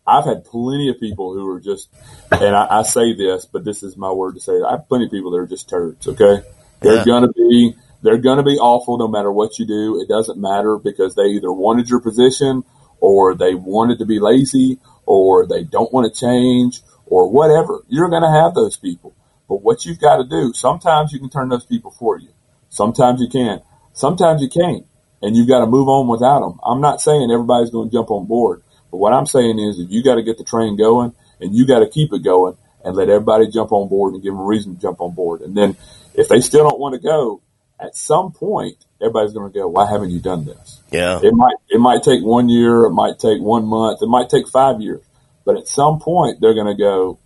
I've 0.05 0.25
had 0.25 0.45
plenty 0.45 0.89
of 0.89 0.99
people 0.99 1.33
who 1.33 1.47
are 1.49 1.59
just, 1.59 1.89
and 2.31 2.55
I, 2.55 2.79
I 2.79 2.83
say 2.83 3.13
this, 3.13 3.45
but 3.45 3.65
this 3.65 3.83
is 3.83 3.97
my 3.97 4.11
word 4.11 4.35
to 4.35 4.39
say. 4.39 4.53
I 4.61 4.71
have 4.71 4.87
plenty 4.87 5.05
of 5.05 5.11
people 5.11 5.31
that 5.31 5.37
are 5.37 5.47
just 5.47 5.67
turds. 5.67 6.07
Okay, 6.07 6.41
they're 6.81 6.97
Yeah. 6.97 7.03
gonna 7.05 7.31
be 7.33 7.75
they're 8.03 8.17
gonna 8.17 8.43
be 8.43 8.57
awful 8.59 8.97
no 8.99 9.07
matter 9.07 9.31
what 9.31 9.57
you 9.59 9.65
do. 9.65 9.99
It 9.99 10.07
doesn't 10.07 10.39
matter 10.39 10.77
because 10.77 11.15
they 11.15 11.25
either 11.25 11.51
wanted 11.51 11.89
your 11.89 11.99
position 11.99 12.63
or 12.99 13.35
they 13.35 13.55
wanted 13.55 13.99
to 13.99 14.05
be 14.05 14.19
lazy 14.19 14.79
or 15.05 15.47
they 15.47 15.63
don't 15.63 15.93
want 15.93 16.11
to 16.11 16.19
change 16.19 16.81
or 17.05 17.29
whatever. 17.29 17.83
You're 17.87 18.09
gonna 18.09 18.31
have 18.31 18.53
those 18.53 18.77
people. 18.77 19.13
But 19.47 19.61
what 19.61 19.85
you've 19.85 19.99
got 19.99 20.17
to 20.17 20.25
do, 20.25 20.51
sometimes 20.53 21.13
you 21.13 21.19
can 21.19 21.29
turn 21.29 21.49
those 21.49 21.65
people 21.65 21.91
for 21.91 22.19
you. 22.19 22.29
Sometimes 22.69 23.21
you 23.21 23.29
can. 23.29 23.61
Sometimes 23.93 24.41
you 24.41 24.49
can't. 24.49 24.85
And 25.21 25.35
you've 25.35 25.47
got 25.47 25.61
to 25.61 25.65
move 25.65 25.87
on 25.87 26.07
without 26.07 26.41
them. 26.41 26.59
I'm 26.63 26.81
not 26.81 27.01
saying 27.01 27.31
everybody's 27.31 27.71
going 27.71 27.89
to 27.89 27.95
jump 27.95 28.11
on 28.11 28.27
board. 28.27 28.61
But 28.91 28.97
what 28.97 29.13
I'm 29.13 29.25
saying 29.25 29.57
is 29.57 29.77
that 29.77 29.89
you 29.89 30.03
got 30.03 30.15
to 30.15 30.23
get 30.23 30.37
the 30.37 30.43
train 30.43 30.77
going 30.77 31.13
and 31.39 31.55
you 31.55 31.65
got 31.65 31.79
to 31.79 31.89
keep 31.89 32.13
it 32.13 32.23
going 32.23 32.57
and 32.83 32.95
let 32.95 33.09
everybody 33.09 33.47
jump 33.47 33.71
on 33.71 33.89
board 33.89 34.13
and 34.13 34.23
give 34.23 34.33
them 34.33 34.41
a 34.41 34.45
reason 34.45 34.75
to 34.75 34.81
jump 34.81 35.01
on 35.01 35.15
board. 35.15 35.41
And 35.41 35.55
then 35.55 35.75
if 36.13 36.27
they 36.27 36.41
still 36.41 36.69
don't 36.69 36.79
want 36.79 36.93
to 36.95 37.01
go, 37.01 37.41
at 37.79 37.95
some 37.95 38.31
point, 38.31 38.85
everybody's 39.01 39.33
going 39.33 39.51
to 39.51 39.57
go, 39.57 39.67
why 39.67 39.89
haven't 39.89 40.11
you 40.11 40.19
done 40.19 40.45
this? 40.45 40.81
Yeah. 40.91 41.19
It 41.21 41.33
might, 41.33 41.55
it 41.69 41.79
might 41.79 42.03
take 42.03 42.23
one 42.23 42.49
year. 42.49 42.85
It 42.85 42.91
might 42.91 43.19
take 43.19 43.41
one 43.41 43.65
month. 43.65 44.01
It 44.01 44.07
might 44.07 44.29
take 44.29 44.47
five 44.47 44.81
years. 44.81 45.03
But 45.45 45.57
at 45.57 45.67
some 45.67 45.99
point, 45.99 46.39
they're 46.41 46.53
going 46.53 46.67
to 46.67 46.81
go, 46.81 47.19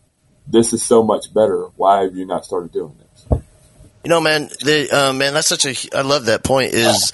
this 0.47 0.73
is 0.73 0.83
so 0.83 1.03
much 1.03 1.33
better. 1.33 1.67
Why 1.75 2.03
have 2.03 2.15
you 2.15 2.25
not 2.25 2.45
started 2.45 2.71
doing 2.71 2.95
this? 2.99 3.41
You 4.03 4.09
know, 4.09 4.21
man, 4.21 4.49
the, 4.63 4.89
uh, 4.91 5.13
man, 5.13 5.33
that's 5.33 5.47
such 5.47 5.65
a, 5.65 5.97
I 5.97 6.01
love 6.01 6.25
that 6.25 6.43
point 6.43 6.73
is 6.73 7.11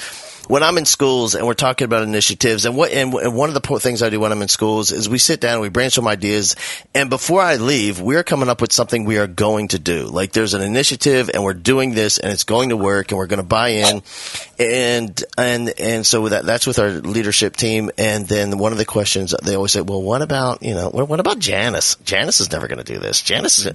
when 0.47 0.63
I'm 0.63 0.77
in 0.77 0.85
schools 0.85 1.35
and 1.35 1.45
we're 1.45 1.53
talking 1.53 1.85
about 1.85 2.03
initiatives 2.03 2.65
and 2.65 2.75
what, 2.75 2.91
and, 2.91 3.13
and 3.13 3.35
one 3.35 3.49
of 3.49 3.53
the 3.53 3.79
things 3.79 4.01
I 4.01 4.09
do 4.09 4.19
when 4.19 4.31
I'm 4.31 4.41
in 4.41 4.47
schools 4.47 4.91
is 4.91 5.09
we 5.09 5.17
sit 5.17 5.41
down 5.41 5.53
and 5.53 5.61
we 5.61 5.69
brainstorm 5.69 6.07
ideas. 6.07 6.55
And 6.93 7.09
before 7.09 7.41
I 7.41 7.57
leave, 7.57 7.99
we're 7.99 8.23
coming 8.23 8.49
up 8.49 8.61
with 8.61 8.71
something 8.71 9.03
we 9.03 9.17
are 9.17 9.27
going 9.27 9.69
to 9.69 9.79
do. 9.79 10.05
Like 10.05 10.31
there's 10.31 10.53
an 10.53 10.61
initiative 10.61 11.29
and 11.33 11.43
we're 11.43 11.53
doing 11.53 11.93
this 11.93 12.17
and 12.17 12.31
it's 12.31 12.45
going 12.45 12.69
to 12.69 12.77
work 12.77 13.11
and 13.11 13.17
we're 13.17 13.27
going 13.27 13.41
to 13.41 13.43
buy 13.43 13.69
in. 13.69 14.01
And, 14.57 15.23
and, 15.37 15.73
and 15.79 16.05
so 16.05 16.29
that, 16.29 16.45
that's 16.45 16.65
with 16.65 16.79
our 16.79 16.89
leadership 16.89 17.55
team. 17.55 17.91
And 17.97 18.25
then 18.25 18.57
one 18.57 18.71
of 18.71 18.77
the 18.77 18.85
questions 18.85 19.35
they 19.43 19.55
always 19.55 19.73
say, 19.73 19.81
well, 19.81 20.01
what 20.01 20.21
about, 20.21 20.63
you 20.63 20.73
know, 20.73 20.89
what, 20.89 21.09
what 21.09 21.19
about 21.19 21.39
Janice? 21.39 21.95
Janice 22.03 22.39
is 22.39 22.51
never 22.51 22.67
going 22.67 22.83
to 22.83 22.83
do 22.83 22.99
this. 22.99 23.21
Janice 23.21 23.65
is, 23.65 23.73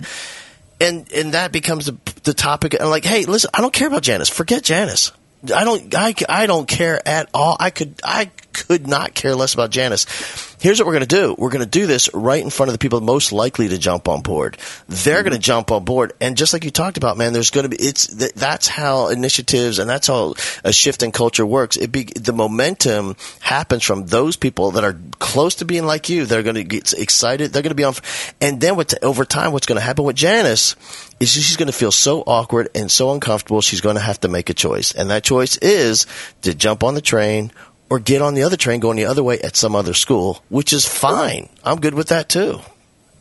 and 0.80 1.12
and 1.12 1.34
that 1.34 1.52
becomes 1.52 1.86
the, 1.86 1.96
the 2.24 2.34
topic. 2.34 2.74
And 2.74 2.90
like, 2.90 3.04
hey, 3.04 3.24
listen, 3.24 3.50
I 3.54 3.60
don't 3.60 3.72
care 3.72 3.86
about 3.86 4.02
Janice. 4.02 4.28
Forget 4.28 4.64
Janice. 4.64 5.12
I 5.52 5.64
don't. 5.64 5.94
I, 5.94 6.14
I 6.28 6.46
don't 6.46 6.68
care 6.68 7.06
at 7.06 7.28
all. 7.34 7.56
I 7.58 7.70
could. 7.70 8.00
I 8.04 8.30
could 8.52 8.86
not 8.86 9.14
care 9.14 9.34
less 9.34 9.54
about 9.54 9.70
Janice. 9.70 10.06
Here's 10.60 10.78
what 10.78 10.86
we're 10.86 10.92
going 10.92 11.06
to 11.06 11.16
do. 11.16 11.34
We're 11.36 11.50
going 11.50 11.64
to 11.64 11.70
do 11.70 11.86
this 11.86 12.08
right 12.14 12.42
in 12.42 12.50
front 12.50 12.68
of 12.68 12.74
the 12.74 12.78
people 12.78 13.00
most 13.00 13.32
likely 13.32 13.68
to 13.68 13.78
jump 13.78 14.08
on 14.08 14.22
board. 14.22 14.56
They're 14.86 15.16
mm-hmm. 15.16 15.28
going 15.28 15.32
to 15.32 15.44
jump 15.44 15.72
on 15.72 15.84
board, 15.84 16.12
and 16.20 16.36
just 16.36 16.52
like 16.52 16.64
you 16.64 16.70
talked 16.70 16.96
about, 16.96 17.16
man, 17.16 17.32
there's 17.32 17.50
going 17.50 17.68
to 17.68 17.76
be. 17.76 17.82
It's 17.82 18.06
th- 18.06 18.34
that's 18.34 18.68
how 18.68 19.08
initiatives 19.08 19.80
and 19.80 19.90
that's 19.90 20.06
how 20.06 20.34
a 20.62 20.72
shift 20.72 21.02
in 21.02 21.10
culture 21.10 21.44
works. 21.44 21.76
It 21.76 21.90
be 21.90 22.04
the 22.04 22.32
momentum 22.32 23.16
happens 23.40 23.82
from 23.82 24.06
those 24.06 24.36
people 24.36 24.72
that 24.72 24.84
are 24.84 24.96
close 25.18 25.56
to 25.56 25.64
being 25.64 25.84
like 25.84 26.08
you. 26.08 26.24
They're 26.24 26.44
going 26.44 26.54
to 26.54 26.64
get 26.64 26.92
excited. 26.92 27.52
They're 27.52 27.62
going 27.62 27.70
to 27.70 27.74
be 27.74 27.84
on, 27.84 27.94
and 28.40 28.60
then 28.60 28.76
what? 28.76 28.94
Over 29.02 29.24
time, 29.24 29.52
what's 29.52 29.66
going 29.66 29.80
to 29.80 29.84
happen 29.84 30.04
with 30.04 30.14
Janice 30.16 30.76
she's 31.28 31.56
going 31.56 31.66
to 31.66 31.72
feel 31.72 31.92
so 31.92 32.22
awkward 32.22 32.68
and 32.74 32.90
so 32.90 33.12
uncomfortable. 33.12 33.60
She's 33.60 33.80
going 33.80 33.96
to 33.96 34.02
have 34.02 34.20
to 34.20 34.28
make 34.28 34.50
a 34.50 34.54
choice, 34.54 34.92
and 34.92 35.10
that 35.10 35.24
choice 35.24 35.56
is 35.58 36.06
to 36.42 36.54
jump 36.54 36.82
on 36.82 36.94
the 36.94 37.00
train 37.00 37.52
or 37.90 37.98
get 37.98 38.22
on 38.22 38.34
the 38.34 38.44
other 38.44 38.56
train 38.56 38.80
going 38.80 38.96
the 38.96 39.04
other 39.04 39.22
way 39.22 39.38
at 39.40 39.54
some 39.54 39.76
other 39.76 39.94
school, 39.94 40.42
which 40.48 40.72
is 40.72 40.86
fine. 40.86 41.48
I'm 41.62 41.80
good 41.80 41.94
with 41.94 42.08
that 42.08 42.28
too. 42.28 42.60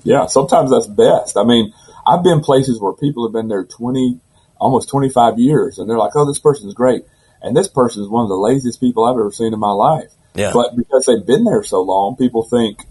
Yeah, 0.03 0.27
sometimes 0.27 0.71
that's 0.71 0.87
best. 0.87 1.37
I 1.37 1.43
mean, 1.43 1.73
I've 2.05 2.23
been 2.23 2.39
places 2.39 2.79
where 2.79 2.93
people 2.93 3.27
have 3.27 3.33
been 3.33 3.49
there 3.49 3.65
20, 3.65 4.19
almost 4.59 4.89
25 4.89 5.39
years, 5.39 5.77
and 5.77 5.89
they're 5.89 5.97
like, 5.97 6.15
oh, 6.15 6.25
this 6.25 6.39
person's 6.39 6.73
great. 6.73 7.03
And 7.41 7.55
this 7.55 7.67
person 7.67 8.03
is 8.03 8.09
one 8.09 8.23
of 8.23 8.29
the 8.29 8.35
laziest 8.35 8.79
people 8.79 9.03
I've 9.03 9.19
ever 9.19 9.31
seen 9.31 9.53
in 9.53 9.59
my 9.59 9.71
life. 9.71 10.11
Yeah. 10.35 10.51
But 10.53 10.75
because 10.75 11.05
they've 11.05 11.25
been 11.25 11.43
there 11.43 11.63
so 11.63 11.81
long, 11.81 12.15
people 12.15 12.43
think, 12.43 12.85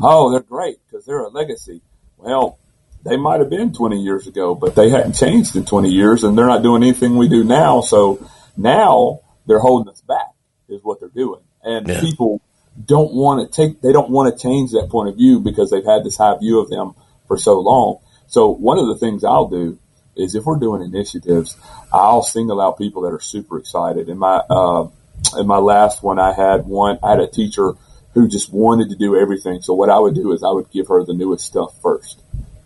oh, 0.00 0.30
they're 0.30 0.40
great 0.40 0.78
because 0.86 1.06
they're 1.06 1.20
a 1.20 1.28
legacy. 1.28 1.80
Well, 2.18 2.58
they 3.04 3.16
might 3.16 3.40
have 3.40 3.50
been 3.50 3.72
20 3.72 4.00
years 4.00 4.26
ago, 4.26 4.54
but 4.54 4.74
they 4.74 4.88
hadn't 4.88 5.14
changed 5.14 5.56
in 5.56 5.64
20 5.64 5.88
years, 5.90 6.24
and 6.24 6.36
they're 6.36 6.46
not 6.46 6.62
doing 6.62 6.82
anything 6.82 7.16
we 7.16 7.28
do 7.28 7.44
now. 7.44 7.80
So 7.80 8.24
now 8.56 9.20
they're 9.46 9.58
holding 9.58 9.90
us 9.90 10.00
back, 10.02 10.32
is 10.68 10.82
what 10.82 11.00
they're 11.00 11.08
doing. 11.08 11.40
And 11.64 11.88
Yeah. 11.88 12.00
people 12.00 12.40
don't 12.86 13.12
want 13.12 13.40
to 13.40 13.54
take, 13.54 13.80
they 13.80 13.92
don't 13.92 14.10
want 14.10 14.32
to 14.32 14.40
change 14.40 14.72
that 14.72 14.88
point 14.88 15.08
of 15.08 15.16
view 15.16 15.40
because 15.40 15.70
they've 15.70 15.84
had 15.84 16.04
this 16.04 16.16
high 16.16 16.36
view 16.38 16.60
of 16.60 16.70
them 16.70 16.94
for 17.28 17.36
so 17.36 17.60
long. 17.60 17.98
So 18.28 18.48
one 18.50 18.78
of 18.78 18.86
the 18.86 18.96
things 18.96 19.24
I'll 19.24 19.48
do 19.48 19.78
is 20.16 20.34
if 20.34 20.44
we're 20.44 20.58
doing 20.58 20.82
initiatives, 20.82 21.56
I'll 21.92 22.22
single 22.22 22.60
out 22.60 22.78
people 22.78 23.02
that 23.02 23.12
are 23.12 23.20
super 23.20 23.58
excited. 23.58 24.08
In 24.08 24.18
my, 24.18 24.42
uh, 24.48 24.88
in 25.38 25.46
my 25.46 25.58
last 25.58 26.02
one, 26.02 26.18
I 26.18 26.32
had 26.32 26.66
one, 26.66 26.98
I 27.02 27.10
had 27.10 27.20
a 27.20 27.26
teacher 27.26 27.74
who 28.14 28.28
just 28.28 28.52
wanted 28.52 28.90
to 28.90 28.96
do 28.96 29.16
everything. 29.16 29.62
So 29.62 29.74
what 29.74 29.90
I 29.90 29.98
would 29.98 30.14
do 30.14 30.32
is 30.32 30.42
I 30.42 30.50
would 30.50 30.70
give 30.70 30.88
her 30.88 31.04
the 31.04 31.14
newest 31.14 31.44
stuff 31.44 31.74
first. 31.82 32.20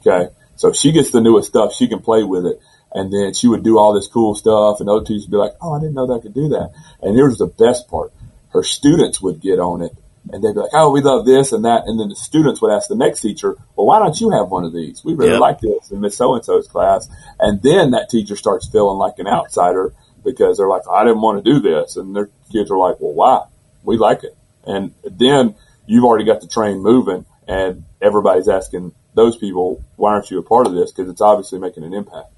Okay. 0.06 0.32
So 0.56 0.68
if 0.68 0.76
she 0.76 0.92
gets 0.92 1.10
the 1.10 1.20
newest 1.20 1.48
stuff, 1.48 1.74
she 1.74 1.88
can 1.88 2.00
play 2.00 2.22
with 2.22 2.46
it. 2.46 2.60
And 2.92 3.12
then 3.12 3.34
she 3.34 3.46
would 3.48 3.62
do 3.62 3.78
all 3.78 3.92
this 3.92 4.06
cool 4.06 4.34
stuff 4.34 4.80
and 4.80 4.88
other 4.88 5.04
teachers 5.04 5.24
would 5.26 5.32
be 5.32 5.36
like, 5.36 5.52
Oh, 5.60 5.74
I 5.74 5.80
didn't 5.80 5.94
know 5.94 6.06
that 6.06 6.14
I 6.14 6.20
could 6.20 6.34
do 6.34 6.48
that. 6.50 6.72
And 7.02 7.14
here's 7.14 7.36
the 7.38 7.46
best 7.46 7.88
part. 7.88 8.12
Her 8.50 8.62
students 8.62 9.20
would 9.20 9.40
get 9.40 9.58
on 9.58 9.82
it 9.82 9.92
and 10.32 10.42
they'd 10.42 10.54
be 10.54 10.60
like, 10.60 10.70
Oh, 10.72 10.90
we 10.90 11.02
love 11.02 11.26
this 11.26 11.52
and 11.52 11.64
that. 11.66 11.82
And 11.86 12.00
then 12.00 12.08
the 12.08 12.16
students 12.16 12.62
would 12.62 12.72
ask 12.72 12.88
the 12.88 12.96
next 12.96 13.20
teacher, 13.20 13.56
Well, 13.74 13.86
why 13.86 13.98
don't 13.98 14.18
you 14.18 14.30
have 14.30 14.48
one 14.48 14.64
of 14.64 14.72
these? 14.72 15.04
We 15.04 15.14
really 15.14 15.32
Yep. 15.32 15.40
like 15.40 15.60
this 15.60 15.90
in 15.90 16.00
Miss 16.00 16.16
So-and-so's 16.16 16.68
class. 16.68 17.08
And 17.38 17.60
then 17.62 17.90
that 17.90 18.08
teacher 18.08 18.36
starts 18.36 18.68
feeling 18.68 18.96
like 18.98 19.18
an 19.18 19.26
outsider 19.26 19.92
because 20.24 20.56
they're 20.56 20.68
like, 20.68 20.88
I 20.90 21.04
didn't 21.04 21.20
want 21.20 21.44
to 21.44 21.52
do 21.52 21.60
this. 21.60 21.96
And 21.96 22.16
their 22.16 22.30
kids 22.50 22.70
are 22.70 22.78
like, 22.78 22.96
Well, 23.00 23.12
why? 23.12 23.46
We 23.82 23.98
like 23.98 24.24
it. 24.24 24.36
And 24.64 24.94
then 25.04 25.54
you've 25.86 26.04
already 26.04 26.24
got 26.24 26.40
the 26.40 26.48
train 26.48 26.78
moving 26.78 27.26
and 27.46 27.84
everybody's 28.00 28.48
asking 28.48 28.92
those 29.16 29.36
people, 29.36 29.82
why 29.96 30.12
aren't 30.12 30.30
you 30.30 30.38
a 30.38 30.42
part 30.42 30.68
of 30.68 30.74
this? 30.74 30.92
Because 30.92 31.10
it's 31.10 31.20
obviously 31.20 31.58
making 31.58 31.82
an 31.82 31.92
impact. 31.92 32.28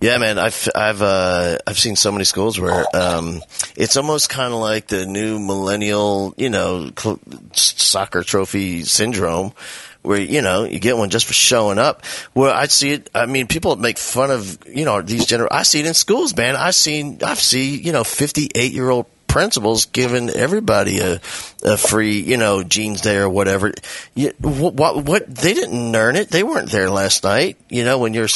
Yeah, 0.00 0.16
man, 0.16 0.38
I've 0.38 0.66
I've 0.74 1.02
uh, 1.02 1.58
I've 1.66 1.78
seen 1.78 1.94
so 1.94 2.10
many 2.10 2.24
schools 2.24 2.58
where 2.58 2.86
um, 2.94 3.42
it's 3.76 3.98
almost 3.98 4.30
kind 4.30 4.54
of 4.54 4.58
like 4.58 4.86
the 4.86 5.04
new 5.04 5.38
millennial, 5.38 6.32
you 6.38 6.48
know, 6.48 6.90
cl- 6.96 7.20
soccer 7.52 8.22
trophy 8.22 8.84
syndrome, 8.84 9.52
where 10.00 10.18
you 10.18 10.40
know 10.40 10.64
you 10.64 10.78
get 10.78 10.96
one 10.96 11.10
just 11.10 11.26
for 11.26 11.34
showing 11.34 11.78
up. 11.78 12.06
Where 12.32 12.50
I 12.50 12.68
see 12.68 12.92
it, 12.92 13.10
I 13.14 13.26
mean, 13.26 13.46
people 13.46 13.76
make 13.76 13.98
fun 13.98 14.30
of 14.30 14.58
you 14.66 14.86
know 14.86 15.02
these 15.02 15.26
gener. 15.26 15.48
I 15.50 15.64
see 15.64 15.80
it 15.80 15.86
in 15.86 15.92
schools, 15.92 16.34
man. 16.34 16.56
I've 16.56 16.74
seen 16.74 17.18
I've 17.22 17.40
seen 17.40 17.82
you 17.82 17.92
know 17.92 18.04
fifty 18.04 18.48
eight 18.54 18.72
year 18.72 18.88
old 18.88 19.04
principals 19.30 19.86
giving 19.86 20.28
everybody 20.30 20.98
a, 20.98 21.20
a 21.62 21.76
free, 21.76 22.20
you 22.20 22.36
know, 22.36 22.62
jeans 22.62 23.00
day 23.00 23.16
or 23.16 23.28
whatever. 23.28 23.72
You, 24.14 24.32
what, 24.40 24.74
what, 24.74 25.04
what, 25.04 25.34
they 25.34 25.54
didn't 25.54 25.94
earn 25.94 26.16
it. 26.16 26.28
They 26.28 26.42
weren't 26.42 26.70
there 26.70 26.90
last 26.90 27.24
night. 27.24 27.56
You 27.68 27.84
know, 27.84 27.98
when 27.98 28.12
you're, 28.12 28.28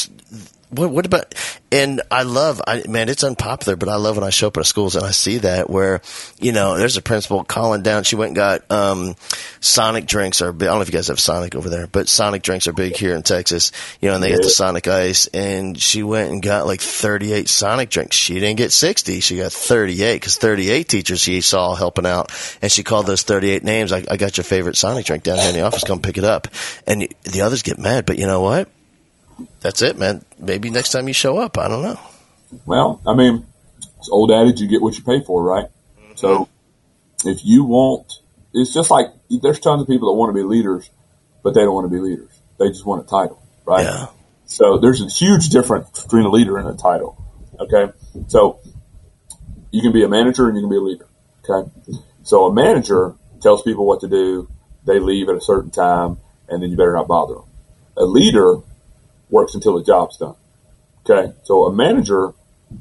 what, 0.75 0.91
what 0.91 1.05
about, 1.05 1.33
and 1.71 2.01
I 2.11 2.23
love, 2.23 2.61
I, 2.65 2.83
man, 2.87 3.09
it's 3.09 3.23
unpopular, 3.23 3.75
but 3.75 3.89
I 3.89 3.95
love 3.95 4.17
when 4.17 4.23
I 4.23 4.29
show 4.29 4.47
up 4.47 4.57
at 4.57 4.65
schools 4.65 4.95
and 4.95 5.05
I 5.05 5.11
see 5.11 5.39
that 5.39 5.69
where, 5.69 6.01
you 6.39 6.51
know, 6.51 6.77
there's 6.77 6.97
a 6.97 7.01
principal 7.01 7.43
calling 7.43 7.81
down. 7.81 8.03
She 8.03 8.15
went 8.15 8.29
and 8.29 8.35
got, 8.35 8.71
um, 8.71 9.15
Sonic 9.59 10.05
drinks 10.05 10.41
are 10.41 10.53
big. 10.53 10.67
I 10.67 10.71
don't 10.71 10.77
know 10.77 10.81
if 10.83 10.89
you 10.89 10.93
guys 10.93 11.07
have 11.07 11.19
Sonic 11.19 11.55
over 11.55 11.69
there, 11.69 11.87
but 11.87 12.07
Sonic 12.07 12.43
drinks 12.43 12.67
are 12.67 12.73
big 12.73 12.95
here 12.95 13.15
in 13.15 13.23
Texas, 13.23 13.71
you 13.99 14.09
know, 14.09 14.15
and 14.15 14.23
they 14.23 14.29
get 14.29 14.41
the 14.41 14.49
Sonic 14.49 14.87
ice 14.87 15.27
and 15.27 15.79
she 15.79 16.03
went 16.03 16.31
and 16.31 16.41
got 16.41 16.65
like 16.65 16.81
38 16.81 17.49
Sonic 17.49 17.89
drinks. 17.89 18.15
She 18.15 18.35
didn't 18.35 18.57
get 18.57 18.71
60. 18.71 19.19
She 19.19 19.37
got 19.37 19.51
38 19.51 20.15
because 20.15 20.37
38 20.37 20.87
teachers 20.87 21.19
she 21.19 21.41
saw 21.41 21.75
helping 21.75 22.05
out 22.05 22.31
and 22.61 22.71
she 22.71 22.83
called 22.83 23.07
those 23.07 23.23
38 23.23 23.63
names. 23.63 23.91
I, 23.91 24.03
I 24.09 24.17
got 24.17 24.37
your 24.37 24.43
favorite 24.43 24.77
Sonic 24.77 25.05
drink 25.05 25.23
down 25.23 25.39
here 25.39 25.49
in 25.49 25.55
the 25.55 25.61
office. 25.61 25.83
Come 25.83 26.01
pick 26.01 26.17
it 26.17 26.23
up. 26.23 26.47
And 26.85 27.07
the 27.23 27.41
others 27.41 27.63
get 27.63 27.79
mad, 27.79 28.05
but 28.05 28.17
you 28.17 28.27
know 28.27 28.41
what? 28.41 28.69
That's 29.61 29.81
it, 29.81 29.97
man. 29.97 30.23
Maybe 30.39 30.69
next 30.69 30.91
time 30.91 31.07
you 31.07 31.13
show 31.13 31.37
up, 31.37 31.57
I 31.57 31.67
don't 31.67 31.83
know. 31.83 31.99
Well, 32.65 33.01
I 33.05 33.13
mean, 33.13 33.45
it's 33.97 34.09
old 34.09 34.31
adage, 34.31 34.61
you 34.61 34.67
get 34.67 34.81
what 34.81 34.97
you 34.97 35.03
pay 35.03 35.21
for, 35.21 35.43
right? 35.43 35.65
So 36.15 36.47
if 37.25 37.43
you 37.43 37.65
want, 37.65 38.13
it's 38.53 38.73
just 38.73 38.89
like 38.89 39.07
there's 39.41 39.59
tons 39.59 39.81
of 39.81 39.87
people 39.87 40.09
that 40.09 40.17
want 40.17 40.29
to 40.29 40.33
be 40.33 40.43
leaders, 40.43 40.89
but 41.43 41.53
they 41.53 41.61
don't 41.61 41.73
want 41.73 41.89
to 41.89 41.95
be 41.95 41.99
leaders. 41.99 42.31
They 42.57 42.69
just 42.69 42.85
want 42.85 43.03
a 43.03 43.07
title, 43.07 43.41
right? 43.65 43.83
Yeah. 43.83 44.07
So 44.45 44.77
there's 44.77 45.01
a 45.01 45.07
huge 45.07 45.49
difference 45.49 46.03
between 46.03 46.25
a 46.25 46.29
leader 46.29 46.57
and 46.57 46.67
a 46.67 46.73
title. 46.73 47.21
Okay. 47.59 47.91
So 48.27 48.59
you 49.71 49.81
can 49.81 49.91
be 49.91 50.03
a 50.03 50.07
manager 50.07 50.47
and 50.47 50.55
you 50.55 50.63
can 50.63 50.69
be 50.69 50.77
a 50.77 50.81
leader. 50.81 51.07
Okay. 51.47 51.69
So 52.23 52.45
a 52.45 52.53
manager 52.53 53.15
tells 53.41 53.61
people 53.63 53.85
what 53.85 54.01
to 54.01 54.07
do. 54.07 54.47
They 54.85 54.99
leave 54.99 55.29
at 55.29 55.35
a 55.35 55.41
certain 55.41 55.71
time 55.71 56.17
and 56.47 56.61
then 56.61 56.69
you 56.69 56.77
better 56.77 56.93
not 56.93 57.07
bother 57.07 57.35
them. 57.35 57.45
A 57.97 58.05
leader 58.05 58.57
works 59.29 59.55
until 59.55 59.77
the 59.77 59.83
job's 59.83 60.17
done. 60.17 60.35
Okay. 61.07 61.33
So 61.43 61.65
a 61.65 61.73
manager 61.73 62.33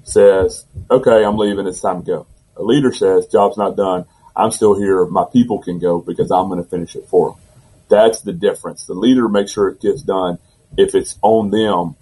says, 0.05 0.65
okay, 0.91 1.25
I'm 1.25 1.37
leaving. 1.37 1.67
It's 1.67 1.81
time 1.81 2.03
to 2.03 2.07
go. 2.07 2.27
A 2.57 2.63
leader 2.63 2.93
says, 2.93 3.27
job's 3.27 3.57
not 3.57 3.77
done. 3.77 4.07
I'm 4.37 4.51
still 4.51 4.79
here. 4.79 5.05
My 5.07 5.25
people 5.33 5.63
can 5.63 5.79
go 5.79 6.01
because 6.01 6.31
I'm 6.31 6.49
going 6.49 6.63
to 6.63 6.69
finish 6.69 6.97
it 6.97 7.07
for 7.09 7.31
them. 7.31 7.41
That's 7.89 8.23
the 8.23 8.33
difference. 8.33 8.87
The 8.87 8.95
leader 8.95 9.29
makes 9.29 9.53
sure 9.53 9.69
it 9.69 9.81
gets 9.81 10.03
done. 10.03 10.39
If 10.77 10.95
it's 10.95 11.17
on 11.23 11.51
them, 11.51 11.97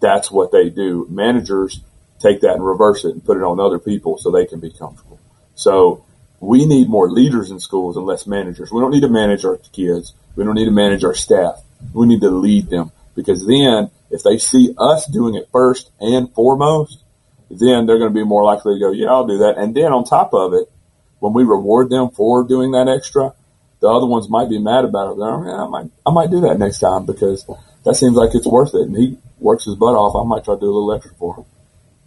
that's 0.00 0.30
what 0.30 0.52
they 0.52 0.70
do. 0.70 1.06
Managers 1.10 1.80
take 2.20 2.40
that 2.40 2.54
and 2.54 2.64
reverse 2.64 3.04
it 3.04 3.12
and 3.12 3.24
put 3.24 3.36
it 3.36 3.42
on 3.42 3.60
other 3.60 3.78
people 3.78 4.16
so 4.16 4.30
they 4.30 4.46
can 4.46 4.60
be 4.60 4.70
comfortable. 4.70 5.18
So 5.54 6.04
we 6.40 6.66
need 6.66 6.88
more 6.88 7.10
leaders 7.10 7.50
in 7.50 7.60
schools 7.60 7.96
and 7.96 8.06
less 8.06 8.26
managers. 8.26 8.70
We 8.70 8.80
don't 8.80 8.92
need 8.92 9.00
to 9.00 9.08
manage 9.08 9.44
our 9.44 9.56
kids. 9.72 10.14
We 10.36 10.44
don't 10.44 10.54
need 10.54 10.66
to 10.66 10.70
manage 10.70 11.04
our 11.04 11.14
staff. 11.14 11.60
We 11.92 12.06
need 12.06 12.20
to 12.22 12.30
lead 12.30 12.70
them 12.70 12.92
because 13.14 13.46
then 13.46 13.90
if 14.10 14.22
they 14.22 14.38
see 14.38 14.74
us 14.78 15.06
doing 15.06 15.34
it 15.34 15.48
first 15.52 15.90
and 16.00 16.32
foremost, 16.34 17.02
then 17.50 17.86
they're 17.86 17.98
going 17.98 18.12
to 18.12 18.14
be 18.14 18.24
more 18.24 18.44
likely 18.44 18.74
to 18.74 18.80
go, 18.80 18.92
yeah, 18.92 19.08
I'll 19.08 19.26
do 19.26 19.38
that. 19.38 19.58
And 19.58 19.74
then 19.74 19.92
on 19.92 20.04
top 20.04 20.34
of 20.34 20.54
it, 20.54 20.70
when 21.18 21.32
we 21.32 21.44
reward 21.44 21.90
them 21.90 22.10
for 22.10 22.44
doing 22.44 22.72
that 22.72 22.88
extra, 22.88 23.32
the 23.80 23.88
other 23.88 24.06
ones 24.06 24.28
might 24.28 24.48
be 24.48 24.58
mad 24.58 24.84
about 24.84 25.12
it. 25.12 25.18
They're, 25.18 25.46
yeah, 25.46 25.64
I 25.64 25.68
might, 25.68 25.90
I 26.06 26.10
might 26.10 26.30
do 26.30 26.40
that 26.42 26.58
next 26.58 26.78
time 26.78 27.06
because 27.06 27.44
that 27.84 27.96
seems 27.96 28.14
like 28.14 28.34
it's 28.34 28.46
worth 28.46 28.74
it. 28.74 28.82
And 28.82 28.96
he 28.96 29.18
works 29.38 29.64
his 29.64 29.74
butt 29.74 29.94
off. 29.94 30.16
I 30.16 30.26
might 30.26 30.44
try 30.44 30.54
to 30.54 30.60
do 30.60 30.66
a 30.66 30.74
little 30.74 30.94
extra 30.94 31.14
for 31.14 31.36
him. 31.36 31.44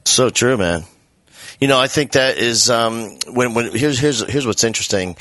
So 0.05 0.30
true, 0.30 0.58
man. 0.58 0.86
You 1.60 1.68
know, 1.68 1.80
I 1.80 1.88
think 1.88 2.12
that 2.12 2.38
is 2.38 2.70
um, 2.70 3.18
when 3.30 3.53
when 3.55 3.76
here's 3.76 3.97
here's 3.97 4.20
here's 4.30 4.45
what's 4.45 4.64
interesting. 4.64 5.16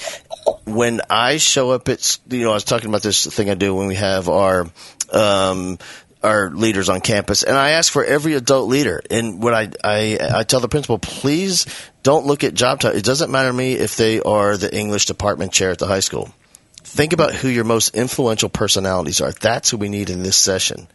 When 0.65 1.01
I 1.09 1.39
show 1.39 1.71
up 1.71 1.89
at 1.89 2.19
you 2.29 2.45
know 2.45 2.51
I 2.51 2.55
was 2.55 2.65
talking 2.65 2.89
about 2.89 3.03
this 3.03 3.27
thing 3.27 3.49
I 3.49 3.55
do 3.55 3.75
when 3.75 3.87
we 3.87 3.95
have 3.95 4.29
our 4.29 4.67
um, 5.13 5.79
our 6.23 6.51
leaders 6.51 6.91
on 6.91 7.01
campus, 7.01 7.43
and 7.43 7.57
I 7.57 7.71
ask 7.71 7.91
for 7.91 8.05
every 8.05 8.35
adult 8.35 8.69
leader. 8.69 9.03
And 9.11 9.43
what 9.43 9.55
I 9.55 9.71
I, 9.83 10.19
I 10.35 10.43
tell 10.43 10.61
the 10.61 10.69
principal, 10.69 10.99
please 10.99 11.65
don't 12.03 12.27
look 12.27 12.45
at 12.45 12.53
job 12.53 12.81
title. 12.81 12.99
It 12.99 13.05
doesn't 13.05 13.31
matter 13.31 13.49
to 13.49 13.55
me 13.55 13.73
if 13.73 13.97
they 13.97 14.21
are 14.21 14.59
the 14.59 14.75
English 14.75 15.07
department 15.07 15.53
chair 15.53 15.71
at 15.71 15.79
the 15.79 15.87
high 15.87 16.01
school. 16.01 16.31
Think 16.75 17.13
about 17.15 17.35
who 17.35 17.49
your 17.49 17.65
most 17.65 17.95
influential 17.95 18.49
personalities 18.49 19.21
are. 19.21 19.33
That's 19.33 19.71
who 19.71 19.77
we 19.77 19.89
need 19.89 20.11
in 20.11 20.23
this 20.23 20.37
session. 20.37 20.87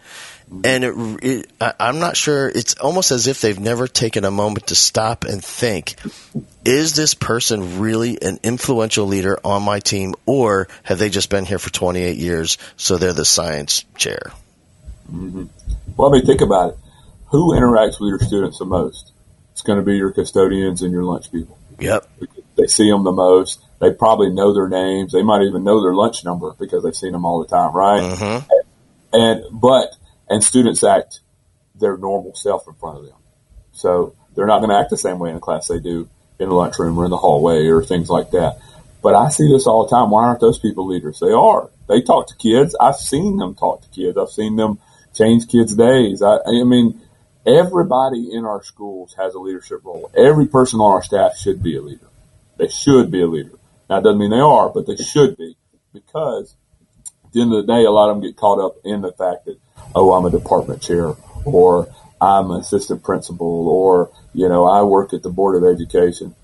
And 0.63 0.83
it, 0.83 0.93
it, 1.23 1.51
I, 1.61 1.73
I'm 1.79 1.99
not 1.99 2.17
sure. 2.17 2.49
It's 2.49 2.75
almost 2.75 3.11
as 3.11 3.27
if 3.27 3.39
they've 3.39 3.59
never 3.59 3.87
taken 3.87 4.25
a 4.25 4.31
moment 4.31 4.67
to 4.67 4.75
stop 4.75 5.23
and 5.23 5.43
think: 5.43 5.95
Is 6.65 6.93
this 6.93 7.13
person 7.13 7.79
really 7.79 8.21
an 8.21 8.39
influential 8.43 9.05
leader 9.05 9.39
on 9.45 9.63
my 9.63 9.79
team, 9.79 10.13
or 10.25 10.67
have 10.83 10.99
they 10.99 11.09
just 11.09 11.29
been 11.29 11.45
here 11.45 11.59
for 11.59 11.71
28 11.71 12.17
years, 12.17 12.57
so 12.75 12.97
they're 12.97 13.13
the 13.13 13.23
science 13.23 13.85
chair? 13.95 14.33
Mm-hmm. 15.09 15.45
Well, 15.95 16.09
I 16.09 16.11
mean, 16.11 16.25
think 16.25 16.41
about 16.41 16.71
it. 16.71 16.77
Who 17.27 17.53
interacts 17.53 17.99
with 17.99 18.09
your 18.09 18.19
students 18.19 18.59
the 18.59 18.65
most? 18.65 19.13
It's 19.53 19.61
going 19.61 19.79
to 19.79 19.85
be 19.85 19.95
your 19.95 20.11
custodians 20.11 20.81
and 20.81 20.91
your 20.91 21.03
lunch 21.03 21.31
people. 21.31 21.57
Yep. 21.79 22.09
They 22.57 22.67
see 22.67 22.89
them 22.89 23.03
the 23.03 23.11
most. 23.11 23.61
They 23.79 23.91
probably 23.91 24.29
know 24.31 24.53
their 24.53 24.67
names. 24.67 25.13
They 25.13 25.23
might 25.23 25.43
even 25.43 25.63
know 25.63 25.81
their 25.81 25.93
lunch 25.93 26.25
number 26.25 26.53
because 26.59 26.83
they've 26.83 26.95
seen 26.95 27.13
them 27.13 27.25
all 27.25 27.39
the 27.39 27.47
time, 27.47 27.73
right? 27.73 28.01
Mm-hmm. 28.01 28.49
And, 29.13 29.43
but, 29.51 29.95
and 30.31 30.41
students 30.43 30.83
act 30.83 31.19
their 31.75 31.97
normal 31.97 32.33
self 32.35 32.67
in 32.67 32.73
front 32.75 32.99
of 32.99 33.05
them. 33.05 33.17
So 33.73 34.15
they're 34.33 34.47
not 34.47 34.59
going 34.59 34.69
to 34.69 34.77
act 34.77 34.89
the 34.89 34.97
same 34.97 35.19
way 35.19 35.29
in 35.29 35.35
a 35.35 35.39
class 35.41 35.67
they 35.67 35.79
do 35.79 36.09
in 36.39 36.49
the 36.49 36.55
lunchroom 36.55 36.97
or 36.97 37.05
in 37.05 37.11
the 37.11 37.17
hallway 37.17 37.67
or 37.67 37.83
things 37.83 38.09
like 38.09 38.31
that. 38.31 38.59
But 39.03 39.15
I 39.15 39.29
see 39.29 39.51
this 39.51 39.67
all 39.67 39.85
the 39.85 39.89
time. 39.89 40.09
Why 40.09 40.25
aren't 40.25 40.39
those 40.39 40.57
people 40.57 40.87
leaders? 40.87 41.19
They 41.19 41.31
are. 41.31 41.69
They 41.87 42.01
talk 42.01 42.27
to 42.27 42.35
kids. 42.37 42.75
I've 42.79 42.95
seen 42.95 43.37
them 43.37 43.55
talk 43.55 43.81
to 43.81 43.89
kids. 43.89 44.17
I've 44.17 44.29
seen 44.29 44.55
them 44.55 44.79
change 45.13 45.49
kids' 45.49 45.75
days. 45.75 46.21
I, 46.21 46.37
I 46.37 46.63
mean, 46.63 47.01
everybody 47.45 48.29
in 48.31 48.45
our 48.45 48.63
schools 48.63 49.15
has 49.17 49.33
a 49.33 49.39
leadership 49.39 49.81
role. 49.83 50.09
Every 50.15 50.47
person 50.47 50.79
on 50.79 50.93
our 50.93 51.03
staff 51.03 51.35
should 51.37 51.61
be 51.61 51.75
a 51.75 51.81
leader. 51.81 52.07
They 52.57 52.69
should 52.69 53.11
be 53.11 53.21
a 53.21 53.27
leader. 53.27 53.57
Now, 53.89 53.97
it 53.97 54.03
doesn't 54.03 54.19
mean 54.19 54.31
they 54.31 54.37
are, 54.37 54.69
but 54.69 54.87
they 54.87 54.95
should 54.95 55.35
be 55.35 55.57
because 55.93 56.55
at 57.25 57.33
the 57.33 57.41
end 57.41 57.53
of 57.53 57.65
the 57.65 57.73
day, 57.73 57.83
a 57.83 57.91
lot 57.91 58.09
of 58.09 58.17
them 58.17 58.23
get 58.23 58.37
caught 58.37 58.63
up 58.63 58.77
in 58.85 59.01
the 59.01 59.11
fact 59.11 59.45
that, 59.45 59.57
oh, 59.95 60.13
I'm 60.13 60.25
a 60.25 60.31
department 60.31 60.81
chair 60.81 61.13
or 61.45 61.93
I'm 62.19 62.51
an 62.51 62.61
assistant 62.61 63.03
principal 63.03 63.67
or, 63.67 64.11
you 64.33 64.47
know, 64.47 64.65
I 64.65 64.83
work 64.83 65.13
at 65.13 65.23
the 65.23 65.29
board 65.29 65.61
of 65.61 65.69
education. 65.69 66.35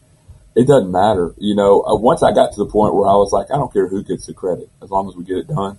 It 0.55 0.67
doesn't 0.67 0.91
matter. 0.91 1.33
You 1.37 1.55
know, 1.55 1.83
uh, 1.83 1.95
once 1.95 2.23
I 2.23 2.33
got 2.33 2.53
to 2.53 2.57
the 2.57 2.69
point 2.69 2.95
where 2.95 3.07
I 3.07 3.13
was 3.13 3.31
like, 3.31 3.51
I 3.51 3.57
don't 3.57 3.71
care 3.71 3.87
who 3.87 4.03
gets 4.03 4.25
the 4.25 4.33
credit 4.33 4.69
as 4.81 4.89
long 4.89 5.07
as 5.07 5.15
we 5.15 5.23
get 5.23 5.37
it 5.37 5.47
done 5.47 5.77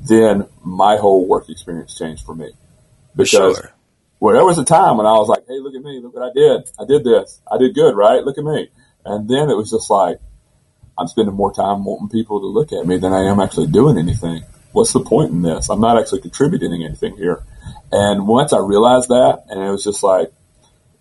then 0.00 0.46
my 0.62 0.96
whole 0.96 1.26
work 1.26 1.48
experience 1.48 1.96
changed 1.96 2.24
for 2.24 2.34
me. 2.34 2.50
Because 3.16 3.56
sure. 3.56 3.72
well, 4.20 4.34
there 4.34 4.44
was 4.44 4.58
a 4.58 4.64
time 4.64 4.96
when 4.96 5.06
I 5.06 5.14
was 5.14 5.28
like, 5.28 5.44
hey, 5.46 5.58
look 5.58 5.74
at 5.74 5.82
me, 5.82 6.00
look 6.00 6.14
what 6.14 6.30
I 6.30 6.32
did. 6.32 6.70
I 6.78 6.84
did 6.84 7.04
this. 7.04 7.40
I 7.50 7.58
did 7.58 7.74
good, 7.74 7.96
right? 7.96 8.22
Look 8.22 8.38
at 8.38 8.44
me. 8.44 8.68
And 9.04 9.28
then 9.28 9.50
it 9.50 9.56
was 9.56 9.70
just 9.70 9.90
like, 9.90 10.18
I'm 10.96 11.08
spending 11.08 11.34
more 11.34 11.52
time 11.52 11.84
wanting 11.84 12.08
people 12.08 12.40
to 12.40 12.46
look 12.46 12.72
at 12.72 12.86
me 12.86 12.98
than 12.98 13.12
I 13.12 13.24
am 13.24 13.40
actually 13.40 13.68
doing 13.68 13.98
anything. 13.98 14.44
What's 14.72 14.92
the 14.92 15.00
point 15.00 15.30
in 15.30 15.42
this? 15.42 15.68
I'm 15.68 15.80
not 15.80 15.98
actually 15.98 16.20
contributing 16.20 16.84
anything 16.84 17.16
here. 17.16 17.42
And 17.90 18.26
once 18.26 18.52
I 18.52 18.58
realized 18.58 19.08
that, 19.08 19.44
and 19.48 19.62
it 19.62 19.70
was 19.70 19.84
just 19.84 20.02
like, 20.02 20.32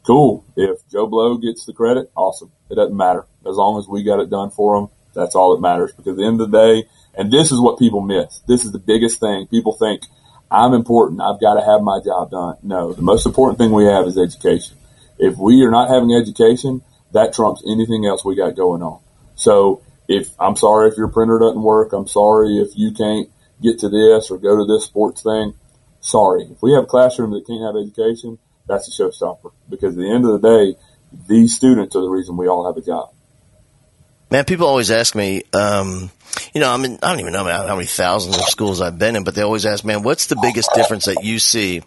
cool. 0.06 0.46
If 0.56 0.88
Joe 0.90 1.06
Blow 1.06 1.38
gets 1.38 1.66
the 1.66 1.74
credit, 1.74 2.10
awesome. 2.16 2.52
It 2.70 2.76
doesn't 2.76 2.96
matter. 2.96 3.26
As 3.46 3.56
long 3.56 3.78
as 3.78 3.88
we 3.88 4.04
got 4.04 4.20
it 4.20 4.30
done 4.30 4.52
for 4.52 4.78
him, 4.78 4.88
that's 5.14 5.36
all 5.36 5.56
that 5.56 5.62
matters. 5.62 5.92
Because 5.92 6.14
at 6.14 6.18
the 6.18 6.26
end 6.26 6.40
of 6.40 6.50
the 6.50 6.58
day, 6.58 6.88
and 7.14 7.32
this 7.32 7.52
is 7.52 7.60
what 7.60 7.80
people 7.80 8.02
miss. 8.02 8.40
This 8.48 8.64
is 8.64 8.72
the 8.72 8.80
biggest 8.80 9.20
thing. 9.20 9.48
People 9.48 9.74
think 9.74 10.04
I'm 10.50 10.74
important. 10.74 11.22
I've 11.22 11.42
got 11.42 11.56
to 11.56 11.66
have 11.66 11.82
my 11.82 12.00
job 12.04 12.32
done. 12.32 12.56
No, 12.64 12.94
the 12.94 13.02
most 13.02 13.26
important 13.26 13.58
thing 13.58 13.72
we 13.72 13.86
have 13.86 14.06
is 14.08 14.18
education. 14.18 14.78
If 15.20 15.38
we 15.38 15.64
are 15.64 15.72
not 15.72 15.90
having 15.90 16.14
education, 16.14 16.84
that 17.12 17.34
trumps 17.34 17.64
anything 17.68 18.06
else 18.06 18.24
we 18.24 18.36
got 18.36 18.56
going 18.56 18.82
on. 18.82 19.00
So 19.36 19.82
if 20.08 20.30
I'm 20.40 20.56
sorry 20.56 20.90
if 20.90 20.98
your 20.98 21.08
printer 21.10 21.40
doesn't 21.40 21.62
work, 21.62 21.92
I'm 21.94 22.08
sorry 22.08 22.60
if 22.60 22.78
you 22.78 22.92
can't 22.92 23.30
get 23.62 23.80
to 23.80 23.90
this 23.90 24.30
or 24.32 24.38
go 24.38 24.58
to 24.58 24.66
this 24.66 24.86
sports 24.86 25.24
thing. 25.24 25.54
Sorry. 26.02 26.44
If 26.44 26.62
we 26.62 26.74
have 26.74 26.84
a 26.84 26.88
classroom 26.88 27.32
that 27.32 27.46
can't 27.48 27.62
have 27.62 27.76
education, 27.76 28.38
that's 28.68 28.88
a 28.88 28.92
showstopper 28.92 29.52
because 29.70 29.96
at 29.96 30.00
the 30.00 30.12
end 30.12 30.26
of 30.26 30.42
the 30.42 30.48
day, 30.48 30.80
these 31.28 31.56
students 31.56 31.96
are 31.96 32.02
the 32.02 32.10
reason 32.10 32.38
we 32.38 32.48
all 32.48 32.66
have 32.66 32.78
a 32.78 32.86
job. 32.86 33.10
Man, 34.30 34.44
people 34.44 34.68
always 34.68 34.92
ask 34.92 35.16
me, 35.16 35.44
um, 35.54 36.12
you 36.54 36.62
know, 36.62 36.72
I 36.72 36.78
mean, 36.78 37.00
I 37.02 37.10
don't 37.12 37.20
even 37.20 37.34
know 37.34 37.44
how 37.44 37.76
many 37.76 37.88
thousands 37.88 38.38
of 38.38 38.44
schools 38.44 38.82
I've 38.82 39.00
been 39.00 39.16
in, 39.16 39.24
but 39.24 39.36
they 39.36 39.42
always 39.42 39.66
ask, 39.66 39.84
man, 39.84 40.04
what's 40.04 40.28
the 40.28 40.38
biggest 40.42 40.70
difference 40.74 41.06
that 41.06 41.24
you 41.24 41.40
see 41.40 41.82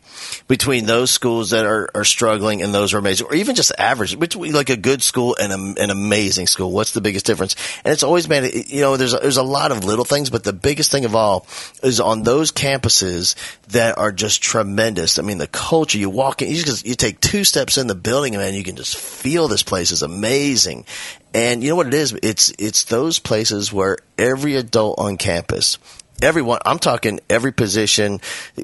between 0.48 0.86
those 0.86 1.10
schools 1.10 1.50
that 1.50 1.64
are, 1.64 1.88
are 1.94 2.04
struggling 2.04 2.62
and 2.62 2.74
those 2.74 2.94
are 2.94 2.98
amazing, 2.98 3.26
or 3.26 3.34
even 3.34 3.54
just 3.54 3.72
average, 3.78 4.18
between 4.18 4.52
like 4.52 4.70
a 4.70 4.76
good 4.76 5.02
school 5.02 5.36
and 5.40 5.52
a, 5.52 5.82
an 5.82 5.90
amazing 5.90 6.46
school? 6.46 6.72
What's 6.72 6.92
the 6.92 7.00
biggest 7.00 7.26
difference? 7.26 7.56
And 7.84 7.92
it's 7.92 8.02
always, 8.02 8.28
man, 8.28 8.48
you 8.66 8.80
know, 8.80 8.96
there's 8.96 9.12
there's 9.12 9.36
a 9.36 9.42
lot 9.42 9.72
of 9.72 9.84
little 9.84 10.04
things, 10.04 10.30
but 10.30 10.44
the 10.44 10.52
biggest 10.52 10.90
thing 10.90 11.04
of 11.04 11.14
all 11.14 11.46
is 11.82 12.00
on 12.00 12.22
those 12.22 12.52
campuses 12.52 13.34
that 13.68 13.98
are 13.98 14.12
just 14.12 14.42
tremendous. 14.42 15.18
I 15.18 15.22
mean, 15.22 15.38
the 15.38 15.46
culture, 15.46 15.98
you 15.98 16.10
walk 16.10 16.42
in, 16.42 16.50
you 16.50 16.62
just, 16.62 16.86
you 16.86 16.94
take 16.94 17.20
two 17.20 17.44
steps 17.44 17.78
in 17.78 17.86
the 17.86 17.94
building, 17.94 18.34
man, 18.34 18.54
you 18.54 18.64
can 18.64 18.76
just 18.76 18.96
feel 18.96 19.48
this 19.48 19.62
place 19.62 19.92
is 19.92 20.02
amazing. 20.02 20.84
And 21.32 21.62
you 21.62 21.70
know 21.70 21.76
what 21.76 21.86
it 21.86 21.94
is? 21.94 22.12
It's 22.22 22.52
it's 22.58 22.84
those 22.84 23.20
places 23.20 23.72
where 23.72 23.98
every 24.18 24.39
adult 24.44 24.98
on 24.98 25.16
campus, 25.16 25.78
everyone, 26.22 26.60
I'm 26.64 26.78
talking 26.78 27.20
every 27.28 27.52
position, 27.52 28.20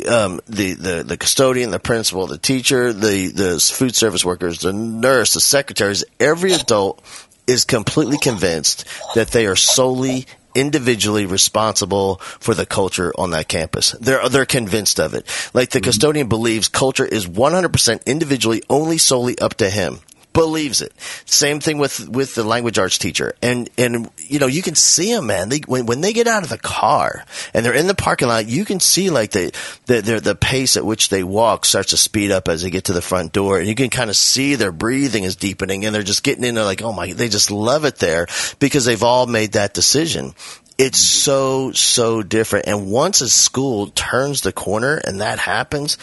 um, 0.08 0.40
the, 0.46 0.74
the, 0.74 1.04
the 1.06 1.16
custodian, 1.16 1.70
the 1.70 1.78
principal, 1.78 2.26
the 2.26 2.38
teacher, 2.38 2.92
the, 2.92 3.28
the 3.28 3.58
food 3.58 3.94
service 3.94 4.24
workers, 4.24 4.60
the 4.60 4.72
nurse, 4.72 5.34
the 5.34 5.40
secretaries, 5.40 6.04
every 6.20 6.52
adult 6.52 7.02
is 7.46 7.64
completely 7.64 8.18
convinced 8.18 8.84
that 9.14 9.28
they 9.28 9.46
are 9.46 9.56
solely 9.56 10.26
individually 10.54 11.26
responsible 11.26 12.16
for 12.16 12.54
the 12.54 12.66
culture 12.66 13.12
on 13.18 13.30
that 13.30 13.46
campus. 13.46 13.92
They're 14.00 14.26
they're 14.30 14.46
convinced 14.46 14.98
of 14.98 15.12
it. 15.12 15.26
Like 15.52 15.70
the 15.70 15.82
custodian 15.82 16.28
believes 16.28 16.68
culture 16.68 17.04
is 17.04 17.26
100% 17.26 18.06
individually 18.06 18.62
only 18.70 18.96
solely 18.96 19.38
up 19.38 19.54
to 19.56 19.68
him 19.68 20.00
believes 20.36 20.82
it. 20.82 20.92
Same 21.24 21.60
thing 21.60 21.78
with 21.78 22.08
with 22.08 22.34
the 22.34 22.44
language 22.44 22.78
arts 22.78 22.98
teacher, 22.98 23.34
and 23.40 23.70
and 23.78 24.10
you 24.18 24.38
know 24.38 24.46
you 24.46 24.62
can 24.62 24.74
see 24.74 25.12
them, 25.12 25.26
man. 25.26 25.48
They, 25.48 25.60
when 25.66 25.86
when 25.86 26.02
they 26.02 26.12
get 26.12 26.26
out 26.26 26.42
of 26.42 26.50
the 26.50 26.58
car 26.58 27.24
and 27.54 27.64
they're 27.64 27.74
in 27.74 27.86
the 27.86 27.94
parking 27.94 28.28
lot, 28.28 28.46
you 28.46 28.66
can 28.66 28.78
see 28.78 29.08
like 29.08 29.30
the 29.30 29.50
the 29.86 30.02
the, 30.02 30.20
the 30.20 30.34
pace 30.34 30.76
at 30.76 30.84
which 30.84 31.08
they 31.08 31.24
walk 31.24 31.64
starts 31.64 31.90
to 31.90 31.96
speed 31.96 32.30
up 32.30 32.48
as 32.48 32.62
they 32.62 32.70
get 32.70 32.84
to 32.84 32.92
the 32.92 33.02
front 33.02 33.32
door, 33.32 33.58
and 33.58 33.66
you 33.66 33.74
can 33.74 33.88
kind 33.88 34.10
of 34.10 34.16
see 34.16 34.54
their 34.54 34.72
breathing 34.72 35.24
is 35.24 35.36
deepening, 35.36 35.86
and 35.86 35.94
they're 35.94 36.02
just 36.02 36.22
getting 36.22 36.44
in 36.44 36.54
there 36.54 36.64
like, 36.64 36.82
oh 36.82 36.92
my, 36.92 37.12
they 37.12 37.28
just 37.28 37.50
love 37.50 37.86
it 37.86 37.96
there 37.96 38.26
because 38.58 38.84
they've 38.84 39.02
all 39.02 39.26
made 39.26 39.52
that 39.52 39.72
decision 39.72 40.34
it's 40.78 40.98
so 40.98 41.72
so 41.72 42.22
different 42.22 42.66
and 42.66 42.90
once 42.90 43.22
a 43.22 43.30
school 43.30 43.86
turns 43.86 44.42
the 44.42 44.52
corner 44.52 44.96
and 44.96 45.22
that 45.22 45.38
happens 45.38 45.96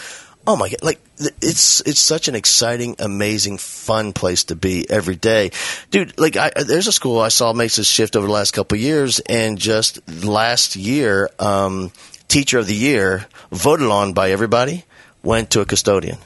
oh 0.48 0.56
my 0.56 0.70
god, 0.70 0.84
like 0.84 1.00
it's 1.42 1.82
it's 1.82 2.00
such 2.00 2.28
an 2.28 2.36
exciting, 2.36 2.96
amazing, 3.00 3.58
fun 3.58 4.14
place 4.14 4.46
to 4.46 4.56
be 4.56 4.90
every 4.90 5.16
day, 5.16 5.52
dude. 5.92 6.20
Like 6.20 6.38
I, 6.38 6.52
there's 6.66 6.88
a 6.88 6.92
school 6.92 7.20
I 7.20 7.30
saw 7.30 7.54
makes 7.54 7.76
this 7.76 7.88
shift 7.88 8.16
over 8.16 8.28
the 8.28 8.34
last 8.34 8.52
couple 8.52 8.76
of 8.76 8.82
years, 8.82 9.20
and 9.22 9.58
just 9.58 10.00
last 10.24 10.76
year, 10.76 11.30
um, 11.40 11.92
teacher 12.28 12.60
of 12.60 12.68
the 12.68 12.76
year 12.76 13.26
voted 13.52 13.88
on 13.88 14.14
by 14.14 14.32
everybody 14.32 14.86
went 15.24 15.52
to 15.52 15.62
a 15.62 15.66
custodian. 15.66 16.18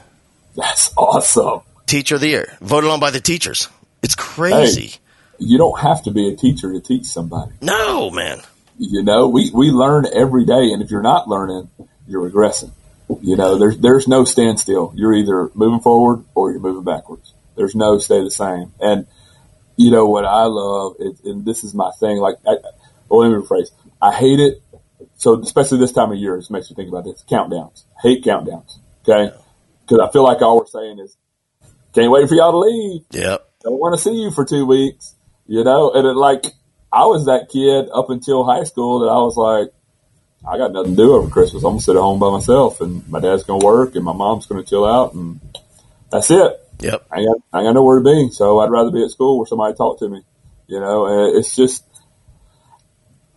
That's 0.56 0.92
awesome. 0.96 1.60
teacher 1.86 2.16
of 2.16 2.20
the 2.20 2.28
year, 2.28 2.56
voted 2.60 2.90
on 2.90 3.00
by 3.00 3.10
the 3.10 3.20
teachers. 3.20 3.68
It's 4.02 4.14
crazy. 4.14 4.86
Hey, 4.86 4.98
you 5.38 5.58
don't 5.58 5.78
have 5.80 6.02
to 6.04 6.10
be 6.10 6.28
a 6.28 6.36
teacher 6.36 6.72
to 6.72 6.80
teach 6.80 7.06
somebody. 7.06 7.52
No, 7.60 8.10
man. 8.10 8.40
You 8.78 9.02
know, 9.02 9.28
we, 9.28 9.50
we 9.52 9.70
learn 9.70 10.06
every 10.12 10.44
day, 10.44 10.72
and 10.72 10.82
if 10.82 10.90
you're 10.90 11.02
not 11.02 11.28
learning, 11.28 11.68
you're 12.06 12.28
regressing. 12.28 12.70
You 13.22 13.36
know, 13.36 13.58
there's 13.58 13.78
there's 13.78 14.06
no 14.06 14.24
standstill. 14.24 14.92
You're 14.94 15.14
either 15.14 15.50
moving 15.54 15.80
forward 15.80 16.24
or 16.34 16.50
you're 16.50 16.60
moving 16.60 16.84
backwards. 16.84 17.32
There's 17.56 17.74
no 17.74 17.98
stay 17.98 18.22
the 18.22 18.30
same. 18.30 18.72
And 18.80 19.06
you 19.76 19.90
know 19.90 20.06
what 20.06 20.24
I 20.24 20.44
love, 20.44 20.96
is, 20.98 21.20
and 21.24 21.44
this 21.44 21.64
is 21.64 21.74
my 21.74 21.90
thing. 22.00 22.18
Like, 22.18 22.36
I, 22.46 22.56
well, 23.08 23.20
let 23.20 23.30
me 23.30 23.42
rephrase. 23.42 23.70
I 24.02 24.12
hate 24.12 24.40
it. 24.40 24.62
So 25.16 25.40
especially 25.40 25.78
this 25.78 25.92
time 25.92 26.12
of 26.12 26.18
year, 26.18 26.36
it 26.36 26.50
makes 26.50 26.70
me 26.70 26.76
think 26.76 26.88
about 26.88 27.04
this. 27.04 27.24
Countdowns. 27.30 27.84
Hate 28.02 28.24
countdowns. 28.24 28.78
Okay, 29.08 29.34
because 29.80 30.06
I 30.06 30.12
feel 30.12 30.24
like 30.24 30.42
all 30.42 30.58
we're 30.58 30.66
saying 30.66 30.98
is, 30.98 31.16
can't 31.94 32.10
wait 32.10 32.28
for 32.28 32.34
y'all 32.34 32.52
to 32.52 32.58
leave. 32.58 33.02
Yep. 33.12 33.50
Don't 33.62 33.80
want 33.80 33.96
to 33.96 34.00
see 34.00 34.14
you 34.14 34.30
for 34.30 34.44
two 34.44 34.66
weeks. 34.66 35.14
You 35.46 35.64
know, 35.64 35.92
and 35.92 36.06
it 36.06 36.14
like 36.14 36.44
I 36.92 37.06
was 37.06 37.26
that 37.26 37.48
kid 37.50 37.88
up 37.92 38.10
until 38.10 38.44
high 38.44 38.64
school 38.64 39.00
that 39.00 39.06
I 39.06 39.16
was 39.16 39.36
like, 39.36 39.72
I 40.46 40.56
got 40.56 40.72
nothing 40.72 40.92
to 40.92 40.96
do 40.96 41.14
over 41.14 41.28
Christmas. 41.28 41.62
I'm 41.64 41.72
gonna 41.72 41.80
sit 41.80 41.96
at 41.96 42.02
home 42.02 42.18
by 42.18 42.30
myself, 42.30 42.80
and 42.80 43.06
my 43.08 43.20
dad's 43.20 43.44
gonna 43.44 43.64
work, 43.64 43.96
and 43.96 44.04
my 44.04 44.12
mom's 44.12 44.46
gonna 44.46 44.62
chill 44.62 44.84
out, 44.84 45.14
and 45.14 45.40
that's 46.10 46.30
it. 46.30 46.60
Yep. 46.80 47.06
I 47.10 47.16
got 47.24 47.36
I 47.52 47.62
got 47.64 47.72
nowhere 47.72 47.98
to 47.98 48.04
be, 48.04 48.30
so 48.30 48.60
I'd 48.60 48.70
rather 48.70 48.90
be 48.90 49.02
at 49.02 49.10
school 49.10 49.38
where 49.38 49.46
somebody 49.46 49.74
talk 49.74 49.98
to 49.98 50.08
me. 50.08 50.22
You 50.68 50.80
know, 50.80 51.36
it's 51.36 51.56
just 51.56 51.84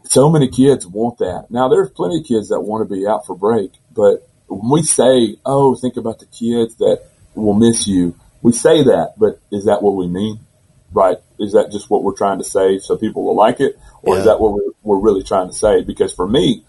so 0.03 0.29
many 0.29 0.49
kids 0.49 0.85
want 0.85 1.19
that. 1.19 1.47
Now 1.49 1.69
there's 1.69 1.89
plenty 1.89 2.19
of 2.19 2.25
kids 2.25 2.49
that 2.49 2.61
want 2.61 2.87
to 2.87 2.93
be 2.93 3.07
out 3.07 3.25
for 3.25 3.35
break, 3.35 3.71
but 3.95 4.27
when 4.47 4.69
we 4.69 4.83
say, 4.83 5.37
"Oh, 5.45 5.75
think 5.75 5.97
about 5.97 6.19
the 6.19 6.25
kids 6.25 6.75
that 6.75 7.01
will 7.35 7.53
miss 7.53 7.87
you," 7.87 8.15
we 8.41 8.51
say 8.51 8.83
that, 8.83 9.13
but 9.17 9.39
is 9.51 9.65
that 9.65 9.81
what 9.81 9.95
we 9.95 10.07
mean? 10.07 10.39
Right? 10.93 11.17
Is 11.39 11.53
that 11.53 11.71
just 11.71 11.89
what 11.89 12.03
we're 12.03 12.15
trying 12.15 12.37
to 12.39 12.43
say 12.43 12.77
so 12.79 12.97
people 12.97 13.23
will 13.23 13.35
like 13.35 13.59
it, 13.59 13.79
or 14.03 14.15
Yeah. 14.15 14.19
is 14.19 14.25
that 14.25 14.39
what 14.41 14.53
we're, 14.53 14.71
we're 14.83 14.99
really 14.99 15.23
trying 15.23 15.47
to 15.47 15.55
say? 15.55 15.81
Because 15.81 16.13
for 16.13 16.27
me, 16.27 16.63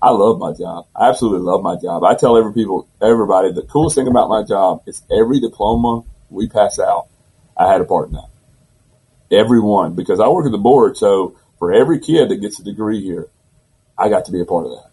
I 0.00 0.10
love 0.10 0.38
my 0.38 0.52
job. 0.52 0.86
I 0.94 1.08
absolutely 1.08 1.40
love 1.40 1.62
my 1.62 1.76
job. 1.76 2.04
I 2.04 2.14
tell 2.14 2.36
every 2.36 2.52
people, 2.52 2.88
everybody, 3.02 3.52
the 3.52 3.62
coolest 3.62 3.96
thing 3.96 4.06
about 4.06 4.28
my 4.28 4.44
job 4.44 4.82
is 4.86 5.02
every 5.10 5.40
diploma 5.40 6.04
we 6.30 6.48
pass 6.48 6.78
out, 6.78 7.08
I 7.56 7.70
had 7.70 7.80
a 7.80 7.84
part 7.84 8.08
in 8.08 8.14
that. 8.14 8.28
Every 9.30 9.60
one, 9.60 9.94
because 9.94 10.20
I 10.20 10.28
work 10.28 10.46
at 10.46 10.52
the 10.52 10.58
board. 10.58 10.96
So 10.96 11.36
for 11.58 11.72
every 11.72 11.98
kid 11.98 12.28
that 12.28 12.40
gets 12.40 12.60
a 12.60 12.64
degree 12.64 13.02
here, 13.02 13.28
I 13.98 14.08
got 14.08 14.26
to 14.26 14.32
be 14.32 14.40
a 14.40 14.44
part 14.44 14.66
of 14.66 14.72
that. 14.72 14.90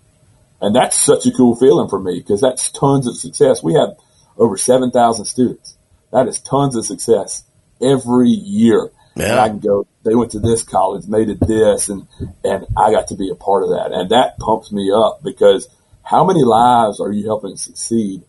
And 0.62 0.76
that's 0.76 1.00
such 1.00 1.28
a 1.28 1.32
cool 1.32 1.56
feeling 1.56 1.90
for 1.90 2.00
me 2.00 2.20
because 2.20 2.42
that's 2.42 2.72
tons 2.72 3.08
of 3.08 3.16
success. 3.16 3.62
We 3.62 3.76
have 3.76 3.98
over 4.38 4.58
7,000 4.58 5.26
students. 5.26 5.78
That 6.12 6.28
is 6.28 6.40
tons 6.40 6.76
of 6.76 6.86
success 6.86 7.44
every 7.82 8.30
year. 8.30 8.90
Yeah. 9.16 9.32
And 9.32 9.40
I 9.40 9.48
can 9.50 9.60
go, 9.60 9.88
they 10.04 10.14
went 10.14 10.32
to 10.32 10.40
this 10.40 10.64
college 10.64 11.06
they 11.06 11.26
did 11.26 11.40
this 11.40 11.90
and, 11.90 12.08
and 12.44 12.66
I 12.78 12.92
got 12.92 13.08
to 13.08 13.16
be 13.16 13.30
a 13.30 13.36
part 13.36 13.64
of 13.64 13.70
that. 13.70 13.92
And 13.94 14.10
that 14.10 14.38
pumps 14.40 14.72
me 14.72 14.92
up 14.94 15.24
because 15.24 15.68
how 16.04 16.26
many 16.26 16.44
lives 16.44 17.00
are 17.00 17.12
you 17.12 17.26
helping 17.26 17.56
succeed 17.56 18.24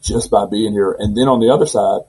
just 0.00 0.30
by 0.30 0.46
being 0.46 0.72
here? 0.72 0.94
And 0.98 1.16
then 1.16 1.28
on 1.28 1.40
the 1.40 1.52
other 1.52 1.66
side, 1.66 2.02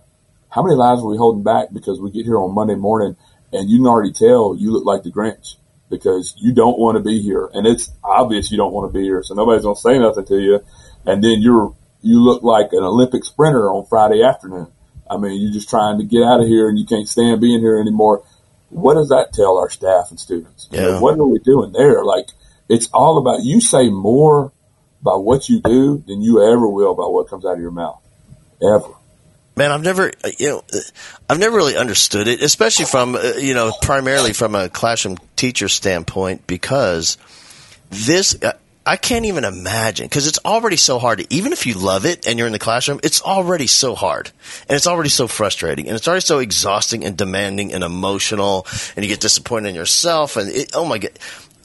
how 0.49 0.63
many 0.63 0.75
lives 0.75 1.01
are 1.01 1.07
we 1.07 1.17
holding 1.17 1.43
back 1.43 1.73
because 1.73 1.99
we 1.99 2.11
get 2.11 2.25
here 2.25 2.37
on 2.37 2.53
Monday 2.53 2.75
morning 2.75 3.15
and 3.51 3.69
you 3.69 3.79
can 3.79 3.87
already 3.87 4.13
tell 4.13 4.55
you 4.57 4.71
look 4.71 4.85
like 4.85 5.03
the 5.03 5.11
Grinch 5.11 5.55
because 5.89 6.35
you 6.37 6.53
don't 6.53 6.77
want 6.77 6.97
to 6.97 7.03
be 7.03 7.21
here. 7.21 7.49
And 7.51 7.65
it's 7.65 7.89
obvious 8.03 8.51
you 8.51 8.57
don't 8.57 8.73
want 8.73 8.93
to 8.93 8.97
be 8.97 9.03
here. 9.03 9.23
So 9.23 9.33
nobody's 9.33 9.63
going 9.63 9.75
to 9.75 9.81
say 9.81 9.97
nothing 9.97 10.25
to 10.25 10.39
you. 10.39 10.59
And 11.05 11.23
then 11.23 11.41
you're, 11.41 11.75
you 12.01 12.23
look 12.23 12.43
like 12.43 12.73
an 12.73 12.83
Olympic 12.83 13.25
sprinter 13.25 13.71
on 13.71 13.85
Friday 13.87 14.23
afternoon. 14.23 14.67
I 15.09 15.17
mean, 15.17 15.41
you're 15.41 15.51
just 15.51 15.69
trying 15.69 15.97
to 15.99 16.05
get 16.05 16.23
out 16.23 16.41
of 16.41 16.47
here 16.47 16.69
and 16.69 16.77
you 16.77 16.85
can't 16.85 17.07
stand 17.07 17.41
being 17.41 17.59
here 17.59 17.79
anymore. 17.79 18.23
What 18.69 18.93
does 18.93 19.09
that 19.09 19.33
tell 19.33 19.57
our 19.57 19.69
staff 19.69 20.11
and 20.11 20.19
students? 20.19 20.69
You 20.71 20.79
know, 20.81 21.01
what 21.01 21.17
are 21.17 21.25
we 21.25 21.39
doing 21.39 21.71
there? 21.71 22.05
Like, 22.05 22.27
it's 22.69 22.87
all 22.93 23.17
about, 23.17 23.43
you 23.43 23.61
say 23.61 23.89
more 23.89 24.51
by 25.01 25.15
what 25.15 25.49
you 25.49 25.59
do 25.61 26.03
than 26.05 26.21
you 26.21 26.43
ever 26.43 26.67
will 26.67 26.93
by 26.93 27.05
what 27.05 27.27
comes 27.27 27.45
out 27.45 27.53
of 27.53 27.61
your 27.61 27.71
mouth. 27.71 27.99
Ever. 28.61 28.93
Man, 29.55 29.71
I've 29.71 29.81
never, 29.81 30.11
uh, 30.23 30.29
you 30.37 30.49
know, 30.49 30.63
uh, 30.73 30.77
I've 31.29 31.39
never 31.39 31.57
really 31.57 31.75
understood 31.75 32.27
it, 32.27 32.41
especially 32.41 32.85
from, 32.85 33.15
uh, 33.15 33.33
you 33.39 33.53
know, 33.53 33.73
primarily 33.81 34.33
from 34.33 34.53
a 34.53 34.69
classroom 34.69 35.17
teacher 35.35 35.67
standpoint, 35.67 36.45
because 36.45 37.17
this, 37.89 38.41
uh, 38.43 38.53
I 38.89 38.97
can't 38.97 39.25
even 39.25 39.43
imagine, 39.43 40.07
because 40.07 40.25
it's 40.25 40.39
already 40.43 40.75
so 40.75 40.97
hard. 40.97 41.23
Even 41.29 41.53
if 41.53 41.67
you 41.67 41.75
love 41.75 42.07
it 42.07 42.25
and 42.25 42.39
you're 42.39 42.47
in 42.47 42.53
the 42.53 42.57
classroom, 42.57 42.99
it's 43.03 43.21
already 43.21 43.67
so 43.67 43.93
hard, 43.93 44.31
and 44.67 44.75
it's 44.75 44.87
already 44.87 45.11
so 45.11 45.27
frustrating, 45.27 45.85
and 45.85 45.95
it's 45.95 46.07
already 46.07 46.21
so 46.21 46.39
exhausting 46.39 47.05
and 47.05 47.15
demanding 47.15 47.71
and 47.71 47.83
emotional, 47.83 48.65
and 48.95 49.05
you 49.05 49.09
get 49.11 49.19
disappointed 49.19 49.69
in 49.69 49.75
yourself, 49.75 50.37
and 50.37 50.49
it, 50.49 50.71
oh 50.73 50.85
my 50.85 50.97
god, 50.97 51.11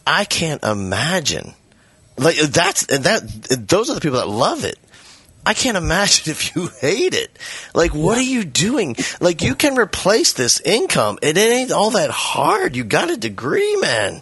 I 0.06 0.26
can't 0.26 0.62
imagine. 0.62 1.54
Like 2.18 2.36
that's 2.36 2.84
and 2.88 3.04
that 3.04 3.22
those 3.68 3.88
are 3.88 3.94
the 3.94 4.02
people 4.02 4.18
that 4.18 4.28
love 4.28 4.66
it. 4.66 4.78
I 5.46 5.54
can't 5.54 5.78
imagine 5.78 6.30
if 6.30 6.54
you 6.54 6.68
hate 6.82 7.14
it. 7.14 7.38
Like, 7.74 7.94
what 7.94 8.18
are 8.18 8.22
you 8.22 8.44
doing? 8.44 8.96
Like, 9.18 9.40
you 9.40 9.54
can 9.54 9.78
replace 9.78 10.34
this 10.34 10.60
income, 10.60 11.18
it 11.22 11.38
ain't 11.38 11.72
all 11.72 11.92
that 11.92 12.10
hard. 12.10 12.76
You 12.76 12.84
got 12.84 13.10
a 13.10 13.16
degree, 13.16 13.76
man. 13.76 14.20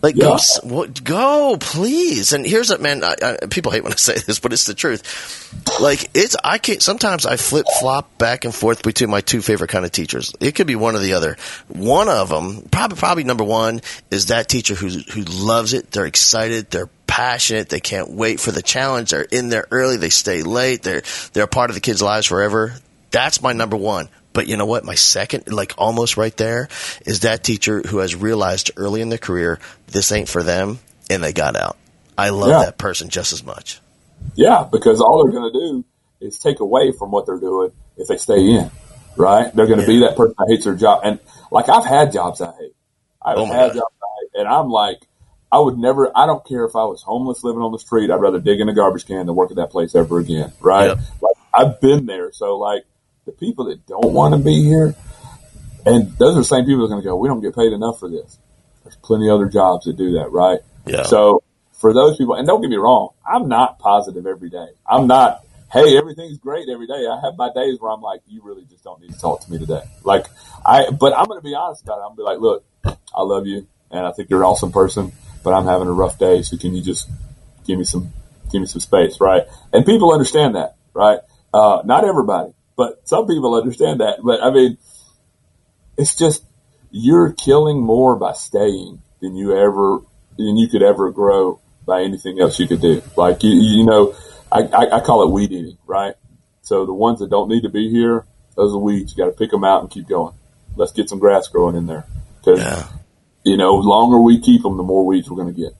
Like, 0.00 0.16
go, 0.16 0.28
Yeah. 0.28 0.34
s- 0.34 0.60
what, 0.62 1.02
go, 1.02 1.56
please. 1.58 2.32
And 2.32 2.46
here's 2.46 2.70
what, 2.70 2.80
man. 2.80 3.02
I, 3.02 3.14
I, 3.20 3.46
people 3.46 3.72
hate 3.72 3.82
when 3.82 3.92
I 3.92 3.96
say 4.10 4.14
this, 4.18 4.38
but 4.38 4.52
it's 4.52 4.64
the 4.66 4.74
truth. 4.74 5.80
Like, 5.80 6.10
it's 6.14 6.36
I 6.44 6.58
can't. 6.58 6.80
Sometimes 6.82 7.26
I 7.26 7.36
flip 7.36 7.66
flop 7.80 8.16
back 8.18 8.44
and 8.44 8.54
forth 8.54 8.82
between 8.82 9.10
my 9.10 9.20
two 9.20 9.42
favorite 9.42 9.70
kind 9.70 9.84
of 9.84 9.90
teachers. 9.92 10.34
It 10.40 10.54
could 10.54 10.66
be 10.68 10.76
one 10.76 10.94
or 10.94 11.00
the 11.00 11.14
other. 11.14 11.36
One 11.68 12.08
of 12.08 12.28
them, 12.28 12.62
probably 12.70 12.96
probably 12.98 13.24
number 13.24 13.44
one, 13.44 13.80
is 14.10 14.26
that 14.26 14.48
teacher 14.48 14.74
who 14.74 14.88
who 14.88 15.22
loves 15.22 15.72
it. 15.74 15.90
They're 15.90 16.06
excited. 16.06 16.70
They're 16.70 16.90
passionate. 17.08 17.68
They 17.68 17.80
can't 17.80 18.10
wait 18.10 18.38
for 18.38 18.52
the 18.52 18.62
challenge. 18.62 19.10
They're 19.10 19.22
in 19.22 19.48
there 19.48 19.66
early. 19.70 19.96
They 19.96 20.10
stay 20.10 20.42
late. 20.42 20.82
They're 20.84 21.02
they're 21.32 21.44
a 21.44 21.48
part 21.48 21.70
of 21.70 21.74
the 21.74 21.80
kids' 21.80 22.02
lives 22.02 22.26
forever. 22.26 22.74
That's 23.10 23.42
my 23.42 23.52
number 23.52 23.76
one. 23.76 24.08
But 24.38 24.46
you 24.46 24.56
know 24.56 24.66
what? 24.66 24.84
My 24.84 24.94
second, 24.94 25.52
like 25.52 25.74
almost 25.76 26.16
right 26.16 26.36
there, 26.36 26.68
is 27.04 27.20
that 27.20 27.42
teacher 27.42 27.82
who 27.84 27.98
has 27.98 28.14
realized 28.14 28.70
early 28.76 29.00
in 29.00 29.08
their 29.08 29.18
career 29.18 29.58
this 29.88 30.12
ain't 30.12 30.28
for 30.28 30.44
them, 30.44 30.78
and 31.10 31.24
they 31.24 31.32
got 31.32 31.56
out. 31.56 31.76
I 32.16 32.28
love 32.28 32.50
Yeah. 32.50 32.64
that 32.66 32.78
person 32.78 33.08
just 33.08 33.32
as 33.32 33.42
much. 33.42 33.80
Yeah, 34.36 34.64
because 34.70 35.00
all 35.00 35.24
they're 35.24 35.32
going 35.32 35.52
to 35.52 35.58
do 35.58 35.84
is 36.20 36.38
take 36.38 36.60
away 36.60 36.92
from 36.92 37.10
what 37.10 37.26
they're 37.26 37.40
doing 37.40 37.72
if 37.96 38.06
they 38.06 38.16
stay 38.16 38.38
in, 38.48 38.70
right? 39.16 39.52
They're 39.52 39.66
going 39.66 39.80
to 39.80 39.86
be 39.88 39.98
that 40.02 40.14
person 40.16 40.36
that 40.38 40.46
hates 40.48 40.66
their 40.66 40.76
job. 40.76 41.00
And 41.02 41.18
like 41.50 41.68
I've 41.68 41.84
had 41.84 42.12
jobs 42.12 42.40
I 42.40 42.52
hate. 42.52 42.76
I've 43.20 43.38
Oh 43.38 43.46
had 43.46 43.72
God. 43.72 43.74
jobs 43.74 43.94
I 44.00 44.06
hate. 44.20 44.40
And 44.40 44.48
I'm 44.48 44.68
like, 44.68 45.00
I 45.50 45.58
would 45.58 45.76
never, 45.78 46.16
I 46.16 46.26
don't 46.26 46.46
care 46.46 46.64
if 46.64 46.76
I 46.76 46.84
was 46.84 47.02
homeless 47.02 47.42
living 47.42 47.62
on 47.62 47.72
the 47.72 47.78
street. 47.80 48.08
I'd 48.12 48.20
rather 48.20 48.38
dig 48.38 48.60
in 48.60 48.68
a 48.68 48.72
garbage 48.72 49.04
can 49.04 49.26
than 49.26 49.34
work 49.34 49.50
at 49.50 49.56
that 49.56 49.70
place 49.72 49.96
ever 49.96 50.20
again, 50.20 50.52
right? 50.60 50.90
Yep. 50.90 50.98
Like 51.22 51.36
I've 51.52 51.80
been 51.80 52.06
there. 52.06 52.30
So 52.30 52.56
like 52.56 52.84
the 53.28 53.32
people 53.32 53.66
that 53.66 53.86
don't 53.86 54.12
want 54.12 54.34
to 54.34 54.40
be 54.40 54.62
here, 54.64 54.94
and 55.84 56.16
those 56.16 56.34
are 56.34 56.40
the 56.40 56.44
same 56.44 56.64
people 56.64 56.80
that 56.80 56.86
are 56.86 56.96
going 56.96 57.02
to 57.02 57.08
go, 57.08 57.16
we 57.16 57.28
don't 57.28 57.40
get 57.40 57.54
paid 57.54 57.72
enough 57.72 58.00
for 58.00 58.08
this. 58.08 58.38
There's 58.82 58.96
plenty 58.96 59.28
of 59.28 59.34
other 59.34 59.48
jobs 59.48 59.84
that 59.84 59.96
do 59.96 60.12
that, 60.12 60.32
right? 60.32 60.60
Yeah. 60.86 61.02
So 61.02 61.42
for 61.74 61.92
those 61.92 62.16
people, 62.16 62.34
and 62.34 62.46
don't 62.46 62.62
get 62.62 62.70
me 62.70 62.76
wrong, 62.76 63.10
I'm 63.26 63.48
not 63.48 63.78
positive 63.78 64.26
every 64.26 64.48
day. 64.48 64.68
I'm 64.86 65.06
not, 65.06 65.44
hey, 65.70 65.96
everything's 65.98 66.38
great 66.38 66.68
every 66.68 66.86
day. 66.86 67.06
I 67.06 67.20
have 67.22 67.36
my 67.36 67.50
days 67.54 67.78
where 67.78 67.92
I'm 67.92 68.00
like, 68.00 68.22
you 68.26 68.42
really 68.42 68.64
just 68.64 68.82
don't 68.82 69.00
need 69.00 69.12
to 69.12 69.18
talk 69.18 69.44
to 69.44 69.52
me 69.52 69.58
today. 69.58 69.82
Like 70.02 70.26
I, 70.64 70.90
but 70.90 71.16
I'm 71.16 71.26
going 71.26 71.38
to 71.38 71.44
be 71.44 71.54
honest 71.54 71.84
about 71.84 71.98
it. 71.98 72.02
I'm 72.08 72.16
going 72.16 72.16
to 72.16 72.22
be 72.22 72.24
like, 72.24 72.40
look, 72.40 72.64
I 73.14 73.22
love 73.22 73.46
you 73.46 73.66
and 73.90 74.06
I 74.06 74.12
think 74.12 74.30
you're 74.30 74.40
an 74.40 74.46
awesome 74.46 74.72
person, 74.72 75.12
but 75.44 75.52
I'm 75.52 75.66
having 75.66 75.86
a 75.86 75.92
rough 75.92 76.18
day. 76.18 76.40
So 76.42 76.56
can 76.56 76.74
you 76.74 76.82
just 76.82 77.08
give 77.66 77.78
me 77.78 77.84
some, 77.84 78.12
give 78.50 78.62
me 78.62 78.66
some 78.66 78.80
space, 78.80 79.20
right? 79.20 79.42
And 79.72 79.84
people 79.84 80.12
understand 80.12 80.56
that, 80.56 80.76
right? 80.94 81.20
Uh, 81.52 81.82
not 81.84 82.04
everybody, 82.04 82.52
but 82.78 83.06
some 83.08 83.26
people 83.26 83.54
understand 83.56 84.00
that. 84.00 84.20
But 84.24 84.40
I 84.42 84.50
mean, 84.50 84.78
it's 85.98 86.14
just 86.16 86.44
you're 86.90 87.32
killing 87.32 87.82
more 87.82 88.16
by 88.16 88.32
staying 88.32 89.02
than 89.20 89.34
you 89.36 89.54
ever 89.54 89.98
than 90.38 90.56
you 90.56 90.68
could 90.68 90.82
ever 90.82 91.10
grow 91.10 91.60
by 91.84 92.02
anything 92.02 92.40
else 92.40 92.58
you 92.60 92.68
could 92.68 92.80
do. 92.80 93.02
Like 93.16 93.42
you, 93.42 93.50
you 93.50 93.84
know, 93.84 94.14
I, 94.50 94.60
I, 94.62 94.96
I 94.98 95.00
call 95.00 95.24
it 95.24 95.32
weed 95.32 95.50
eating, 95.52 95.76
right? 95.86 96.14
So 96.62 96.86
the 96.86 96.94
ones 96.94 97.18
that 97.18 97.30
don't 97.30 97.48
need 97.48 97.62
to 97.62 97.68
be 97.68 97.90
here, 97.90 98.24
those 98.54 98.72
are 98.72 98.78
weeds. 98.78 99.12
You 99.16 99.24
got 99.24 99.30
to 99.30 99.36
pick 99.36 99.50
them 99.50 99.64
out 99.64 99.80
and 99.82 99.90
keep 99.90 100.06
going. 100.08 100.34
Let's 100.76 100.92
get 100.92 101.08
some 101.08 101.18
grass 101.18 101.48
growing 101.48 101.74
in 101.74 101.86
there 101.86 102.06
because 102.38 102.60
Yeah. 102.60 102.86
you 103.42 103.56
know, 103.56 103.74
longer 103.74 104.20
we 104.20 104.40
keep 104.40 104.62
them, 104.62 104.76
the 104.76 104.82
more 104.84 105.04
weeds 105.04 105.28
we're 105.28 105.42
going 105.42 105.52
to 105.52 105.60
get. 105.60 105.72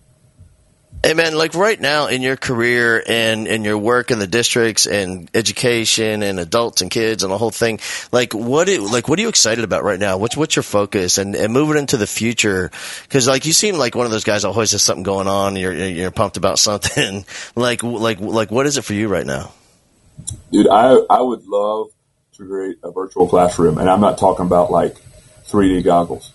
Hey 1.05 1.14
man, 1.14 1.36
like 1.36 1.55
right 1.55 1.80
now 1.80 2.09
in 2.09 2.22
your 2.22 2.36
career 2.36 3.03
and 3.07 3.46
in 3.46 3.64
your 3.64 3.78
work 3.78 4.11
in 4.11 4.18
the 4.18 4.26
districts 4.26 4.86
and 4.86 5.30
education 5.32 6.22
and 6.22 6.40
adults 6.40 6.80
and 6.82 6.90
kids 6.90 7.22
and 7.22 7.32
the 7.32 7.38
whole 7.38 7.53
thing, 7.53 7.78
like 8.11 8.34
what 8.34 8.66
do, 8.66 8.86
like 8.86 9.09
what 9.09 9.18
are 9.18 9.22
you 9.22 9.28
excited 9.28 9.64
about 9.64 9.84
right 9.84 10.01
now? 10.01 10.18
What's 10.18 10.36
what's 10.36 10.57
your 10.57 10.64
focus 10.64 11.18
and, 11.18 11.36
and 11.36 11.53
moving 11.53 11.78
into 11.78 11.96
the 11.96 12.07
future? 12.07 12.70
Because 13.05 13.28
like 13.28 13.46
you 13.46 13.53
seem 13.53 13.76
like 13.76 13.94
one 13.94 14.07
of 14.07 14.12
those 14.12 14.24
guys 14.24 14.42
that 14.42 14.49
always 14.49 14.72
has 14.72 14.82
something 14.82 15.05
going 15.05 15.28
on. 15.28 15.55
You're 15.57 15.72
you're 15.72 16.11
pumped 16.11 16.36
about 16.36 16.59
something. 16.68 17.24
like 17.55 17.82
like 17.82 18.20
like 18.20 18.51
what 18.51 18.66
is 18.66 18.76
it 18.76 18.82
for 18.82 18.94
you 18.94 19.09
right 19.09 19.26
now? 19.26 19.53
dude, 20.51 20.68
I 20.68 20.96
I 21.11 21.20
would 21.20 21.46
love 21.46 21.88
to 22.34 22.46
create 22.46 22.78
a 22.82 22.90
virtual 22.90 23.28
classroom, 23.28 23.78
and 23.78 23.88
I'm 23.88 24.01
not 24.01 24.18
talking 24.18 24.46
about 24.46 24.70
like 24.70 24.96
3D 25.46 25.84
goggles. 25.84 26.32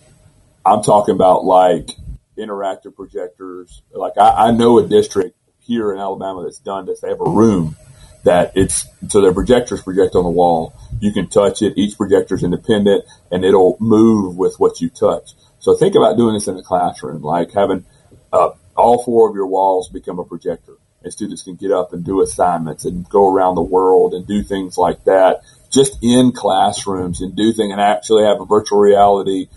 I'm 0.65 0.81
talking 0.81 1.15
about 1.15 1.45
like 1.45 1.89
interactive 2.37 2.95
projectors. 2.95 3.81
Like 3.91 4.17
I, 4.17 4.47
I 4.47 4.51
know 4.51 4.79
a 4.79 4.87
district 4.87 5.37
here 5.59 5.93
in 5.93 5.99
Alabama 5.99 6.43
that's 6.43 6.59
done 6.59 6.85
this. 6.85 7.01
They 7.01 7.09
have 7.09 7.21
a 7.21 7.29
room 7.29 7.75
that 8.23 8.53
it's 8.55 8.85
so 9.09 9.21
their 9.21 9.33
projectors 9.33 9.81
project 9.81 10.15
on 10.15 10.23
the 10.23 10.29
wall. 10.29 10.73
You 10.99 11.11
can 11.11 11.27
touch 11.27 11.61
it. 11.61 11.73
Each 11.77 11.97
projector 11.97 12.35
is 12.35 12.43
independent, 12.43 13.05
and 13.31 13.43
it'll 13.43 13.77
move 13.79 14.37
with 14.37 14.55
what 14.57 14.79
you 14.81 14.89
touch. 14.89 15.31
So 15.59 15.75
think 15.75 15.95
about 15.95 16.17
doing 16.17 16.33
this 16.33 16.47
in 16.47 16.57
a 16.57 16.63
classroom, 16.63 17.21
like 17.21 17.53
having 17.53 17.85
uh, 18.31 18.51
all 18.75 19.03
four 19.03 19.29
of 19.29 19.35
your 19.35 19.47
walls 19.47 19.89
become 19.89 20.19
a 20.19 20.23
projector, 20.23 20.77
and 21.03 21.11
students 21.11 21.43
can 21.43 21.55
get 21.55 21.71
up 21.71 21.93
and 21.93 22.03
do 22.03 22.21
assignments 22.21 22.85
and 22.85 23.07
go 23.09 23.33
around 23.33 23.55
the 23.55 23.61
world 23.61 24.13
and 24.13 24.25
do 24.25 24.43
things 24.43 24.77
like 24.77 25.03
that, 25.05 25.41
just 25.69 25.97
in 26.01 26.31
classrooms 26.31 27.21
and 27.21 27.35
do 27.35 27.51
things 27.53 27.71
and 27.71 27.81
actually 27.81 28.23
have 28.23 28.39
a 28.39 28.45
virtual 28.45 28.79
reality 28.79 29.47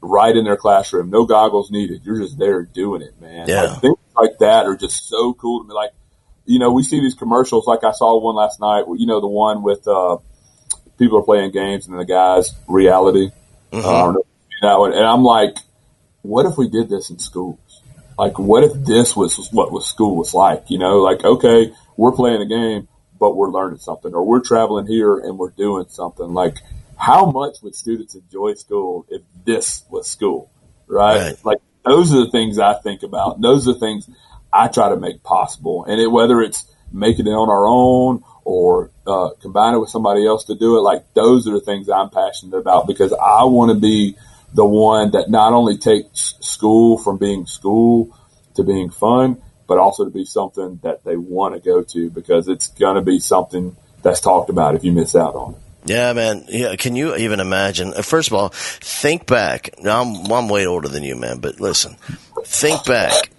right 0.00 0.34
in 0.34 0.44
their 0.44 0.56
classroom. 0.56 1.10
No 1.10 1.24
goggles 1.24 1.70
needed. 1.70 2.02
You're 2.04 2.18
just 2.18 2.38
there 2.38 2.62
doing 2.62 3.02
it, 3.02 3.20
man. 3.20 3.48
Yeah. 3.48 3.62
Like, 3.62 3.80
things 3.80 3.98
like 4.16 4.38
that 4.38 4.66
are 4.66 4.76
just 4.76 5.08
so 5.08 5.34
cool 5.34 5.62
to 5.62 5.68
me. 5.68 5.74
Like, 5.74 5.92
you 6.44 6.58
know, 6.58 6.72
we 6.72 6.82
see 6.82 7.00
these 7.00 7.14
commercials. 7.14 7.66
Like 7.66 7.84
I 7.84 7.92
saw 7.92 8.18
one 8.18 8.34
last 8.34 8.60
night. 8.60 8.84
You 8.96 9.06
know, 9.06 9.20
the 9.20 9.28
one 9.28 9.62
with 9.62 9.86
uh, 9.86 10.18
people 10.98 11.18
are 11.18 11.24
playing 11.24 11.52
games 11.52 11.86
and 11.86 11.98
the 11.98 12.04
guys 12.04 12.54
reality. 12.66 13.30
Mhm. 13.72 13.84
Uh, 13.84 14.22
that 14.62 14.78
one, 14.78 14.92
and 14.92 15.04
I'm 15.04 15.22
like, 15.22 15.56
what 16.22 16.46
if 16.46 16.56
we 16.56 16.68
did 16.68 16.88
this 16.88 17.10
in 17.10 17.18
schools? 17.18 17.58
Like, 18.18 18.38
what 18.38 18.64
if 18.64 18.72
this 18.72 19.14
was 19.14 19.48
what 19.52 19.70
was 19.70 19.86
school 19.86 20.16
was 20.16 20.34
like? 20.34 20.64
You 20.68 20.78
know, 20.78 20.98
like 20.98 21.24
okay, 21.24 21.72
we're 21.96 22.12
playing 22.12 22.42
a 22.42 22.46
game, 22.46 22.88
but 23.18 23.36
we're 23.36 23.50
learning 23.50 23.78
something, 23.78 24.14
or 24.14 24.24
we're 24.24 24.40
traveling 24.40 24.86
here 24.86 25.18
and 25.18 25.38
we're 25.38 25.50
doing 25.50 25.86
something. 25.88 26.32
Like, 26.32 26.56
how 26.98 27.30
much 27.30 27.56
would 27.62 27.74
students 27.74 28.14
enjoy 28.14 28.54
school 28.54 29.06
if 29.08 29.22
this 29.44 29.84
was 29.90 30.08
school? 30.08 30.50
Right? 30.86 31.18
Right. 31.18 31.44
Like, 31.44 31.58
those 31.84 32.12
are 32.12 32.24
the 32.24 32.30
things 32.30 32.58
I 32.58 32.74
think 32.74 33.02
about. 33.02 33.40
Those 33.40 33.68
are 33.68 33.72
the 33.72 33.78
things 33.78 34.10
I 34.52 34.68
try 34.68 34.88
to 34.88 34.96
make 34.96 35.22
possible, 35.22 35.84
and 35.84 36.00
it, 36.00 36.08
whether 36.08 36.40
it's 36.40 36.66
making 36.92 37.26
it 37.26 37.30
on 37.30 37.48
our 37.48 37.66
own 37.66 38.24
or 38.44 38.90
uh, 39.06 39.30
it 39.42 39.80
with 39.80 39.90
somebody 39.90 40.26
else 40.26 40.44
to 40.44 40.54
do 40.54 40.78
it, 40.78 40.80
like 40.80 41.04
those 41.14 41.46
are 41.46 41.52
the 41.52 41.60
things 41.60 41.88
I'm 41.88 42.08
passionate 42.08 42.56
about 42.56 42.86
because 42.86 43.12
I 43.12 43.44
want 43.44 43.72
to 43.72 43.78
be 43.78 44.16
the 44.54 44.64
one 44.64 45.10
that 45.10 45.28
not 45.28 45.52
only 45.52 45.76
takes 45.76 46.34
school 46.40 46.96
from 46.96 47.18
being 47.18 47.44
school 47.46 48.16
to 48.54 48.64
being 48.64 48.88
fun, 48.88 49.42
but 49.66 49.78
also 49.78 50.04
to 50.04 50.10
be 50.10 50.24
something 50.24 50.80
that 50.82 51.04
they 51.04 51.16
want 51.16 51.54
to 51.54 51.60
go 51.60 51.82
to 51.82 52.08
because 52.10 52.48
it's 52.48 52.68
going 52.68 52.96
to 52.96 53.02
be 53.02 53.18
something 53.18 53.76
that's 54.02 54.20
talked 54.20 54.48
about 54.48 54.74
if 54.74 54.82
you 54.82 54.92
miss 54.92 55.14
out 55.14 55.34
on 55.34 55.54
it. 55.54 55.60
Yeah, 55.88 56.12
man. 56.12 56.44
Yeah, 56.48 56.76
can 56.76 56.96
you 56.96 57.16
even 57.16 57.40
imagine? 57.40 57.94
uh, 57.94 58.02
First 58.02 58.28
of 58.28 58.34
all, 58.34 58.50
think 58.50 59.26
back. 59.26 59.70
Now, 59.82 60.02
I'm 60.02 60.30
I'm 60.30 60.48
way 60.48 60.66
older 60.66 60.88
than 60.88 61.02
you, 61.02 61.16
man. 61.16 61.38
But 61.38 61.60
listen, 61.60 61.96
think 62.44 62.84
back 62.84 63.30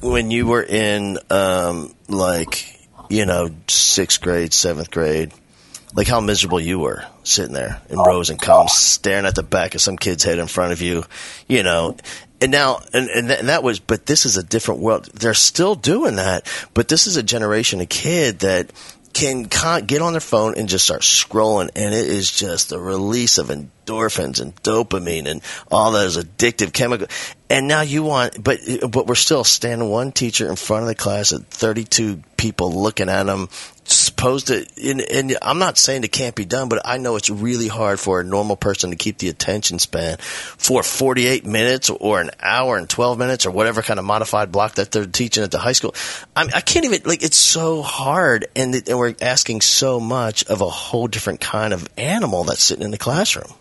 when 0.00 0.30
you 0.30 0.46
were 0.46 0.62
in 0.62 1.18
um, 1.30 1.94
like 2.08 2.66
you 3.08 3.26
know 3.26 3.50
sixth 3.68 4.20
grade, 4.20 4.52
seventh 4.52 4.90
grade. 4.90 5.32
Like 5.96 6.08
how 6.08 6.20
miserable 6.20 6.58
you 6.58 6.80
were 6.80 7.04
sitting 7.22 7.54
there 7.54 7.80
in 7.88 8.00
rows 8.00 8.28
and 8.28 8.42
columns, 8.42 8.72
staring 8.72 9.26
at 9.26 9.36
the 9.36 9.44
back 9.44 9.76
of 9.76 9.80
some 9.80 9.96
kid's 9.96 10.24
head 10.24 10.40
in 10.40 10.48
front 10.48 10.72
of 10.72 10.82
you, 10.82 11.04
you 11.46 11.62
know. 11.62 11.96
And 12.40 12.50
now, 12.50 12.80
and, 12.92 13.08
and, 13.10 13.30
that, 13.30 13.38
and 13.38 13.48
that 13.48 13.62
was, 13.62 13.78
but 13.78 14.04
this 14.04 14.26
is 14.26 14.36
a 14.36 14.42
different 14.42 14.80
world. 14.80 15.08
They're 15.14 15.34
still 15.34 15.76
doing 15.76 16.16
that, 16.16 16.48
but 16.74 16.88
this 16.88 17.06
is 17.06 17.16
a 17.16 17.22
generation 17.22 17.80
of 17.80 17.88
kid 17.88 18.40
that 18.40 18.72
can 19.14 19.46
con- 19.46 19.86
get 19.86 20.02
on 20.02 20.12
their 20.12 20.20
phone 20.20 20.54
and 20.56 20.68
just 20.68 20.84
start 20.84 21.00
scrolling, 21.02 21.70
and 21.76 21.94
it 21.94 22.06
is 22.06 22.30
just 22.30 22.72
a 22.72 22.78
release 22.78 23.38
of 23.38 23.48
endorphins 23.48 23.83
and 23.88 24.54
dopamine 24.62 25.26
and 25.26 25.42
all 25.70 25.92
those 25.92 26.16
addictive 26.16 26.72
chemicals. 26.72 27.10
And 27.50 27.68
now 27.68 27.82
you 27.82 28.02
want, 28.02 28.42
but 28.42 28.58
but 28.90 29.06
we're 29.06 29.14
still 29.14 29.44
standing 29.44 29.88
one 29.88 30.12
teacher 30.12 30.48
in 30.48 30.56
front 30.56 30.82
of 30.82 30.88
the 30.88 30.94
class 30.94 31.32
at 31.32 31.46
32 31.46 32.22
people 32.36 32.72
looking 32.72 33.08
at 33.08 33.24
them, 33.24 33.48
supposed 33.84 34.48
to. 34.48 34.66
And, 34.82 35.00
and 35.00 35.36
I'm 35.40 35.58
not 35.58 35.78
saying 35.78 36.04
it 36.04 36.12
can't 36.12 36.34
be 36.34 36.44
done, 36.44 36.68
but 36.68 36.82
I 36.84 36.98
know 36.98 37.16
it's 37.16 37.30
really 37.30 37.68
hard 37.68 38.00
for 38.00 38.20
a 38.20 38.24
normal 38.24 38.56
person 38.56 38.90
to 38.90 38.96
keep 38.96 39.18
the 39.18 39.28
attention 39.28 39.78
span 39.78 40.18
for 40.18 40.82
48 40.82 41.46
minutes 41.46 41.90
or 41.90 42.20
an 42.20 42.30
hour 42.40 42.76
and 42.76 42.88
12 42.88 43.18
minutes 43.18 43.46
or 43.46 43.50
whatever 43.50 43.82
kind 43.82 43.98
of 43.98 44.04
modified 44.04 44.52
block 44.52 44.74
that 44.74 44.90
they're 44.90 45.06
teaching 45.06 45.42
at 45.42 45.50
the 45.50 45.58
high 45.58 45.72
school. 45.72 45.94
I, 46.36 46.48
I 46.54 46.60
can't 46.60 46.84
even 46.84 47.00
like. 47.04 47.22
It's 47.22 47.36
so 47.36 47.82
hard, 47.82 48.46
and, 48.56 48.74
and 48.74 48.98
we're 48.98 49.14
asking 49.22 49.62
so 49.62 50.00
much 50.00 50.44
of 50.44 50.60
a 50.60 50.68
whole 50.68 51.08
different 51.08 51.40
kind 51.40 51.72
of 51.72 51.88
animal 51.96 52.44
that's 52.44 52.62
sitting 52.62 52.84
in 52.84 52.90
the 52.90 52.98
classroom. 52.98 53.52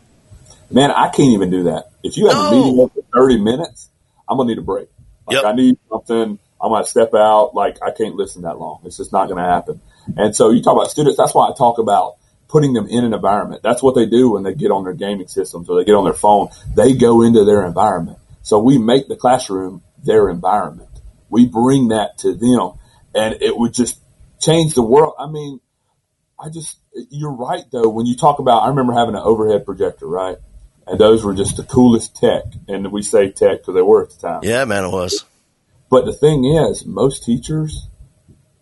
Man, 0.74 0.92
I 0.92 1.10
can't 1.10 1.30
even 1.34 1.50
do 1.50 1.64
that. 1.64 1.92
If 2.04 2.18
you 2.18 2.28
have 2.28 2.38
No. 2.38 2.48
a 2.48 2.52
meeting 2.52 2.84
up 2.84 2.92
for 2.94 3.04
30 3.14 3.40
minutes, 3.42 3.90
I'm 4.28 4.38
going 4.38 4.48
to 4.48 4.56
need 4.56 4.60
a 4.62 4.66
break. 4.66 4.90
Like, 5.28 5.36
Yep. 5.36 5.46
I 5.46 5.52
need 5.54 5.78
something. 5.90 6.40
I'm 6.62 6.70
going 6.72 6.84
to 6.84 6.90
step 6.90 7.14
out. 7.14 7.54
Like, 7.54 7.78
I 7.84 7.92
can't 7.92 8.16
listen 8.16 8.42
that 8.44 8.60
long. 8.60 8.80
It's 8.84 8.98
just 8.98 9.12
not 9.12 9.28
going 9.28 9.38
to 9.44 9.50
happen. 9.50 9.82
And 10.18 10.36
so 10.36 10.50
you 10.50 10.62
talk 10.64 10.76
about 10.76 10.90
students. 10.90 11.18
That's 11.18 11.34
why 11.34 11.48
I 11.50 11.54
talk 11.54 11.78
about 11.78 12.16
putting 12.48 12.74
them 12.74 12.88
in 12.88 13.04
an 13.06 13.14
environment. 13.14 13.62
That's 13.64 13.82
what 13.84 13.96
they 13.96 14.06
do 14.06 14.32
when 14.32 14.44
they 14.44 14.54
get 14.54 14.72
on 14.72 14.84
their 14.84 14.94
gaming 14.94 15.28
systems 15.28 15.70
or 15.70 15.78
they 15.78 15.86
get 15.86 15.96
on 15.96 16.04
their 16.04 16.14
phone. 16.14 16.50
They 16.76 16.94
go 16.94 17.22
into 17.22 17.46
their 17.46 17.66
environment. 17.66 18.18
So 18.42 18.60
we 18.60 18.78
make 18.78 19.08
the 19.08 19.16
classroom 19.16 19.82
their 20.04 20.30
environment. 20.30 20.90
We 21.30 21.46
bring 21.48 21.90
that 21.90 22.18
to 22.20 22.34
them 22.34 22.80
and 23.16 23.42
it 23.42 23.56
would 23.58 23.74
just 23.74 24.00
change 24.40 24.76
the 24.76 24.84
world. 24.84 25.14
I 25.20 25.28
mean, 25.28 25.60
I 26.40 26.50
just, 26.50 26.78
you're 27.10 27.32
right 27.34 27.64
though. 27.72 27.90
When 27.90 28.06
you 28.06 28.16
talk 28.18 28.40
about, 28.40 28.64
I 28.64 28.68
remember 28.70 28.94
having 28.94 29.16
an 29.16 29.22
overhead 29.24 29.66
projector, 29.66 30.06
right? 30.08 30.38
And 30.86 31.00
those 31.00 31.24
were 31.24 31.34
just 31.34 31.58
the 31.58 31.64
coolest 31.64 32.16
tech. 32.16 32.44
And 32.68 32.92
we 32.92 33.02
say 33.02 33.32
tech 33.32 33.60
because 33.60 33.76
they 33.76 33.82
were 33.82 34.04
at 34.04 34.10
the 34.12 34.18
time. 34.18 34.40
Yeah, 34.44 34.66
man, 34.66 34.86
it 34.86 34.92
was. 34.92 35.26
But 35.90 36.06
the 36.06 36.14
thing 36.14 36.46
is, 36.46 36.86
most 36.86 37.24
teachers 37.24 37.88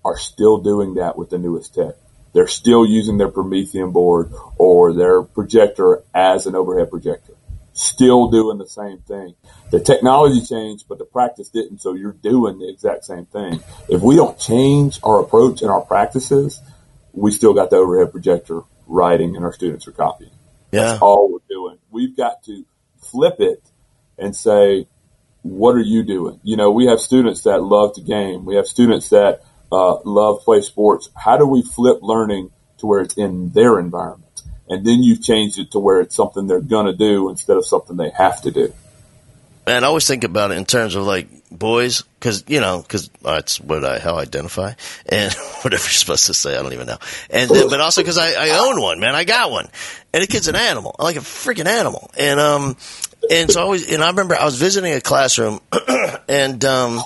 are 0.04 0.18
still 0.18 0.58
doing 0.58 0.96
that 0.96 1.18
with 1.18 1.30
the 1.30 1.38
newest 1.38 1.74
tech. 1.76 1.96
They're 2.34 2.48
still 2.48 2.86
using 2.86 3.18
their 3.18 3.30
Promethean 3.30 3.92
board 3.92 4.34
or 4.58 4.94
their 4.94 5.22
projector 5.22 6.04
as 6.14 6.48
an 6.48 6.56
overhead 6.56 6.90
projector. 6.90 7.34
Still 7.74 8.30
doing 8.30 8.58
the 8.58 8.68
same 8.68 9.00
thing. 9.00 9.36
The 9.70 9.80
technology 9.80 10.42
changed, 10.42 10.86
but 10.88 10.98
the 10.98 11.06
practice 11.06 11.50
didn't. 11.50 11.80
So 11.80 11.94
you're 11.94 12.12
doing 12.12 12.60
the 12.60 12.70
exact 12.70 13.06
same 13.06 13.26
thing. 13.26 13.64
If 13.90 14.02
we 14.02 14.16
don't 14.16 14.38
change 14.38 15.00
our 15.04 15.22
approach 15.22 15.62
and 15.62 15.72
our 15.72 15.82
practices, 15.82 16.62
we 17.14 17.32
still 17.32 17.54
got 17.54 17.70
the 17.70 17.78
overhead 17.78 18.12
projector 18.12 18.62
writing 18.88 19.36
and 19.36 19.46
our 19.46 19.54
students 19.54 19.88
are 19.88 19.94
copying. 19.94 20.32
Yeah. 20.72 20.84
That's 20.84 21.02
all 21.02 21.32
we're 21.32 21.40
doing. 21.50 21.78
We've 21.90 22.16
got 22.16 22.44
to 22.44 22.66
flip 23.12 23.36
it 23.40 23.64
and 24.18 24.36
say, 24.36 24.88
what 25.42 25.76
are 25.76 25.80
you 25.80 26.04
doing? 26.04 26.40
You 26.44 26.56
know, 26.56 26.72
we 26.72 26.86
have 26.86 27.00
students 27.00 27.44
that 27.44 27.62
love 27.62 27.96
to 27.96 28.02
game. 28.02 28.46
We 28.46 28.56
have 28.56 28.68
students 28.68 29.10
that 29.10 29.42
uh, 29.72 30.00
love 30.04 30.42
play 30.42 30.62
sports. 30.62 31.10
How 31.16 31.38
do 31.38 31.46
we 31.46 31.64
flip 31.64 32.00
learning 32.02 32.52
to 32.78 32.86
where 32.86 33.02
it's 33.02 33.18
in 33.18 33.52
their 33.52 33.80
environment? 33.80 34.44
And 34.68 34.86
then 34.86 35.04
you 35.04 35.18
change 35.18 35.58
it 35.58 35.72
to 35.72 35.80
where 35.80 36.00
it's 36.00 36.16
something 36.16 36.48
they're 36.48 36.62
going 36.62 36.86
to 36.86 36.96
do 36.96 37.30
instead 37.30 37.58
of 37.58 37.66
something 37.66 37.98
they 37.98 38.12
have 38.12 38.42
to 38.44 38.52
do. 38.52 38.74
And 39.68 39.84
I 39.84 39.88
always 39.88 40.08
think 40.08 40.24
about 40.24 40.52
it 40.52 40.58
in 40.58 40.66
terms 40.66 40.96
of 40.96 41.04
like 41.04 41.28
boys, 41.52 42.04
because 42.20 42.44
you 42.48 42.60
know, 42.60 42.82
because 42.82 43.10
that's 43.22 43.60
what 43.60 43.84
I 43.84 44.00
how 44.00 44.16
I 44.16 44.22
identify, 44.22 44.74
and 45.08 45.34
whatever 45.62 45.84
you're 45.84 45.90
supposed 45.90 46.28
to 46.28 46.34
say, 46.34 46.58
I 46.58 46.62
don't 46.62 46.74
even 46.74 46.88
know. 46.88 46.98
And 47.30 47.50
then, 47.50 47.70
but 47.70 47.82
also 47.82 48.02
because 48.02 48.18
I, 48.18 48.48
I 48.48 48.68
own 48.68 48.82
one, 48.82 49.00
man, 49.00 49.16
I 49.16 49.24
got 49.24 49.52
one, 49.52 49.68
and 50.14 50.24
the 50.24 50.28
kid's 50.28 50.48
an 50.48 50.56
animal, 50.56 50.96
like 51.00 51.18
a 51.18 51.20
freaking 51.20 51.68
animal, 51.68 52.10
and 52.18 52.40
um, 52.40 52.78
and 53.30 53.52
so 53.52 53.60
I 53.60 53.64
always, 53.64 53.92
and 53.92 54.04
I 54.04 54.10
remember 54.10 54.36
I 54.36 54.46
was 54.46 54.56
visiting 54.56 54.94
a 54.94 55.02
classroom, 55.02 55.60
and 56.28 56.64
um, 56.66 57.02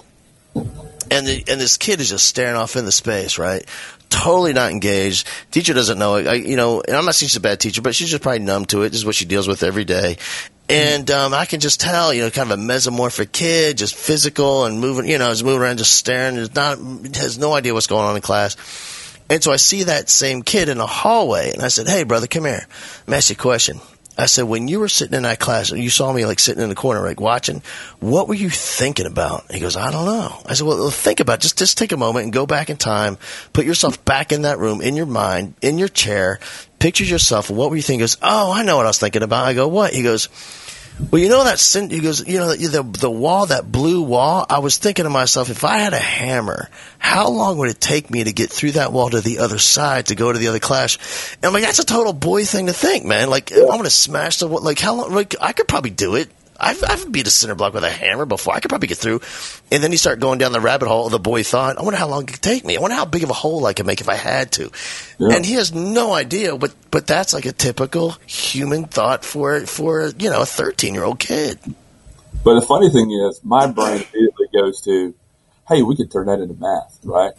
and 1.11 1.27
the, 1.27 1.43
and 1.47 1.59
this 1.59 1.77
kid 1.77 1.99
is 1.99 2.09
just 2.09 2.25
staring 2.25 2.55
off 2.55 2.75
into 2.75 2.91
space, 2.91 3.37
right? 3.37 3.65
Totally 4.09 4.53
not 4.53 4.71
engaged. 4.71 5.27
Teacher 5.51 5.73
doesn't 5.73 5.99
know 5.99 6.15
it. 6.15 6.27
I, 6.27 6.33
you 6.35 6.55
know, 6.55 6.81
and 6.81 6.95
I'm 6.95 7.05
not 7.05 7.15
saying 7.15 7.29
she's 7.29 7.35
a 7.35 7.41
bad 7.41 7.59
teacher, 7.59 7.81
but 7.81 7.95
she's 7.95 8.09
just 8.09 8.23
probably 8.23 8.39
numb 8.39 8.65
to 8.65 8.83
it. 8.83 8.89
This 8.89 8.99
is 8.99 9.05
what 9.05 9.15
she 9.15 9.25
deals 9.25 9.47
with 9.47 9.63
every 9.63 9.83
day. 9.83 10.17
And 10.67 11.11
um, 11.11 11.33
I 11.33 11.45
can 11.45 11.59
just 11.59 11.79
tell, 11.79 12.13
you 12.13 12.23
know, 12.23 12.31
kind 12.31 12.51
of 12.51 12.57
a 12.57 12.61
mesomorphic 12.61 13.31
kid, 13.31 13.77
just 13.77 13.95
physical 13.95 14.65
and 14.65 14.79
moving, 14.79 15.07
you 15.07 15.19
know, 15.19 15.29
is 15.29 15.43
moving 15.43 15.61
around, 15.61 15.77
just 15.77 15.93
staring. 15.93 16.37
Is 16.37 16.55
not 16.55 16.79
has 17.15 17.37
no 17.37 17.53
idea 17.53 17.73
what's 17.73 17.87
going 17.87 18.05
on 18.05 18.15
in 18.15 18.21
class. 18.21 18.55
And 19.29 19.43
so 19.43 19.51
I 19.51 19.57
see 19.57 19.83
that 19.83 20.09
same 20.09 20.41
kid 20.41 20.69
in 20.69 20.77
the 20.77 20.87
hallway, 20.87 21.51
and 21.51 21.61
I 21.61 21.67
said, 21.67 21.87
"Hey, 21.87 22.03
brother, 22.03 22.27
come 22.27 22.45
here. 22.45 22.65
Let 23.01 23.07
me 23.07 23.17
ask 23.17 23.29
you 23.29 23.35
a 23.35 23.37
question." 23.37 23.79
I 24.17 24.27
said, 24.27 24.43
"When 24.43 24.67
you 24.67 24.79
were 24.79 24.87
sitting 24.87 25.15
in 25.15 25.23
that 25.23 25.39
class, 25.39 25.71
you 25.71 25.89
saw 25.89 26.13
me 26.13 26.25
like 26.25 26.39
sitting 26.39 26.63
in 26.63 26.69
the 26.69 26.75
corner, 26.75 27.01
like 27.01 27.19
watching, 27.19 27.61
what 27.99 28.27
were 28.27 28.35
you 28.35 28.49
thinking 28.49 29.05
about?" 29.05 29.45
He 29.51 29.59
goes, 29.59 29.75
"I 29.75 29.91
don't 29.91 30.05
know." 30.05 30.41
I 30.45 30.53
said, 30.53 30.65
"Well, 30.65 30.89
think 30.89 31.19
about 31.19 31.39
it. 31.39 31.41
just 31.41 31.57
just 31.57 31.77
take 31.77 31.91
a 31.91 31.97
moment 31.97 32.23
and 32.23 32.33
go 32.33 32.45
back 32.45 32.69
in 32.69 32.77
time, 32.77 33.17
put 33.53 33.65
yourself 33.65 34.03
back 34.05 34.31
in 34.31 34.43
that 34.43 34.59
room, 34.59 34.81
in 34.81 34.95
your 34.95 35.05
mind, 35.05 35.55
in 35.61 35.77
your 35.77 35.89
chair, 35.89 36.39
picture 36.79 37.03
yourself. 37.03 37.49
What 37.49 37.69
were 37.69 37.75
you 37.75 37.81
thinking?" 37.81 37.99
He 37.99 38.03
goes, 38.03 38.17
"Oh, 38.21 38.51
I 38.51 38.63
know 38.63 38.77
what 38.77 38.85
I 38.85 38.89
was 38.89 38.99
thinking 38.99 39.23
about." 39.23 39.45
I 39.45 39.53
go, 39.53 39.67
"What?" 39.67 39.93
He 39.93 40.03
goes, 40.03 40.29
Well, 41.11 41.21
you 41.21 41.27
know 41.27 41.43
that 41.43 41.59
sin- 41.59 41.89
he 41.89 41.99
goes, 41.99 42.25
you 42.25 42.39
know 42.39 42.55
the 42.55 42.83
the 42.83 43.11
wall, 43.11 43.47
that 43.47 43.69
blue 43.69 44.01
wall. 44.01 44.45
I 44.49 44.59
was 44.59 44.77
thinking 44.77 45.03
to 45.03 45.09
myself, 45.09 45.49
if 45.49 45.65
I 45.65 45.79
had 45.79 45.93
a 45.93 45.99
hammer, 45.99 46.69
how 46.99 47.29
long 47.29 47.57
would 47.57 47.69
it 47.69 47.81
take 47.81 48.09
me 48.09 48.23
to 48.23 48.31
get 48.31 48.49
through 48.49 48.71
that 48.73 48.93
wall 48.93 49.09
to 49.09 49.19
the 49.19 49.39
other 49.39 49.57
side 49.57 50.07
to 50.07 50.15
go 50.15 50.31
to 50.31 50.39
the 50.39 50.47
other 50.47 50.59
class? 50.59 50.97
And 51.35 51.45
I'm 51.45 51.53
like, 51.53 51.63
that's 51.63 51.79
a 51.79 51.85
total 51.85 52.13
boy 52.13 52.45
thing 52.45 52.67
to 52.67 52.73
think, 52.73 53.03
man. 53.05 53.29
Like 53.29 53.51
I'm 53.51 53.65
going 53.65 53.83
to 53.83 53.89
smash 53.89 54.39
the 54.39 54.47
wall. 54.47 54.61
Like 54.61 54.79
how 54.79 54.95
long? 54.95 55.13
Like 55.13 55.35
I 55.41 55.51
could 55.51 55.67
probably 55.67 55.91
do 55.91 56.15
it. 56.15 56.29
I've, 56.59 56.83
I've 56.87 57.11
beat 57.11 57.27
a 57.27 57.29
cinder 57.29 57.55
block 57.55 57.73
with 57.73 57.83
a 57.83 57.89
hammer 57.89 58.25
before. 58.25 58.53
I 58.53 58.59
could 58.59 58.69
probably 58.69 58.87
get 58.87 58.97
through. 58.97 59.21
And 59.71 59.83
then 59.83 59.91
you 59.91 59.97
start 59.97 60.19
going 60.19 60.39
down 60.39 60.51
the 60.51 60.61
rabbit 60.61 60.87
hole 60.87 61.05
of 61.05 61.11
the 61.11 61.19
boy 61.19 61.43
thought, 61.43 61.77
I 61.77 61.83
wonder 61.83 61.97
how 61.97 62.07
long 62.07 62.23
it 62.23 62.33
could 62.33 62.41
take 62.41 62.65
me. 62.65 62.77
I 62.77 62.81
wonder 62.81 62.95
how 62.95 63.05
big 63.05 63.23
of 63.23 63.29
a 63.29 63.33
hole 63.33 63.65
I 63.65 63.73
could 63.73 63.85
make 63.85 64.01
if 64.01 64.09
I 64.09 64.15
had 64.15 64.51
to. 64.53 64.71
Yeah. 65.19 65.35
And 65.35 65.45
he 65.45 65.55
has 65.55 65.73
no 65.73 66.13
idea, 66.13 66.57
but, 66.57 66.73
but 66.91 67.07
that's 67.07 67.33
like 67.33 67.45
a 67.45 67.51
typical 67.51 68.11
human 68.25 68.85
thought 68.85 69.25
for, 69.25 69.61
for, 69.61 70.11
you 70.17 70.29
know, 70.29 70.41
a 70.41 70.45
13 70.45 70.93
year 70.93 71.03
old 71.03 71.19
kid. 71.19 71.59
But 72.43 72.59
the 72.59 72.65
funny 72.65 72.89
thing 72.89 73.11
is, 73.11 73.41
my 73.43 73.67
brain 73.67 74.03
immediately 74.13 74.47
goes 74.53 74.81
to, 74.81 75.15
hey, 75.67 75.81
we 75.81 75.95
could 75.95 76.11
turn 76.11 76.27
that 76.27 76.39
into 76.39 76.53
math, 76.53 76.99
right? 77.03 77.33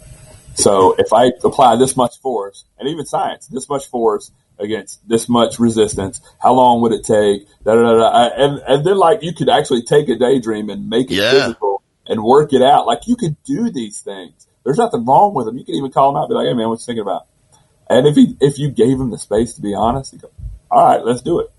So 0.55 0.95
if 0.99 1.13
I 1.13 1.33
apply 1.45 1.77
this 1.77 1.97
much 1.97 2.19
force, 2.21 2.65
and 2.79 2.89
even 2.89 3.05
science, 3.07 3.47
this 3.47 3.69
much 3.69 3.87
force 3.87 4.31
against 4.59 5.07
this 5.09 5.29
much 5.29 5.59
resistance, 5.59 6.21
how 6.39 6.55
long 6.55 6.81
would 6.83 6.93
it 6.93 7.05
take? 7.05 7.47
Da, 7.65 7.75
da, 7.75 7.83
da, 7.83 7.97
da. 7.99 8.29
And, 8.37 8.61
and 8.67 8.87
then 8.87 8.97
like 8.97 9.23
you 9.23 9.33
could 9.35 9.49
actually 9.49 9.83
take 9.83 10.09
a 10.09 10.17
daydream 10.17 10.71
and 10.71 10.89
make 10.89 11.11
it 11.11 11.15
Yeah. 11.17 11.31
physical 11.33 11.83
and 12.07 12.23
work 12.23 12.53
it 12.53 12.63
out. 12.63 12.87
Like 12.87 13.07
you 13.07 13.17
could 13.17 13.37
do 13.45 13.71
these 13.71 14.01
things. 14.01 14.47
There's 14.65 14.79
nothing 14.79 15.05
wrong 15.05 15.35
with 15.35 15.47
them. 15.47 15.59
You 15.59 15.65
could 15.65 15.75
even 15.75 15.91
call 15.93 16.11
him 16.11 16.17
out 16.17 16.23
and 16.25 16.29
be 16.31 16.35
like, 16.35 16.47
hey 16.47 16.55
man, 16.55 16.69
what 16.69 16.81
you 16.81 16.85
thinking 16.87 17.03
about? 17.03 17.27
And 17.89 18.07
if 18.07 18.17
he, 18.17 18.37
if 18.41 18.59
you 18.59 18.71
gave 18.71 18.99
him 19.01 19.11
the 19.11 19.19
space 19.19 19.55
to 19.55 19.63
be 19.63 19.75
honest, 19.75 20.13
he'd 20.13 20.23
go, 20.23 20.31
all 20.71 20.85
right, 20.85 21.05
let's 21.05 21.23
do 21.23 21.41
it. 21.41 21.51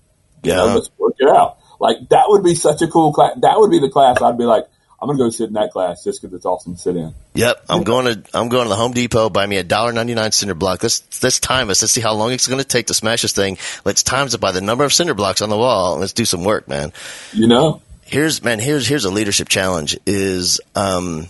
You 0.42 0.54
know, 0.54 0.66
Yeah. 0.66 0.74
let's 0.74 0.90
work 0.98 1.14
it 1.18 1.28
out. 1.28 1.58
Like 1.80 1.96
that 2.10 2.24
would 2.28 2.42
be 2.42 2.54
such 2.54 2.82
a 2.82 2.88
cool 2.88 3.12
class. 3.12 3.32
That 3.40 3.58
would 3.58 3.70
be 3.70 3.78
the 3.78 3.88
class 3.90 4.20
I'd 4.20 4.36
be 4.38 4.44
like, 4.44 4.66
I'm 5.00 5.06
gonna 5.06 5.18
go 5.18 5.30
sit 5.30 5.48
in 5.48 5.52
that 5.52 5.70
class 5.70 6.02
just 6.02 6.20
because 6.20 6.34
it's 6.34 6.44
awesome 6.44 6.74
to 6.74 6.80
sit 6.80 6.96
in. 6.96 7.14
Yep, 7.34 7.64
I'm 7.68 7.84
going 7.84 8.06
to 8.06 8.22
I'm 8.34 8.48
going 8.48 8.64
to 8.64 8.68
the 8.68 8.74
Home 8.74 8.92
Depot. 8.92 9.30
Buy 9.30 9.46
me 9.46 9.58
a 9.58 9.62
dollar 9.62 9.92
ninety 9.92 10.14
nine 10.14 10.32
cinder 10.32 10.54
block. 10.54 10.82
Let's 10.82 11.22
let's 11.22 11.38
time 11.38 11.70
us. 11.70 11.80
Let's 11.80 11.92
see 11.92 12.00
how 12.00 12.14
long 12.14 12.32
it's 12.32 12.48
going 12.48 12.60
to 12.60 12.66
take 12.66 12.88
to 12.88 12.94
smash 12.94 13.22
this 13.22 13.32
thing. 13.32 13.58
Let's 13.84 14.02
times 14.02 14.34
it 14.34 14.40
by 14.40 14.50
the 14.50 14.60
number 14.60 14.84
of 14.84 14.92
cinder 14.92 15.14
blocks 15.14 15.40
on 15.40 15.50
the 15.50 15.56
wall. 15.56 15.98
Let's 15.98 16.12
do 16.12 16.24
some 16.24 16.42
work, 16.42 16.66
man. 16.66 16.92
You 17.32 17.46
know? 17.46 17.80
Here's 18.02 18.42
man. 18.42 18.58
Here's 18.58 18.88
here's 18.88 19.04
a 19.04 19.10
leadership 19.10 19.48
challenge. 19.48 19.96
Is 20.04 20.60
um, 20.74 21.28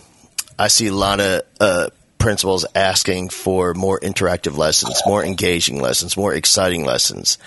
I 0.57 0.67
see 0.67 0.87
a 0.87 0.93
lot 0.93 1.19
of 1.19 1.43
uh, 1.59 1.89
principals 2.17 2.65
asking 2.73 3.29
for 3.29 3.73
more 3.75 3.99
interactive 3.99 4.57
lessons, 4.57 4.99
more 5.05 5.23
engaging 5.23 5.79
lessons, 5.79 6.17
more 6.17 6.33
exciting 6.33 6.85
lessons. 6.85 7.37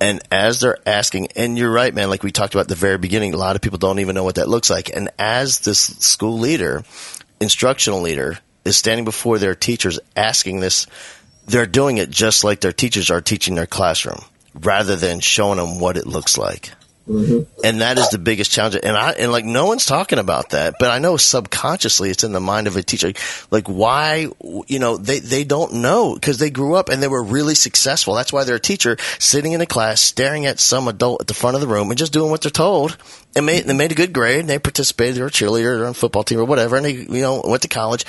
And 0.00 0.20
as 0.30 0.60
they're 0.60 0.78
asking, 0.86 1.28
and 1.36 1.56
you're 1.56 1.72
right, 1.72 1.94
man, 1.94 2.10
like 2.10 2.22
we 2.22 2.32
talked 2.32 2.54
about 2.54 2.62
at 2.62 2.68
the 2.68 2.74
very 2.74 2.98
beginning, 2.98 3.32
a 3.32 3.38
lot 3.38 3.56
of 3.56 3.62
people 3.62 3.78
don't 3.78 3.98
even 3.98 4.14
know 4.14 4.24
what 4.24 4.34
that 4.34 4.48
looks 4.48 4.68
like. 4.68 4.94
And 4.94 5.08
as 5.18 5.60
this 5.60 5.80
school 5.80 6.38
leader, 6.38 6.84
instructional 7.40 8.02
leader, 8.02 8.38
is 8.64 8.76
standing 8.76 9.04
before 9.04 9.38
their 9.38 9.54
teachers 9.54 9.98
asking 10.14 10.60
this, 10.60 10.86
they're 11.46 11.66
doing 11.66 11.98
it 11.98 12.10
just 12.10 12.44
like 12.44 12.60
their 12.60 12.72
teachers 12.72 13.10
are 13.10 13.20
teaching 13.20 13.54
their 13.54 13.66
classroom 13.66 14.20
rather 14.54 14.96
than 14.96 15.20
showing 15.20 15.58
them 15.58 15.80
what 15.80 15.96
it 15.96 16.06
looks 16.06 16.36
like. 16.36 16.72
Mm-hmm. 17.08 17.60
And 17.62 17.80
that 17.82 17.98
is 17.98 18.10
the 18.10 18.18
biggest 18.18 18.50
challenge. 18.50 18.78
And 18.82 18.96
I, 18.96 19.12
and 19.12 19.30
like 19.30 19.44
no 19.44 19.66
one's 19.66 19.86
talking 19.86 20.18
about 20.18 20.50
that, 20.50 20.74
but 20.80 20.90
I 20.90 20.98
know 20.98 21.16
subconsciously 21.16 22.10
it's 22.10 22.24
in 22.24 22.32
the 22.32 22.40
mind 22.40 22.66
of 22.66 22.76
a 22.76 22.82
teacher. 22.82 23.12
Like 23.50 23.68
why, 23.68 24.28
you 24.66 24.78
know, 24.80 24.96
they, 24.96 25.20
they 25.20 25.44
don't 25.44 25.74
know 25.74 26.14
because 26.14 26.38
they 26.38 26.50
grew 26.50 26.74
up 26.74 26.88
and 26.88 27.00
they 27.00 27.08
were 27.08 27.22
really 27.22 27.54
successful. 27.54 28.14
That's 28.14 28.32
why 28.32 28.42
they're 28.42 28.56
a 28.56 28.60
teacher 28.60 28.96
sitting 29.20 29.52
in 29.52 29.60
a 29.60 29.66
class, 29.66 30.00
staring 30.00 30.46
at 30.46 30.58
some 30.58 30.88
adult 30.88 31.20
at 31.20 31.26
the 31.28 31.34
front 31.34 31.54
of 31.54 31.60
the 31.60 31.68
room 31.68 31.90
and 31.90 31.98
just 31.98 32.12
doing 32.12 32.30
what 32.30 32.42
they're 32.42 32.50
told. 32.50 32.96
And 33.36 33.46
made, 33.46 33.64
they 33.66 33.74
made 33.74 33.92
a 33.92 33.96
good 33.96 34.12
grade 34.12 34.40
and 34.40 34.48
they 34.48 34.58
participated 34.58 35.20
or 35.20 35.26
a 35.26 35.30
cheerleader 35.30 35.80
or 35.80 35.86
on 35.86 35.94
football 35.94 36.24
team 36.24 36.40
or 36.40 36.44
whatever. 36.44 36.74
And 36.74 36.84
they, 36.84 36.92
you 36.92 37.20
know, 37.20 37.42
went 37.44 37.62
to 37.62 37.68
college. 37.68 38.04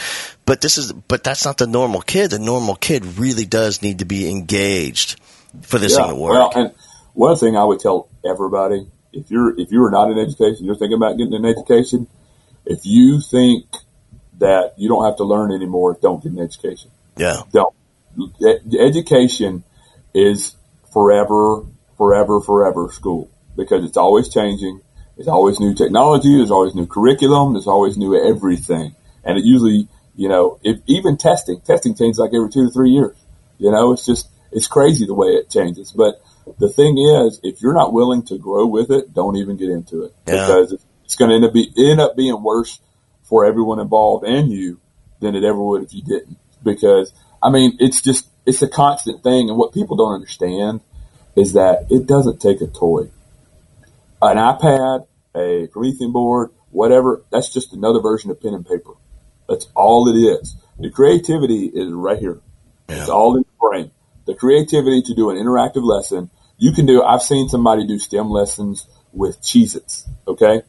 But 0.46 0.62
this 0.62 0.78
is, 0.78 0.92
but 0.92 1.24
that's 1.24 1.46
not 1.46 1.58
the 1.58 1.68
normal 1.68 2.02
kid. 2.02 2.32
The 2.32 2.40
normal 2.40 2.76
kid 2.76 3.06
really 3.20 3.46
does 3.46 3.84
need 3.84 4.00
to 4.00 4.06
be 4.06 4.30
engaged 4.30 5.20
for 5.62 5.78
this 5.78 5.96
thing 5.96 6.08
to 6.08 6.16
work. 6.16 6.32
Well, 6.32 6.52
and 6.56 6.74
one 7.14 7.36
thing 7.36 7.58
I 7.58 7.64
would 7.64 7.80
tell 7.80 8.10
everybody, 8.28 8.88
if 9.14 9.32
you're 9.32 9.60
if 9.60 9.72
you 9.72 9.84
are 9.84 9.92
not 9.92 10.12
in 10.12 10.18
education, 10.18 10.66
you're 10.66 10.76
thinking 10.76 10.98
about 10.98 11.18
getting 11.18 11.34
an 11.34 11.46
education, 11.46 12.08
if 12.66 12.86
you 12.86 13.22
think 13.22 13.66
that 14.40 14.74
you 14.78 14.88
don't 14.90 15.06
have 15.06 15.18
to 15.18 15.24
learn 15.24 15.52
anymore, 15.52 15.98
don't 16.02 16.22
get 16.22 16.32
an 16.32 16.40
education. 16.40 16.92
yeah. 17.18 17.42
Don't. 17.52 17.74
E- 18.20 18.80
Education 18.80 19.64
is 20.14 20.56
forever, 20.92 21.64
forever, 21.98 22.42
forever 22.42 22.92
school 22.92 23.30
because 23.56 23.84
it's 23.86 23.98
always 23.98 24.30
changing. 24.30 24.82
There's 25.16 25.28
always 25.28 25.60
new 25.60 25.74
technology. 25.74 26.36
There's 26.38 26.52
always 26.52 26.76
new 26.76 26.86
curriculum. 26.86 27.54
There's 27.54 27.68
always 27.68 27.98
new 27.98 28.16
everything. 28.16 28.96
And 29.24 29.38
it 29.38 29.46
usually, 29.46 29.88
you 30.16 30.30
know, 30.30 30.60
if 30.64 30.80
even 30.86 31.18
testing, 31.18 31.62
testing 31.62 31.96
changes 31.96 32.20
like 32.20 32.32
every 32.34 32.50
two 32.50 32.68
to 32.68 32.72
three 32.72 32.92
years. 32.92 33.16
You 33.58 33.72
know, 33.72 33.94
it's 33.94 34.06
just, 34.06 34.30
it's 34.52 34.68
crazy 34.68 35.06
the 35.06 35.16
way 35.16 35.30
it 35.30 35.50
changes. 35.50 35.92
But 35.92 36.22
the 36.60 36.70
thing 36.70 36.98
is, 36.98 37.40
if 37.44 37.62
you're 37.62 37.74
not 37.74 37.94
willing 37.94 38.24
to 38.24 38.38
grow 38.38 38.66
with 38.66 38.92
it, 38.92 39.14
don't 39.14 39.38
even 39.38 39.58
get 39.58 39.70
into 39.70 40.04
it 40.04 40.14
Yeah. 40.28 40.46
because 40.48 40.74
it's 41.04 41.16
going 41.16 41.30
to 41.30 41.36
end 41.36 41.46
up 41.46 41.54
be, 41.54 41.72
end 41.78 42.00
up 42.02 42.16
being 42.16 42.42
worse 42.42 42.80
for 43.24 43.46
everyone 43.46 43.80
involved 43.80 44.26
and 44.26 44.52
you 44.52 44.80
than 45.20 45.36
it 45.36 45.44
ever 45.44 45.62
would 45.62 45.84
if 45.84 45.94
you 45.94 46.02
didn't. 46.02 46.38
Because 46.64 47.14
I 47.42 47.50
mean, 47.50 47.78
it's 47.80 48.02
just 48.02 48.28
it's 48.46 48.62
a 48.62 48.68
constant 48.68 49.24
thing, 49.24 49.50
and 49.50 49.58
what 49.58 49.74
people 49.74 49.98
don't 49.98 50.14
understand 50.14 50.82
is 51.36 51.54
that 51.54 51.88
it 51.90 52.08
doesn't 52.08 52.42
take 52.42 52.62
a 52.62 52.68
toy, 52.68 53.10
an 54.22 54.38
iPad, 54.38 55.06
a 55.36 55.68
Promethean 55.68 56.12
board, 56.12 56.50
whatever. 56.72 57.24
That's 57.32 57.54
just 57.54 57.74
another 57.74 58.00
version 58.00 58.32
of 58.32 58.42
pen 58.42 58.54
and 58.54 58.66
paper. 58.66 58.94
That's 59.48 59.68
all 59.76 60.08
it 60.10 60.18
is. 60.20 60.56
The 60.80 60.90
creativity 60.90 61.66
is 61.68 61.92
right 61.92 62.20
here. 62.20 62.40
It's 62.90 63.10
all 63.10 63.36
in 63.36 63.44
the 63.44 63.48
brain. 63.60 63.92
The 64.26 64.34
creativity 64.36 65.02
to 65.04 65.14
do 65.14 65.30
an 65.30 65.38
interactive 65.38 65.84
lesson. 65.84 66.30
You 66.58 66.72
can 66.72 66.86
do, 66.86 67.04
I've 67.04 67.22
seen 67.22 67.50
somebody 67.50 67.86
do 67.86 68.00
STEM 68.00 68.30
lessons 68.30 68.88
with 69.14 69.42
Cheez-Its, 69.42 70.08
okay? 70.28 70.64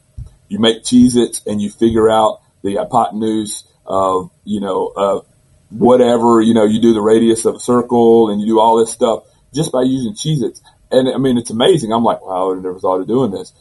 You 0.48 0.58
make 0.58 0.82
Cheez-Its 0.82 1.42
and 1.46 1.60
you 1.60 1.70
figure 1.70 2.10
out 2.10 2.40
the 2.62 2.76
hypotenuse 2.76 3.64
of, 3.86 4.30
you 4.44 4.60
know, 4.60 4.92
of 4.94 5.26
whatever, 5.70 6.40
you 6.40 6.54
know, 6.54 6.64
you 6.64 6.80
do 6.80 6.92
the 6.92 7.00
radius 7.00 7.44
of 7.44 7.56
a 7.56 7.60
circle 7.60 8.30
and 8.30 8.40
you 8.40 8.46
do 8.46 8.60
all 8.60 8.78
this 8.78 8.92
stuff 8.92 9.24
just 9.54 9.72
by 9.72 9.82
using 9.82 10.12
Cheez-Its. 10.12 10.60
And 10.90 11.08
I 11.08 11.18
mean, 11.18 11.38
it's 11.38 11.50
amazing. 11.50 11.92
I'm 11.92 12.04
like, 12.04 12.24
wow, 12.24 12.52
I 12.52 12.56
never 12.56 12.78
thought 12.78 13.00
of 13.00 13.06
doing 13.06 13.30
this. 13.30 13.52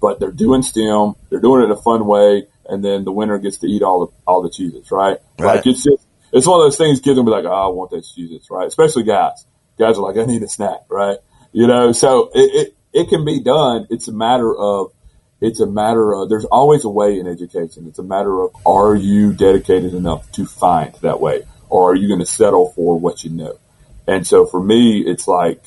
But 0.00 0.20
they're 0.20 0.32
doing 0.32 0.62
STEM, 0.62 1.14
they're 1.30 1.40
doing 1.40 1.62
it 1.62 1.66
in 1.66 1.70
a 1.70 1.76
fun 1.76 2.06
way, 2.06 2.46
and 2.68 2.84
then 2.84 3.04
the 3.04 3.12
winner 3.12 3.38
gets 3.38 3.58
to 3.58 3.66
eat 3.66 3.82
all 3.82 4.06
the, 4.06 4.12
all 4.26 4.42
the 4.42 4.50
Cheez-Its, 4.50 4.90
right? 4.90 5.18
Right. 5.38 5.56
Like 5.56 5.66
it's 5.66 5.84
just, 5.84 6.04
it's 6.32 6.46
one 6.46 6.60
of 6.60 6.66
those 6.66 6.76
things 6.76 7.00
kids 7.00 7.16
will 7.16 7.24
be 7.24 7.30
like, 7.30 7.44
oh, 7.44 7.48
I 7.48 7.68
want 7.68 7.92
those 7.92 8.12
Cheez-Its, 8.12 8.50
right? 8.50 8.66
Especially 8.66 9.04
guys. 9.04 9.46
Guys 9.78 9.98
are 9.98 10.02
like, 10.02 10.16
I 10.16 10.24
need 10.24 10.42
a 10.42 10.48
snack, 10.48 10.80
right? 10.88 11.18
You 11.56 11.66
know, 11.66 11.92
so 11.92 12.30
it, 12.34 12.66
it, 12.66 12.76
it 12.92 13.08
can 13.08 13.24
be 13.24 13.40
done. 13.40 13.86
It's 13.88 14.08
a 14.08 14.12
matter 14.12 14.54
of, 14.54 14.92
it's 15.40 15.58
a 15.58 15.66
matter 15.66 16.12
of, 16.12 16.28
there's 16.28 16.44
always 16.44 16.84
a 16.84 16.90
way 16.90 17.18
in 17.18 17.26
education. 17.26 17.86
It's 17.88 17.98
a 17.98 18.02
matter 18.02 18.42
of, 18.42 18.54
are 18.66 18.94
you 18.94 19.32
dedicated 19.32 19.94
enough 19.94 20.30
to 20.32 20.44
find 20.44 20.94
that 20.96 21.18
way? 21.18 21.44
Or 21.70 21.92
are 21.92 21.94
you 21.94 22.08
going 22.08 22.20
to 22.20 22.26
settle 22.26 22.72
for 22.72 23.00
what 23.00 23.24
you 23.24 23.30
know? 23.30 23.58
And 24.06 24.26
so 24.26 24.44
for 24.44 24.62
me, 24.62 25.00
it's 25.00 25.26
like 25.26 25.62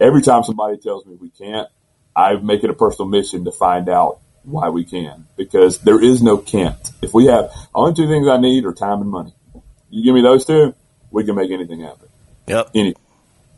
every 0.00 0.22
time 0.22 0.42
somebody 0.42 0.76
tells 0.76 1.06
me 1.06 1.14
we 1.14 1.30
can't, 1.30 1.68
I 2.16 2.34
make 2.34 2.64
it 2.64 2.70
a 2.70 2.74
personal 2.74 3.08
mission 3.08 3.44
to 3.44 3.52
find 3.52 3.88
out 3.88 4.18
why 4.42 4.70
we 4.70 4.84
can 4.84 5.28
because 5.36 5.78
there 5.78 6.02
is 6.02 6.20
no 6.20 6.36
can't. 6.36 6.90
If 7.00 7.14
we 7.14 7.26
have 7.26 7.52
only 7.76 7.94
two 7.94 8.08
things 8.08 8.26
I 8.26 8.38
need 8.38 8.64
are 8.64 8.74
time 8.74 9.02
and 9.02 9.10
money. 9.10 9.34
You 9.88 10.02
give 10.02 10.16
me 10.16 10.22
those 10.22 10.44
two, 10.44 10.74
we 11.12 11.22
can 11.22 11.36
make 11.36 11.52
anything 11.52 11.82
happen. 11.82 12.08
Yep. 12.48 12.70
Anything. 12.74 13.02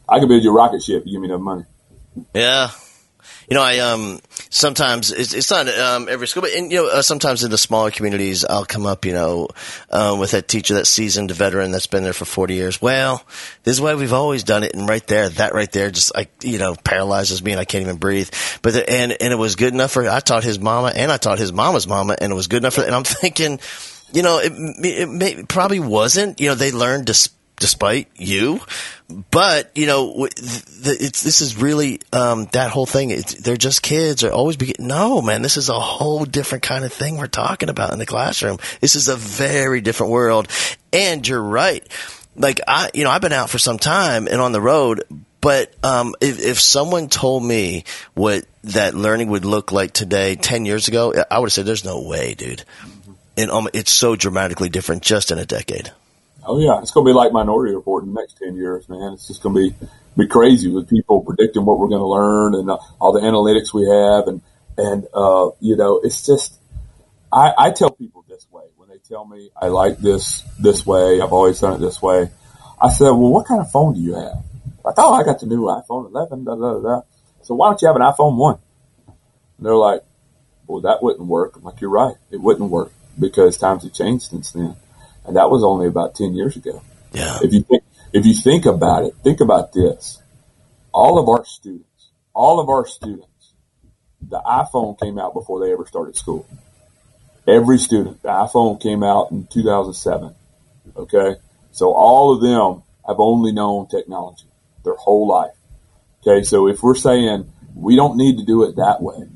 I 0.06 0.18
can 0.18 0.28
build 0.28 0.42
you 0.42 0.50
a 0.50 0.52
rocket 0.52 0.82
ship. 0.82 1.04
You 1.06 1.12
give 1.12 1.22
me 1.22 1.28
enough 1.28 1.40
money. 1.40 1.64
Yeah. 2.34 2.70
You 3.50 3.56
know, 3.56 3.62
I 3.62 3.78
um 3.80 4.20
sometimes 4.48 5.10
it's, 5.10 5.34
it's 5.34 5.50
not 5.50 5.66
um 5.68 6.08
every 6.08 6.28
school, 6.28 6.42
but 6.42 6.52
in, 6.52 6.70
you 6.70 6.76
know 6.76 6.88
uh, 6.88 7.02
sometimes 7.02 7.42
in 7.42 7.50
the 7.50 7.58
smaller 7.58 7.90
communities, 7.90 8.44
I'll 8.44 8.64
come 8.64 8.86
up, 8.86 9.04
you 9.04 9.12
know, 9.12 9.48
um, 9.90 10.20
with 10.20 10.30
that 10.30 10.46
teacher, 10.46 10.74
that 10.74 10.86
seasoned 10.86 11.32
veteran 11.32 11.72
that's 11.72 11.88
been 11.88 12.04
there 12.04 12.12
for 12.12 12.24
forty 12.24 12.54
years. 12.54 12.80
Well, 12.80 13.24
this 13.64 13.74
is 13.74 13.80
why 13.80 13.96
we've 13.96 14.12
always 14.12 14.44
done 14.44 14.62
it, 14.62 14.74
and 14.74 14.88
right 14.88 15.04
there, 15.08 15.28
that 15.30 15.52
right 15.52 15.70
there, 15.72 15.90
just 15.90 16.14
like 16.14 16.30
you 16.44 16.58
know, 16.58 16.76
paralyzes 16.76 17.42
me, 17.42 17.50
and 17.50 17.60
I 17.60 17.64
can't 17.64 17.82
even 17.82 17.96
breathe. 17.96 18.30
But 18.62 18.74
the, 18.74 18.88
and 18.88 19.16
and 19.20 19.32
it 19.32 19.36
was 19.36 19.56
good 19.56 19.74
enough 19.74 19.90
for 19.90 20.08
I 20.08 20.20
taught 20.20 20.44
his 20.44 20.60
mama, 20.60 20.92
and 20.94 21.10
I 21.10 21.16
taught 21.16 21.40
his 21.40 21.52
mama's 21.52 21.88
mama, 21.88 22.16
and 22.20 22.30
it 22.30 22.36
was 22.36 22.46
good 22.46 22.62
enough 22.62 22.74
for. 22.74 22.82
And 22.82 22.94
I'm 22.94 23.04
thinking, 23.20 23.58
you 24.12 24.22
know, 24.22 24.38
it, 24.38 24.52
it 24.54 25.08
may, 25.08 25.42
probably 25.42 25.80
wasn't. 25.80 26.40
You 26.40 26.50
know, 26.50 26.54
they 26.54 26.70
learned 26.70 27.08
to 27.08 27.30
despite 27.60 28.08
you. 28.16 28.60
But 29.30 29.70
you 29.76 29.86
know, 29.86 30.26
it's 30.26 31.22
this 31.22 31.40
is 31.40 31.56
really 31.56 32.00
um, 32.12 32.46
that 32.52 32.70
whole 32.70 32.86
thing. 32.86 33.10
It's, 33.10 33.34
they're 33.34 33.56
just 33.56 33.82
kids. 33.82 34.24
Or 34.24 34.32
always 34.32 34.56
be 34.56 34.74
no 34.80 35.22
man. 35.22 35.42
This 35.42 35.56
is 35.56 35.68
a 35.68 35.78
whole 35.78 36.24
different 36.24 36.64
kind 36.64 36.84
of 36.84 36.92
thing 36.92 37.16
we're 37.16 37.28
talking 37.28 37.68
about 37.68 37.92
in 37.92 38.00
the 38.00 38.06
classroom. 38.06 38.58
This 38.80 38.96
is 38.96 39.06
a 39.06 39.16
very 39.16 39.80
different 39.80 40.10
world. 40.10 40.48
And 40.92 41.26
you're 41.26 41.42
right. 41.42 41.86
Like 42.34 42.60
I, 42.66 42.90
you 42.94 43.04
know, 43.04 43.10
I've 43.10 43.20
been 43.20 43.32
out 43.32 43.50
for 43.50 43.58
some 43.58 43.78
time 43.78 44.26
and 44.26 44.40
on 44.40 44.50
the 44.50 44.60
road. 44.60 45.04
But 45.40 45.72
um, 45.82 46.14
if, 46.20 46.38
if 46.38 46.60
someone 46.60 47.08
told 47.08 47.42
me 47.42 47.84
what 48.12 48.44
that 48.64 48.94
learning 48.94 49.28
would 49.28 49.46
look 49.46 49.72
like 49.72 49.92
today, 49.92 50.36
10 50.36 50.66
years 50.66 50.86
ago, 50.86 51.14
I 51.30 51.38
would 51.38 51.46
have 51.46 51.52
said, 51.52 51.64
there's 51.64 51.84
no 51.84 52.02
way, 52.02 52.34
dude. 52.34 52.62
And 53.38 53.50
um, 53.50 53.68
it's 53.72 53.90
so 53.90 54.16
dramatically 54.16 54.68
different 54.68 55.02
just 55.02 55.30
in 55.30 55.38
a 55.38 55.46
decade. 55.46 55.92
Oh 56.44 56.58
yeah, 56.58 56.80
it's 56.80 56.90
going 56.90 57.06
to 57.06 57.10
be 57.10 57.14
like 57.14 57.32
Minority 57.32 57.74
Report 57.74 58.04
in 58.04 58.14
the 58.14 58.20
next 58.20 58.38
ten 58.38 58.56
years, 58.56 58.88
man. 58.88 59.12
It's 59.12 59.28
just 59.28 59.42
going 59.42 59.54
to 59.54 59.60
be 59.60 59.86
be 60.16 60.26
crazy 60.26 60.70
with 60.70 60.88
people 60.88 61.22
predicting 61.22 61.64
what 61.64 61.78
we're 61.78 61.88
going 61.88 62.00
to 62.00 62.06
learn 62.06 62.54
and 62.54 62.70
uh, 62.70 62.78
all 63.00 63.12
the 63.12 63.20
analytics 63.20 63.74
we 63.74 63.88
have, 63.88 64.26
and 64.26 64.40
and 64.78 65.06
uh, 65.14 65.50
you 65.60 65.76
know, 65.76 66.00
it's 66.02 66.24
just 66.24 66.58
I, 67.32 67.52
I 67.56 67.70
tell 67.70 67.90
people 67.90 68.24
this 68.28 68.46
way 68.50 68.64
when 68.76 68.88
they 68.88 68.98
tell 68.98 69.26
me 69.26 69.50
I 69.60 69.68
like 69.68 69.98
this 69.98 70.42
this 70.58 70.86
way. 70.86 71.20
I've 71.20 71.32
always 71.32 71.60
done 71.60 71.74
it 71.74 71.80
this 71.80 72.00
way. 72.00 72.30
I 72.82 72.90
said, 72.90 73.10
well, 73.10 73.30
what 73.30 73.46
kind 73.46 73.60
of 73.60 73.70
phone 73.70 73.94
do 73.94 74.00
you 74.00 74.14
have? 74.14 74.42
Like, 74.82 74.94
oh, 74.96 75.12
I 75.12 75.22
got 75.22 75.40
the 75.40 75.46
new 75.46 75.64
iPhone 75.64 76.08
11. 76.10 76.44
Da 76.44 76.54
da 76.54 76.80
da. 76.80 77.00
So 77.42 77.54
why 77.54 77.68
don't 77.68 77.82
you 77.82 77.88
have 77.88 77.96
an 77.96 78.02
iPhone 78.02 78.36
one? 78.36 78.58
And 79.06 79.66
they're 79.66 79.76
like, 79.76 80.00
well, 80.66 80.80
that 80.80 81.02
wouldn't 81.02 81.26
work. 81.26 81.56
I'm 81.56 81.62
like, 81.62 81.82
you're 81.82 81.90
right, 81.90 82.14
it 82.30 82.40
wouldn't 82.40 82.70
work 82.70 82.92
because 83.18 83.58
times 83.58 83.82
have 83.82 83.92
changed 83.92 84.30
since 84.30 84.52
then 84.52 84.76
and 85.26 85.36
that 85.36 85.50
was 85.50 85.62
only 85.62 85.86
about 85.86 86.14
ten 86.14 86.34
years 86.34 86.56
ago. 86.56 86.82
Yeah. 87.12 87.38
If 87.42 87.52
you 87.52 87.62
think, 87.62 87.82
if 88.12 88.26
you 88.26 88.34
think 88.34 88.66
about 88.66 89.04
it, 89.04 89.14
think 89.22 89.40
about 89.40 89.72
this: 89.72 90.22
all 90.92 91.18
of 91.18 91.28
our 91.28 91.44
students, 91.44 92.10
all 92.34 92.60
of 92.60 92.68
our 92.68 92.86
students, 92.86 93.52
the 94.20 94.40
iPhone 94.40 94.98
came 95.00 95.18
out 95.18 95.34
before 95.34 95.64
they 95.64 95.72
ever 95.72 95.86
started 95.86 96.16
school. 96.16 96.46
Every 97.46 97.78
student, 97.78 98.22
the 98.22 98.28
iPhone 98.28 98.80
came 98.80 99.02
out 99.02 99.30
in 99.30 99.46
2007. 99.46 100.34
Okay, 100.96 101.36
so 101.72 101.92
all 101.92 102.34
of 102.34 102.42
them 102.42 102.82
have 103.06 103.18
only 103.18 103.52
known 103.52 103.88
technology 103.88 104.46
their 104.84 104.94
whole 104.94 105.26
life. 105.26 105.54
Okay, 106.22 106.44
so 106.44 106.68
if 106.68 106.82
we're 106.82 106.94
saying 106.94 107.50
we 107.74 107.96
don't 107.96 108.16
need 108.16 108.38
to 108.38 108.44
do 108.44 108.64
it 108.64 108.76
that 108.76 109.00
way, 109.00 109.28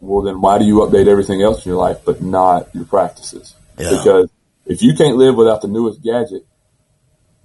well, 0.00 0.22
then 0.22 0.40
why 0.40 0.58
do 0.58 0.64
you 0.64 0.76
update 0.76 1.08
everything 1.08 1.42
else 1.42 1.64
in 1.64 1.70
your 1.70 1.78
life 1.78 1.98
but 2.04 2.22
not 2.22 2.74
your 2.74 2.84
practices? 2.86 3.54
Yeah. 3.78 3.90
Because 3.90 4.30
if 4.70 4.82
you 4.82 4.94
can't 4.94 5.16
live 5.16 5.34
without 5.34 5.62
the 5.62 5.68
newest 5.68 6.00
gadget, 6.00 6.46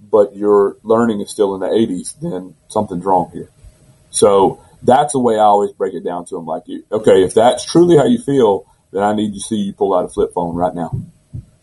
but 0.00 0.36
your 0.36 0.76
learning 0.84 1.20
is 1.20 1.28
still 1.28 1.56
in 1.56 1.60
the 1.60 1.66
80s, 1.66 2.14
then 2.20 2.54
something's 2.68 3.04
wrong 3.04 3.30
here. 3.32 3.50
So 4.10 4.62
that's 4.80 5.12
the 5.12 5.18
way 5.18 5.34
I 5.34 5.42
always 5.42 5.72
break 5.72 5.94
it 5.94 6.04
down 6.04 6.26
to 6.26 6.36
them. 6.36 6.46
Like, 6.46 6.62
okay, 6.92 7.24
if 7.24 7.34
that's 7.34 7.64
truly 7.64 7.96
how 7.96 8.06
you 8.06 8.22
feel, 8.22 8.64
then 8.92 9.02
I 9.02 9.12
need 9.12 9.34
to 9.34 9.40
see 9.40 9.56
you 9.56 9.72
pull 9.72 9.92
out 9.92 10.04
a 10.04 10.08
flip 10.08 10.34
phone 10.34 10.54
right 10.54 10.72
now. 10.72 10.96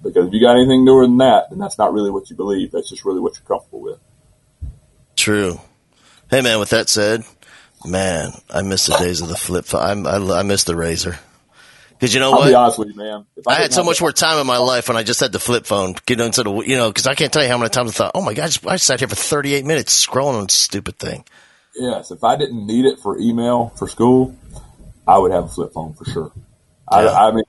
Because 0.02 0.28
if 0.28 0.34
you 0.34 0.42
got 0.42 0.58
anything 0.58 0.84
newer 0.84 1.08
than 1.08 1.20
that, 1.20 1.50
then 1.50 1.60
that's 1.60 1.78
not 1.78 1.94
really 1.94 2.12
what 2.12 2.30
you 2.30 2.36
believe. 2.36 2.72
That's 2.72 2.90
just 2.90 3.06
really 3.06 3.22
what 3.22 3.36
you're 3.36 3.48
comfortable 3.48 3.80
with. 3.80 4.00
True. 5.16 5.62
Hey, 6.30 6.42
man, 6.42 6.60
with 6.60 6.72
that 6.72 6.90
said, 6.90 7.24
man, 7.86 8.34
I 8.50 8.64
miss 8.64 8.88
the 8.88 8.98
days 8.98 9.22
of 9.22 9.30
the 9.30 9.38
flip 9.38 9.64
phone. 9.64 10.06
I, 10.06 10.18
I, 10.18 10.40
I 10.40 10.44
miss 10.44 10.66
the 10.66 10.74
RAZR. 10.74 11.18
Because 12.04 12.14
you 12.14 12.20
know 12.20 12.34
I'll 12.34 12.40
what? 12.40 12.50
be 12.50 12.54
honest 12.54 12.80
with 12.80 12.90
you, 12.90 12.96
man. 12.96 13.26
If 13.38 13.48
I 13.48 13.54
had 13.54 13.72
so 13.72 13.82
much 13.82 14.02
more 14.02 14.12
time 14.12 14.38
in 14.38 14.46
my 14.46 14.58
oh. 14.58 14.66
life 14.66 14.90
when 14.90 14.98
I 14.98 15.04
just 15.04 15.22
had 15.22 15.32
the 15.32 15.40
flip 15.40 15.66
phone. 15.66 15.96
You 16.06 16.22
into 16.22 16.44
the, 16.44 16.52
you 16.54 16.76
know, 16.76 16.90
because 16.90 17.08
I 17.08 17.16
can't 17.16 17.32
tell 17.32 17.42
you 17.42 17.48
how 17.48 17.58
many 17.58 17.70
times 17.70 17.92
I 17.92 17.94
thought, 17.94 18.12
"Oh 18.14 18.22
my 18.22 18.34
god, 18.34 18.44
I, 18.44 18.48
just, 18.48 18.68
I 18.68 18.76
sat 18.76 19.00
here 19.00 19.08
for 19.08 19.16
38 19.16 19.64
minutes 19.64 20.06
scrolling 20.06 20.34
on 20.34 20.44
this 20.44 20.54
stupid 20.54 21.00
thing." 21.00 21.24
Yes, 21.78 22.12
if 22.12 22.22
I 22.26 22.36
didn't 22.36 22.68
need 22.68 22.84
it 22.84 23.00
for 23.00 23.18
email 23.18 23.70
for 23.78 23.88
school, 23.88 24.36
I 25.08 25.18
would 25.18 25.32
have 25.32 25.46
a 25.46 25.48
flip 25.48 25.72
phone 25.72 25.94
for 25.94 26.04
sure. 26.04 26.34
I, 26.90 27.08
I 27.08 27.32
mean, 27.32 27.46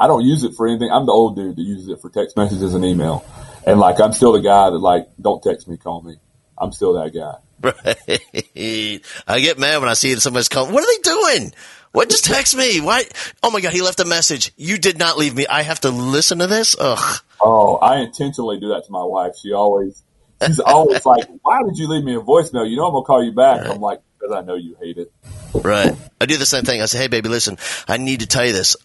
I 0.00 0.08
don't 0.08 0.24
use 0.24 0.42
it 0.42 0.54
for 0.56 0.66
anything. 0.66 0.90
I'm 0.90 1.06
the 1.06 1.12
old 1.12 1.36
dude 1.36 1.54
that 1.54 1.62
uses 1.62 1.88
it 1.88 2.00
for 2.00 2.10
text 2.10 2.36
messages 2.36 2.74
and 2.74 2.84
email, 2.84 3.24
and 3.64 3.78
like 3.78 4.00
I'm 4.00 4.12
still 4.12 4.32
the 4.32 4.40
guy 4.40 4.68
that 4.68 4.78
like 4.78 5.06
don't 5.20 5.40
text 5.40 5.68
me, 5.68 5.76
call 5.76 6.02
me. 6.02 6.16
I'm 6.58 6.72
still 6.72 6.94
that 6.94 7.14
guy. 7.14 7.36
Right. 7.62 9.00
I 9.28 9.38
get 9.38 9.60
mad 9.60 9.78
when 9.78 9.88
I 9.88 9.94
see 9.94 10.16
somebody's 10.16 10.48
calling. 10.48 10.74
What 10.74 10.82
are 10.82 10.86
they 10.88 11.02
doing? 11.38 11.52
What? 11.92 12.08
Just 12.08 12.24
text 12.24 12.56
me. 12.56 12.80
Why? 12.80 13.04
Oh 13.42 13.50
my 13.50 13.60
god, 13.60 13.72
he 13.72 13.82
left 13.82 14.00
a 14.00 14.04
message. 14.04 14.52
You 14.56 14.78
did 14.78 14.98
not 14.98 15.18
leave 15.18 15.34
me. 15.34 15.46
I 15.46 15.62
have 15.62 15.80
to 15.80 15.90
listen 15.90 16.38
to 16.38 16.46
this. 16.46 16.74
Ugh. 16.78 17.20
Oh, 17.40 17.76
I 17.76 17.98
intentionally 17.98 18.58
do 18.58 18.68
that 18.70 18.84
to 18.86 18.92
my 18.92 19.04
wife. 19.04 19.36
She 19.36 19.52
always, 19.52 20.02
she's 20.44 20.60
always 20.60 21.04
like, 21.04 21.24
"Why 21.42 21.62
did 21.62 21.76
you 21.76 21.88
leave 21.88 22.04
me 22.04 22.14
a 22.14 22.20
voicemail? 22.20 22.68
You 22.68 22.76
know 22.76 22.86
I'm 22.86 22.92
gonna 22.92 23.04
call 23.04 23.22
you 23.22 23.32
back." 23.32 23.66
I'm 23.66 23.80
like, 23.80 24.00
"Because 24.18 24.34
I 24.34 24.40
know 24.40 24.54
you 24.54 24.76
hate 24.80 24.96
it." 24.96 25.12
Right. 25.54 25.94
I 26.20 26.26
do 26.26 26.36
the 26.38 26.46
same 26.46 26.64
thing. 26.64 26.80
I 26.80 26.86
say, 26.86 26.98
"Hey, 26.98 27.08
baby, 27.08 27.28
listen. 27.28 27.58
I 27.86 27.98
need 27.98 28.20
to 28.20 28.26
tell 28.26 28.46
you 28.46 28.52
this. 28.52 28.76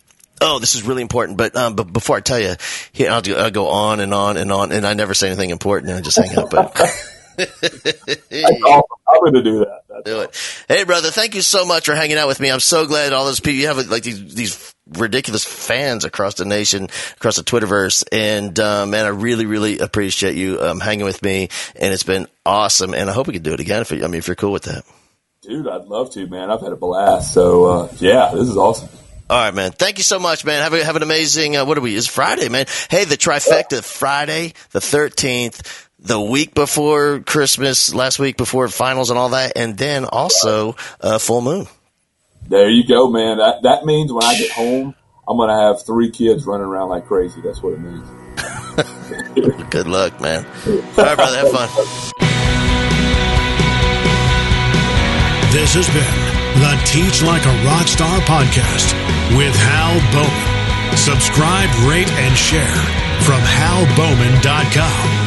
Oh, 0.42 0.60
this 0.60 0.76
is 0.76 0.84
really 0.84 1.02
important. 1.02 1.38
But 1.38 1.56
um, 1.56 1.76
but 1.76 1.92
before 1.92 2.18
I 2.18 2.20
tell 2.20 2.40
you, 2.40 2.56
here 2.92 3.10
I'll, 3.12 3.22
do, 3.22 3.36
I'll 3.36 3.52
go 3.52 3.70
on 3.70 4.00
and 4.00 4.14
on 4.14 4.38
and 4.38 4.52
on, 4.52 4.72
and 4.72 4.86
I 4.86 4.94
never 4.94 5.14
say 5.14 5.28
anything 5.28 5.50
important, 5.50 5.90
and 5.92 5.98
I 5.98 6.02
just 6.02 6.18
hang 6.18 6.38
up. 6.38 6.50
But 6.52 6.78
That's 7.46 8.64
awesome. 8.64 8.84
I'm 9.08 9.24
gonna 9.24 9.44
do 9.44 9.60
that. 9.60 9.84
That's 9.88 10.04
do 10.04 10.22
it. 10.22 10.66
Hey, 10.68 10.84
brother, 10.86 11.12
thank 11.12 11.36
you 11.36 11.44
so 11.44 11.66
much 11.68 11.86
for 11.86 11.94
hanging 11.94 12.18
out 12.18 12.28
with 12.28 12.40
me. 12.40 12.50
I'm 12.50 12.60
so 12.60 12.88
glad 12.88 13.14
all 13.14 13.26
those 13.26 13.40
people 13.40 13.60
you 13.60 13.68
have 13.68 13.90
like 13.90 14.02
these 14.02 14.34
these 14.34 14.74
ridiculous 14.88 15.46
fans 15.46 16.04
across 16.04 16.34
the 16.36 16.46
nation, 16.46 16.88
across 17.16 17.36
the 17.36 17.44
Twitterverse, 17.44 18.06
and 18.12 18.60
uh, 18.60 18.88
man, 18.88 19.06
I 19.06 19.10
really 19.10 19.46
really 19.46 19.78
appreciate 19.78 20.36
you 20.36 20.60
um, 20.60 20.80
hanging 20.80 21.06
with 21.06 21.22
me, 21.22 21.50
and 21.76 21.94
it's 21.94 22.02
been 22.02 22.28
awesome. 22.44 22.96
And 22.96 23.08
I 23.08 23.14
hope 23.14 23.28
we 23.28 23.34
can 23.34 23.44
do 23.44 23.54
it 23.54 23.60
again. 23.60 23.82
If 23.82 23.92
you, 23.92 24.04
I 24.04 24.08
mean, 24.08 24.16
if 24.20 24.28
you're 24.28 24.36
cool 24.36 24.52
with 24.52 24.64
that. 24.64 24.84
Dude, 25.44 25.68
I'd 25.68 25.86
love 25.86 26.12
to, 26.14 26.26
man. 26.26 26.50
I've 26.50 26.62
had 26.62 26.72
a 26.72 26.76
blast. 26.76 27.36
So 27.36 27.66
uh, 27.66 27.94
yeah, 28.00 28.32
this 28.34 28.50
is 28.50 28.58
awesome. 28.58 28.90
All 29.30 29.38
right, 29.38 29.54
man. 29.54 29.72
Thank 29.72 29.98
you 29.98 30.06
so 30.06 30.20
much, 30.20 30.46
man. 30.46 30.64
Have 30.64 30.74
a, 30.74 30.84
have 30.84 30.96
an 30.96 31.04
amazing. 31.04 31.58
Uh, 31.58 31.66
what 31.66 31.78
are 31.78 31.82
we? 31.82 31.98
It's 31.98 32.08
Friday, 32.08 32.48
man. 32.48 32.66
Hey, 32.90 33.04
the 33.04 33.18
trifecta. 33.18 33.84
Friday, 33.84 34.54
the 34.72 34.80
thirteenth, 34.80 35.87
the 36.08 36.20
week 36.20 36.54
before 36.54 37.20
Christmas, 37.20 37.94
last 37.94 38.18
week 38.20 38.38
before 38.38 38.68
finals 38.70 39.10
and 39.10 39.20
all 39.20 39.30
that, 39.30 39.54
and 39.56 39.78
then 39.78 40.06
also 40.06 40.76
uh, 41.02 41.20
full 41.20 41.42
moon. 41.42 41.68
There 42.48 42.70
you 42.70 42.88
go, 42.88 43.10
man. 43.10 43.38
That 43.38 43.64
that 43.64 43.86
means 43.86 44.12
when 44.12 44.24
I 44.24 44.38
get 44.38 44.52
home, 44.52 44.96
I'm 45.28 45.38
gonna 45.38 45.60
have 45.68 45.86
three 45.86 46.10
kids 46.10 46.46
running 46.46 46.66
around 46.66 46.90
like 46.90 47.06
crazy. 47.06 47.42
That's 47.42 47.62
what 47.62 47.74
it 47.74 47.80
means. 47.80 48.08
Good 49.70 49.88
luck, 49.88 50.22
man. 50.22 50.46
All 50.46 51.04
right, 51.04 51.16
brother. 51.16 51.38
Have 51.38 51.52
fun. 51.52 51.70
This 55.52 55.74
has 55.76 55.88
been 55.90 56.38
the 56.62 56.76
Teach 56.86 57.22
Like 57.24 57.44
a 57.44 57.56
Rockstar 57.68 58.20
podcast 58.24 58.94
with 59.36 59.56
Hal 59.56 60.00
Bowman. 60.14 60.98
Subscribe, 60.98 61.70
rate, 61.90 62.10
and 62.10 62.38
share 62.38 62.84
from 63.24 63.42
halbowman.com 63.42 65.27